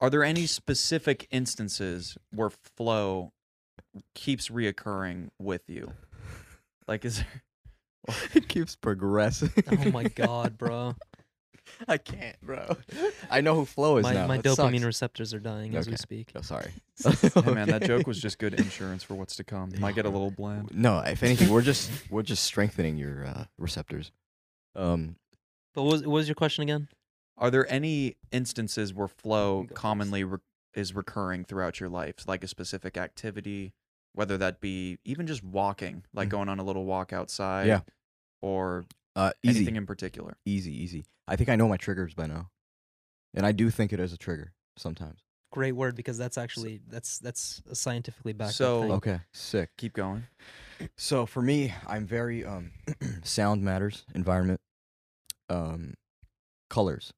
are 0.00 0.10
there 0.10 0.24
any 0.24 0.46
specific 0.46 1.26
instances 1.30 2.18
where 2.34 2.50
flow 2.76 3.32
keeps 4.14 4.48
reoccurring 4.48 5.28
with 5.38 5.62
you? 5.68 5.92
Like, 6.88 7.04
is 7.04 7.18
there? 7.18 8.16
it 8.34 8.48
keeps 8.48 8.76
progressing. 8.76 9.50
Oh 9.70 9.90
my 9.90 10.04
god, 10.04 10.58
bro. 10.58 10.94
I 11.88 11.98
can't, 11.98 12.40
bro. 12.42 12.76
I 13.30 13.40
know 13.40 13.54
who 13.54 13.64
Flo 13.64 13.98
is 13.98 14.02
My, 14.04 14.12
now. 14.14 14.26
my 14.26 14.36
It 14.36 14.42
dopamine 14.44 14.72
sucks. 14.76 14.84
receptors 14.84 15.34
are 15.34 15.38
dying 15.40 15.74
as 15.76 15.86
we 15.86 15.92
Okay. 15.92 15.96
speak. 16.00 16.32
Oh, 16.34 16.42
sorry. 16.42 16.70
Hey 17.04 17.52
man, 17.52 17.68
that 17.68 17.82
joke 17.86 18.06
was 18.06 18.20
just 18.20 18.38
good 18.38 18.54
insurance 18.54 19.02
for 19.02 19.14
what's 19.14 19.36
to 19.36 19.44
come. 19.44 19.72
Might 19.78 19.94
get 19.94 20.06
a 20.06 20.10
little 20.10 20.30
bland. 20.30 20.70
No, 20.74 21.00
if 21.00 21.22
anything, 21.22 21.50
we're 21.50 21.62
just 21.62 21.90
we're 22.10 22.22
just 22.22 22.44
strengthening 22.44 22.96
your 22.96 23.26
uh, 23.26 23.44
receptors. 23.58 24.12
Um, 24.74 25.16
But 25.74 25.82
what 25.82 25.92
was, 25.92 26.02
what 26.02 26.10
was 26.10 26.28
your 26.28 26.34
question 26.34 26.62
again? 26.62 26.88
Are 27.38 27.50
there 27.50 27.70
any 27.70 28.16
instances 28.32 28.94
where 28.94 29.08
flow 29.08 29.66
commonly 29.74 30.24
re- 30.24 30.38
is 30.74 30.94
recurring 30.94 31.44
throughout 31.44 31.80
your 31.80 31.90
life, 31.90 32.26
like 32.26 32.42
a 32.42 32.48
specific 32.48 32.96
activity, 32.96 33.74
whether 34.14 34.38
that 34.38 34.60
be 34.60 34.98
even 35.04 35.26
just 35.26 35.44
walking, 35.44 36.04
like 36.14 36.28
Mhm. 36.28 36.30
going 36.30 36.48
on 36.48 36.58
a 36.58 36.62
little 36.64 36.86
walk 36.86 37.12
outside, 37.12 37.66
Yeah. 37.66 37.80
or 38.40 38.86
uh, 39.16 39.32
easy, 39.42 39.58
anything 39.58 39.76
in 39.76 39.86
particular? 39.86 40.36
easy, 40.46 40.72
easy. 40.72 41.06
I 41.26 41.34
think 41.36 41.48
I 41.48 41.56
know 41.56 41.66
my 41.68 41.76
triggers 41.76 42.14
by 42.14 42.26
now, 42.26 42.50
and 43.34 43.44
I 43.44 43.50
do 43.52 43.70
think 43.70 43.92
it 43.92 43.98
is 43.98 44.12
a 44.12 44.16
trigger 44.18 44.52
sometimes. 44.76 45.20
Great 45.52 45.72
word 45.72 45.96
because 45.96 46.18
that's 46.18 46.36
actually 46.38 46.80
that's 46.88 47.18
that's 47.18 47.62
a 47.70 47.74
scientifically 47.74 48.32
backed 48.32 48.54
So- 48.54 48.82
thing. 48.82 48.92
Okay, 48.92 49.20
sick. 49.32 49.70
Keep 49.78 49.94
going. 49.94 50.24
So 50.98 51.24
for 51.24 51.40
me, 51.40 51.72
I'm 51.86 52.06
very 52.06 52.44
um 52.44 52.72
sound 53.24 53.62
matters, 53.62 54.04
environment, 54.14 54.60
um 55.48 55.94
colors. 56.68 57.12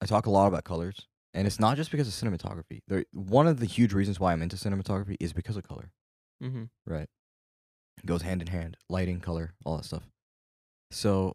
I 0.00 0.06
talk 0.06 0.26
a 0.26 0.30
lot 0.30 0.46
about 0.46 0.64
colors, 0.64 1.06
and 1.34 1.46
it's 1.46 1.60
not 1.60 1.76
just 1.76 1.90
because 1.90 2.08
of 2.08 2.14
cinematography. 2.14 2.80
There 2.88 3.04
one 3.12 3.46
of 3.46 3.60
the 3.60 3.66
huge 3.66 3.92
reasons 3.92 4.18
why 4.18 4.32
I'm 4.32 4.40
into 4.42 4.56
cinematography 4.56 5.16
is 5.20 5.32
because 5.32 5.56
of 5.56 5.64
color. 5.68 5.90
Mm-hmm. 6.42 6.64
Right. 6.86 7.08
It 7.98 8.06
goes 8.06 8.22
hand 8.22 8.40
in 8.40 8.48
hand. 8.48 8.76
Lighting, 8.88 9.20
color, 9.20 9.54
all 9.64 9.76
that 9.76 9.84
stuff. 9.84 10.04
So 10.94 11.34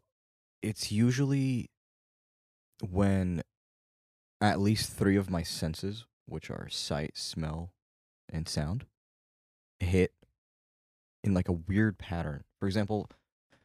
it's 0.61 0.89
usually 0.89 1.69
when 2.79 3.43
at 4.39 4.61
least 4.61 4.93
three 4.93 5.17
of 5.17 5.29
my 5.29 5.43
senses, 5.43 6.05
which 6.25 6.49
are 6.49 6.69
sight, 6.69 7.17
smell, 7.17 7.73
and 8.29 8.47
sound, 8.47 8.85
hit 9.81 10.13
in 11.25 11.33
like 11.33 11.49
a 11.49 11.59
weird 11.67 11.97
pattern. 11.97 12.45
For 12.57 12.67
example, 12.67 13.09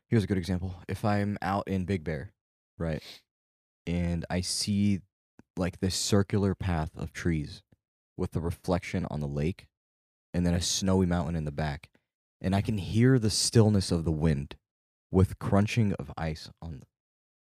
here's 0.09 0.24
a 0.24 0.26
good 0.26 0.36
example. 0.36 0.74
If 0.88 1.05
I'm 1.05 1.38
out 1.40 1.68
in 1.68 1.84
Big 1.84 2.03
Bear, 2.03 2.32
right, 2.76 3.01
and 3.86 4.26
I 4.28 4.40
see 4.40 5.01
like 5.57 5.78
this 5.78 5.95
circular 5.95 6.57
path 6.57 6.90
of 6.97 7.12
trees 7.12 7.62
with 8.16 8.32
the 8.32 8.40
reflection 8.40 9.07
on 9.12 9.20
the 9.20 9.28
lake 9.28 9.68
and 10.34 10.45
then 10.45 10.55
a 10.55 10.61
snowy 10.61 11.07
mountain 11.07 11.36
in 11.36 11.45
the 11.45 11.53
back, 11.53 11.88
and 12.40 12.53
I 12.53 12.62
can 12.62 12.78
hear 12.78 13.20
the 13.20 13.30
stillness 13.30 13.92
of 13.92 14.05
the 14.05 14.11
wind 14.11 14.57
with 15.15 15.39
crunching 15.39 15.93
of 15.95 16.11
ice 16.19 16.51
on 16.61 16.83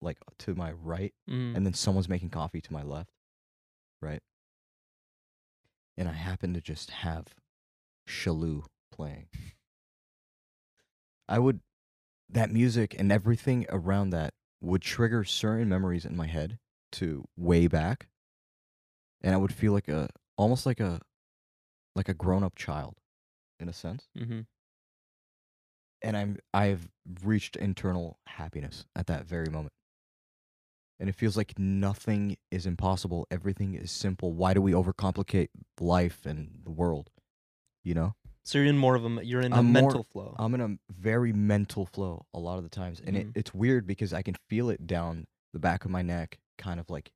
like 0.01 0.17
to 0.37 0.53
my 0.53 0.69
right 0.73 1.13
Mm. 1.29 1.55
and 1.55 1.65
then 1.65 1.73
someone's 1.73 2.09
making 2.09 2.29
coffee 2.29 2.59
to 2.59 2.73
my 2.73 2.83
left, 2.83 3.11
right? 4.01 4.21
And 5.95 6.09
I 6.09 6.11
happen 6.11 6.53
to 6.55 6.59
just 6.61 6.91
have 6.91 7.27
Shallou 8.05 8.65
playing. 8.91 9.27
I 11.29 11.39
would, 11.39 11.61
that 12.29 12.51
music 12.51 12.95
and 12.99 13.11
everything 13.13 13.65
around 13.69 14.09
that 14.09 14.33
would 14.59 14.81
trigger 14.81 15.23
certain 15.23 15.69
memories 15.69 16.03
in 16.03 16.17
my 16.17 16.27
head 16.27 16.59
to 16.93 17.23
way 17.37 17.67
back. 17.67 18.07
And 19.21 19.33
I 19.33 19.37
would 19.37 19.53
feel 19.53 19.71
like 19.71 19.87
a, 19.87 20.09
almost 20.35 20.65
like 20.65 20.81
a, 20.81 20.99
like 21.95 22.09
a 22.09 22.13
grown 22.13 22.43
up 22.43 22.55
child 22.55 22.95
in 23.57 23.69
a 23.69 23.73
sense. 23.73 24.09
mm-hmm. 24.17 24.41
And 26.03 26.17
I'm, 26.17 26.37
I've 26.53 26.89
reached 27.23 27.55
internal 27.55 28.19
happiness 28.27 28.85
at 28.95 29.07
that 29.07 29.25
very 29.25 29.47
moment 29.49 29.73
and 30.99 31.09
it 31.09 31.15
feels 31.15 31.35
like 31.35 31.57
nothing 31.57 32.37
is 32.51 32.65
impossible. 32.65 33.27
Everything 33.31 33.73
is 33.73 33.91
simple. 33.91 34.31
Why 34.33 34.53
do 34.53 34.61
we 34.61 34.73
overcomplicate 34.73 35.49
life 35.79 36.25
and 36.25 36.59
the 36.63 36.71
world? 36.71 37.09
You 37.83 37.93
know, 37.95 38.15
So 38.43 38.57
you're 38.59 38.67
in 38.67 38.77
more 38.77 38.95
of 38.95 39.03
a 39.05 39.25
you're 39.25 39.41
in 39.41 39.51
a 39.51 39.57
I'm 39.57 39.65
more- 39.65 39.73
mental 39.81 40.03
flow. 40.03 40.35
I'm 40.39 40.53
in 40.53 40.61
a 40.61 40.77
very 40.93 41.33
mental 41.33 41.85
flow 41.85 42.25
a 42.33 42.39
lot 42.39 42.57
of 42.57 42.63
the 42.63 42.69
times, 42.69 43.01
and 43.05 43.17
it, 43.17 43.27
Mhm. 43.27 43.31
it's 43.37 43.53
weird 43.53 43.85
because 43.87 44.13
I 44.13 44.21
can 44.21 44.35
feel 44.47 44.69
it 44.69 44.85
down 44.87 45.25
the 45.51 45.59
back 45.59 45.83
of 45.83 45.91
my 45.91 46.01
neck, 46.01 46.39
kind 46.57 46.79
of 46.79 46.89
like 46.89 47.11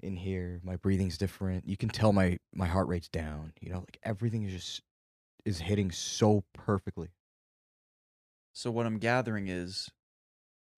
in 0.00 0.14
here. 0.16 0.60
My 0.62 0.76
breathing's 0.76 1.18
different. 1.18 1.66
You 1.66 1.76
can 1.76 1.88
tell 1.88 2.12
my 2.12 2.38
my 2.54 2.66
heart 2.68 2.86
rate's 2.88 3.08
down. 3.08 3.54
You 3.60 3.70
know, 3.70 3.78
like 3.80 3.98
everything 4.04 4.44
is 4.44 4.52
just 4.52 4.82
is 5.44 5.58
hitting 5.60 5.90
so 5.90 6.44
perfectly. 6.52 7.08
So 8.58 8.70
what 8.70 8.86
I'm 8.86 8.96
gathering 8.96 9.48
is 9.48 9.90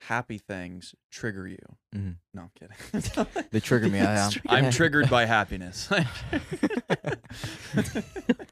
happy 0.00 0.36
things 0.36 0.96
trigger 1.12 1.46
you. 1.46 1.58
Mhm. 1.94 2.16
No, 2.34 2.42
I'm 2.42 2.50
kidding. 2.58 3.26
They 3.52 3.60
trigger 3.60 3.88
me. 3.88 4.00
I 4.00 4.16
am. 4.26 4.32
I'm 4.48 4.72
triggered 4.72 5.08
by 5.08 5.26
happiness. 5.26 5.88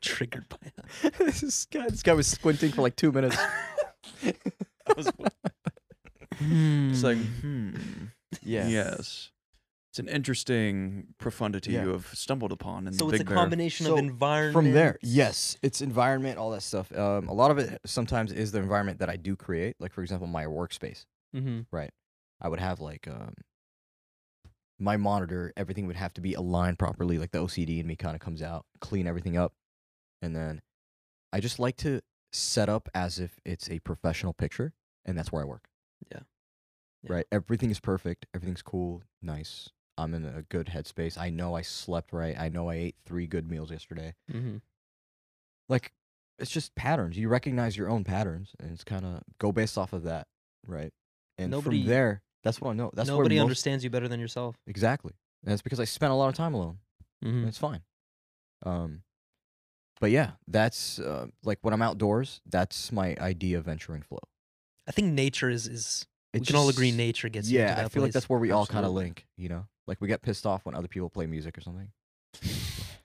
Triggered 0.01 0.49
by 0.49 0.71
that. 0.77 1.13
this 1.19 1.67
guy, 1.67 1.89
this 1.89 2.05
guy 2.05 2.13
was 2.13 2.29
squinting 2.29 2.71
for 2.71 2.83
like 2.83 2.95
two 2.95 3.11
minutes. 3.11 3.37
I 4.25 4.33
was- 4.97 5.11
it's 6.41 7.03
like, 7.03 7.19
hmm. 7.19 7.71
yeah. 8.43 8.69
Yes. 8.69 9.31
It's 9.97 9.99
an 10.07 10.09
interesting 10.15 11.15
profundity 11.17 11.73
Yeah. 11.73 11.85
you 11.85 11.89
have 11.89 12.07
stumbled 12.09 12.53
upon 12.53 12.87
in 12.87 12.93
So 12.93 13.07
the 13.07 13.15
it's 13.15 13.21
a 13.23 13.25
Big 13.25 13.29
Bear. 13.29 13.37
combination 13.39 13.87
So, 13.87 13.95
of 13.95 13.99
environment. 14.01 14.53
From 14.53 14.73
there, 14.73 14.99
yes, 15.01 15.57
it's 15.63 15.81
environment, 15.81 16.37
all 16.37 16.51
that 16.51 16.61
stuff. 16.61 16.95
Um, 16.95 17.29
a 17.29 17.33
lot 17.33 17.51
of 17.51 17.57
it 17.57 17.81
sometimes 17.87 18.31
is 18.31 18.53
the 18.53 18.59
environment 18.59 18.99
that 18.99 19.09
I 19.09 19.17
do 19.17 19.37
create. 19.37 19.75
Like 19.81 19.95
for 19.95 20.03
example, 20.03 20.27
my 20.27 20.45
workspace. 20.45 21.07
Mm-hmm. 21.35 21.61
Right, 21.71 21.93
I 22.43 22.49
would 22.51 22.61
have 22.61 22.79
like 22.79 23.09
um, 23.09 23.33
my 24.79 24.99
monitor. 24.99 25.55
Everything 25.57 25.87
would 25.87 25.97
have 25.97 26.13
to 26.13 26.21
be 26.21 26.35
aligned 26.35 26.79
properly. 26.79 27.17
Like 27.19 27.31
the 27.31 27.39
OCD 27.39 27.81
in 27.81 27.87
me 27.87 27.97
kind 27.97 28.15
of 28.15 28.21
comes 28.21 28.43
out, 28.43 28.67
clean 28.83 29.07
everything 29.07 29.39
up, 29.39 29.55
and 30.21 30.37
then 30.37 30.61
I 31.33 31.41
just 31.41 31.59
like 31.59 31.79
to 31.79 32.03
set 32.35 32.69
up 32.69 32.91
as 32.95 33.19
if 33.19 33.41
it's 33.47 33.71
a 33.71 33.79
professional 33.79 34.35
picture, 34.35 34.75
and 35.07 35.17
that's 35.17 35.33
where 35.33 35.41
I 35.41 35.47
work. 35.47 35.69
Yeah. 36.13 36.21
right? 37.09 37.27
Everything 37.33 37.71
is 37.71 37.81
perfect. 37.81 38.27
Everything's 38.35 38.61
cool, 38.61 39.03
nice. 39.23 39.71
I'm 39.99 40.15
in 40.15 40.25
a 40.25 40.43
good 40.43 40.67
headspace. 40.67 41.17
I 41.19 41.31
know 41.31 41.55
I 41.55 41.63
slept 41.63 42.13
right. 42.13 42.39
I 42.39 42.49
know 42.49 42.69
I 42.69 42.75
ate 42.75 42.97
three 43.07 43.27
good 43.27 43.51
meals 43.51 43.71
yesterday. 43.71 44.15
Mm-hmm. 44.33 44.57
Like, 45.69 45.93
it's 46.39 46.51
just 46.51 46.75
patterns. 46.75 47.17
You 47.17 47.29
recognize 47.29 47.77
your 47.77 47.89
own 47.89 48.05
patterns, 48.05 48.51
and 48.61 48.71
it's 48.73 48.85
kind 48.85 49.05
of 49.05 49.23
go 49.39 49.53
based 49.53 49.79
off 49.79 49.93
of 49.93 50.03
that, 50.05 50.27
right? 50.67 50.93
And 51.39 51.51
Nobody- 51.51 51.81
from 51.81 51.89
there, 51.89 52.23
that's 52.43 52.61
what 52.61 52.71
I 52.71 52.75
know. 52.75 52.91
That's 52.95 53.09
Nobody 53.09 53.37
most, 53.37 53.43
understands 53.43 53.83
you 53.85 53.91
better 53.91 54.09
than 54.09 54.21
yourself. 54.21 54.57
exactly. 54.67 55.13
And 55.45 55.53
it's 55.53 55.63
because 55.63 55.81
I 55.81 55.85
spent 55.85 56.13
a 56.13 56.17
lot 56.17 56.29
of 56.29 56.35
time 56.35 56.55
alone. 56.55 56.79
Mm-hmm. 57.25 57.49
It's 57.49 57.59
fine. 57.59 57.83
Um, 58.65 59.03
but 60.01 60.11
yeah, 60.11 60.33
that's 60.47 60.99
uh, 60.99 61.27
like 61.45 61.59
when 61.63 61.73
I'm 61.73 61.83
outdoors. 61.83 62.41
That's 62.47 62.93
my 62.93 63.17
idea 63.21 63.59
of 63.59 63.65
venturing 63.65 64.03
flow. 64.03 64.21
I 64.87 64.93
think 64.93 65.13
nature 65.13 65.49
is 65.49 65.67
is 65.67 66.07
It 66.33 66.41
we 66.41 66.47
can 66.47 66.57
all 66.57 66.69
agree 66.69 66.91
nature 66.93 67.29
gets 67.29 67.49
you 67.51 67.61
Yeah, 67.61 67.83
I 67.85 67.89
feel 67.89 68.03
like 68.03 68.13
that's 68.13 68.29
where 68.29 68.39
we 68.39 68.51
all 68.51 68.67
kind 68.67 68.85
of 68.85 68.93
link. 68.93 69.27
You 69.37 69.49
know, 69.49 69.67
like 69.87 70.01
we 70.01 70.09
get 70.09 70.23
pissed 70.23 70.47
off 70.47 70.65
when 70.65 70.75
other 70.75 70.89
people 70.89 71.09
play 71.11 71.27
music 71.27 71.57
or 71.57 71.61
something. 71.61 71.89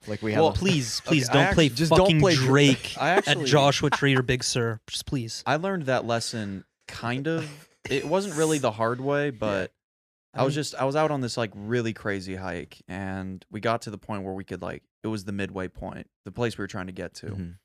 like 0.08 0.22
we 0.22 0.34
have. 0.34 0.42
Well, 0.42 0.50
a- 0.52 0.54
Please, 0.54 1.02
Okay, 1.06 1.10
please 1.18 1.30
I 1.30 1.34
don't 1.34 1.54
play 1.54 1.66
actually- 1.66 1.76
just 1.78 1.92
don't 1.92 2.00
fucking 2.00 2.20
play 2.20 2.36
Dra- 2.36 2.46
Drake 2.48 2.96
I 3.00 3.10
actually 3.10 3.42
at 3.44 3.48
Joshua 3.48 3.90
Tree 3.92 4.16
or 4.16 4.22
Big 4.22 4.44
Sur. 4.44 4.80
Just 4.88 5.06
please. 5.06 5.44
I 5.46 5.56
learned 5.58 5.84
that 5.84 6.06
lesson 6.06 6.66
kind 6.88 7.28
of. 7.28 7.70
It 7.90 8.06
wasn't 8.06 8.36
really 8.36 8.58
the 8.60 8.72
hard 8.72 9.02
way, 9.02 9.30
but 9.32 9.72
I 10.34 10.44
was 10.44 10.54
mean, 10.54 10.60
just 10.64 10.76
I 10.76 10.86
was 10.86 10.96
out 10.96 11.12
on 11.12 11.22
this 11.22 11.36
like 11.38 11.52
really 11.56 11.94
crazy 11.94 12.36
hike, 12.36 12.82
and 12.88 13.44
we 13.52 13.60
got 13.60 13.82
to 13.84 13.90
the 13.90 13.98
point 13.98 14.24
where 14.24 14.34
we 14.34 14.44
could 14.44 14.62
like 14.62 14.84
it 15.04 15.08
was 15.08 15.26
the 15.26 15.32
midway 15.32 15.68
point, 15.68 16.08
the 16.26 16.32
place 16.32 16.58
we 16.58 16.64
were 16.64 16.68
trying 16.68 16.86
to 16.88 16.92
get 16.94 17.14
to, 17.16 17.26
Mhm. 17.28 17.56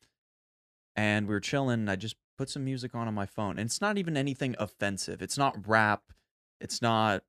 and 0.96 1.26
we 1.28 1.34
were 1.34 1.40
chilling. 1.40 1.80
And 1.80 1.90
I 1.90 1.96
just 1.96 2.16
put 2.38 2.48
some 2.50 2.64
music 2.64 2.94
on 2.94 3.08
on 3.08 3.14
my 3.14 3.26
phone, 3.26 3.52
and 3.58 3.66
it's 3.66 3.80
not 3.80 3.98
even 3.98 4.16
anything 4.16 4.56
offensive. 4.58 5.20
It's 5.22 5.36
not 5.38 5.66
rap. 5.68 6.02
It's 6.60 6.80
not. 6.82 7.22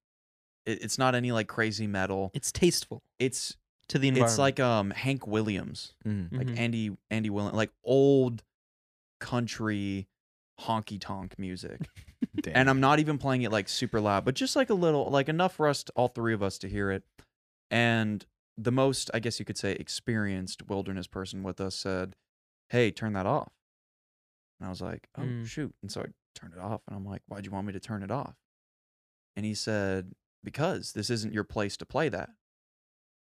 It, 0.67 0.83
it's 0.83 0.97
not 0.99 1.15
any 1.15 1.31
like 1.31 1.47
crazy 1.47 1.87
metal. 1.87 2.29
it's 2.35 2.51
tasteful 2.51 3.01
It's 3.17 3.55
to 3.87 3.97
the 3.97 4.09
environment. 4.09 4.31
it's 4.33 4.37
like 4.37 4.59
um 4.59 4.91
Hank 4.91 5.25
Williams, 5.25 5.95
Mhm. 6.05 6.37
like 6.37 6.47
Mhm. 6.47 6.57
Andy 6.59 6.97
Andy 7.09 7.29
Williams, 7.31 7.55
like 7.55 7.71
old 7.83 8.43
country 9.19 10.07
honky 10.61 10.97
tonk 10.99 11.37
music. 11.39 11.89
And 12.53 12.69
I'm 12.69 12.79
not 12.79 12.99
even 12.99 13.17
playing 13.17 13.41
it 13.41 13.51
like 13.51 13.67
super 13.67 13.99
loud, 13.99 14.23
but 14.23 14.33
just 14.35 14.55
like 14.55 14.69
a 14.69 14.73
little, 14.73 15.09
like 15.09 15.27
enough 15.27 15.55
for 15.55 15.67
us, 15.67 15.83
to, 15.83 15.91
all 15.95 16.07
three 16.07 16.33
of 16.33 16.41
us, 16.43 16.57
to 16.59 16.69
hear 16.69 16.91
it. 16.91 17.03
And 17.71 18.25
the 18.57 18.71
most, 18.71 19.09
I 19.13 19.19
guess 19.19 19.37
you 19.39 19.45
could 19.45 19.57
say, 19.57 19.73
experienced 19.73 20.67
wilderness 20.69 21.07
person 21.07 21.43
with 21.43 21.59
us 21.59 21.75
said, 21.75 22.15
"Hey, 22.69 22.91
turn 22.91 23.13
that 23.13 23.25
off." 23.25 23.51
And 24.59 24.67
I 24.67 24.69
was 24.69 24.81
like, 24.81 25.07
"Oh 25.17 25.23
Mm. 25.23 25.45
shoot!" 25.45 25.73
And 25.81 25.91
so 25.91 26.01
I 26.01 26.05
turned 26.35 26.53
it 26.53 26.59
off, 26.59 26.81
and 26.87 26.95
I'm 26.95 27.05
like, 27.05 27.21
"Why'd 27.27 27.45
you 27.45 27.51
want 27.51 27.67
me 27.67 27.73
to 27.73 27.79
turn 27.79 28.01
it 28.03 28.11
off?" 28.11 28.35
And 29.35 29.45
he 29.45 29.53
said, 29.53 30.13
"Because 30.51 30.93
this 30.93 31.09
isn't 31.09 31.33
your 31.33 31.43
place 31.43 31.75
to 31.75 31.85
play 31.85 32.07
that." 32.07 32.29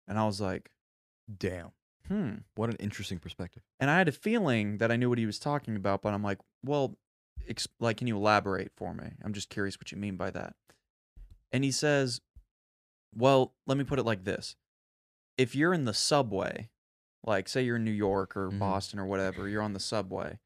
And 0.05 0.20
I 0.20 0.26
was 0.26 0.41
like, 0.41 0.70
Damn. 1.38 1.72
"Hmm." 2.09 2.36
What 2.55 2.70
an 2.70 2.76
interesting 2.76 3.20
perspective. 3.20 3.63
And 3.80 3.89
I 3.89 3.97
had 3.97 4.09
a 4.09 4.11
feeling 4.11 4.80
that 4.80 4.91
I 4.91 4.97
knew 4.97 5.07
what 5.07 5.18
he 5.18 5.26
was 5.26 5.39
talking 5.39 5.78
about, 5.78 6.01
but 6.01 6.13
I'm 6.13 6.22
like, 6.24 6.39
well, 6.61 6.97
ex- 7.47 7.70
like, 7.80 7.95
can 7.97 8.07
you 8.07 8.18
elaborate 8.18 8.72
for 8.76 8.93
me? 8.93 9.13
I'm 9.24 9.32
just 9.34 9.49
curious 9.49 9.80
what 9.80 9.91
you 9.93 9.97
mean 9.97 10.18
by 10.18 10.30
that. 10.32 10.55
And 11.53 11.63
he 11.63 11.72
says, 11.72 12.20
well, 13.16 13.55
let 13.66 13.78
me 13.78 13.86
put 13.86 13.97
it 13.97 14.05
like 14.05 14.26
this. 14.26 14.55
If 15.38 15.55
you're 15.55 15.74
in 15.74 15.86
the 15.86 15.93
subway, 15.93 16.70
like, 17.24 17.47
say 17.47 17.63
you're 17.63 17.78
in 17.78 17.86
New 17.86 17.91
York 17.91 18.36
or 18.36 18.49
Mhm. 18.51 18.59
Boston 18.59 18.99
or 18.99 19.05
whatever, 19.05 19.47
you're 19.47 19.61
on 19.63 19.74
the 19.74 19.80
subway, 19.80 20.39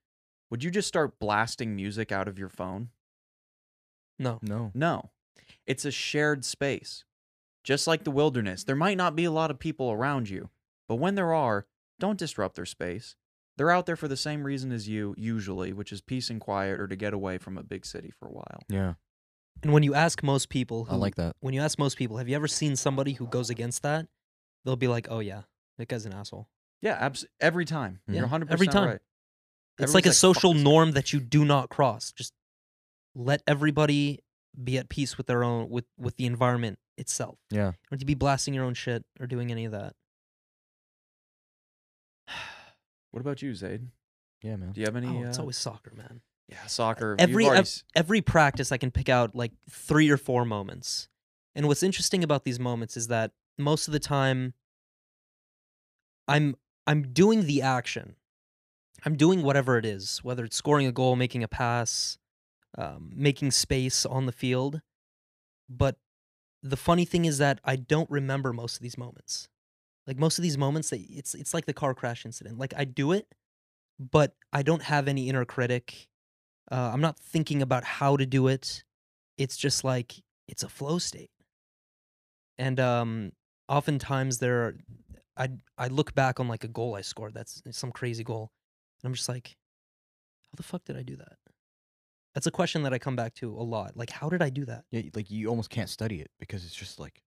would 0.51 0.63
you 0.63 0.69
just 0.71 0.87
start 0.87 1.17
blasting 1.19 1.75
music 1.75 2.11
out 2.11 2.27
of 2.27 2.37
your 2.37 2.49
phone? 2.49 2.91
no. 4.17 4.37
No. 4.41 4.71
No. 4.73 5.11
It's 5.65 5.85
a 5.85 5.91
shared 5.91 6.45
space. 6.45 7.03
Just 7.63 7.87
like 7.87 8.03
the 8.03 8.11
wilderness, 8.11 8.63
there 8.63 8.75
might 8.75 8.97
not 8.97 9.15
be 9.15 9.25
a 9.25 9.31
lot 9.31 9.51
of 9.51 9.59
people 9.59 9.91
around 9.91 10.29
you, 10.29 10.49
but 10.87 10.95
when 10.95 11.15
there 11.15 11.33
are, 11.33 11.67
don't 11.99 12.17
disrupt 12.17 12.55
their 12.55 12.65
space. 12.65 13.15
They're 13.57 13.69
out 13.69 13.85
there 13.85 13.97
for 13.97 14.07
the 14.07 14.15
same 14.15 14.43
reason 14.43 14.71
as 14.71 14.87
you, 14.87 15.13
usually, 15.17 15.73
which 15.73 15.91
is 15.91 15.99
peace 15.99 16.29
and 16.29 16.39
quiet 16.39 16.79
or 16.79 16.87
to 16.87 16.95
get 16.95 17.13
away 17.13 17.37
from 17.37 17.57
a 17.57 17.63
big 17.63 17.85
city 17.85 18.11
for 18.17 18.27
a 18.27 18.31
while. 18.31 18.63
Yeah. 18.69 18.93
And 19.61 19.73
when 19.73 19.83
you 19.83 19.93
ask 19.93 20.23
most 20.23 20.47
people, 20.47 20.85
who, 20.85 20.93
I 20.93 20.95
like 20.95 21.15
that. 21.15 21.35
when 21.41 21.53
you 21.53 21.61
ask 21.61 21.77
most 21.77 21.97
people, 21.97 22.17
have 22.17 22.29
you 22.29 22.35
ever 22.35 22.47
seen 22.47 22.77
somebody 22.77 23.13
who 23.13 23.27
goes 23.27 23.49
against 23.49 23.83
that? 23.83 24.07
They'll 24.63 24.77
be 24.77 24.87
like, 24.87 25.07
"Oh 25.09 25.19
yeah, 25.19 25.41
that 25.77 25.89
guy's 25.89 26.05
an 26.05 26.13
asshole." 26.13 26.47
Yeah, 26.81 26.93
abs- 26.93 27.25
every 27.41 27.65
time. 27.65 27.99
Yeah, 28.07 28.19
You're 28.21 28.29
100% 28.29 28.51
every 28.51 28.67
time. 28.67 28.87
right. 28.87 28.99
It's 29.79 29.93
like 29.93 30.05
a 30.05 30.09
like, 30.09 30.15
social 30.15 30.53
norm 30.53 30.93
that 30.93 31.11
you 31.11 31.19
do 31.19 31.43
not 31.43 31.69
cross. 31.69 32.11
Just 32.13 32.33
let 33.15 33.41
everybody 33.47 34.19
be 34.63 34.77
at 34.77 34.89
peace 34.89 35.17
with 35.17 35.27
their 35.27 35.43
own 35.43 35.69
with 35.69 35.85
with 35.97 36.17
the 36.17 36.25
environment 36.25 36.79
itself. 36.97 37.37
Yeah. 37.49 37.67
You 37.67 37.73
don't 37.89 37.91
need 37.93 37.99
to 37.99 38.05
be 38.05 38.15
blasting 38.15 38.53
your 38.53 38.65
own 38.65 38.73
shit 38.73 39.05
or 39.19 39.27
doing 39.27 39.51
any 39.51 39.65
of 39.65 39.71
that. 39.71 39.93
What 43.11 43.21
about 43.21 43.41
you, 43.41 43.55
Zayd? 43.55 43.87
Yeah, 44.43 44.55
man. 44.55 44.71
Do 44.71 44.81
you 44.81 44.85
have 44.85 44.95
any? 44.95 45.07
oh, 45.07 45.27
it's 45.27 45.39
uh, 45.39 45.41
always 45.41 45.57
soccer, 45.57 45.91
man. 45.95 46.21
yeah, 46.47 46.63
soccer. 46.67 47.15
every 47.17 47.45
already 47.45 47.61
ev- 47.61 47.83
every 47.95 48.21
practice 48.21 48.71
I 48.71 48.77
can 48.77 48.91
pick 48.91 49.09
out 49.09 49.33
like 49.33 49.51
three 49.67 50.11
or 50.11 50.17
four 50.17 50.45
moments. 50.45 51.07
And 51.55 51.67
what's 51.67 51.81
interesting 51.81 52.23
about 52.23 52.43
these 52.43 52.59
moments 52.59 52.95
is 52.95 53.07
that 53.07 53.31
most 53.57 53.87
of 53.87 53.93
the 53.93 53.99
time 53.99 54.53
I'm 56.27 56.55
I'm 56.85 57.11
doing 57.11 57.47
the 57.47 57.61
action. 57.61 58.15
I'm 59.05 59.15
doing 59.15 59.41
whatever 59.41 59.77
it 59.77 59.85
is, 59.85 60.19
whether 60.23 60.43
it's 60.43 60.55
scoring 60.55 60.85
a 60.85 60.91
goal, 60.91 61.15
making 61.15 61.41
a 61.41 61.47
pass, 61.47 62.17
um, 62.77 63.11
making 63.15 63.51
space 63.51 64.05
on 64.05 64.25
the 64.25 64.31
field. 64.31 64.81
But 65.69 65.97
the 66.63 66.77
funny 66.77 67.05
thing 67.05 67.25
is 67.25 67.37
that 67.39 67.59
I 67.63 67.75
don't 67.75 68.09
remember 68.09 68.53
most 68.53 68.75
of 68.77 68.81
these 68.83 68.97
moments. 68.97 69.47
Like 70.07 70.17
most 70.17 70.39
of 70.39 70.43
these 70.43 70.57
moments, 70.57 70.89
they- 70.89 70.99
it's 71.09 71.35
it's 71.35 71.53
like 71.53 71.65
the 71.65 71.73
car 71.73 71.93
crash 71.93 72.25
incident. 72.25 72.57
Like 72.57 72.73
I 72.75 72.85
do 72.85 73.11
it, 73.11 73.33
but 73.99 74.35
I 74.53 74.63
don't 74.63 74.83
have 74.83 75.07
any 75.07 75.29
inner 75.29 75.45
critic. 75.45 76.07
Uh, 76.71 76.91
I'm 76.93 77.01
not 77.01 77.19
thinking 77.19 77.61
about 77.61 77.83
how 77.83 78.17
to 78.17 78.25
do 78.25 78.47
it. 78.47 78.83
It's 79.37 79.57
just 79.57 79.83
like 79.83 80.15
it's 80.47 80.63
a 80.63 80.69
flow 80.69 80.99
state. 80.99 81.31
And 82.57 82.79
um, 82.79 83.31
oftentimes 83.67 84.39
there, 84.39 84.61
are, 84.67 84.77
I 85.37 85.49
I 85.77 85.87
look 85.87 86.13
back 86.13 86.39
on 86.39 86.47
like 86.47 86.63
a 86.63 86.67
goal 86.67 86.95
I 86.95 87.01
scored. 87.01 87.33
That's 87.33 87.61
some 87.71 87.91
crazy 87.91 88.23
goal, 88.23 88.51
and 89.01 89.09
I'm 89.09 89.13
just 89.15 89.29
like, 89.29 89.57
how 90.43 90.51
the 90.57 90.63
fuck 90.63 90.85
did 90.85 90.97
I 90.97 91.03
do 91.03 91.17
that? 91.17 91.38
That's 92.33 92.47
a 92.47 92.51
question 92.51 92.83
that 92.83 92.93
I 92.93 92.99
come 92.99 93.15
back 93.15 93.33
to 93.35 93.51
a 93.53 93.63
lot. 93.63 93.97
Like, 93.97 94.09
how 94.09 94.29
did 94.29 94.41
I 94.41 94.49
do 94.49 94.65
that? 94.65 94.85
Yeah, 94.91 95.03
like 95.13 95.29
you 95.29 95.47
almost 95.47 95.69
can't 95.69 95.89
study 95.89 96.21
it 96.21 96.31
because 96.39 96.65
it's 96.65 96.75
just 96.75 96.99
like 96.99 97.21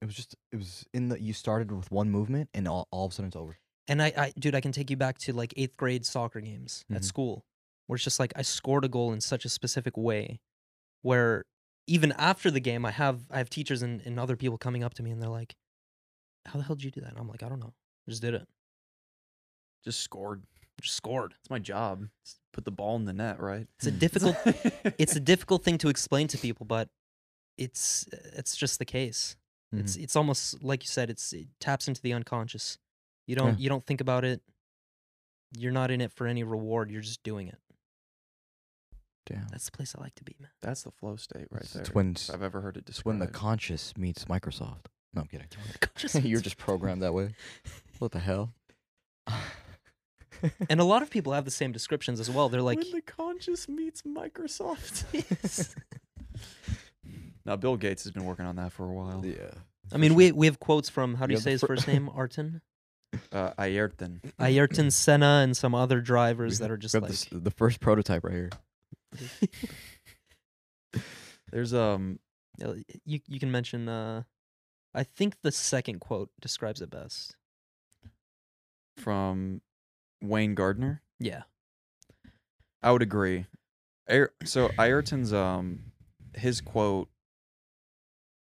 it 0.00 0.04
was 0.04 0.14
just 0.14 0.34
it 0.52 0.56
was 0.56 0.86
in 0.92 1.08
the 1.08 1.20
you 1.20 1.32
started 1.32 1.72
with 1.72 1.90
one 1.90 2.10
movement 2.10 2.50
and 2.54 2.68
all, 2.68 2.88
all 2.90 3.06
of 3.06 3.12
a 3.12 3.14
sudden 3.14 3.28
it's 3.28 3.36
over. 3.36 3.58
And 3.86 4.02
I, 4.02 4.12
I, 4.16 4.32
dude, 4.38 4.54
I 4.54 4.60
can 4.60 4.72
take 4.72 4.90
you 4.90 4.96
back 4.96 5.18
to 5.18 5.32
like 5.32 5.52
eighth 5.56 5.76
grade 5.76 6.06
soccer 6.06 6.40
games 6.40 6.84
at 6.92 7.02
Mhm. 7.02 7.06
school, 7.06 7.44
where 7.86 7.96
it's 7.96 8.04
just 8.04 8.18
like 8.18 8.32
I 8.36 8.42
scored 8.42 8.84
a 8.84 8.88
goal 8.88 9.12
in 9.12 9.20
such 9.20 9.44
a 9.44 9.48
specific 9.48 9.96
way, 9.96 10.40
where 11.02 11.44
even 11.86 12.12
after 12.12 12.50
the 12.50 12.60
game, 12.60 12.86
I 12.86 12.92
have 12.92 13.26
I 13.30 13.38
have 13.38 13.50
teachers 13.50 13.82
and, 13.82 14.00
and 14.02 14.20
other 14.20 14.36
people 14.36 14.58
coming 14.58 14.84
up 14.84 14.94
to 14.94 15.02
me 15.04 15.10
and 15.12 15.22
they're 15.22 15.30
like, 15.30 15.56
"How 16.46 16.58
the 16.58 16.64
hell 16.64 16.76
did 16.76 16.84
you 16.84 16.92
do 16.92 17.02
that?" 17.02 17.10
And 17.10 17.18
I'm 17.18 17.28
like, 17.28 17.42
"I 17.44 17.48
don't 17.50 17.60
know, 17.60 17.74
I 18.08 18.10
just 18.10 18.22
did 18.22 18.34
it, 18.34 18.48
just 19.84 20.00
scored. 20.00 20.44
I 20.78 20.82
just 20.82 20.96
scored." 20.96 21.34
It's 21.40 21.50
my 21.50 21.58
job. 21.58 22.08
It's 22.22 22.38
put 22.52 22.64
the 22.64 22.70
ball 22.70 22.96
in 22.96 23.04
the 23.04 23.12
net, 23.12 23.40
right? 23.40 23.66
It's 23.78 23.86
a 23.86 23.90
difficult, 23.90 24.36
it's 24.98 25.16
a 25.16 25.20
difficult 25.20 25.64
thing 25.64 25.76
to 25.78 25.88
explain 25.88 26.28
to 26.28 26.38
people, 26.38 26.64
but 26.64 26.88
it's 27.58 28.06
it's 28.12 28.56
just 28.56 28.78
the 28.78 28.84
case. 28.84 29.36
It's 29.72 29.94
mm-hmm. 29.94 30.04
it's 30.04 30.16
almost 30.16 30.62
like 30.62 30.82
you 30.82 30.88
said. 30.88 31.10
It's 31.10 31.32
it 31.32 31.48
taps 31.60 31.88
into 31.88 32.00
the 32.00 32.12
unconscious. 32.12 32.78
You 33.26 33.36
don't 33.36 33.58
you 33.58 33.68
don't 33.68 33.84
think 33.84 34.00
about 34.00 34.24
it. 34.24 34.40
You're 35.56 35.72
not 35.72 35.90
in 35.90 36.00
it 36.00 36.12
for 36.12 36.26
any 36.26 36.42
reward. 36.42 36.90
You're 36.90 37.02
just 37.02 37.22
doing 37.22 37.48
it. 37.48 37.58
Damn. 39.26 39.46
That's 39.50 39.66
the 39.66 39.72
place 39.72 39.94
I 39.96 40.02
like 40.02 40.14
to 40.16 40.24
be, 40.24 40.36
man. 40.38 40.50
That's 40.60 40.82
the 40.82 40.90
flow 40.90 41.16
state 41.16 41.46
right 41.50 41.62
It's- 41.62 41.72
there. 41.72 41.82
it's 41.82 41.94
when 41.94 42.12
if 42.12 42.30
I've 42.30 42.42
ever 42.42 42.60
heard 42.60 42.76
it 42.76 42.88
It's 42.88 43.04
when 43.04 43.18
the 43.20 43.26
conscious 43.26 43.96
meets 43.96 44.26
Microsoft. 44.26 44.86
No, 45.14 45.22
I'm 45.22 45.28
kidding. 45.28 45.46
You're 46.28 46.40
just 46.40 46.58
programmed 46.58 47.02
that 47.02 47.14
way. 47.14 47.34
What 48.00 48.12
the 48.12 48.18
hell? 48.18 48.52
and 50.70 50.80
a 50.80 50.84
lot 50.84 51.02
of 51.02 51.10
people 51.10 51.32
have 51.32 51.44
the 51.44 51.50
same 51.50 51.72
descriptions 51.72 52.20
as 52.20 52.30
well. 52.30 52.48
They're 52.48 52.62
like, 52.62 52.78
when 52.78 52.90
the 52.90 53.00
conscious 53.02 53.68
meets 53.68 54.02
Microsoft. 54.02 55.04
now 57.46 57.56
Bill 57.56 57.76
Gates 57.76 58.04
has 58.04 58.12
been 58.12 58.24
working 58.24 58.46
on 58.46 58.56
that 58.56 58.72
for 58.72 58.84
a 58.88 58.92
while. 58.92 59.24
yeah. 59.24 59.50
I 59.92 59.96
mean, 59.98 60.14
we 60.14 60.32
we 60.32 60.46
have 60.46 60.58
quotes 60.60 60.88
from 60.88 61.14
how 61.14 61.26
do 61.26 61.32
You 61.32 61.36
you 61.38 61.42
say 61.42 61.50
the 61.50 61.52
his 61.52 61.60
first 61.62 61.86
name? 61.86 62.08
Arton, 62.08 62.62
Uh, 63.30 63.52
Ayrton. 63.58 64.22
Ayrton 64.40 64.90
Senna, 64.90 65.40
and 65.44 65.56
some 65.56 65.74
other 65.74 66.00
drivers 66.00 66.58
We 66.58 66.64
that 66.64 66.70
are 66.72 66.76
just 66.78 66.94
like, 66.94 67.06
this- 67.08 67.26
the 67.30 67.50
first 67.50 67.80
prototype 67.80 68.24
right 68.24 68.32
here. 68.32 68.50
There's 71.52 71.74
um 71.74 72.18
you 73.04 73.20
you 73.26 73.38
can 73.38 73.50
mention. 73.52 73.88
Uh, 73.88 74.22
I 74.94 75.02
think 75.02 75.36
the 75.42 75.52
second 75.52 76.00
quote 76.00 76.30
describes 76.40 76.80
it 76.80 76.90
best. 76.90 77.36
from 78.96 79.60
Wayne 80.28 80.54
Gardner. 80.54 81.02
Yeah, 81.18 81.42
I 82.82 82.92
would 82.92 83.02
agree. 83.02 83.46
So 84.44 84.70
Ayrton's 84.78 85.32
um 85.32 85.92
his 86.34 86.60
quote 86.60 87.08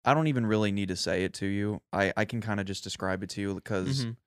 I 0.05 0.13
don't 0.13 0.27
even 0.27 0.45
really 0.45 0.71
need 0.71 0.87
to 0.89 0.95
say 0.95 1.23
it 1.23 1.33
to 1.35 1.45
you. 1.45 1.81
I 1.91 2.13
I 2.15 2.25
can 2.25 2.41
kind 2.41 2.59
of 2.59 2.65
just 2.65 2.83
describe 2.83 3.23
it 3.23 3.29
to 3.31 3.41
you 3.41 3.55
because 3.55 4.05
Mhm. 4.05 4.17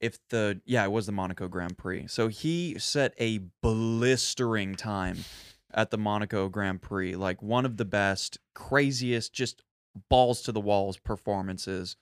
if 0.00 0.18
the 0.28 0.60
yeah, 0.64 0.84
it 0.84 0.90
was 0.92 1.06
the 1.06 1.12
Monaco 1.12 1.48
Grand 1.48 1.78
Prix. 1.78 2.06
So 2.08 2.28
he 2.28 2.78
set 2.78 3.14
a 3.18 3.38
blistering 3.62 4.74
time 4.74 5.24
at 5.72 5.90
the 5.90 5.98
Monaco 5.98 6.48
Grand 6.48 6.82
Prix, 6.82 7.16
like 7.16 7.42
one 7.42 7.64
of 7.64 7.76
the 7.76 7.84
best, 7.84 8.38
craziest, 8.54 9.32
just 9.32 9.62
balls 10.10 10.42
to 10.42 10.52
the 10.52 10.60
walls 10.60 10.98
performances. 10.98 11.96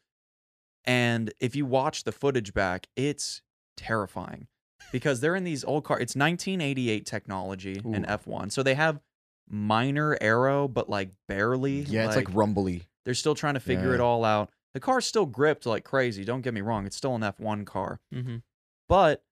And 0.85 1.33
if 1.41 1.55
you 1.57 1.67
watch 1.67 2.05
the 2.05 2.13
footage 2.13 2.53
back, 2.53 2.89
it's 2.97 3.43
terrifying 3.77 4.49
because 4.93 5.21
they're 5.21 5.37
in 5.37 5.45
these 5.45 5.65
old 5.65 5.85
cars. 5.85 6.01
It's 6.03 6.17
1988 6.17 7.05
technology 7.07 7.81
in 7.85 8.05
F1, 8.05 8.53
so 8.53 8.63
they 8.63 8.75
have 8.75 9.01
minor 9.49 10.17
aero, 10.21 10.69
but 10.69 10.89
like 10.89 11.11
barely. 11.29 11.81
Yeah, 11.83 12.07
it's 12.07 12.17
like 12.17 12.33
rumbly. 12.35 12.85
they're 13.05 13.15
still 13.15 13.35
trying 13.35 13.55
to 13.55 13.61
figure 13.61 13.95
it 13.95 14.01
all 14.01 14.25
out. 14.25 14.51
The 14.73 14.81
car's 14.81 15.07
still 15.07 15.27
gripped 15.27 15.67
like 15.67 15.85
crazy. 15.85 16.25
Don't 16.25 16.41
get 16.43 16.55
me 16.55 16.61
wrong; 16.61 16.87
it's 16.87 16.97
still 16.97 17.15
an 17.15 17.23
F1 17.23 17.65
car. 17.65 18.01
Mhm. 18.13 18.43
But 18.89 19.23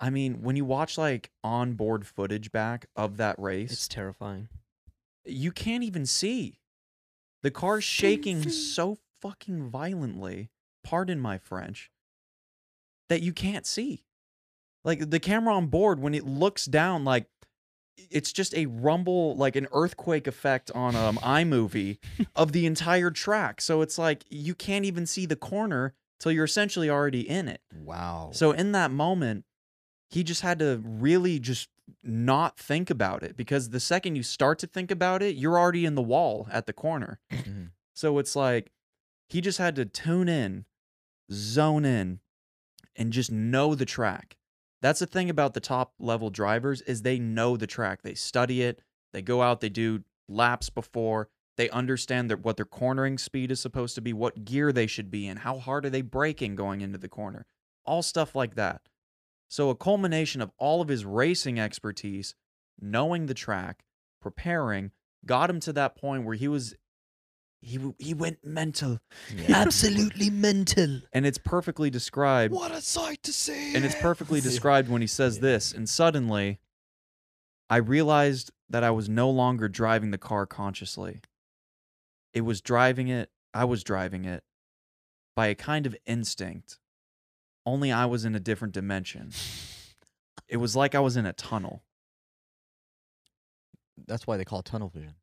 I 0.00 0.10
mean, 0.10 0.42
when 0.42 0.56
you 0.56 0.64
watch 0.64 0.98
like 0.98 1.30
onboard 1.44 2.06
footage 2.06 2.50
back 2.50 2.86
of 2.96 3.18
that 3.18 3.38
race, 3.38 3.70
It's 3.72 3.86
terrifying. 3.88 4.48
you 5.24 5.52
can't 5.52 5.84
even 5.84 6.06
see. 6.06 6.58
The 7.42 7.50
car's 7.52 7.84
shaking 7.84 8.48
so 8.50 8.98
fucking 9.20 9.68
violently, 9.68 10.50
pardon 10.82 11.20
my 11.20 11.38
French, 11.38 11.90
that 13.08 13.20
you 13.22 13.32
can't 13.32 13.66
see. 13.66 14.04
Like 14.84 15.10
the 15.10 15.20
camera 15.20 15.54
on 15.54 15.66
board, 15.68 16.00
when 16.00 16.14
it 16.14 16.24
looks 16.26 16.66
down, 16.66 17.04
like 17.04 17.26
it's 18.10 18.32
just 18.32 18.54
a 18.54 18.66
rumble, 18.66 19.36
like 19.36 19.54
an 19.56 19.68
earthquake 19.72 20.26
effect 20.26 20.70
on 20.74 20.96
um 20.96 21.18
iMovie 21.18 21.98
of 22.34 22.52
the 22.52 22.66
entire 22.66 23.10
track. 23.10 23.60
So 23.60 23.82
it's 23.82 23.98
like 23.98 24.24
you 24.28 24.54
can't 24.54 24.84
even 24.84 25.06
see 25.06 25.26
the 25.26 25.36
corner 25.36 25.94
till 26.18 26.32
you're 26.32 26.44
essentially 26.44 26.88
already 26.90 27.28
in 27.28 27.48
it. 27.48 27.60
Wow. 27.84 28.30
So 28.32 28.52
in 28.52 28.72
that 28.72 28.90
moment, 28.90 29.44
he 30.10 30.22
just 30.24 30.42
had 30.42 30.58
to 30.58 30.80
really 30.84 31.38
just 31.38 31.68
not 32.02 32.58
think 32.58 32.90
about 32.90 33.22
it 33.22 33.36
because 33.36 33.70
the 33.70 33.80
second 33.80 34.16
you 34.16 34.22
start 34.22 34.58
to 34.60 34.66
think 34.66 34.90
about 34.90 35.22
it, 35.22 35.36
you're 35.36 35.58
already 35.58 35.84
in 35.84 35.94
the 35.94 36.02
wall 36.02 36.48
at 36.50 36.66
the 36.66 36.72
corner. 36.72 37.18
Mhm. 37.30 37.70
So 37.94 38.18
it's 38.18 38.34
like 38.36 38.72
he 39.28 39.40
just 39.40 39.58
had 39.58 39.76
to 39.76 39.84
tune 39.84 40.28
in, 40.28 40.64
zone 41.30 41.84
in, 41.84 42.20
and 42.96 43.12
just 43.12 43.30
know 43.30 43.74
the 43.74 43.84
track. 43.86 44.36
That's 44.82 45.00
the 45.00 45.06
thing 45.06 45.30
about 45.30 45.54
the 45.54 45.60
top 45.60 45.94
level 45.98 46.28
drivers 46.28 46.82
is 46.82 47.02
they 47.02 47.18
know 47.18 47.56
the 47.56 47.68
track. 47.68 48.02
They 48.02 48.14
study 48.14 48.62
it. 48.62 48.82
They 49.12 49.22
go 49.22 49.40
out, 49.40 49.60
they 49.60 49.68
do 49.68 50.02
laps 50.28 50.70
before. 50.70 51.28
They 51.56 51.70
understand 51.70 52.28
their, 52.28 52.36
what 52.36 52.56
their 52.56 52.66
cornering 52.66 53.18
speed 53.18 53.50
is 53.50 53.60
supposed 53.60 53.94
to 53.94 54.00
be, 54.00 54.12
what 54.12 54.44
gear 54.44 54.72
they 54.72 54.86
should 54.86 55.10
be 55.10 55.26
in, 55.28 55.38
how 55.38 55.58
hard 55.58 55.84
are 55.86 55.90
they 55.90 56.02
braking 56.02 56.56
going 56.56 56.80
into 56.80 56.98
the 56.98 57.08
corner. 57.08 57.46
All 57.84 58.02
stuff 58.02 58.34
like 58.34 58.54
that. 58.56 58.82
So 59.48 59.68
a 59.70 59.76
culmination 59.76 60.40
of 60.40 60.50
all 60.56 60.80
of 60.80 60.88
his 60.88 61.04
racing 61.04 61.60
expertise, 61.60 62.34
knowing 62.80 63.26
the 63.26 63.34
track, 63.34 63.84
preparing, 64.20 64.92
got 65.26 65.50
him 65.50 65.60
to 65.60 65.72
that 65.74 65.94
point 65.94 66.24
where 66.24 66.34
he 66.34 66.48
was 66.48 66.74
he 67.64 67.78
he 67.98 68.12
went 68.12 68.44
mental 68.44 68.98
Yeah. 69.34 69.44
Absolutely 69.64 70.28
mental. 70.30 71.00
and 71.12 71.24
it's 71.24 71.38
perfectly 71.38 71.88
described 71.90 72.52
What 72.52 72.72
a 72.72 72.80
sight 72.82 73.22
to 73.22 73.32
see. 73.32 73.74
and 73.74 73.84
it's 73.84 73.94
perfectly 73.94 74.40
described 74.50 74.88
when 74.90 75.00
he 75.00 75.06
says 75.06 75.38
this 75.38 75.72
and 75.72 75.88
suddenly 75.88 76.58
i 77.70 77.76
realized 77.76 78.50
that 78.68 78.82
i 78.82 78.90
was 78.90 79.08
no 79.08 79.30
longer 79.30 79.68
driving 79.68 80.10
the 80.10 80.18
car 80.18 80.44
consciously 80.44 81.20
it 82.34 82.40
was 82.42 82.60
driving 82.60 83.06
it 83.08 83.30
i 83.54 83.64
was 83.64 83.84
driving 83.84 84.24
it 84.24 84.42
by 85.36 85.46
a 85.46 85.54
kind 85.54 85.86
of 85.86 85.94
instinct 86.04 86.78
only 87.64 87.92
i 87.92 88.04
was 88.04 88.24
in 88.24 88.34
a 88.34 88.40
different 88.40 88.74
dimension 88.74 89.30
it 90.48 90.56
was 90.56 90.74
like 90.74 90.94
i 90.96 91.00
was 91.00 91.16
in 91.16 91.26
a 91.26 91.32
tunnel 91.32 91.84
That's 94.08 94.26
why 94.26 94.36
they 94.36 94.44
call 94.44 94.58
it 94.60 94.64
tunnel 94.64 94.88
vision. 94.88 95.14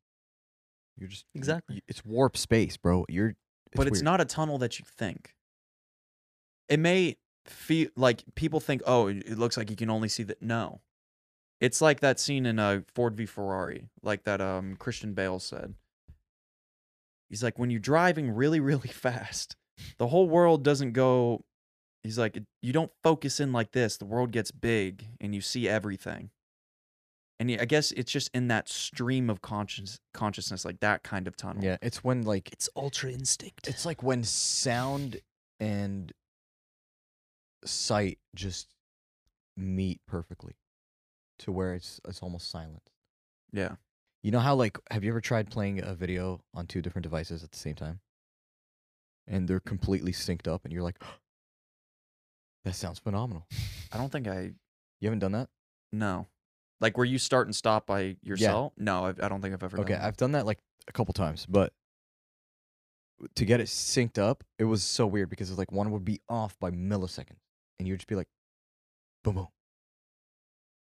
You're 1.00 1.08
just 1.08 1.24
Exactly. 1.34 1.76
you- 1.76 1.82
it's 1.88 2.04
warp 2.04 2.36
space, 2.36 2.76
bro. 2.76 3.06
You're. 3.08 3.34
but 3.74 3.86
it's 3.88 3.96
weird. 3.98 4.04
not 4.04 4.20
a 4.20 4.24
tunnel 4.24 4.58
that 4.58 4.78
you 4.78 4.84
think. 4.86 5.34
It 6.68 6.78
may 6.78 7.16
feel 7.46 7.88
like 7.96 8.22
people 8.36 8.60
think, 8.60 8.82
oh, 8.86 9.08
it 9.08 9.38
looks 9.38 9.56
like 9.56 9.70
you 9.70 9.76
can 9.76 9.90
only 9.90 10.08
see 10.08 10.22
that. 10.24 10.40
No, 10.42 10.82
it's 11.60 11.80
like 11.80 12.00
that 12.00 12.20
scene 12.20 12.46
in 12.46 12.58
uh, 12.58 12.82
Ford 12.94 13.16
v 13.16 13.26
Ferrari, 13.26 13.88
like 14.02 14.24
that 14.24 14.40
um, 14.40 14.76
Christian 14.76 15.14
Bale 15.14 15.38
said. 15.40 15.74
He's 17.28 17.42
like, 17.42 17.58
when 17.58 17.70
you're 17.70 17.80
driving 17.80 18.30
really, 18.30 18.60
really 18.60 18.88
fast, 18.92 19.56
the 19.98 20.08
whole 20.08 20.28
world 20.28 20.62
doesn't 20.64 20.92
go. 20.92 21.44
He's 22.02 22.18
like, 22.18 22.38
you 22.62 22.72
don't 22.72 22.90
focus 23.02 23.40
in 23.40 23.52
like 23.52 23.72
this. 23.72 23.96
The 23.98 24.06
world 24.06 24.30
gets 24.32 24.50
big 24.50 25.06
and 25.20 25.34
you 25.34 25.40
see 25.40 25.68
everything. 25.68 26.30
And 27.40 27.50
I 27.58 27.64
guess 27.64 27.90
it's 27.92 28.12
just 28.12 28.30
in 28.34 28.48
that 28.48 28.68
stream 28.68 29.30
of 29.30 29.40
conscious 29.40 29.98
consciousness, 30.12 30.62
like 30.66 30.80
that 30.80 31.02
kind 31.02 31.26
of 31.26 31.36
tunnel. 31.36 31.64
Yeah, 31.64 31.78
it's 31.80 32.04
when 32.04 32.22
like 32.22 32.52
It's 32.52 32.68
ultra 32.76 33.10
instinct. 33.10 33.66
it's 33.66 33.86
like 33.86 34.02
when 34.02 34.22
sound 34.24 35.20
and 35.58 36.12
sight 37.64 38.18
just 38.34 38.74
meet 39.56 40.00
perfectly, 40.06 40.56
to 41.38 41.50
where 41.50 41.74
it's 41.74 41.98
it's 42.06 42.22
almost 42.22 42.50
silent. 42.50 42.82
Yeah. 43.52 43.76
You 44.22 44.32
know 44.32 44.40
how 44.40 44.54
like 44.54 44.78
have 44.90 45.02
you 45.02 45.10
ever 45.10 45.22
tried 45.22 45.50
playing 45.50 45.82
a 45.82 45.94
video 45.94 46.42
on 46.52 46.66
two 46.66 46.82
different 46.82 47.04
devices 47.04 47.42
at 47.42 47.52
the 47.52 47.58
same 47.58 47.74
time? 47.74 48.00
And 49.26 49.48
they're 49.48 49.60
completely 49.60 50.12
synced 50.12 50.46
up 50.46 50.64
and 50.64 50.72
you're 50.74 50.82
like 50.82 50.96
oh! 51.02 51.14
that 52.66 52.74
sounds 52.74 52.98
phenomenal. 52.98 53.46
I 53.92 53.96
don't 53.96 54.12
think 54.12 54.28
I 54.28 54.52
You 55.00 55.08
haven't 55.08 55.20
done 55.20 55.32
that? 55.32 55.48
No. 55.90 56.26
Like 56.80 56.96
where 56.96 57.04
you 57.06 57.18
start 57.18 57.46
and 57.46 57.54
stop 57.54 57.86
by 57.86 58.16
yourself? 58.22 58.72
No, 58.76 59.04
I, 59.06 59.08
I 59.10 59.28
don't 59.28 59.40
think 59.42 59.54
I've 59.54 59.62
ever 59.62 59.78
Okay, 59.80 59.92
done 59.92 60.00
that. 60.00 60.06
I've 60.06 60.16
done 60.16 60.32
that 60.32 60.46
like 60.46 60.58
a 60.88 60.92
couple 60.92 61.12
times, 61.12 61.46
but 61.46 61.72
to 63.34 63.44
get 63.44 63.60
it 63.60 63.66
synced 63.66 64.18
up, 64.18 64.44
it 64.58 64.64
was 64.64 64.82
so 64.82 65.06
weird 65.06 65.28
because 65.28 65.50
it's 65.50 65.58
like 65.58 65.70
one 65.72 65.90
would 65.90 66.04
be 66.04 66.20
off 66.28 66.58
by 66.58 66.70
milliseconds, 66.70 67.40
and 67.78 67.86
you'd 67.86 67.98
just 67.98 68.06
be 68.08 68.14
like, 68.14 68.28
boom, 69.22 69.34
boom, 69.34 69.48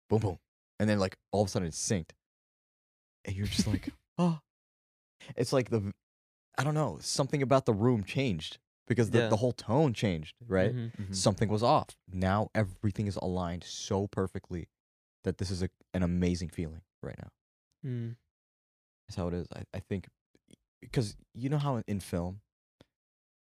boom, 0.10 0.20
boom, 0.20 0.40
and 0.80 0.90
then 0.90 1.00
like 1.00 1.16
all 1.32 1.44
of 1.44 1.48
a 1.48 1.52
sudden 1.52 1.68
it's 1.68 1.78
synced, 1.80 2.12
and 3.26 3.36
you're 3.36 3.46
just 3.48 3.68
like, 3.68 3.90
oh, 4.18 4.40
it's 5.36 5.54
like 5.54 5.70
the, 5.70 5.94
I 6.58 6.64
don't 6.64 6.74
know, 6.74 6.98
something 7.00 7.42
about 7.44 7.66
the 7.68 7.74
room 7.74 8.04
changed 8.04 8.58
because 8.88 9.12
the, 9.12 9.20
Yeah. 9.20 9.30
the 9.30 9.38
whole 9.38 9.52
tone 9.54 9.94
changed, 9.94 10.36
right? 10.48 10.74
Mhm. 10.74 10.92
Mhm. 10.98 11.16
Something 11.16 11.50
was 11.50 11.62
off. 11.64 11.90
Now 12.12 12.50
everything 12.56 13.06
is 13.08 13.16
aligned 13.18 13.64
so 13.64 14.08
perfectly 14.08 14.68
that 15.26 15.38
this 15.38 15.52
is 15.52 15.62
a, 15.62 15.70
an 15.94 16.02
amazing 16.02 16.50
feeling 16.50 16.82
right 17.04 17.18
now. 17.22 17.90
Mm. 17.90 18.16
That's 19.08 19.18
how 19.18 19.28
it 19.28 19.34
is. 19.34 19.48
I, 19.54 19.64
I 19.74 19.80
think 19.80 20.08
because 20.82 21.16
you 21.34 21.50
know 21.50 21.58
how 21.58 21.84
in 21.88 22.00
film, 22.00 22.40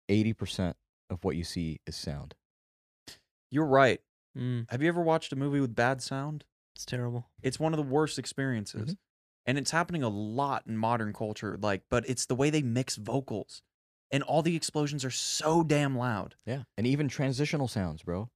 eighty 0.08 0.32
percent 0.32 0.76
of 1.10 1.22
what 1.22 1.36
you 1.36 1.44
see 1.44 1.80
is 1.86 1.94
sound. 1.94 2.34
You're 3.50 3.66
right. 3.66 4.00
Mm. 4.36 4.68
Have 4.70 4.82
you 4.82 4.88
ever 4.88 5.02
watched 5.02 5.32
a 5.32 5.36
movie 5.36 5.60
with 5.60 5.74
bad 5.76 6.02
sound? 6.02 6.44
It's 6.74 6.84
terrible. 6.84 7.28
It's 7.42 7.60
one 7.60 7.72
of 7.72 7.76
the 7.76 7.84
worst 7.84 8.18
experiences. 8.18 8.94
Mhm. 8.94 8.96
And 9.46 9.58
it's 9.58 9.70
happening 9.70 10.02
a 10.02 10.08
lot 10.08 10.64
in 10.66 10.76
modern 10.76 11.12
culture, 11.12 11.58
like, 11.60 11.82
but 11.90 12.08
it's 12.08 12.24
the 12.26 12.34
way 12.34 12.48
they 12.50 12.62
mix 12.62 12.96
vocals. 12.96 13.62
And 14.10 14.22
all 14.22 14.42
the 14.42 14.56
explosions 14.56 15.04
are 15.04 15.10
so 15.10 15.62
damn 15.62 15.96
loud. 15.96 16.36
Yeah, 16.46 16.62
and 16.78 16.86
even 16.86 17.08
transitional 17.08 17.68
sounds, 17.68 18.02
bro. 18.02 18.30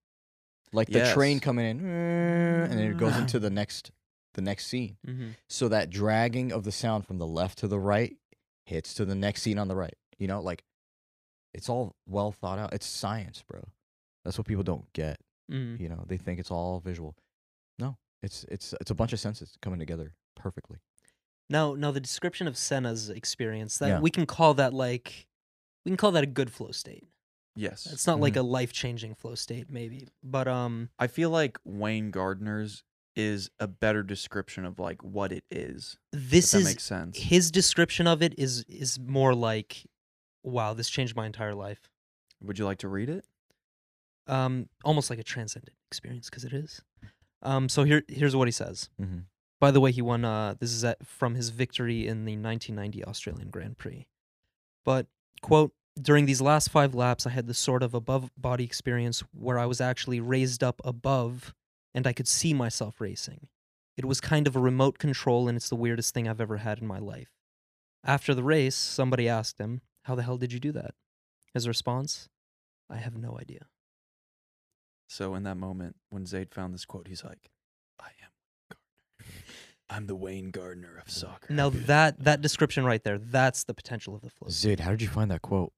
Like 0.73 0.89
the 0.89 1.11
train 1.13 1.41
coming 1.41 1.67
in, 1.67 1.81
and 1.81 2.73
then 2.73 2.79
it 2.91 2.97
goes 2.99 3.17
into 3.17 3.39
the 3.39 3.51
next, 3.51 3.91
the 4.35 4.43
next 4.43 4.67
scene. 4.67 4.97
Mm-hmm. 5.07 5.29
So 5.49 5.69
that 5.69 5.91
dragging 5.91 6.53
of 6.53 6.65
the 6.65 6.73
sound 6.73 7.07
from 7.07 7.19
the 7.19 7.27
left 7.27 7.59
to 7.59 7.69
the 7.69 7.79
right 7.79 8.17
hits 8.65 8.95
to 8.95 9.05
the 9.05 9.15
next 9.15 9.43
scene 9.43 9.59
on 9.59 9.69
the 9.69 9.77
right. 9.77 9.95
You 10.19 10.29
know, 10.29 10.41
like 10.41 10.65
it's 11.55 11.69
all 11.69 11.95
well 12.07 12.33
thought 12.33 12.59
out. 12.59 12.73
It's 12.75 12.87
science, 12.87 13.43
bro. 13.49 13.63
That's 14.25 14.37
what 14.37 14.47
people 14.47 14.65
don't 14.65 14.93
get. 14.93 15.19
Mm. 15.51 15.81
You 15.81 15.89
know, 15.89 16.05
they 16.07 16.19
think 16.19 16.39
it's 16.39 16.51
all 16.51 16.81
visual. 16.81 17.17
No, 17.79 17.97
it's 18.23 18.45
it's 18.51 18.75
it's 18.81 18.91
a 18.91 18.95
bunch 18.95 19.13
of 19.13 19.21
senses 19.21 19.57
coming 19.63 19.79
together 19.79 20.13
perfectly. 20.37 20.79
Now, 21.51 21.75
now 21.75 21.91
the 21.93 22.01
description 22.01 22.47
of 22.47 22.59
Senna's 22.59 23.09
experience 23.09 23.79
that 23.79 23.89
Yeah. 23.89 24.01
we 24.01 24.11
can 24.11 24.27
call 24.27 24.53
that 24.55 24.75
like 24.75 25.27
we 25.85 25.91
can 25.91 25.97
call 25.97 26.13
that 26.13 26.25
a 26.25 26.27
good 26.27 26.53
flow 26.53 26.73
state. 26.73 27.05
Yes. 27.59 27.87
It's 27.91 28.07
not 28.07 28.21
like 28.21 28.35
Mhm. 28.35 28.41
a 28.41 28.43
life 28.43 28.73
changing 28.73 29.15
flow 29.17 29.35
state, 29.35 29.69
maybe, 29.69 30.09
but 30.23 30.47
um, 30.47 30.91
I 30.99 31.07
feel 31.09 31.31
like 31.31 31.59
Wayne 31.65 32.11
Gardner's 32.11 32.85
is 33.17 33.51
a 33.59 33.67
better 33.67 34.05
description 34.05 34.65
of 34.65 34.79
like 34.79 35.03
what 35.03 35.33
it 35.33 35.45
is. 35.51 35.97
this 36.13 36.47
if 36.47 36.51
that 36.53 36.59
is 36.61 36.65
makes 36.67 36.85
sense. 36.85 37.19
his 37.19 37.51
description 37.51 38.07
of 38.07 38.23
it 38.23 38.33
is 38.39 38.63
is 38.69 38.99
more 39.01 39.35
like, 39.35 39.85
wow, 40.45 40.73
this 40.73 40.89
changed 40.89 41.17
my 41.17 41.27
entire 41.27 41.55
life. 41.55 41.91
Would 42.41 42.59
you 42.61 42.65
like 42.65 42.79
to 42.79 42.89
read 42.89 43.09
it? 43.11 43.25
Um, 44.29 44.69
almost 44.85 45.11
like 45.11 45.19
a 45.19 45.25
transcendent 45.25 45.77
experience 45.91 46.29
because 46.31 46.45
it 46.45 46.53
is. 46.53 46.83
Um, 47.43 47.69
so 47.69 47.85
here 47.85 48.03
here's 48.09 48.37
what 48.37 48.47
he 48.47 48.53
says. 48.53 48.89
Mm-hmm. 49.01 49.21
By 49.61 49.73
the 49.73 49.81
way, 49.81 49.91
he 49.91 50.03
won. 50.03 50.25
Uh, 50.25 50.55
this 50.61 50.71
is 50.73 50.85
at, 50.85 51.05
from 51.05 51.35
his 51.35 51.49
victory 51.49 52.07
in 52.07 52.25
the 52.25 52.37
1990 52.37 53.05
Australian 53.05 53.51
Grand 53.51 53.79
Prix. 53.79 54.07
But 54.85 55.07
quote: 55.43 55.73
During 56.01 56.27
these 56.27 56.41
last 56.41 56.71
five 56.71 56.95
laps, 56.95 57.27
I 57.27 57.31
had 57.31 57.47
this 57.47 57.59
sort 57.59 57.83
of 57.83 57.93
above 57.93 58.31
body 58.37 58.65
experience 58.65 59.21
where 59.33 59.59
I 59.59 59.67
was 59.67 59.81
actually 59.81 60.21
raised 60.21 60.63
up 60.63 60.81
above, 60.85 61.55
and 61.95 62.07
I 62.07 62.13
could 62.13 62.29
see 62.29 62.55
myself 62.55 63.01
racing. 63.01 63.49
It 63.97 64.05
was 64.05 64.21
kind 64.21 64.47
of 64.47 64.55
a 64.55 64.61
remote 64.61 64.99
control, 64.99 65.49
and 65.49 65.57
it's 65.57 65.69
the 65.69 65.77
weirdest 65.77 66.15
thing 66.15 66.29
I've 66.29 66.41
ever 66.41 66.59
had 66.59 66.79
in 66.79 66.87
my 66.87 66.99
life. 67.01 67.31
After 68.05 68.33
the 68.33 68.45
race, 68.45 68.77
somebody 68.77 69.29
asked 69.29 69.59
him, 69.59 69.81
"How 70.05 70.15
the 70.15 70.23
hell 70.23 70.39
did 70.39 70.53
you 70.53 70.61
do 70.61 70.71
that?" 70.73 70.95
His 71.53 71.67
response: 71.67 72.29
"I 72.89 72.99
have 72.99 73.17
no 73.17 73.37
idea." 73.39 73.67
So 75.09 75.35
in 75.35 75.43
that 75.43 75.57
moment, 75.57 75.97
when 76.11 76.27
Zayd 76.27 76.55
found 76.55 76.75
this 76.75 76.85
quote, 76.85 77.09
he's 77.09 77.25
like, 77.25 77.51
"I 77.99 78.11
am 78.23 78.31
Gardner. 78.69 79.45
I'm 79.91 80.07
the 80.07 80.15
Wayne 80.15 80.53
Gardner 80.53 80.97
of 80.99 81.11
soccer." 81.11 81.53
Now 81.53 81.71
that 81.71 82.21
that 82.21 82.41
description 82.41 82.85
right 82.85 83.03
there, 83.03 83.19
that's 83.19 83.65
the 83.65 83.75
potential 83.75 84.15
of 84.15 84.21
the 84.21 84.31
flow. 84.31 84.49
Zayd, 84.49 84.81
how 84.81 84.91
did 84.91 85.03
you 85.03 85.09
find 85.09 85.31
that 85.33 85.43
quote? 85.43 85.73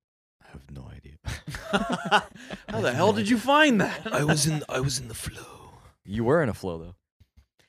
I 0.50 0.52
have 0.52 0.70
no 0.70 0.90
idea. 0.90 1.16
How 2.68 2.80
the 2.80 2.92
hell 2.92 3.12
did 3.12 3.28
you 3.28 3.38
find 3.38 3.80
that? 3.80 4.00
I 4.12 4.24
was 4.24 4.46
in 4.46 4.62
I 4.68 4.80
was 4.80 4.98
in 4.98 5.08
the 5.08 5.14
flow. 5.14 5.70
you 6.04 6.24
were 6.24 6.42
in 6.42 6.48
a 6.48 6.54
flow 6.54 6.78
though. 6.78 6.94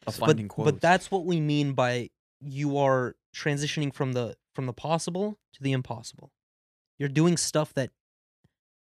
Of 0.07 0.17
but, 0.19 0.25
finding 0.27 0.47
quotes. 0.47 0.71
but 0.71 0.81
that's 0.81 1.11
what 1.11 1.25
we 1.25 1.39
mean 1.39 1.73
by 1.73 2.09
you 2.39 2.77
are 2.77 3.15
transitioning 3.35 3.93
from 3.93 4.13
the 4.13 4.35
from 4.55 4.65
the 4.65 4.73
possible 4.73 5.37
to 5.53 5.63
the 5.63 5.71
impossible. 5.73 6.31
You're 6.97 7.09
doing 7.09 7.37
stuff 7.37 7.73
that 7.75 7.91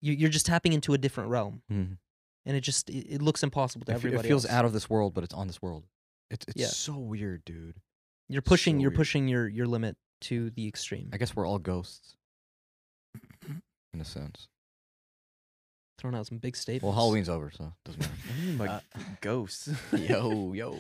you, 0.03 0.13
you're 0.13 0.29
just 0.31 0.45
tapping 0.47 0.73
into 0.75 0.93
a 0.93 0.99
different 0.99 1.31
realm, 1.31 1.63
Mhm. 1.73 1.97
and 2.45 2.57
it 2.57 2.61
just 2.61 2.91
it, 2.91 3.07
it 3.15 3.23
looks 3.23 3.43
impossible 3.43 3.87
to 3.87 3.93
It, 3.93 3.95
everybody. 3.95 4.27
it 4.27 4.29
feels 4.29 4.45
else. 4.45 4.53
out 4.53 4.65
of 4.67 4.73
this 4.75 4.91
world, 4.91 5.15
but 5.15 5.25
it's 5.25 5.33
on 5.35 5.47
this 5.47 5.63
world. 5.63 5.85
It's 6.31 6.45
it's 6.49 6.61
Yeah. 6.61 6.67
so 6.67 6.99
weird, 6.99 7.45
dude. 7.47 7.81
You're 8.29 8.43
pushing 8.43 8.77
so 8.77 8.81
you're 8.83 8.91
weird. 8.91 8.97
pushing 8.99 9.29
your 9.29 9.49
your 9.49 9.67
limit 9.67 9.97
to 10.23 10.51
the 10.51 10.69
extreme. 10.69 11.09
I 11.13 11.17
guess 11.17 11.35
we're 11.35 11.47
all 11.47 11.59
ghosts, 11.59 12.15
in 13.97 14.01
a 14.01 14.05
sense. 14.05 14.49
Throwing 15.99 16.15
out 16.15 16.27
some 16.27 16.37
big 16.39 16.57
statements. 16.57 16.85
Well, 16.85 16.93
Halloween's 16.93 17.31
over, 17.31 17.51
so 17.51 17.65
it 17.65 17.73
doesn't 17.87 18.01
matter. 18.01 18.13
What 18.27 18.37
do 18.37 18.43
you 18.43 18.49
mean 18.49 18.59
by 18.59 18.67
Uh, 18.69 18.81
ghosts? 19.23 19.69
yo, 19.97 20.53
yo. 20.53 20.73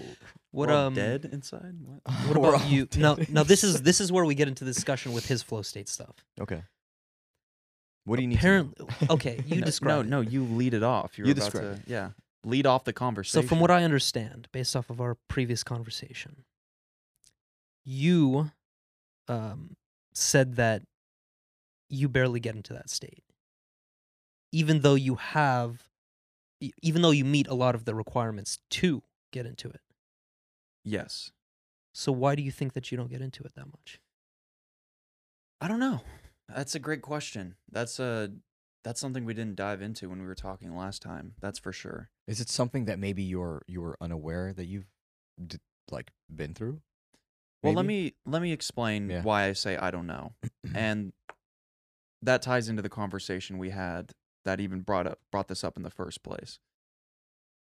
What 0.50 0.68
We're 0.68 0.74
all 0.74 0.86
um 0.88 0.94
dead 0.94 1.28
inside? 1.32 1.74
What? 1.82 2.00
What 2.04 2.36
We're 2.36 2.48
about 2.50 2.62
all 2.62 2.68
you? 2.68 2.86
No, 2.98 3.16
dead 3.16 3.30
no. 3.30 3.42
This 3.42 3.64
is 3.64 3.80
this 3.82 4.00
is 4.00 4.12
where 4.12 4.24
we 4.26 4.34
get 4.34 4.46
into 4.48 4.64
the 4.64 4.72
discussion 4.72 5.12
with 5.12 5.26
his 5.26 5.42
flow 5.42 5.62
state 5.62 5.88
stuff. 5.88 6.14
Okay. 6.38 6.62
What 8.04 8.16
do 8.16 8.22
you 8.22 8.28
need? 8.28 8.40
to 8.40 8.46
know? 8.62 8.70
Apparently, 8.76 9.08
okay, 9.10 9.40
you 9.46 9.60
no, 9.60 9.64
describe. 9.66 10.06
No, 10.06 10.20
it. 10.20 10.24
no, 10.24 10.30
you 10.30 10.44
lead 10.44 10.74
it 10.74 10.82
off. 10.82 11.16
You're 11.18 11.26
You 11.28 11.32
about 11.32 11.50
describe 11.50 11.84
to, 11.86 11.90
yeah, 11.90 12.10
lead 12.44 12.66
off 12.66 12.84
the 12.84 12.92
conversation. 12.92 13.32
So, 13.32 13.40
conversation. 13.40 13.48
from 13.48 13.60
what 13.62 13.70
I 13.70 13.82
understand, 13.84 14.48
based 14.52 14.76
off 14.76 14.90
of 14.90 15.00
our 15.00 15.16
previous 15.28 15.64
conversation, 15.64 16.44
you 17.84 18.52
um, 19.28 19.76
said 20.12 20.54
that 20.56 20.82
you 21.88 22.08
barely 22.08 22.40
get 22.40 22.54
into 22.56 22.72
that 22.72 22.90
state, 22.90 23.24
even 24.52 24.80
though 24.80 24.94
you 24.94 25.16
have, 25.16 25.88
even 26.82 27.02
though 27.02 27.10
you 27.10 27.24
meet 27.24 27.46
a 27.48 27.54
lot 27.54 27.74
of 27.74 27.84
the 27.84 27.94
requirements 27.94 28.58
to 28.70 29.02
get 29.32 29.46
into 29.46 29.68
it. 29.68 29.80
yes, 30.84 31.32
So, 31.92 32.12
why 32.12 32.34
do 32.34 32.42
you 32.42 32.50
think 32.50 32.72
that 32.74 32.90
you 32.90 32.96
don't 32.98 33.10
get 33.10 33.20
into 33.20 33.42
it 33.44 33.54
that 33.54 33.66
much? 33.66 34.00
I 35.60 35.68
don't 35.68 35.80
know. 35.80 36.00
That's 36.48 36.74
a 36.74 36.78
great 36.78 37.02
question. 37.02 37.56
That's 37.70 37.98
a 37.98 38.30
that's 38.84 39.00
something 39.00 39.24
we 39.24 39.34
didn't 39.34 39.56
dive 39.56 39.82
into 39.82 40.08
when 40.08 40.20
we 40.20 40.26
were 40.26 40.34
talking 40.36 40.76
last 40.76 41.02
time. 41.02 41.34
That's 41.40 41.58
for 41.58 41.72
sure. 41.72 42.10
Is 42.28 42.40
it 42.40 42.48
something 42.48 42.84
that 42.84 42.98
maybe 42.98 43.22
you're 43.22 43.62
you 43.66 43.80
were 43.80 43.96
unaware 44.00 44.52
that 44.52 44.66
you've 44.66 44.86
d- 45.44 45.58
like 45.90 46.12
been 46.34 46.54
through? 46.54 46.80
Well, 47.62 47.72
let 47.72 47.84
me 47.84 48.14
let 48.26 48.42
me 48.42 48.52
explain 48.52 49.10
Yeah. 49.10 49.22
why 49.22 49.46
I 49.46 49.52
say 49.54 49.76
I 49.76 49.90
don't 49.90 50.06
know. 50.06 50.34
and 50.74 51.12
that 52.22 52.42
ties 52.42 52.68
into 52.68 52.82
the 52.82 52.88
conversation 52.88 53.58
we 53.58 53.70
had 53.70 54.12
that 54.44 54.60
even 54.60 54.80
brought 54.80 55.06
up 55.06 55.18
brought 55.30 55.48
this 55.48 55.64
up 55.64 55.76
in 55.76 55.82
the 55.82 55.90
first 55.90 56.22
place. 56.22 56.58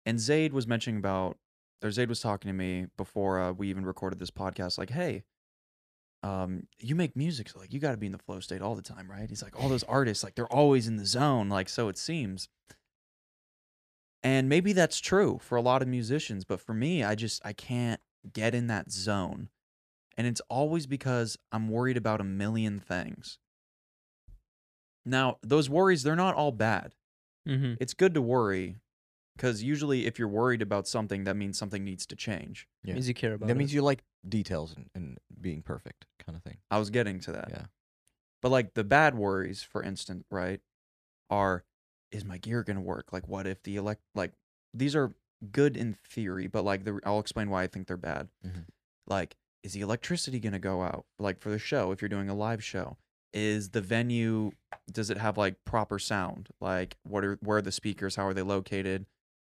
And 0.06 0.19
Zayd 0.19 0.53
was 0.53 0.68
mentioning 0.68 0.99
about 0.99 1.38
or 1.84 1.91
Zayd 1.91 2.10
was 2.10 2.22
talking 2.22 2.49
to 2.49 2.53
me 2.53 2.88
before 2.98 3.40
uh, 3.40 3.52
we 3.52 3.69
even 3.69 3.86
recorded 3.86 4.19
this 4.19 4.32
podcast 4.32 4.78
like, 4.78 4.90
"Hey, 4.90 5.24
um 6.24 6.64
you 6.80 6.95
make 6.95 7.15
music, 7.15 7.49
so 7.49 7.60
like 7.60 7.74
you 7.74 7.80
got 7.80 7.91
to 7.91 7.98
be 7.98 8.07
in 8.07 8.11
the 8.11 8.18
flow 8.18 8.40
state 8.40 8.61
all 8.61 8.76
the 8.76 8.82
time, 8.82 9.10
right?" 9.10 9.30
He's 9.30 9.44
like, 9.44 9.60
"All 9.61 9.69
those 9.69 9.84
artists 9.84 10.24
like 10.24 10.36
they're 10.36 10.52
always 10.52 10.88
in 10.88 10.98
the 10.98 11.06
zone, 11.06 11.49
like 11.49 11.69
so 11.69 11.90
it 11.90 11.98
seems." 11.98 12.48
And 14.24 14.49
maybe 14.49 14.74
that's 14.74 14.99
true 14.99 15.40
for 15.41 15.56
a 15.57 15.61
lot 15.61 15.82
of 15.82 15.88
musicians, 15.88 16.44
but 16.44 16.60
for 16.60 16.74
me, 16.74 17.03
I 17.03 17.15
just 17.15 17.45
I 17.45 17.53
can't 17.53 18.02
get 18.34 18.56
in 18.56 18.68
that 18.68 18.91
zone. 18.91 19.49
And 20.18 20.26
it's 20.26 20.41
always 20.49 20.88
because 20.88 21.38
I'm 21.52 21.69
worried 21.69 21.98
about 21.98 22.22
a 22.22 22.26
million 22.26 22.80
things. 22.80 23.38
Now, 25.08 25.38
those 25.42 25.70
worries, 25.70 26.04
they're 26.04 26.16
not 26.16 26.36
all 26.36 26.52
bad. 26.52 26.94
Mm-hmm. 27.48 27.76
It's 27.80 27.94
good 27.94 28.14
to 28.14 28.22
worry 28.22 28.76
because 29.36 29.64
usually 29.64 30.06
if 30.06 30.20
you're 30.20 30.28
worried 30.28 30.62
about 30.62 30.88
something, 30.88 31.24
that 31.24 31.36
means 31.36 31.58
something 31.58 31.84
needs 31.84 32.06
to 32.08 32.16
change. 32.16 32.68
Yeah. 32.84 32.96
Means 32.96 33.08
you 33.08 33.14
care 33.14 33.34
about 33.34 33.48
that 33.48 33.54
it. 33.56 33.58
means 33.58 33.74
you 33.74 33.82
like 33.82 34.04
details 34.28 34.76
and, 34.76 34.90
and 34.94 35.18
being 35.40 35.62
perfect, 35.62 36.06
kind 36.26 36.36
of 36.36 36.44
thing. 36.44 36.58
I 36.70 36.78
was 36.78 36.90
getting 36.90 37.20
to 37.22 37.32
that. 37.32 37.48
Yeah. 37.50 37.66
But 38.42 38.50
like 38.50 38.74
the 38.74 38.84
bad 38.84 39.16
worries, 39.16 39.64
for 39.64 39.82
instance, 39.82 40.26
right, 40.30 40.60
are 41.30 41.64
is 42.12 42.26
my 42.26 42.38
gear 42.38 42.64
going 42.64 42.78
to 42.78 42.82
work? 42.82 43.12
Like, 43.12 43.28
what 43.28 43.46
if 43.48 43.62
the 43.64 43.76
elect, 43.76 44.02
like, 44.16 44.32
these 44.74 44.96
are 44.96 45.14
good 45.52 45.76
in 45.76 45.98
theory, 46.10 46.48
but 46.48 46.64
like, 46.64 46.86
the, 46.86 47.00
I'll 47.06 47.20
explain 47.20 47.50
why 47.50 47.64
I 47.64 47.68
think 47.68 47.88
they're 47.88 47.98
bad. 47.98 48.30
Mhm. 48.46 48.66
Like, 49.08 49.36
is 49.62 49.74
the 49.74 49.82
electricity 49.82 50.40
going 50.40 50.54
to 50.54 50.60
go 50.60 50.84
out? 50.84 51.06
Like, 51.20 51.40
for 51.40 51.50
the 51.50 51.60
show, 51.60 51.92
if 51.92 52.02
you're 52.02 52.08
doing 52.08 52.30
a 52.30 52.34
live 52.34 52.64
show, 52.64 52.96
is 53.38 53.69
the 53.69 53.81
venue, 53.81 54.51
does 54.91 55.11
it 55.11 55.18
have 55.19 55.38
like 55.38 55.64
proper 55.64 55.99
sound? 55.99 56.49
Like, 56.59 56.97
what 57.03 57.23
are, 57.23 57.38
where 57.41 57.59
are 57.59 57.61
the 57.61 57.72
speakers? 57.72 58.15
How 58.15 58.26
are 58.26 58.34
they 58.34 58.41
located? 58.41 59.05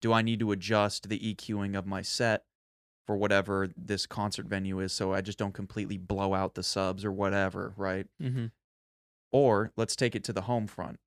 Do 0.01 0.13
I 0.13 0.21
need 0.21 0.39
to 0.41 0.51
adjust 0.51 1.09
the 1.09 1.17
EQing 1.17 1.75
of 1.75 1.87
my 1.87 2.03
set 2.03 2.43
for 3.07 3.17
whatever 3.17 3.69
this 3.75 4.05
concert 4.05 4.45
venue 4.45 4.79
is 4.79 4.93
so 4.93 5.13
I 5.13 5.21
just 5.21 5.39
don't 5.39 5.53
completely 5.53 5.97
blow 5.97 6.35
out 6.35 6.53
the 6.53 6.61
subs 6.61 7.03
or 7.03 7.11
whatever, 7.11 7.73
right? 7.75 8.05
mm-hmm. 8.21 8.47
Or 9.31 9.71
let's 9.75 9.95
take 9.95 10.15
it 10.15 10.23
to 10.25 10.33
the 10.33 10.41
home 10.41 10.67
front. 10.67 10.99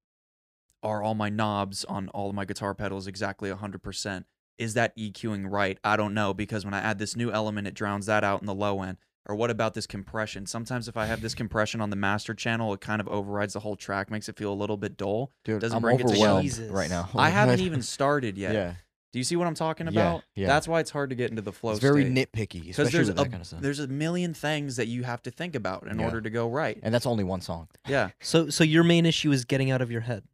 Are 0.82 1.02
all 1.02 1.14
my 1.14 1.28
knobs 1.28 1.84
on 1.84 2.08
all 2.08 2.28
of 2.28 2.34
my 2.34 2.44
guitar 2.44 2.74
pedals 2.74 3.06
exactly 3.06 3.50
100%? 3.50 4.24
Is 4.58 4.74
that 4.74 4.96
EQing 4.96 5.46
right? 5.48 5.78
I 5.84 5.96
don't 5.96 6.14
know 6.14 6.34
because 6.34 6.64
when 6.64 6.74
I 6.74 6.80
add 6.80 6.98
this 6.98 7.14
new 7.14 7.30
element, 7.30 7.68
it 7.68 7.74
drowns 7.74 8.06
that 8.06 8.24
out 8.24 8.40
in 8.40 8.46
the 8.46 8.54
low 8.54 8.82
end. 8.82 8.98
Or 9.26 9.34
what 9.34 9.50
about 9.50 9.72
this 9.74 9.86
compression? 9.86 10.44
Sometimes 10.46 10.86
if 10.86 10.96
I 10.98 11.06
have 11.06 11.22
this 11.22 11.34
compression 11.34 11.80
on 11.80 11.88
the 11.90 11.96
master 11.96 12.34
channel, 12.34 12.74
it 12.74 12.80
kind 12.82 13.00
of 13.00 13.08
overrides 13.08 13.54
the 13.54 13.60
whole 13.60 13.74
track, 13.76 14.10
makes 14.10 14.28
it 14.28 14.36
feel 14.36 14.52
a 14.52 14.54
little 14.54 14.76
bit 14.76 14.96
dull. 14.98 15.30
Dude, 15.44 15.60
Doesn't 15.62 15.76
I'm 15.76 15.80
bring 15.82 15.98
it 16.00 16.04
overwhelmed 16.06 16.50
together. 16.50 16.72
right 16.72 16.90
now. 16.90 17.08
I 17.14 17.30
haven't 17.30 17.60
even 17.68 17.80
started 17.80 18.36
yet. 18.36 18.52
Yeah, 18.52 18.74
Do 19.14 19.18
you 19.18 19.24
see 19.24 19.36
what 19.36 19.46
I'm 19.46 19.54
talking 19.54 19.88
about? 19.88 20.24
yeah. 20.34 20.42
yeah. 20.42 20.46
That's 20.48 20.68
why 20.68 20.80
it's 20.80 20.90
hard 20.90 21.08
to 21.08 21.16
get 21.16 21.30
into 21.30 21.40
the 21.40 21.52
flow 21.52 21.70
it's 21.70 21.80
very 21.80 22.02
state. 22.04 22.14
nitpicky, 22.32 22.60
because 22.66 22.78
especially 22.80 22.90
there's 22.98 23.08
with 23.08 23.18
a 23.18 23.22
that 23.22 23.30
kind 23.30 23.40
of 23.40 23.46
stuff. 23.46 23.60
there's 23.62 23.80
a 23.80 23.88
million 23.88 24.34
things 24.34 24.76
that 24.76 24.88
you 24.88 25.04
have 25.04 25.22
to 25.22 25.30
think 25.30 25.54
about 25.54 25.86
in 25.88 25.98
Yeah. 25.98 26.04
order 26.04 26.20
to 26.20 26.28
go 26.28 26.46
right. 26.50 26.78
And 26.82 26.92
that's 26.94 27.06
only 27.06 27.24
one 27.24 27.40
song. 27.40 27.68
Yeah. 27.88 28.10
So, 28.20 28.50
so 28.50 28.62
your 28.62 28.84
main 28.84 29.06
issue 29.06 29.32
is 29.32 29.46
getting 29.46 29.70
out 29.70 29.80
of 29.80 29.90
your 29.90 30.02
head, 30.02 30.24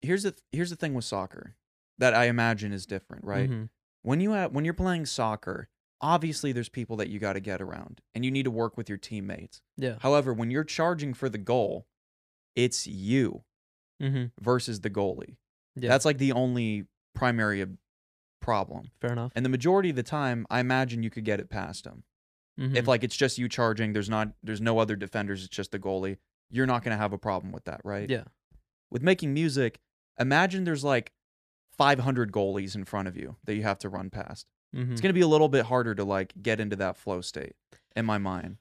Here's 0.00 0.22
the 0.22 0.34
here's 0.52 0.70
the 0.70 0.76
thing 0.76 0.94
with 0.94 1.04
soccer 1.04 1.54
that 1.98 2.14
I 2.14 2.26
imagine 2.26 2.72
is 2.72 2.86
different, 2.86 3.24
right? 3.24 3.50
Mhm. 3.50 3.68
When 4.02 4.20
you 4.20 4.32
have, 4.32 4.52
when 4.52 4.64
you're 4.64 4.74
playing 4.74 5.06
soccer, 5.06 5.68
obviously 6.00 6.52
there's 6.52 6.68
people 6.68 6.96
that 6.96 7.08
you 7.08 7.18
got 7.18 7.32
to 7.34 7.40
get 7.40 7.60
around 7.62 8.00
and 8.14 8.24
you 8.24 8.30
need 8.30 8.44
to 8.44 8.50
work 8.50 8.76
with 8.76 8.88
your 8.88 8.98
teammates. 8.98 9.62
Yeah. 9.76 9.96
However, 10.00 10.32
when 10.32 10.50
you're 10.50 10.64
charging 10.64 11.14
for 11.14 11.28
the 11.28 11.38
goal, 11.38 11.86
it's 12.54 12.86
you 12.86 13.42
Mm-hmm. 14.02 14.24
versus 14.44 14.82
the 14.82 14.90
goalie. 14.90 15.36
Yeah. 15.74 15.88
That's 15.88 16.04
like 16.04 16.18
the 16.18 16.32
only 16.32 16.84
primary 17.14 17.62
ob- 17.62 17.78
problem. 18.42 18.90
fair 19.00 19.12
enough. 19.12 19.32
And 19.34 19.42
the 19.42 19.48
majority 19.48 19.88
of 19.88 19.96
the 19.96 20.02
time, 20.02 20.46
I 20.50 20.60
imagine 20.60 21.02
you 21.02 21.08
could 21.08 21.24
get 21.24 21.40
it 21.40 21.48
past 21.48 21.84
them. 21.84 22.04
Mhm. 22.60 22.76
If 22.76 22.86
like 22.86 23.02
it's 23.04 23.16
just 23.16 23.38
you 23.38 23.48
charging, 23.48 23.94
there's 23.94 24.10
not 24.10 24.32
there's 24.42 24.60
no 24.60 24.78
other 24.78 24.96
defenders, 24.96 25.40
it's 25.44 25.56
just 25.56 25.72
the 25.72 25.78
goalie. 25.78 26.18
You're 26.50 26.66
not 26.66 26.82
going 26.84 26.94
to 26.94 26.98
have 27.00 27.14
a 27.14 27.18
problem 27.18 27.52
with 27.52 27.64
that, 27.64 27.80
right? 27.84 28.08
yeah. 28.10 28.24
With 28.90 29.02
making 29.02 29.32
music, 29.32 29.80
imagine 30.20 30.64
there's 30.64 30.84
like 30.84 31.12
500 31.78 32.32
goalies 32.32 32.74
in 32.74 32.84
front 32.84 33.08
of 33.08 33.16
you 33.16 33.36
that 33.44 33.54
you 33.54 33.62
have 33.62 33.78
to 33.80 33.88
run 33.88 34.10
past. 34.10 34.46
Mm-hmm. 34.76 34.92
It's 34.92 35.00
going 35.00 35.10
to 35.10 35.14
be 35.14 35.22
a 35.22 35.26
little 35.28 35.48
bit 35.48 35.64
harder 35.66 35.94
to 35.94 36.04
like 36.04 36.34
get 36.42 36.60
into 36.60 36.76
that 36.76 36.96
flow 36.96 37.20
state 37.20 37.54
in 37.94 38.04
my 38.04 38.18
mind. 38.18 38.58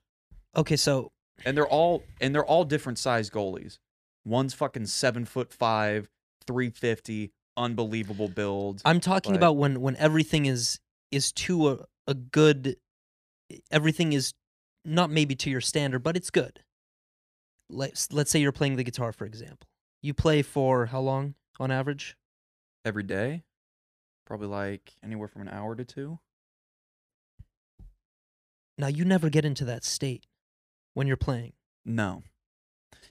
Okay, 0.55 0.77
so 0.77 1.11
And 1.45 1.57
they're 1.57 1.67
all 1.67 2.03
and 2.21 2.33
they're 2.33 2.45
all 2.45 2.63
different 2.63 2.97
size 2.99 3.29
goalies. 3.29 3.79
One's 4.23 4.53
fucking 4.53 4.85
7 4.85 5.25
foot 5.25 5.51
5, 5.51 6.09
350, 6.47 7.31
unbelievable 7.57 8.29
build. 8.29 8.81
I'm 8.85 8.99
talking 8.99 9.31
Like- 9.33 9.39
about 9.39 9.57
when 9.57 9.81
when 9.81 9.95
everything 9.97 10.45
is 10.45 10.79
is 11.11 11.31
to 11.33 11.69
a, 11.71 11.85
a 12.07 12.13
good 12.13 12.77
everything 13.71 14.13
is 14.13 14.33
not 14.85 15.09
maybe 15.09 15.35
to 15.35 15.49
your 15.49 15.61
standard, 15.61 15.99
but 16.03 16.15
it's 16.15 16.29
good. 16.29 16.61
Let's 17.69 18.11
let's 18.13 18.31
say 18.31 18.39
you're 18.39 18.51
playing 18.51 18.75
the 18.77 18.83
guitar 18.83 19.11
for 19.11 19.25
example. 19.25 19.67
You 20.01 20.13
play 20.13 20.41
for 20.43 20.85
how 20.87 21.01
long 21.01 21.35
on 21.59 21.71
average? 21.71 22.15
every 22.85 23.01
day. 23.03 23.41
Probably 24.25 24.47
like 24.47 24.93
anywhere 25.03 25.27
from 25.27 25.43
an 25.43 25.49
hour 25.49 25.75
to 25.75 25.85
two. 25.85 26.19
now 28.77 28.87
you 28.87 29.05
never 29.05 29.29
get 29.29 29.45
into 29.45 29.65
that 29.65 29.83
state 29.85 30.25
when 30.93 31.07
you're 31.07 31.15
playing. 31.17 31.53
No. 31.85 32.23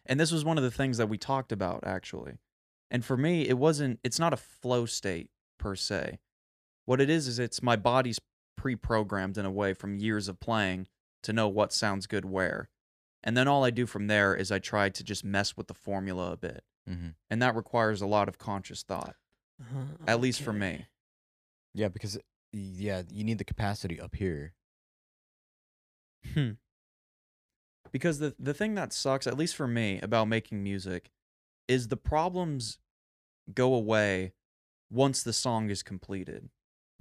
And 0.07 0.21
this 0.21 0.33
was 0.33 0.45
one 0.45 0.59
of 0.59 0.65
the 0.65 0.71
things 0.71 0.99
that 0.99 1.09
we 1.09 1.17
talked 1.17 1.53
about 1.53 1.85
actually. 1.87 2.35
And 2.91 3.05
for 3.05 3.17
me, 3.17 3.49
it 3.49 3.57
wasn't 3.59 3.99
it's 4.05 4.19
not 4.19 4.33
a 4.33 4.37
flow 4.37 4.87
state 4.87 5.31
per 5.59 5.75
se. 5.75 6.19
What 6.85 7.01
it 7.01 7.09
is 7.09 7.27
is 7.29 7.39
it's 7.39 7.63
my 7.63 7.77
body's 7.77 8.19
pre-programmed 8.57 9.39
in 9.39 9.47
a 9.47 9.51
way 9.51 9.73
from 9.73 9.97
years 9.97 10.29
of 10.29 10.39
playing 10.41 10.87
to 11.23 11.33
know 11.33 11.49
what 11.49 11.73
sounds 11.73 12.07
good 12.07 12.25
where. 12.25 12.69
And 13.23 13.37
then 13.37 13.49
all 13.49 13.65
I 13.65 13.71
do 13.71 13.87
from 13.87 14.07
there 14.07 14.35
is 14.35 14.53
I 14.53 14.59
try 14.59 14.91
to 14.91 15.03
just 15.03 15.25
mess 15.25 15.57
with 15.57 15.69
the 15.69 15.75
formula 15.75 16.33
a 16.33 16.37
bit. 16.37 16.63
Mm-hmm. 16.89 17.09
And 17.31 17.41
that 17.43 17.57
requires 17.57 18.03
a 18.03 18.07
lot 18.07 18.29
of 18.29 18.37
conscious 18.39 18.83
thought, 18.83 19.17
Uh, 19.59 19.87
at 20.07 20.21
least 20.21 20.43
for 20.43 20.53
me. 20.53 20.85
Yeah, 21.75 21.89
because 21.89 22.19
yeah, 22.53 23.03
you 23.13 23.25
need 23.25 23.39
the 23.39 23.45
capacity 23.45 24.01
up 24.01 24.15
here. 24.15 24.55
Hmm. 26.33 26.53
because 27.93 28.19
the 28.19 28.35
the 28.39 28.55
thing 28.55 28.75
that 28.77 28.95
sucks 28.95 29.27
at 29.27 29.37
least 29.37 29.55
for 29.55 29.69
me 29.69 30.01
about 30.01 30.27
making 30.27 30.63
music 30.63 31.11
is 31.69 31.89
the 31.89 31.99
problems 31.99 32.79
go 33.53 33.75
away 33.75 34.33
once 34.91 35.23
the 35.23 35.35
song 35.35 35.69
is 35.69 35.83
completed 35.83 36.49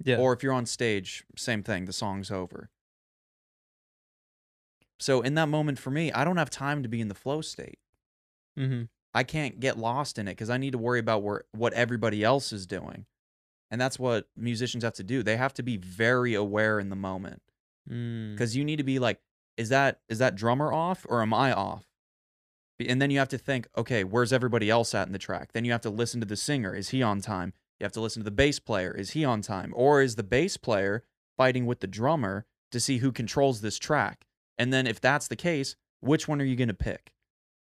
Yeah. 0.04 0.18
or 0.18 0.34
if 0.34 0.42
you're 0.42 0.52
on 0.52 0.66
stage 0.66 1.24
same 1.36 1.62
thing 1.62 1.86
the 1.86 1.92
song's 1.92 2.30
over 2.30 2.68
so 5.00 5.22
in 5.22 5.34
that 5.36 5.48
moment 5.48 5.78
for 5.78 5.90
me 5.90 6.12
i 6.12 6.22
don't 6.22 6.36
have 6.36 6.50
time 6.50 6.82
to 6.82 6.88
be 6.88 7.00
in 7.00 7.08
the 7.08 7.14
flow 7.14 7.40
state 7.40 7.78
mm-hmm. 8.58 8.82
i 9.14 9.22
can't 9.22 9.58
get 9.58 9.78
lost 9.78 10.18
in 10.18 10.28
it 10.28 10.32
because 10.32 10.50
i 10.50 10.58
need 10.58 10.72
to 10.72 10.78
worry 10.78 11.00
about 11.00 11.22
where 11.22 11.44
what 11.52 11.72
everybody 11.72 12.22
else 12.22 12.52
is 12.52 12.66
doing 12.66 13.06
and 13.74 13.80
that's 13.80 13.98
what 13.98 14.28
musicians 14.36 14.84
have 14.84 14.94
to 14.94 15.02
do. 15.02 15.24
They 15.24 15.36
have 15.36 15.52
to 15.54 15.64
be 15.64 15.76
very 15.76 16.34
aware 16.34 16.78
in 16.78 16.90
the 16.90 16.96
moment. 16.96 17.42
Mm. 17.90 18.32
because 18.32 18.56
you 18.56 18.64
need 18.64 18.76
to 18.76 18.84
be 18.84 18.98
like 18.98 19.20
is 19.56 19.68
that 19.68 19.98
is 20.08 20.18
that 20.18 20.36
drummer 20.36 20.72
off 20.72 21.04
or 21.08 21.20
am 21.20 21.34
i 21.34 21.52
off? 21.52 21.84
And 22.80 23.02
then 23.02 23.10
you 23.10 23.18
have 23.18 23.28
to 23.30 23.38
think 23.38 23.66
okay 23.76 24.04
where's 24.04 24.32
everybody 24.32 24.70
else 24.70 24.94
at 24.94 25.08
in 25.08 25.12
the 25.12 25.18
track? 25.18 25.52
Then 25.52 25.64
you 25.64 25.72
have 25.72 25.80
to 25.80 25.90
listen 25.90 26.20
to 26.20 26.26
the 26.26 26.36
singer. 26.36 26.72
Is 26.72 26.90
he 26.90 27.02
on 27.02 27.20
time? 27.20 27.52
You 27.80 27.84
have 27.84 27.92
to 27.92 28.00
listen 28.00 28.20
to 28.20 28.24
the 28.24 28.30
bass 28.30 28.60
player. 28.60 28.92
Is 28.92 29.10
he 29.10 29.24
on 29.24 29.42
time? 29.42 29.72
Or 29.76 30.00
is 30.00 30.14
the 30.14 30.22
bass 30.22 30.56
player 30.56 31.02
fighting 31.36 31.66
with 31.66 31.80
the 31.80 31.88
drummer 31.88 32.46
to 32.70 32.78
see 32.78 32.98
who 32.98 33.10
controls 33.10 33.60
this 33.60 33.78
track? 33.78 34.24
And 34.56 34.72
then 34.72 34.86
if 34.86 35.00
that's 35.00 35.26
the 35.26 35.36
case 35.36 35.74
which 36.00 36.28
one 36.28 36.40
are 36.40 36.44
you 36.44 36.56
going 36.56 36.68
to 36.68 36.74
pick? 36.74 37.12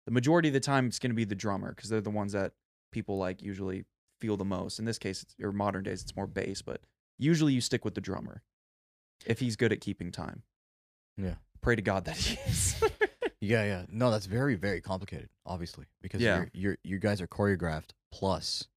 The 0.05 0.11
majority 0.11 0.49
of 0.49 0.53
the 0.53 0.59
time 0.59 0.85
it's 0.85 0.99
going 0.99 1.11
to 1.11 1.15
be 1.15 1.25
the 1.25 1.35
drummer 1.35 1.73
because 1.73 1.89
they're 1.89 1.99
the 1.99 2.09
ones 2.09 2.33
that 2.33 2.53
people 2.91 3.17
like 3.17 3.41
usually 3.41 3.83
feel 4.25 4.37
the 4.37 4.45
most 4.45 4.79
in 4.79 4.85
this 4.85 4.97
case 4.97 5.21
it's, 5.23 5.35
or 5.41 5.51
modern 5.51 5.83
days 5.83 6.01
it's 6.01 6.15
more 6.15 6.27
bass 6.27 6.61
but 6.61 6.81
usually 7.17 7.53
you 7.53 7.61
stick 7.61 7.85
with 7.85 7.93
the 7.95 8.01
drummer 8.01 8.41
if 9.25 9.39
he's 9.39 9.55
good 9.55 9.71
at 9.71 9.79
keeping 9.81 10.11
time 10.11 10.43
Yeah. 11.17 11.35
pray 11.61 11.75
to 11.75 11.81
God 11.81 12.05
that 12.05 12.17
he 12.17 12.37
is. 12.49 12.83
Yeah, 13.41 13.63
yeah. 13.65 13.83
No, 13.91 14.09
that's 14.09 14.25
very, 14.25 14.55
very 14.55 14.81
complicated, 14.81 15.29
obviously, 15.45 15.85
because 16.01 16.19
Yeah. 16.19 16.37
you're, 16.37 16.49
you're 16.53 16.77
you 16.83 16.99
guys 16.99 17.21
are 17.21 17.27
choreographed. 17.27 17.89
Plus, 18.11 18.67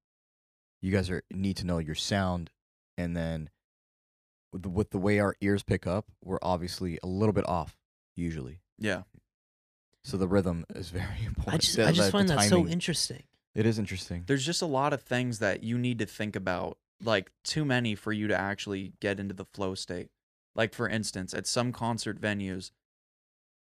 you 0.81 0.91
guys 0.91 1.09
are 1.09 1.23
need 1.31 1.57
to 1.57 1.65
know 1.65 1.79
your 1.79 1.95
sound, 1.95 2.51
and 2.95 3.17
then 3.17 3.49
with 4.53 4.61
the, 4.61 4.69
with 4.69 4.91
the 4.91 4.99
way 4.99 5.17
our 5.17 5.33
ears 5.41 5.63
pick 5.63 5.87
up, 5.87 6.11
we're 6.23 6.37
obviously 6.43 6.99
a 7.01 7.07
little 7.07 7.33
bit 7.33 7.47
off 7.47 7.77
usually. 8.15 8.59
yeah. 8.77 9.03
So 10.03 10.17
the 10.17 10.27
rhythm 10.27 10.65
is 10.75 10.89
very 11.01 11.23
important. 11.25 11.55
I 11.55 11.57
just 11.57 11.75
The- 11.75 11.83
I 11.87 11.91
just 11.91 11.97
the- 11.99 12.05
the 12.05 12.11
find 12.11 12.29
that 12.29 12.41
so 12.49 12.67
interesting. 12.67 13.23
It 13.59 13.65
is 13.65 13.77
interesting. 13.77 14.23
There's 14.25 14.45
just 14.45 14.61
a 14.61 14.65
lot 14.65 14.93
of 14.93 15.01
things 15.01 15.39
that 15.39 15.63
you 15.63 15.77
need 15.77 15.99
to 15.99 16.05
think 16.05 16.37
about, 16.37 16.77
like 17.03 17.29
too 17.43 17.65
many 17.65 17.93
for 17.93 18.13
you 18.13 18.29
to 18.29 18.39
actually 18.39 18.93
get 19.01 19.19
into 19.19 19.33
the 19.33 19.43
flow 19.43 19.75
state. 19.75 20.07
Like 20.55 20.73
for 20.73 20.87
instance, 20.87 21.33
at 21.33 21.45
some 21.45 21.73
concert 21.73 22.21
venues, 22.21 22.71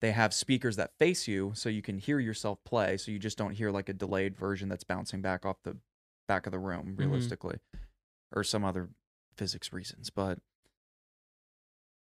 they 0.01 0.12
have 0.12 0.33
speakers 0.33 0.77
that 0.77 0.97
face 1.01 1.27
you 1.27 1.51
so 1.57 1.69
you 1.69 1.83
can 1.83 1.99
hear 1.99 2.20
yourself 2.20 2.62
play, 2.62 2.97
so 2.97 3.11
you 3.11 3.19
just 3.19 3.37
don't 3.37 3.55
hear 3.57 3.73
like 3.73 3.89
a 3.89 3.93
delayed 3.93 4.37
version 4.37 4.69
that's 4.69 4.85
bouncing 4.85 5.20
back 5.20 5.45
off 5.45 5.57
the 5.65 5.77
back 6.29 6.47
of 6.47 6.53
the 6.53 6.61
room 6.61 6.91
mm-hmm. 6.91 7.01
realistically 7.01 7.59
or 8.33 8.45
some 8.45 8.65
other 8.65 8.91
physics 9.37 9.73
reasons, 9.73 10.11
but 10.11 10.39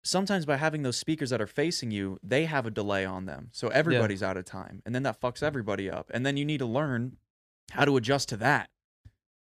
sometimes 0.05 0.47
by 0.47 0.59
having 0.59 0.85
those 0.85 0.97
speakers 0.97 1.31
that 1.31 1.41
are 1.41 1.49
facing 1.49 1.91
you, 1.91 2.21
they 2.23 2.45
have 2.45 2.67
a 2.67 2.71
delay 2.71 3.05
on 3.05 3.27
them. 3.27 3.49
So 3.51 3.67
everybody's 3.67 4.23
out 4.23 4.37
of 4.37 4.45
time. 4.45 4.81
And 4.87 4.95
then 4.95 5.03
that 5.03 5.21
fucks 5.21 5.43
everybody 5.43 5.91
up. 5.91 6.09
And 6.15 6.25
then 6.25 6.37
you 6.37 6.45
need 6.45 6.59
to 6.59 6.67
learn 6.67 7.17
how 7.71 7.85
to 7.85 7.97
adjust 7.97 8.29
to 8.31 8.37
that. 8.39 8.69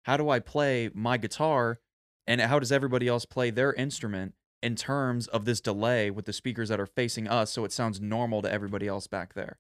How 0.04 0.18
do 0.18 0.30
I 0.30 0.40
play 0.40 0.90
my 0.94 1.18
guitar 1.18 1.80
and 2.28 2.40
how 2.42 2.60
does 2.60 2.72
everybody 2.72 3.08
else 3.08 3.26
play 3.26 3.50
their 3.50 3.74
instrument 3.74 4.34
in 4.62 4.76
terms 4.76 5.28
of 5.28 5.46
this 5.46 5.62
delay 5.62 6.10
with 6.12 6.26
the 6.26 6.34
speakers 6.34 6.70
that 6.70 6.80
are 6.80 6.86
facing 6.86 7.28
us 7.28 7.52
so 7.52 7.64
it 7.66 7.72
sounds 7.72 8.00
normal 8.02 8.42
to 8.42 8.52
everybody 8.52 8.88
else 8.88 9.08
back 9.08 9.34
there? 9.34 9.58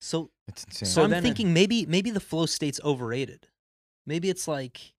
So 0.00 0.30
so 0.70 0.84
So 0.86 1.02
I'm 1.04 1.10
then 1.10 1.18
it- 1.18 1.22
thinking 1.22 1.52
maybe 1.54 1.86
maybe 1.86 2.10
the 2.10 2.20
flow 2.20 2.46
state's 2.46 2.80
overrated. 2.84 3.48
Maybe 4.06 4.28
it's 4.28 4.46
like 4.46 4.92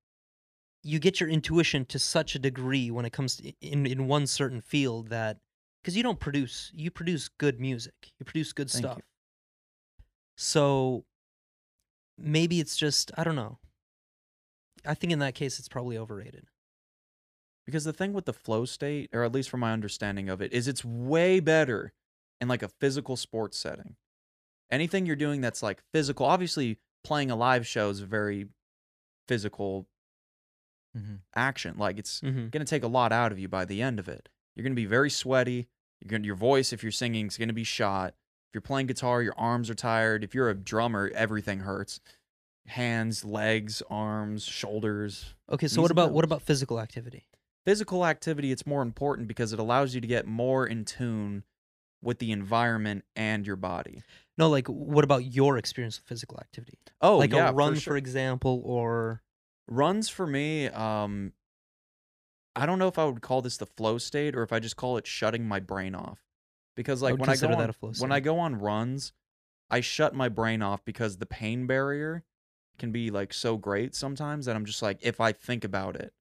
you 0.84 1.00
get 1.00 1.20
your 1.20 1.30
intuition 1.30 1.86
to 1.86 2.00
such 2.00 2.36
a 2.36 2.40
degree 2.40 2.92
when 2.92 3.06
it 3.06 3.14
comes 3.14 3.38
to 3.38 3.54
in 3.62 3.86
in 3.86 4.08
one 4.08 4.26
certain 4.28 4.62
field 4.62 5.10
that 5.10 5.38
because 5.82 5.96
you 5.96 6.04
don't 6.04 6.20
produce 6.20 6.72
you 6.74 6.90
produce 6.92 7.28
good 7.28 7.60
music 7.60 7.94
you 8.20 8.26
produce 8.26 8.54
good 8.54 8.70
Thank 8.70 8.84
you. 8.84 8.90
stuff 8.92 9.02
so 10.36 11.06
maybe 12.18 12.60
it's 12.60 12.78
just 12.78 13.12
i 13.18 13.24
don't 13.24 13.36
know 13.36 13.58
i 14.86 14.94
think 14.94 15.12
in 15.14 15.20
that 15.20 15.36
case 15.36 15.60
it's 15.60 15.70
probably 15.70 15.98
overrated 15.98 16.48
Because 17.66 17.84
the 17.84 17.94
thing 17.94 18.14
with 18.14 18.26
the 18.26 18.34
flow 18.34 18.66
state, 18.66 19.10
or 19.12 19.24
at 19.24 19.32
least 19.32 19.50
from 19.50 19.62
my 19.62 19.74
understanding 19.74 20.30
of 20.30 20.40
it, 20.42 20.54
is 20.54 20.68
it's 20.68 20.86
way 20.86 21.40
better 21.40 21.94
in 22.40 22.48
like 22.48 22.62
a 22.62 22.68
physical 22.68 23.16
sports 23.18 23.58
setting. 23.58 23.96
Anything 24.70 25.06
you're 25.08 25.16
doing 25.16 25.42
that's 25.42 25.64
like 25.64 25.82
physical, 25.92 26.28
obviously 26.28 26.78
playing 27.04 27.32
a 27.32 27.36
live 27.36 27.66
show 27.66 27.90
is 27.90 28.02
a 28.02 28.06
very 28.06 28.48
physical 29.28 29.88
Mhm. 30.96 31.22
action. 31.36 31.78
Like 31.78 31.98
it's 31.98 32.22
mm-hmm. 32.22 32.50
going 32.50 32.66
to 32.66 32.70
take 32.70 32.84
a 32.84 32.88
lot 32.88 33.12
out 33.12 33.32
of 33.32 33.40
you 33.40 33.48
by 33.48 33.66
the 33.66 33.82
end 33.82 34.00
of 34.00 34.08
it. 34.08 34.30
You're 34.56 34.64
going 34.64 34.72
to 34.72 34.76
be 34.76 34.86
very 34.86 35.10
sweaty. 35.10 35.68
To, 36.08 36.22
your 36.24 36.36
voice, 36.36 36.72
if 36.72 36.84
you're 36.84 36.92
singing, 36.92 37.26
is 37.28 37.38
going 37.38 37.50
to 37.50 37.54
be 37.54 37.64
shot. 37.64 38.14
If 38.56 38.64
you're 38.64 38.68
playing 38.69 38.88
guitar, 38.88 39.22
your 39.22 39.34
arms 39.38 39.69
are 39.69 39.76
tired. 39.76 40.23
If 40.23 40.34
you're 40.34 40.49
a 40.49 40.53
drummer, 40.53 41.11
everything 41.14 41.60
hurts. 41.60 41.99
Hands, 42.68 43.26
legs, 43.26 43.84
arms, 43.90 44.45
shoulders. 44.45 45.34
okay 45.52 45.68
so 45.68 45.82
what 45.82 45.91
about 45.91 46.11
what 46.14 46.23
about 46.23 46.41
physical 46.41 46.80
activity 46.80 47.27
Physical 47.65 48.06
activity, 48.06 48.53
it's 48.53 48.65
more 48.65 48.82
important 48.82 49.27
because 49.27 49.52
it 49.52 49.60
allows 49.60 49.94
you 49.94 49.99
to 49.99 50.07
get 50.07 50.26
more 50.26 50.65
in 50.65 50.86
tune 50.86 51.44
with 52.02 52.19
the 52.19 52.32
environment 52.32 53.03
and 53.14 53.45
your 53.45 53.57
body. 53.57 54.03
no 54.38 54.49
like 54.49 54.68
what 54.69 55.03
about 55.03 55.26
your 55.26 55.57
experience 55.57 55.99
with 55.99 56.07
physical 56.07 56.40
activity 56.40 56.77
Oh, 57.02 57.18
like 57.18 57.34
yeah, 57.34 57.49
a 57.49 57.53
run 57.53 57.73
for, 57.76 57.80
sure. 57.82 57.98
example 57.98 58.61
or 58.64 59.22
runs 59.68 60.07
for 60.07 60.26
me 60.26 60.68
um 60.69 61.34
i 62.56 62.65
don't 62.65 62.80
know 62.80 62.88
if 62.88 62.98
i 62.98 63.03
would 63.03 63.22
call 63.22 63.41
this 63.41 63.57
the 63.57 63.65
flow 63.65 63.98
state 63.98 64.34
or 64.34 64.44
if 64.44 64.53
i 64.53 64.60
just 64.60 64.77
call 64.77 64.95
it 64.95 65.06
shutting 65.06 65.45
my 65.45 65.60
brain 65.60 65.94
off 65.94 66.19
because 66.76 67.02
like 67.02 67.12
would 67.14 67.22
when 67.22 67.30
i 67.30 67.36
go 67.36 67.48
that 67.48 67.58
on, 67.58 67.70
a 67.70 67.74
flow 67.74 67.92
when 68.00 68.12
i 68.12 68.20
go 68.20 68.40
on 68.40 68.56
runs 68.60 69.14
i 69.70 69.80
shut 69.82 70.14
my 70.14 70.30
brain 70.30 70.62
off 70.62 70.84
because 70.86 71.18
the 71.18 71.26
pain 71.26 71.66
barrier 71.68 72.24
can 72.78 72.92
be 72.92 73.10
like 73.10 73.34
so 73.34 73.58
great 73.58 73.96
sometimes 73.96 74.46
that 74.46 74.56
i'm 74.56 74.66
just 74.66 74.82
like 74.82 74.98
if 75.02 75.20
i 75.22 75.32
think 75.32 75.64
about 75.64 75.96
it 75.96 76.14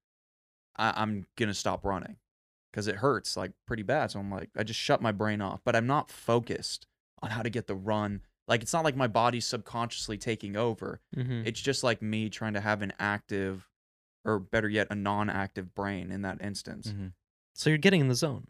I, 0.76 0.92
i'm 0.96 1.26
gonna 1.36 1.54
stop 1.54 1.84
running 1.84 2.16
because 2.70 2.88
it 2.88 2.96
hurts 2.96 3.36
like 3.36 3.52
pretty 3.66 3.82
bad. 3.84 4.10
So 4.10 4.18
i'm 4.20 4.30
like 4.30 4.50
i 4.56 4.62
just 4.62 4.80
shut 4.80 5.00
my 5.02 5.12
brain 5.12 5.40
off 5.40 5.60
but 5.64 5.76
i'm 5.76 5.86
not 5.86 6.10
focused 6.10 6.86
on 7.22 7.30
how 7.30 7.42
to 7.42 7.48
get 7.50 7.66
the 7.68 7.74
run. 7.76 8.20
Like 8.46 8.60
it's 8.62 8.72
not 8.74 8.84
like 8.84 8.96
my 8.96 9.06
body's 9.06 9.46
subconsciously 9.46 10.18
taking 10.18 10.56
over. 10.56 11.00
Mhm. 11.16 11.46
it's 11.46 11.60
just 11.60 11.82
like 11.82 12.02
me 12.02 12.28
trying 12.28 12.52
to 12.54 12.60
have 12.60 12.82
an 12.82 12.92
active 12.98 13.68
or 14.24 14.38
better 14.38 14.68
yet 14.68 14.88
a 14.90 14.94
non-active 14.94 15.74
brain 15.74 16.10
in 16.12 16.22
that 16.22 16.42
instance. 16.42 16.88
Mhm. 16.88 17.12
so 17.54 17.70
you're 17.70 17.78
getting 17.78 18.00
in 18.02 18.08
the 18.08 18.14
zone 18.14 18.48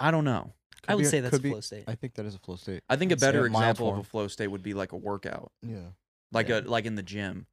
i 0.00 0.10
don't 0.10 0.24
know 0.24 0.52
i 0.88 0.94
would 0.94 1.02
be 1.02 1.06
a- 1.06 1.10
say 1.10 1.20
that's 1.20 1.30
could 1.30 1.40
a 1.40 1.42
be- 1.42 1.50
flow 1.50 1.60
state 1.60 1.84
I 1.86 1.94
think 1.94 2.14
that 2.14 2.26
is 2.26 2.34
a 2.34 2.38
flow 2.38 2.56
state. 2.56 2.82
i 2.88 2.96
think 2.96 3.12
a 3.12 3.14
I'd 3.14 3.20
say 3.20 3.26
better 3.28 3.46
a 3.46 3.50
mild 3.50 3.62
example 3.62 3.92
of 3.92 3.98
a 3.98 4.02
flow 4.04 4.26
state 4.28 4.48
would 4.48 4.62
be 4.62 4.74
like 4.74 4.92
a 4.92 4.96
workout 4.96 5.52
Yeah. 5.62 5.78
like 6.32 6.48
Yeah. 6.48 6.60
a 6.60 6.60
like 6.62 6.86
in 6.86 6.94
the 6.96 7.02
gym 7.02 7.46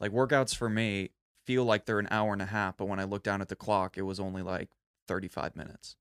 like 0.00 0.12
workouts 0.12 0.54
for 0.54 0.68
me 0.68 1.10
feel 1.46 1.64
like 1.64 1.84
they're 1.86 1.98
an 1.98 2.08
hour 2.10 2.32
and 2.32 2.42
a 2.42 2.46
half 2.46 2.76
but 2.76 2.86
when 2.86 3.00
i 3.00 3.04
look 3.04 3.22
down 3.22 3.40
at 3.40 3.48
the 3.48 3.56
clock 3.56 3.96
it 3.98 4.02
was 4.02 4.20
only 4.20 4.42
like 4.42 4.68
35 5.08 5.56
minutes 5.56 5.96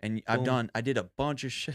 and 0.00 0.22
i've 0.26 0.38
Boom. 0.38 0.44
done 0.44 0.70
i 0.74 0.80
did 0.80 0.96
a 0.98 1.04
bunch 1.04 1.44
of 1.44 1.52
shit 1.60 1.74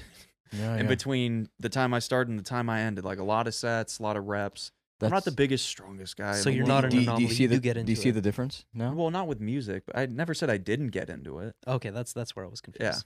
Yeah. 0.52 0.74
in 0.76 0.82
yeah. 0.86 0.88
between 0.88 1.50
the 1.60 1.70
time 1.70 1.94
i 1.94 2.00
started 2.00 2.30
and 2.32 2.40
the 2.40 2.44
time 2.44 2.70
i 2.70 2.82
ended 2.82 3.06
like 3.06 3.20
a 3.20 3.24
lot 3.24 3.48
of 3.48 3.54
sets 3.56 4.00
a 4.00 4.04
lot 4.04 4.18
of 4.18 4.28
reps 4.28 4.72
i'm 5.02 5.10
not 5.12 5.24
the 5.24 5.32
biggest 5.32 5.66
strongest 5.66 6.18
guy 6.18 6.34
So 6.34 6.50
you're 6.50 6.66
not 6.66 6.84
an 6.86 6.90
do, 6.92 6.98
you- 6.98 7.02
do 7.04 7.10
anomaly, 7.12 7.26
you 7.28 7.34
see 7.34 7.46
the 7.46 7.56
do 7.56 7.62
get 7.62 7.86
Do 7.86 7.92
you 7.92 7.96
see 7.96 8.10
it. 8.10 8.14
the 8.14 8.22
difference 8.22 8.66
No. 8.74 8.92
well 8.94 9.12
not 9.12 9.28
with 9.28 9.40
music 9.40 9.84
but 9.86 9.98
i 9.98 10.06
never 10.08 10.34
said 10.34 10.50
i 10.50 10.58
didn't 10.58 10.90
get 10.90 11.10
into 11.10 11.40
it 11.40 11.56
okay 11.68 11.90
that's 11.92 12.12
that's 12.14 12.36
where 12.36 12.44
i 12.46 12.48
was 12.48 12.62
confused 12.62 13.06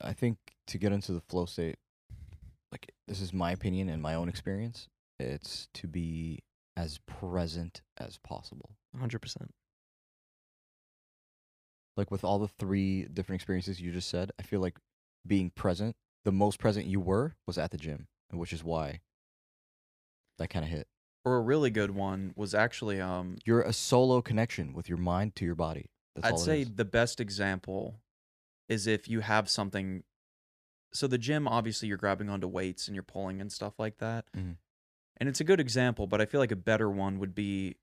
I 0.00 0.12
think 0.12 0.38
to 0.68 0.78
get 0.78 0.92
into 0.92 1.12
the 1.12 1.20
flow 1.20 1.46
state, 1.46 1.76
like 2.70 2.92
this 3.06 3.20
is 3.20 3.32
my 3.32 3.52
opinion 3.52 3.88
and 3.88 4.02
my 4.02 4.14
own 4.14 4.28
experience, 4.28 4.88
it's 5.18 5.68
to 5.74 5.86
be 5.86 6.40
as 6.76 6.98
present 7.06 7.82
as 7.96 8.18
possible. 8.18 8.70
100% 8.96 9.48
Like 11.96 12.10
with 12.10 12.24
all 12.24 12.38
the 12.38 12.48
three 12.48 13.04
different 13.04 13.40
experiences 13.40 13.80
you 13.80 13.92
just 13.92 14.08
said, 14.08 14.30
I 14.38 14.42
feel 14.42 14.60
like 14.60 14.78
being 15.26 15.50
present, 15.50 15.96
the 16.24 16.32
most 16.32 16.58
present 16.58 16.86
you 16.86 17.00
were 17.00 17.34
was 17.46 17.58
at 17.58 17.70
the 17.70 17.76
gym, 17.76 18.06
which 18.30 18.52
is 18.52 18.62
why 18.62 19.00
that 20.38 20.50
kind 20.50 20.64
of 20.64 20.70
hit. 20.70 20.86
Or 21.24 21.36
a 21.36 21.40
really 21.40 21.70
good 21.70 21.90
one 21.90 22.32
was 22.36 22.54
actually 22.54 23.00
um 23.00 23.36
You're 23.44 23.62
a 23.62 23.72
solo 23.72 24.22
connection 24.22 24.72
with 24.72 24.88
your 24.88 24.98
mind 24.98 25.34
to 25.36 25.44
your 25.44 25.56
body. 25.56 25.90
That's 26.14 26.28
I'd 26.28 26.38
say 26.38 26.60
is. 26.62 26.70
the 26.74 26.84
best 26.84 27.20
example 27.20 27.96
is 28.68 28.86
if 28.86 29.08
you 29.08 29.20
have 29.20 29.48
something. 29.48 30.04
So 30.92 31.06
the 31.06 31.18
gym, 31.18 31.46
obviously, 31.46 31.88
you're 31.88 31.98
grabbing 31.98 32.28
onto 32.30 32.46
weights 32.46 32.86
and 32.88 32.94
you're 32.94 33.02
pulling 33.02 33.40
and 33.40 33.52
stuff 33.52 33.78
like 33.78 33.98
that, 33.98 34.26
Mhm. 34.34 34.56
and 35.18 35.28
it's 35.28 35.40
a 35.40 35.44
good 35.44 35.60
example. 35.60 36.06
But 36.06 36.20
I 36.20 36.26
feel 36.26 36.40
like 36.40 36.52
a 36.52 36.56
better 36.56 36.88
one 36.90 37.18
would 37.18 37.34
be 37.34 37.76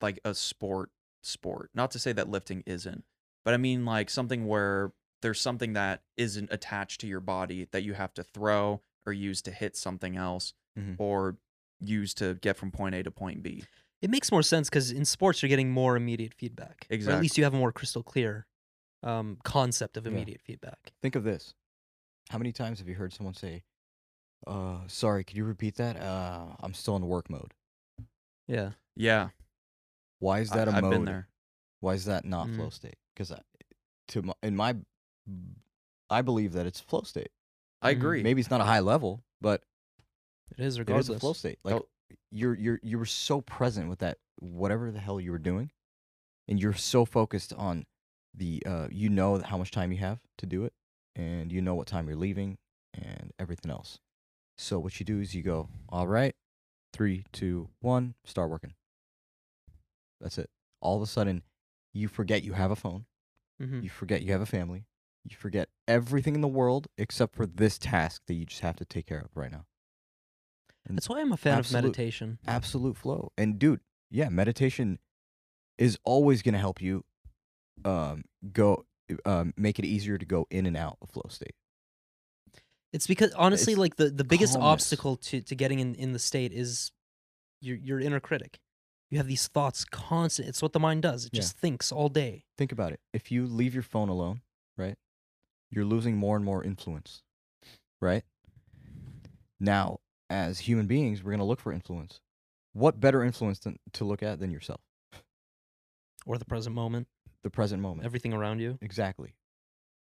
like 0.00 0.18
a 0.24 0.34
sport. 0.34 0.90
Sport. 1.22 1.70
Not 1.74 1.90
to 1.90 1.98
say 1.98 2.12
that 2.12 2.28
lifting 2.28 2.62
isn't, 2.66 3.04
but 3.44 3.52
I 3.52 3.56
mean 3.56 3.84
like 3.84 4.08
something 4.10 4.46
where 4.46 4.92
there's 5.22 5.40
something 5.40 5.72
that 5.72 6.04
isn't 6.16 6.52
attached 6.52 7.00
to 7.00 7.06
your 7.08 7.20
body 7.20 7.66
that 7.72 7.82
you 7.82 7.94
have 7.94 8.14
to 8.14 8.22
throw 8.22 8.80
or 9.04 9.12
use 9.12 9.42
to 9.42 9.50
hit 9.50 9.76
something 9.76 10.16
else 10.16 10.54
Mhm. 10.78 10.94
or 11.00 11.38
use 11.80 12.14
to 12.14 12.34
get 12.34 12.56
from 12.56 12.70
point 12.70 12.94
A 12.94 13.02
to 13.02 13.10
point 13.10 13.42
B. 13.42 13.64
It 14.00 14.08
makes 14.10 14.30
more 14.30 14.42
sense 14.42 14.68
because 14.70 14.92
in 14.92 15.04
sports 15.04 15.42
you're 15.42 15.48
getting 15.48 15.70
more 15.70 15.96
immediate 15.96 16.32
feedback. 16.34 16.86
Or 16.90 16.94
at 17.10 17.20
least 17.20 17.36
you 17.36 17.44
have 17.44 17.54
a 17.54 17.58
more 17.58 17.72
crystal 17.72 18.02
clear 18.04 18.46
um, 19.02 19.38
concept 19.44 19.96
of 19.96 20.04
Yeah. 20.06 20.12
immediate 20.12 20.40
feedback. 20.42 20.92
Think 21.02 21.14
of 21.16 21.24
this. 21.24 21.54
How 22.30 22.38
many 22.38 22.52
times 22.52 22.78
have 22.80 22.88
you 22.88 22.94
heard 22.96 23.12
someone 23.12 23.34
say, 23.34 23.62
uh, 24.46 24.86
sorry, 24.88 25.22
could 25.24 25.36
you 25.36 25.44
repeat 25.44 25.76
that? 25.76 25.96
Uh, 25.96 26.56
I'm 26.60 26.74
still 26.74 26.96
in 26.96 27.06
work 27.06 27.30
mode. 27.30 27.54
Yeah. 28.48 28.72
Yeah, 28.96 29.30
Why 30.18 30.40
is 30.40 30.50
I- 30.52 30.56
that 30.56 30.68
a 30.68 30.72
I've 30.76 30.82
mode? 30.82 30.92
been 30.92 31.04
there. 31.04 31.28
Why 31.80 31.92
is 31.94 32.06
that 32.06 32.24
not 32.24 32.46
Mm. 32.48 32.56
flow 32.56 32.70
state? 32.70 32.96
Because 33.14 33.32
to 34.08 34.22
my, 34.22 34.34
in 34.42 34.56
my, 34.56 34.76
I 36.08 36.22
believe 36.22 36.52
that 36.54 36.64
it's 36.66 36.80
flow 36.80 37.02
state. 37.02 37.30
I 37.82 37.92
Mhm. 37.92 37.96
agree. 37.98 38.22
Maybe 38.22 38.40
it's 38.40 38.50
not 38.50 38.60
a 38.62 38.64
high 38.64 38.80
level, 38.80 39.22
but 39.40 39.64
It 40.52 40.60
is 40.60 40.76
it 40.76 40.80
regardless. 40.80 41.10
is 41.10 41.16
a 41.16 41.20
flow 41.20 41.32
state. 41.34 41.58
Like 41.64 41.74
Oh. 41.74 41.88
you're 42.30 42.54
you're 42.54 42.80
you 42.82 42.98
were 42.98 43.04
so 43.06 43.40
present 43.42 43.88
with 43.90 43.98
that 43.98 44.18
whatever 44.38 44.90
the 44.90 45.00
hell 45.00 45.20
you 45.20 45.30
were 45.32 45.38
doing, 45.38 45.70
and 46.48 46.58
you're 46.60 46.72
so 46.72 47.04
focused 47.04 47.52
on 47.52 47.86
the 48.36 48.62
uh, 48.66 48.88
you 48.90 49.08
know 49.08 49.38
how 49.40 49.56
much 49.56 49.70
time 49.70 49.90
you 49.92 49.98
have 49.98 50.18
to 50.38 50.46
do 50.46 50.64
it, 50.64 50.72
and 51.14 51.50
you 51.50 51.60
know 51.62 51.74
what 51.74 51.86
time 51.86 52.06
you're 52.08 52.16
leaving, 52.16 52.58
and 52.94 53.32
everything 53.38 53.70
else. 53.70 53.98
So 54.58 54.78
what 54.78 54.98
you 55.00 55.06
do 55.06 55.20
is 55.20 55.34
you 55.34 55.42
go, 55.42 55.68
all 55.88 56.06
right, 56.06 56.34
three, 56.92 57.24
two, 57.32 57.68
one, 57.80 58.14
start 58.24 58.50
working. 58.50 58.74
That's 60.20 60.38
it. 60.38 60.50
All 60.80 60.96
of 60.96 61.02
a 61.02 61.06
sudden, 61.06 61.42
you 61.92 62.08
forget 62.08 62.42
you 62.42 62.52
have 62.54 62.70
a 62.70 62.76
phone. 62.76 63.06
Mhm. 63.60 63.82
You 63.82 63.88
forget 63.90 64.22
you 64.22 64.32
have 64.32 64.40
a 64.40 64.46
family. 64.46 64.86
You 65.24 65.36
forget 65.36 65.68
everything 65.88 66.34
in 66.34 66.40
the 66.40 66.48
world 66.48 66.86
except 66.96 67.34
for 67.34 67.46
this 67.46 67.78
task 67.78 68.22
that 68.26 68.34
you 68.34 68.44
just 68.46 68.60
have 68.60 68.76
to 68.76 68.84
take 68.84 69.06
care 69.06 69.18
of 69.20 69.36
right 69.36 69.50
now. 69.50 69.66
And 70.86 70.96
That's 70.96 71.08
why 71.08 71.20
I'm 71.20 71.32
a 71.32 71.36
fan 71.36 71.58
Absolute- 71.58 71.78
of 71.78 71.84
meditation. 71.84 72.38
absolute 72.46 72.96
flow. 72.96 73.32
And 73.36 73.58
dude, 73.58 73.80
yeah, 74.10 74.28
meditation 74.28 75.00
is 75.78 75.98
always 76.04 76.42
going 76.42 76.52
to 76.52 76.58
help 76.60 76.80
you 76.80 77.04
um 77.86 78.24
go 78.52 78.84
um 79.24 79.54
make 79.56 79.78
it 79.78 79.84
easier 79.84 80.18
to 80.18 80.26
go 80.26 80.46
in 80.50 80.66
and 80.66 80.76
out 80.76 80.98
of 81.00 81.10
flow 81.10 81.26
state. 81.28 81.54
It's 82.92 83.06
because 83.06 83.32
honestly, 83.32 83.74
It's 83.74 83.80
like 83.80 83.96
the, 83.96 84.10
the 84.10 84.24
biggest 84.24 84.54
calmness. 84.54 84.72
obstacle 84.84 85.16
to, 85.16 85.40
to 85.42 85.54
getting 85.54 85.80
in, 85.80 85.94
in 85.94 86.12
the 86.12 86.18
state 86.18 86.52
is 86.52 86.92
your 87.60 87.76
your 87.76 88.00
inner 88.00 88.20
critic. 88.20 88.58
You 89.10 89.18
have 89.18 89.26
these 89.28 89.46
thoughts 89.48 89.84
constant. 89.84 90.48
It's 90.48 90.60
what 90.62 90.72
the 90.72 90.80
mind 90.80 91.02
does. 91.02 91.26
It 91.26 91.30
Yeah. 91.34 91.40
just 91.42 91.56
thinks 91.58 91.92
all 91.92 92.08
day. 92.08 92.44
Think 92.58 92.72
about 92.72 92.92
it. 92.92 93.00
If 93.12 93.30
you 93.30 93.46
leave 93.46 93.72
your 93.74 93.82
phone 93.84 94.08
alone, 94.08 94.40
right? 94.76 94.96
You're 95.70 95.84
losing 95.84 96.16
more 96.16 96.36
and 96.36 96.44
more 96.44 96.62
influence. 96.64 97.22
Right? 98.00 98.24
Now, 99.60 100.00
as 100.28 100.60
human 100.60 100.86
beings, 100.86 101.22
we're 101.22 101.30
going 101.30 101.38
to 101.38 101.44
look 101.44 101.60
for 101.60 101.72
influence. 101.72 102.20
What 102.72 103.00
better 103.00 103.22
influence 103.22 103.58
than, 103.60 103.78
to 103.94 104.04
look 104.04 104.22
at 104.22 104.38
than 104.38 104.50
yourself? 104.50 104.80
Or 106.26 106.36
the 106.36 106.44
present 106.44 106.74
moment, 106.74 107.06
The 107.46 107.50
present 107.50 107.80
moment. 107.80 108.04
everything 108.04 108.32
around 108.32 108.58
you. 108.58 108.76
Exactly. 108.82 109.36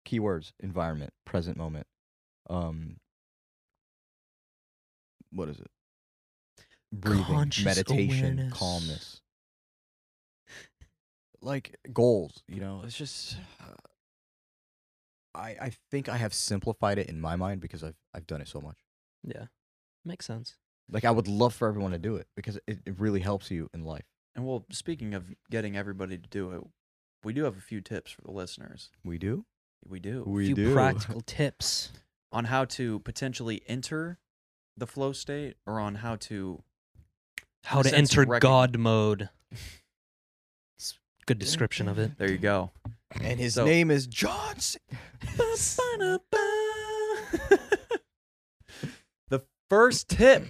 Keywords: 0.07 0.51
environment, 0.59 1.11
present 1.25 1.57
moment. 1.57 1.87
Um, 2.47 2.97
what 5.31 5.49
is 5.49 5.59
it? 5.59 5.71
Breathing, 6.93 7.23
Conscious 7.25 7.65
meditation, 7.65 8.25
awareness. 8.25 8.53
calmness. 8.53 9.21
Like 11.41 11.75
goals, 11.91 12.43
you 12.47 12.61
know. 12.61 12.83
It's 12.83 12.95
just. 12.95 13.37
Uh, 13.59 13.73
I 15.33 15.49
I 15.59 15.71
think 15.89 16.09
I 16.09 16.17
have 16.17 16.35
simplified 16.35 16.99
it 16.99 17.07
in 17.07 17.19
my 17.19 17.35
mind 17.35 17.59
because 17.59 17.83
I've 17.83 17.97
I've 18.13 18.27
done 18.27 18.41
it 18.41 18.49
so 18.49 18.61
much. 18.61 18.77
Yeah. 19.23 19.45
Makes 20.05 20.27
sense. 20.27 20.57
Like 20.91 21.05
I 21.05 21.11
would 21.11 21.27
love 21.27 21.55
for 21.55 21.67
everyone 21.67 21.89
to 21.91 21.97
do 21.97 22.17
it 22.17 22.27
because 22.35 22.57
it, 22.67 22.81
it 22.85 22.99
really 22.99 23.21
helps 23.21 23.49
you 23.49 23.67
in 23.73 23.83
life. 23.83 24.05
And 24.35 24.45
well, 24.45 24.63
speaking 24.71 25.15
of 25.15 25.25
getting 25.49 25.75
everybody 25.75 26.19
to 26.19 26.29
do 26.29 26.51
it, 26.51 26.61
we 27.23 27.33
do 27.33 27.43
have 27.43 27.57
a 27.57 27.61
few 27.61 27.81
tips 27.81 28.11
for 28.11 28.21
the 28.21 28.31
listeners. 28.31 28.89
We 29.03 29.17
do. 29.17 29.45
We 29.87 29.99
do. 29.99 30.23
We 30.25 30.47
few 30.47 30.55
do. 30.55 30.73
practical 30.73 31.21
tips. 31.21 31.91
on 32.33 32.45
how 32.45 32.63
to 32.63 32.99
potentially 32.99 33.61
enter 33.67 34.17
the 34.77 34.87
flow 34.87 35.11
state 35.11 35.55
or 35.65 35.79
on 35.81 35.95
how 35.95 36.15
to 36.15 36.63
How 37.65 37.81
to 37.81 37.93
enter 37.93 38.25
recogn- 38.25 38.39
God 38.39 38.77
mode. 38.77 39.29
It's 40.77 40.93
a 41.21 41.25
good 41.25 41.39
description 41.39 41.87
of 41.89 41.99
it. 41.99 42.17
there 42.17 42.31
you 42.31 42.37
go 42.37 42.71
And 43.21 43.37
his 43.39 43.55
So- 43.55 43.65
name 43.65 43.91
is 43.91 44.07
Johnson. 44.07 44.79
the 49.29 49.41
first 49.69 50.07
tip 50.09 50.45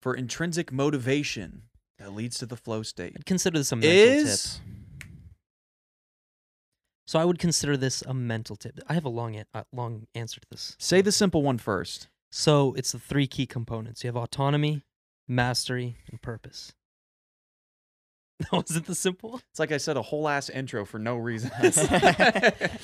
for 0.00 0.14
intrinsic 0.14 0.72
motivation 0.72 1.62
that 2.02 2.12
leads 2.12 2.38
to 2.38 2.46
the 2.46 2.56
flow 2.56 2.82
state 2.82 3.12
I'd 3.16 3.26
consider 3.26 3.58
this 3.58 3.72
a 3.72 3.76
mental 3.76 4.24
tip. 4.24 4.40
So 7.06 7.18
I 7.18 7.24
would 7.24 7.38
consider 7.38 7.76
this 7.76 8.02
a 8.02 8.14
mental 8.14 8.56
tip. 8.56 8.78
I 8.88 8.94
have 8.94 9.04
a 9.04 9.08
long, 9.10 9.36
an- 9.36 9.44
uh, 9.52 9.64
long 9.72 10.06
answer 10.14 10.40
to 10.40 10.46
this. 10.50 10.76
say 10.78 11.00
the 11.02 11.12
simple 11.12 11.42
one 11.42 11.58
first 11.58 12.08
So 12.30 12.74
it's 12.74 12.92
the 12.92 12.98
three 12.98 13.26
key 13.26 13.44
components. 13.46 14.02
You 14.02 14.08
have 14.08 14.16
autonomy, 14.16 14.82
mastery, 15.28 15.96
and 16.10 16.22
purpose. 16.22 16.72
Was 18.52 18.74
it 18.76 18.86
the 18.86 18.94
simple? 18.94 19.40
it's 19.50 19.60
like 19.60 19.70
i 19.70 19.76
said 19.76 19.96
a 19.96 20.02
whole 20.02 20.26
ass 20.28 20.48
intro 20.48 20.84
for 20.84 20.98
no 20.98 21.16
reason 21.16 21.50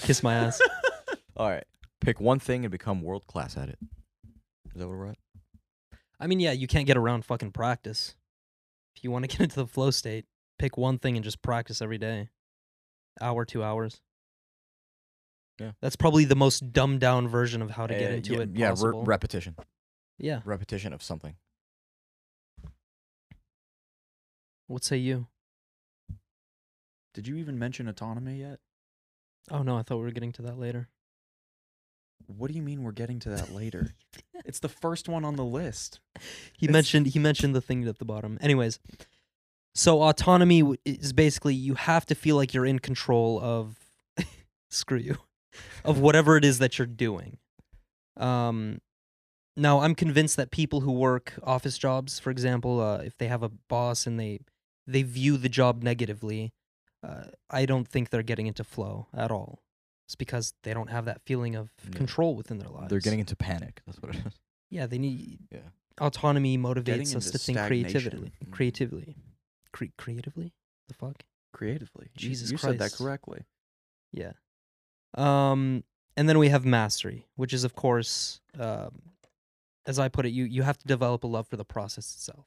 Kiss 0.02 0.22
my 0.22 0.34
ass. 0.44 0.60
All 1.36 1.48
right. 1.48 1.64
Pick 2.00 2.20
one 2.20 2.38
thing 2.38 2.64
and 2.64 2.70
become 2.70 3.02
world 3.02 3.26
class 3.26 3.56
at 3.56 3.68
it. 3.68 3.78
Is 4.66 4.74
that 4.80 4.86
what 4.88 4.96
we're 4.98 5.06
at? 5.08 5.18
I 6.20 6.26
mean, 6.26 6.38
yeah, 6.40 6.52
you 6.52 6.66
can't 6.66 6.86
get 6.86 6.96
around 6.96 7.24
fucking 7.24 7.52
practice. 7.52 8.14
If 8.98 9.04
you 9.04 9.12
want 9.12 9.22
to 9.22 9.28
get 9.28 9.40
into 9.40 9.56
the 9.56 9.66
flow 9.66 9.92
state, 9.92 10.24
pick 10.58 10.76
one 10.76 10.98
thing 10.98 11.16
and 11.16 11.22
just 11.22 11.40
practice 11.40 11.80
every 11.80 11.98
day. 11.98 12.30
Hour, 13.20 13.44
two 13.44 13.62
hours. 13.62 14.00
Yeah. 15.60 15.72
That's 15.80 15.94
probably 15.94 16.24
the 16.24 16.34
most 16.34 16.72
dumbed 16.72 17.00
down 17.00 17.28
version 17.28 17.62
of 17.62 17.70
how 17.70 17.86
to 17.86 17.94
get 17.94 18.10
Uh, 18.10 18.14
into 18.16 18.32
yeah, 18.34 18.40
it 18.40 18.50
Yeah, 18.54 18.74
re- 18.76 18.92
repetition. 19.04 19.54
yeah. 20.18 20.40
Repetition 20.44 20.92
of 20.92 21.00
something. 21.02 21.36
What 24.66 24.82
say 24.84 24.96
you? 24.98 25.28
did 27.14 27.26
you 27.26 27.36
even 27.36 27.58
mention 27.58 27.88
autonomy 27.88 28.36
yet 28.38 28.60
Oh 29.50 29.62
no, 29.62 29.76
I 29.76 29.82
thought 29.82 29.96
we 29.96 30.02
were 30.04 30.10
getting 30.12 30.30
to 30.32 30.42
that 30.42 30.58
later. 30.58 30.88
What 32.26 32.50
do 32.50 32.56
you 32.56 32.62
mean 32.62 32.82
we're 32.82 32.92
getting 32.92 33.18
to 33.20 33.28
that 33.30 33.52
later 33.54 33.92
it's 34.44 34.58
the 34.60 34.68
first 34.68 35.08
one 35.08 35.24
on 35.24 35.36
the 35.36 35.44
list 35.44 36.00
He 36.56 36.66
It's- 36.66 36.72
mentioned 36.72 37.06
he 37.08 37.18
mentioned 37.18 37.54
the 37.54 37.60
thing 37.60 37.86
at 37.88 37.98
the 37.98 38.04
bottom. 38.04 38.38
Anyways, 38.40 38.78
so 39.74 40.02
autonomy 40.02 40.74
is 40.84 41.12
basically 41.12 41.54
you 41.54 41.74
have 41.74 42.04
to 42.06 42.14
feel 42.14 42.36
like 42.36 42.52
you're 42.52 42.66
in 42.66 42.78
control 42.80 43.40
of 43.40 43.76
screw 44.70 44.98
you 44.98 45.16
of 45.84 45.98
whatever 46.00 46.36
it 46.36 46.44
is 46.44 46.58
that 46.58 46.78
you're 46.78 46.86
doing. 46.86 47.38
Um, 48.16 48.80
now 49.56 49.80
I'm 49.80 49.94
convinced 49.94 50.36
that 50.36 50.50
people 50.50 50.80
who 50.80 50.92
work 50.92 51.34
office 51.42 51.78
jobs, 51.78 52.18
for 52.18 52.30
example, 52.30 52.80
uh, 52.80 52.98
if 52.98 53.16
they 53.18 53.28
have 53.28 53.42
a 53.42 53.48
boss 53.48 54.06
and 54.06 54.18
they 54.18 54.40
they 54.86 55.02
view 55.02 55.36
the 55.36 55.48
job 55.48 55.82
negatively, 55.82 56.52
uh, 57.06 57.24
I 57.50 57.66
don't 57.66 57.86
think 57.86 58.10
they're 58.10 58.22
getting 58.22 58.46
into 58.46 58.64
flow 58.64 59.06
at 59.14 59.30
all. 59.30 59.60
It's 60.08 60.14
because 60.14 60.54
they 60.62 60.72
don't 60.72 60.88
have 60.88 61.04
that 61.04 61.20
feeling 61.26 61.54
of 61.54 61.70
Yeah. 61.84 61.90
control 61.98 62.34
within 62.34 62.58
their 62.58 62.70
lives. 62.70 62.88
They're 62.88 62.98
getting 62.98 63.20
into 63.20 63.36
panic. 63.36 63.82
That's 63.86 64.00
what 64.00 64.14
it 64.14 64.26
is. 64.26 64.32
Yeah, 64.70 64.86
they 64.86 64.98
need. 64.98 65.40
Yeah. 65.52 65.58
Autonomy 66.00 66.56
Getting 66.56 66.62
motivates 66.64 67.14
us 67.14 67.30
to 67.30 67.38
think 67.38 67.58
creatively. 67.58 68.32
Mm. 68.46 68.50
Creatively, 68.50 69.16
Cre- 69.72 69.84
creatively. 69.98 70.54
The 70.88 70.94
fuck. 70.94 71.22
creatively 71.52 72.06
You- 72.14 72.28
Jesus 72.30 72.50
you 72.50 72.56
said 72.56 72.78
that 72.78 72.92
correctly 72.92 73.44
Yeah. 74.12 74.32
Um, 75.14 75.84
and 76.16 76.28
then 76.28 76.38
we 76.38 76.48
have 76.48 76.64
mastery, 76.64 77.26
which 77.36 77.52
is 77.52 77.64
of 77.64 77.74
course, 77.74 78.40
um, 78.58 79.02
as 79.86 79.98
I 79.98 80.08
put 80.08 80.24
it, 80.26 80.30
you 80.30 80.44
you 80.44 80.62
have 80.62 80.78
to 80.78 80.86
develop 80.86 81.24
a 81.24 81.26
love 81.26 81.48
for 81.48 81.56
the 81.56 81.64
process 81.64 82.14
itself, 82.14 82.46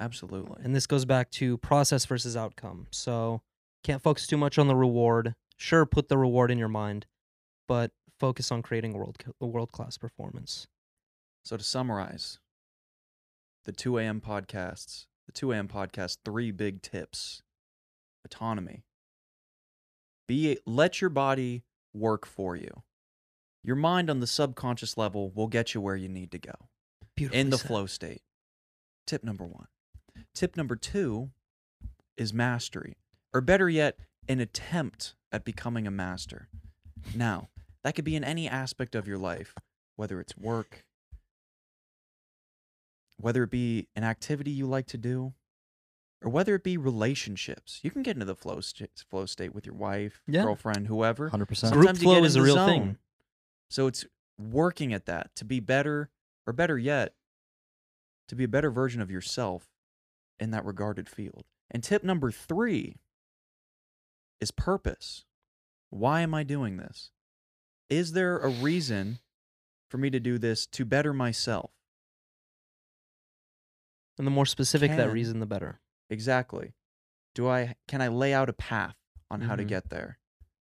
absolutely 0.00 0.62
and 0.64 0.74
this 0.74 0.86
goes 0.86 1.04
back 1.04 1.30
to 1.32 1.56
process 1.58 2.04
versus 2.06 2.36
outcome. 2.36 2.86
So, 2.90 3.42
Can't 3.82 4.02
focus 4.02 4.26
too 4.26 4.36
much 4.36 4.58
on 4.58 4.66
the 4.68 4.76
reward. 4.76 5.34
Sure, 5.56 5.86
put 5.86 6.08
the 6.08 6.18
reward 6.18 6.50
in 6.50 6.58
your 6.58 6.68
mind, 6.68 7.06
but 7.66 7.92
focus 8.18 8.52
on 8.52 8.62
creating 8.62 8.94
a 8.94 8.98
world 8.98 9.16
a 9.40 9.46
world 9.46 9.72
class 9.72 9.96
performance. 9.96 10.66
So 11.44 11.56
to 11.56 11.64
summarize, 11.64 12.38
the 13.64 13.72
2 13.72 13.98
a.m. 13.98 14.20
podcasts, 14.20 15.06
the 15.26 15.32
2 15.32 15.52
a.m. 15.52 15.68
podcast, 15.68 16.18
three 16.24 16.50
big 16.50 16.82
tips. 16.82 17.42
Autonomy. 18.24 18.82
Be 20.26 20.58
let 20.66 21.00
your 21.00 21.10
body 21.10 21.62
work 21.94 22.26
for 22.26 22.56
you. 22.56 22.82
Your 23.62 23.76
mind 23.76 24.10
on 24.10 24.20
the 24.20 24.26
subconscious 24.26 24.96
level 24.96 25.30
will 25.30 25.46
get 25.46 25.74
you 25.74 25.80
where 25.80 25.96
you 25.96 26.08
need 26.08 26.30
to 26.32 26.38
go 26.38 26.54
Beautiful. 27.14 27.40
in 27.40 27.50
the 27.50 27.58
flow 27.58 27.86
state. 27.86 28.22
Tip 29.06 29.22
number 29.22 29.44
1. 29.44 29.66
Tip 30.34 30.56
number 30.56 30.76
2 30.76 31.30
is 32.16 32.32
mastery, 32.32 32.96
or 33.32 33.40
better 33.40 33.68
yet, 33.68 33.98
an 34.28 34.40
attempt 34.40 35.14
at 35.32 35.44
becoming 35.44 35.86
a 35.86 35.90
master. 35.90 36.48
Now, 37.14 37.48
that 37.82 37.94
could 37.94 38.04
be 38.04 38.16
in 38.16 38.24
any 38.24 38.48
aspect 38.48 38.94
of 38.94 39.06
your 39.06 39.18
life, 39.18 39.54
whether 39.96 40.20
it's 40.20 40.36
work, 40.36 40.84
whether 43.18 43.42
it 43.44 43.50
be 43.50 43.88
an 43.96 44.04
activity 44.04 44.50
you 44.50 44.66
like 44.66 44.86
to 44.88 44.98
do, 44.98 45.32
or 46.22 46.30
whether 46.30 46.54
it 46.54 46.62
be 46.64 46.76
relationships. 46.76 47.80
You 47.82 47.90
can 47.90 48.02
get 48.02 48.16
into 48.16 48.26
the 48.26 48.34
flow 48.34 48.60
st- 48.60 49.04
flow 49.08 49.26
state 49.26 49.54
with 49.54 49.66
your 49.66 49.74
wife, 49.74 50.22
Yeah. 50.26 50.42
girlfriend, 50.42 50.86
whoever. 50.88 51.28
100%. 51.30 51.72
Group 51.72 51.86
Sometimes 51.86 52.02
you 52.02 52.08
flow 52.08 52.24
is 52.24 52.36
a 52.36 52.42
real 52.42 52.54
zone. 52.54 52.68
thing. 52.68 52.98
So 53.70 53.86
it's 53.86 54.04
working 54.38 54.92
at 54.92 55.06
that 55.06 55.34
to 55.36 55.44
be 55.44 55.60
better, 55.60 56.10
or 56.46 56.52
better 56.52 56.78
yet, 56.78 57.14
to 58.28 58.34
be 58.36 58.44
a 58.44 58.48
better 58.48 58.70
version 58.70 59.00
of 59.00 59.10
yourself 59.10 59.70
in 60.38 60.50
that 60.50 60.64
regarded 60.64 61.08
field. 61.08 61.44
And 61.70 61.82
tip 61.82 62.02
number 62.04 62.30
three 62.30 62.96
is 64.40 64.50
purpose. 64.50 65.24
Why 65.90 66.20
am 66.20 66.34
I 66.34 66.42
doing 66.42 66.76
this? 66.76 67.10
Is 67.88 68.12
there 68.12 68.38
a 68.38 68.48
reason 68.48 69.20
for 69.90 69.98
me 69.98 70.10
to 70.10 70.20
do 70.20 70.38
this 70.38 70.66
to 70.66 70.84
better 70.84 71.12
myself? 71.12 71.70
And 74.18 74.26
the 74.26 74.30
more 74.32 74.46
specific 74.46 74.90
that 74.96 75.12
reason, 75.12 75.40
the 75.40 75.46
better. 75.46 75.80
Exactly. 76.08 76.74
Do 77.34 77.48
I 77.48 77.76
can 77.86 78.00
I 78.00 78.08
lay 78.08 78.32
out 78.32 78.48
a 78.48 78.54
path 78.54 78.96
on 79.30 79.42
how 79.42 79.56
to 79.56 79.64
Mhm. 79.64 79.68
get 79.68 79.90
there? 79.90 80.18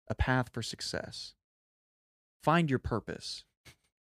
A 0.09 0.15
path 0.15 0.51
for 0.53 0.63
success. 0.63 1.35
Find 2.43 2.69
your 2.69 2.79
purpose 2.79 3.45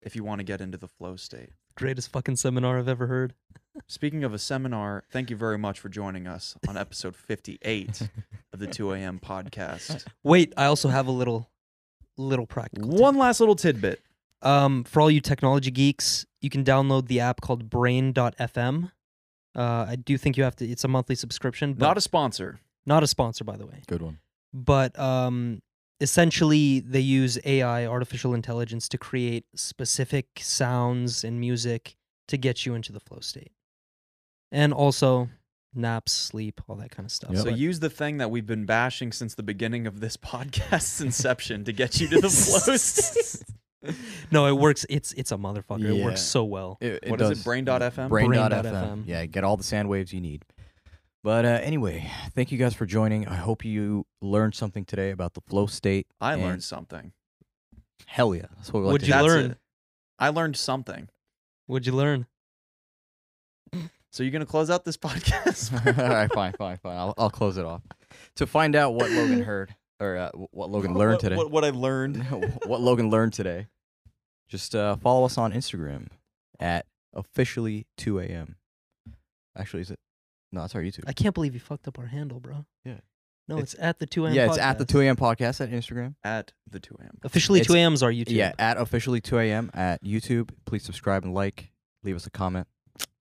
if 0.02 0.16
you 0.16 0.24
want 0.24 0.40
to 0.40 0.44
get 0.44 0.62
into 0.62 0.78
the 0.78 0.88
flow 0.88 1.16
state. 1.18 1.54
Greatest 1.78 2.12
fucking 2.12 2.36
seminar 2.38 2.80
I've 2.80 2.88
ever 2.88 3.06
heard. 3.08 3.34
Speaking 3.86 4.24
of 4.24 4.34
a 4.34 4.40
seminar, 4.40 5.04
thank 5.12 5.30
you 5.30 5.36
very 5.36 5.58
much 5.60 5.80
for 5.80 5.90
joining 5.90 6.26
us 6.26 6.56
on 6.68 6.76
episode 6.78 7.16
58 7.16 8.02
of 8.52 8.60
the 8.60 8.66
2 8.66 8.94
a.m. 8.94 9.20
podcast. 9.24 10.04
Wait, 10.24 10.54
I 10.58 10.66
also 10.66 10.90
have 10.90 11.06
a 11.06 11.12
little, 11.12 11.52
little 12.18 12.48
practical. 12.48 12.90
tip. 12.90 13.00
One 13.00 13.16
last 13.18 13.40
little 13.40 13.56
tidbit. 13.56 14.02
Um, 14.42 14.84
for 14.86 15.02
all 15.02 15.12
you 15.12 15.22
technology 15.22 15.70
geeks, 15.70 16.26
you 16.42 16.50
can 16.50 16.64
download 16.64 17.08
the 17.08 17.20
app 17.20 17.42
called 17.42 17.70
Brain.fm. 17.70 18.92
Uh, 19.56 19.86
I 19.90 19.96
do 19.96 20.18
think 20.18 20.38
you 20.38 20.44
have 20.44 20.56
to. 20.58 20.66
It's 20.68 20.84
a 20.84 20.88
monthly 20.88 21.16
subscription, 21.16 21.74
but 21.74 21.86
Not 21.86 21.98
a 21.98 22.02
sponsor. 22.02 22.60
not 22.88 23.04
a 23.04 23.08
sponsor, 23.08 23.44
by 23.44 23.58
the 23.58 23.66
way. 23.68 23.82
Good 23.88 24.02
one. 24.02 24.20
But 24.54 24.98
um, 25.00 25.62
essentially, 26.00 26.80
they 26.80 27.00
use 27.00 27.38
AI, 27.46 27.86
artificial 27.86 28.34
intelligence, 28.34 28.88
to 28.90 28.98
create 28.98 29.46
specific 29.56 30.40
sounds 30.42 31.24
and 31.24 31.40
music 31.40 31.96
to 32.28 32.38
get 32.38 32.66
you 32.66 32.76
into 32.76 32.92
the 32.92 33.00
flow 33.00 33.20
state, 33.20 33.52
and 34.52 34.74
also 34.74 35.30
naps, 35.74 36.12
sleep, 36.12 36.60
all 36.68 36.76
that 36.78 36.92
kind 36.92 37.06
of 37.06 37.12
stuff. 37.12 37.32
Yep. 37.32 37.40
So 37.40 37.46
But- 37.46 37.58
use 37.60 37.80
the 37.80 37.90
thing 37.90 38.18
that 38.18 38.32
we've 38.32 38.46
been 38.48 38.66
bashing 38.66 39.12
since 39.12 39.36
the 39.36 39.44
beginning 39.44 39.86
of 39.88 40.00
this 40.00 40.18
podcast's 40.32 41.02
inception 41.02 41.64
to 41.66 41.72
get 41.74 42.00
you 42.00 42.08
to 42.10 42.22
the 42.22 42.30
flow 42.30 42.76
state. 42.78 43.44
no, 44.32 44.48
it 44.48 44.58
works. 44.58 44.86
It's 44.90 45.14
it's 45.14 45.32
a 45.32 45.38
motherfucker. 45.38 45.84
It 46.00 46.04
works 46.04 46.22
so 46.22 46.44
well. 46.44 46.78
It, 46.82 47.08
What 47.08 47.22
is 47.22 47.40
it, 47.40 47.44
Brain.fm? 47.44 48.10
Brain.fm. 48.10 48.62
Brain.fm. 48.64 49.04
Yeah, 49.06 49.26
get 49.28 49.44
all 49.44 49.56
the 49.56 49.64
sound 49.64 49.88
waves 49.88 50.12
you 50.12 50.20
need. 50.20 50.44
But 51.28 51.44
uh, 51.44 51.60
anyway, 51.62 52.10
thank 52.36 52.54
you 52.54 52.58
guys 52.58 52.74
for 52.74 52.86
joining. 52.86 53.28
I 53.28 53.36
hope 53.36 53.66
you 53.66 54.06
learned 54.22 54.56
something 54.56 54.86
today 54.86 55.12
about 55.12 55.34
the 55.34 55.42
flow 55.42 55.66
state. 55.66 56.08
I 56.22 56.36
and 56.36 56.42
learned 56.42 56.64
something. 56.64 57.12
Hell 58.06 58.34
yeah. 58.34 58.44
That's 58.56 58.72
what 58.72 58.80
we 58.80 58.86
like 58.86 58.94
What'd 58.94 59.02
to 59.02 59.08
you 59.08 59.14
hear. 59.14 59.24
That's 59.24 59.34
learn? 59.34 59.52
it. 59.52 59.58
I 60.20 60.30
learned 60.30 60.56
something. 60.56 61.10
What'd 61.66 61.86
you 61.86 61.92
learn? 61.92 62.28
So 64.10 64.24
you're 64.24 64.32
gonna 64.32 64.46
close 64.46 64.70
out 64.70 64.86
this 64.86 64.96
podcast? 64.98 65.74
all 66.00 66.08
right, 66.08 66.32
fine, 66.32 66.54
fine, 66.54 66.78
fine. 66.78 66.96
I'll, 66.96 67.14
I'll 67.18 67.30
close 67.30 67.58
it 67.58 67.66
off. 67.66 67.82
To 68.38 68.48
find 68.48 68.74
out 68.74 68.94
what 68.94 69.12
Logan 69.12 69.44
heard, 69.44 69.76
or 70.00 70.16
uh, 70.16 70.30
what 70.32 70.70
Logan 70.70 70.94
learned 70.94 71.16
what, 71.16 71.20
today, 71.20 71.36
What, 71.36 71.52
what 71.52 71.66
I 71.66 71.72
learned. 71.72 72.24
what 72.66 72.80
Logan 72.80 73.10
learned 73.10 73.34
today, 73.34 73.68
just 74.48 74.74
uh, 74.74 74.96
follow 74.96 75.26
us 75.26 75.38
on 75.38 75.52
Instagram 75.52 76.08
at 76.58 76.86
officially 77.14 77.86
2 77.98 78.20
a.m. 78.20 78.56
Actually, 79.58 79.82
is 79.82 79.92
it? 79.92 80.00
No, 80.52 80.64
it's 80.64 80.76
our 80.76 80.82
YouTube. 80.82 81.04
I 81.08 81.14
can't 81.14 81.34
believe 81.36 81.54
you 81.54 81.60
fucked 81.60 81.88
up 81.88 82.00
our 82.00 82.06
handle, 82.06 82.40
bro. 82.40 82.66
Yeah. 82.86 83.00
No, 83.50 83.56
It's- 83.58 83.74
it's, 83.74 83.82
at 83.84 84.00
the 84.00 84.06
2 84.06 84.26
a.m. 84.26 84.34
yeah, 84.36 84.46
it's 84.48 84.58
at 84.58 84.78
the 84.78 84.84
podcast. 84.86 84.88
2 84.90 85.02
a.m. 85.02 85.16
podcast 85.16 85.62
at 85.62 85.72
Instagram. 85.72 86.16
At 86.24 86.52
the 86.70 86.80
2 86.80 86.96
a.m. 87.00 87.18
Officially, 87.24 87.60
It's- 87.62 87.74
2 87.74 87.78
a.m. 87.78 87.94
is 87.94 88.04
our 88.04 88.12
YouTube. 88.12 88.32
Yeah, 88.32 88.52
at 88.60 88.78
officially 88.78 89.22
2 89.22 89.40
a.m. 89.40 89.72
at 89.74 90.04
YouTube. 90.04 90.50
Please 90.66 90.84
subscribe 90.84 91.24
and 91.24 91.34
like. 91.34 91.72
Leave 92.04 92.16
us 92.16 92.26
a 92.26 92.30
comment. 92.30 92.68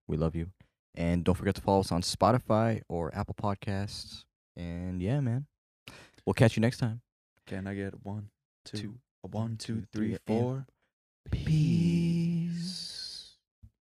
We 0.09 0.17
love 0.17 0.35
you. 0.35 0.49
And 0.95 1.25
don't 1.25 1.35
forget 1.35 1.55
to 1.57 1.61
follow 1.61 1.81
us 1.81 1.93
on 1.93 2.03
Spotify 2.03 2.83
or 2.89 3.15
Apple 3.15 3.35
Podcasts. 3.41 4.25
And 4.57 5.01
yeah, 5.03 5.21
man. 5.21 5.47
We'll 6.25 6.35
catch 6.35 6.57
you 6.57 6.61
next 6.61 6.79
time. 6.79 7.03
Can 7.47 7.67
I 7.67 7.75
get 7.75 7.95
a 7.95 7.99
one, 8.03 8.31
two, 8.65 8.79
Two, 8.79 8.95
a 9.23 9.29
one, 9.29 9.57
two, 9.59 9.75
two, 9.81 9.87
three, 9.93 10.07
three, 10.09 10.19
and- 10.27 10.41
four? 10.41 10.67
Peace. 11.31 12.26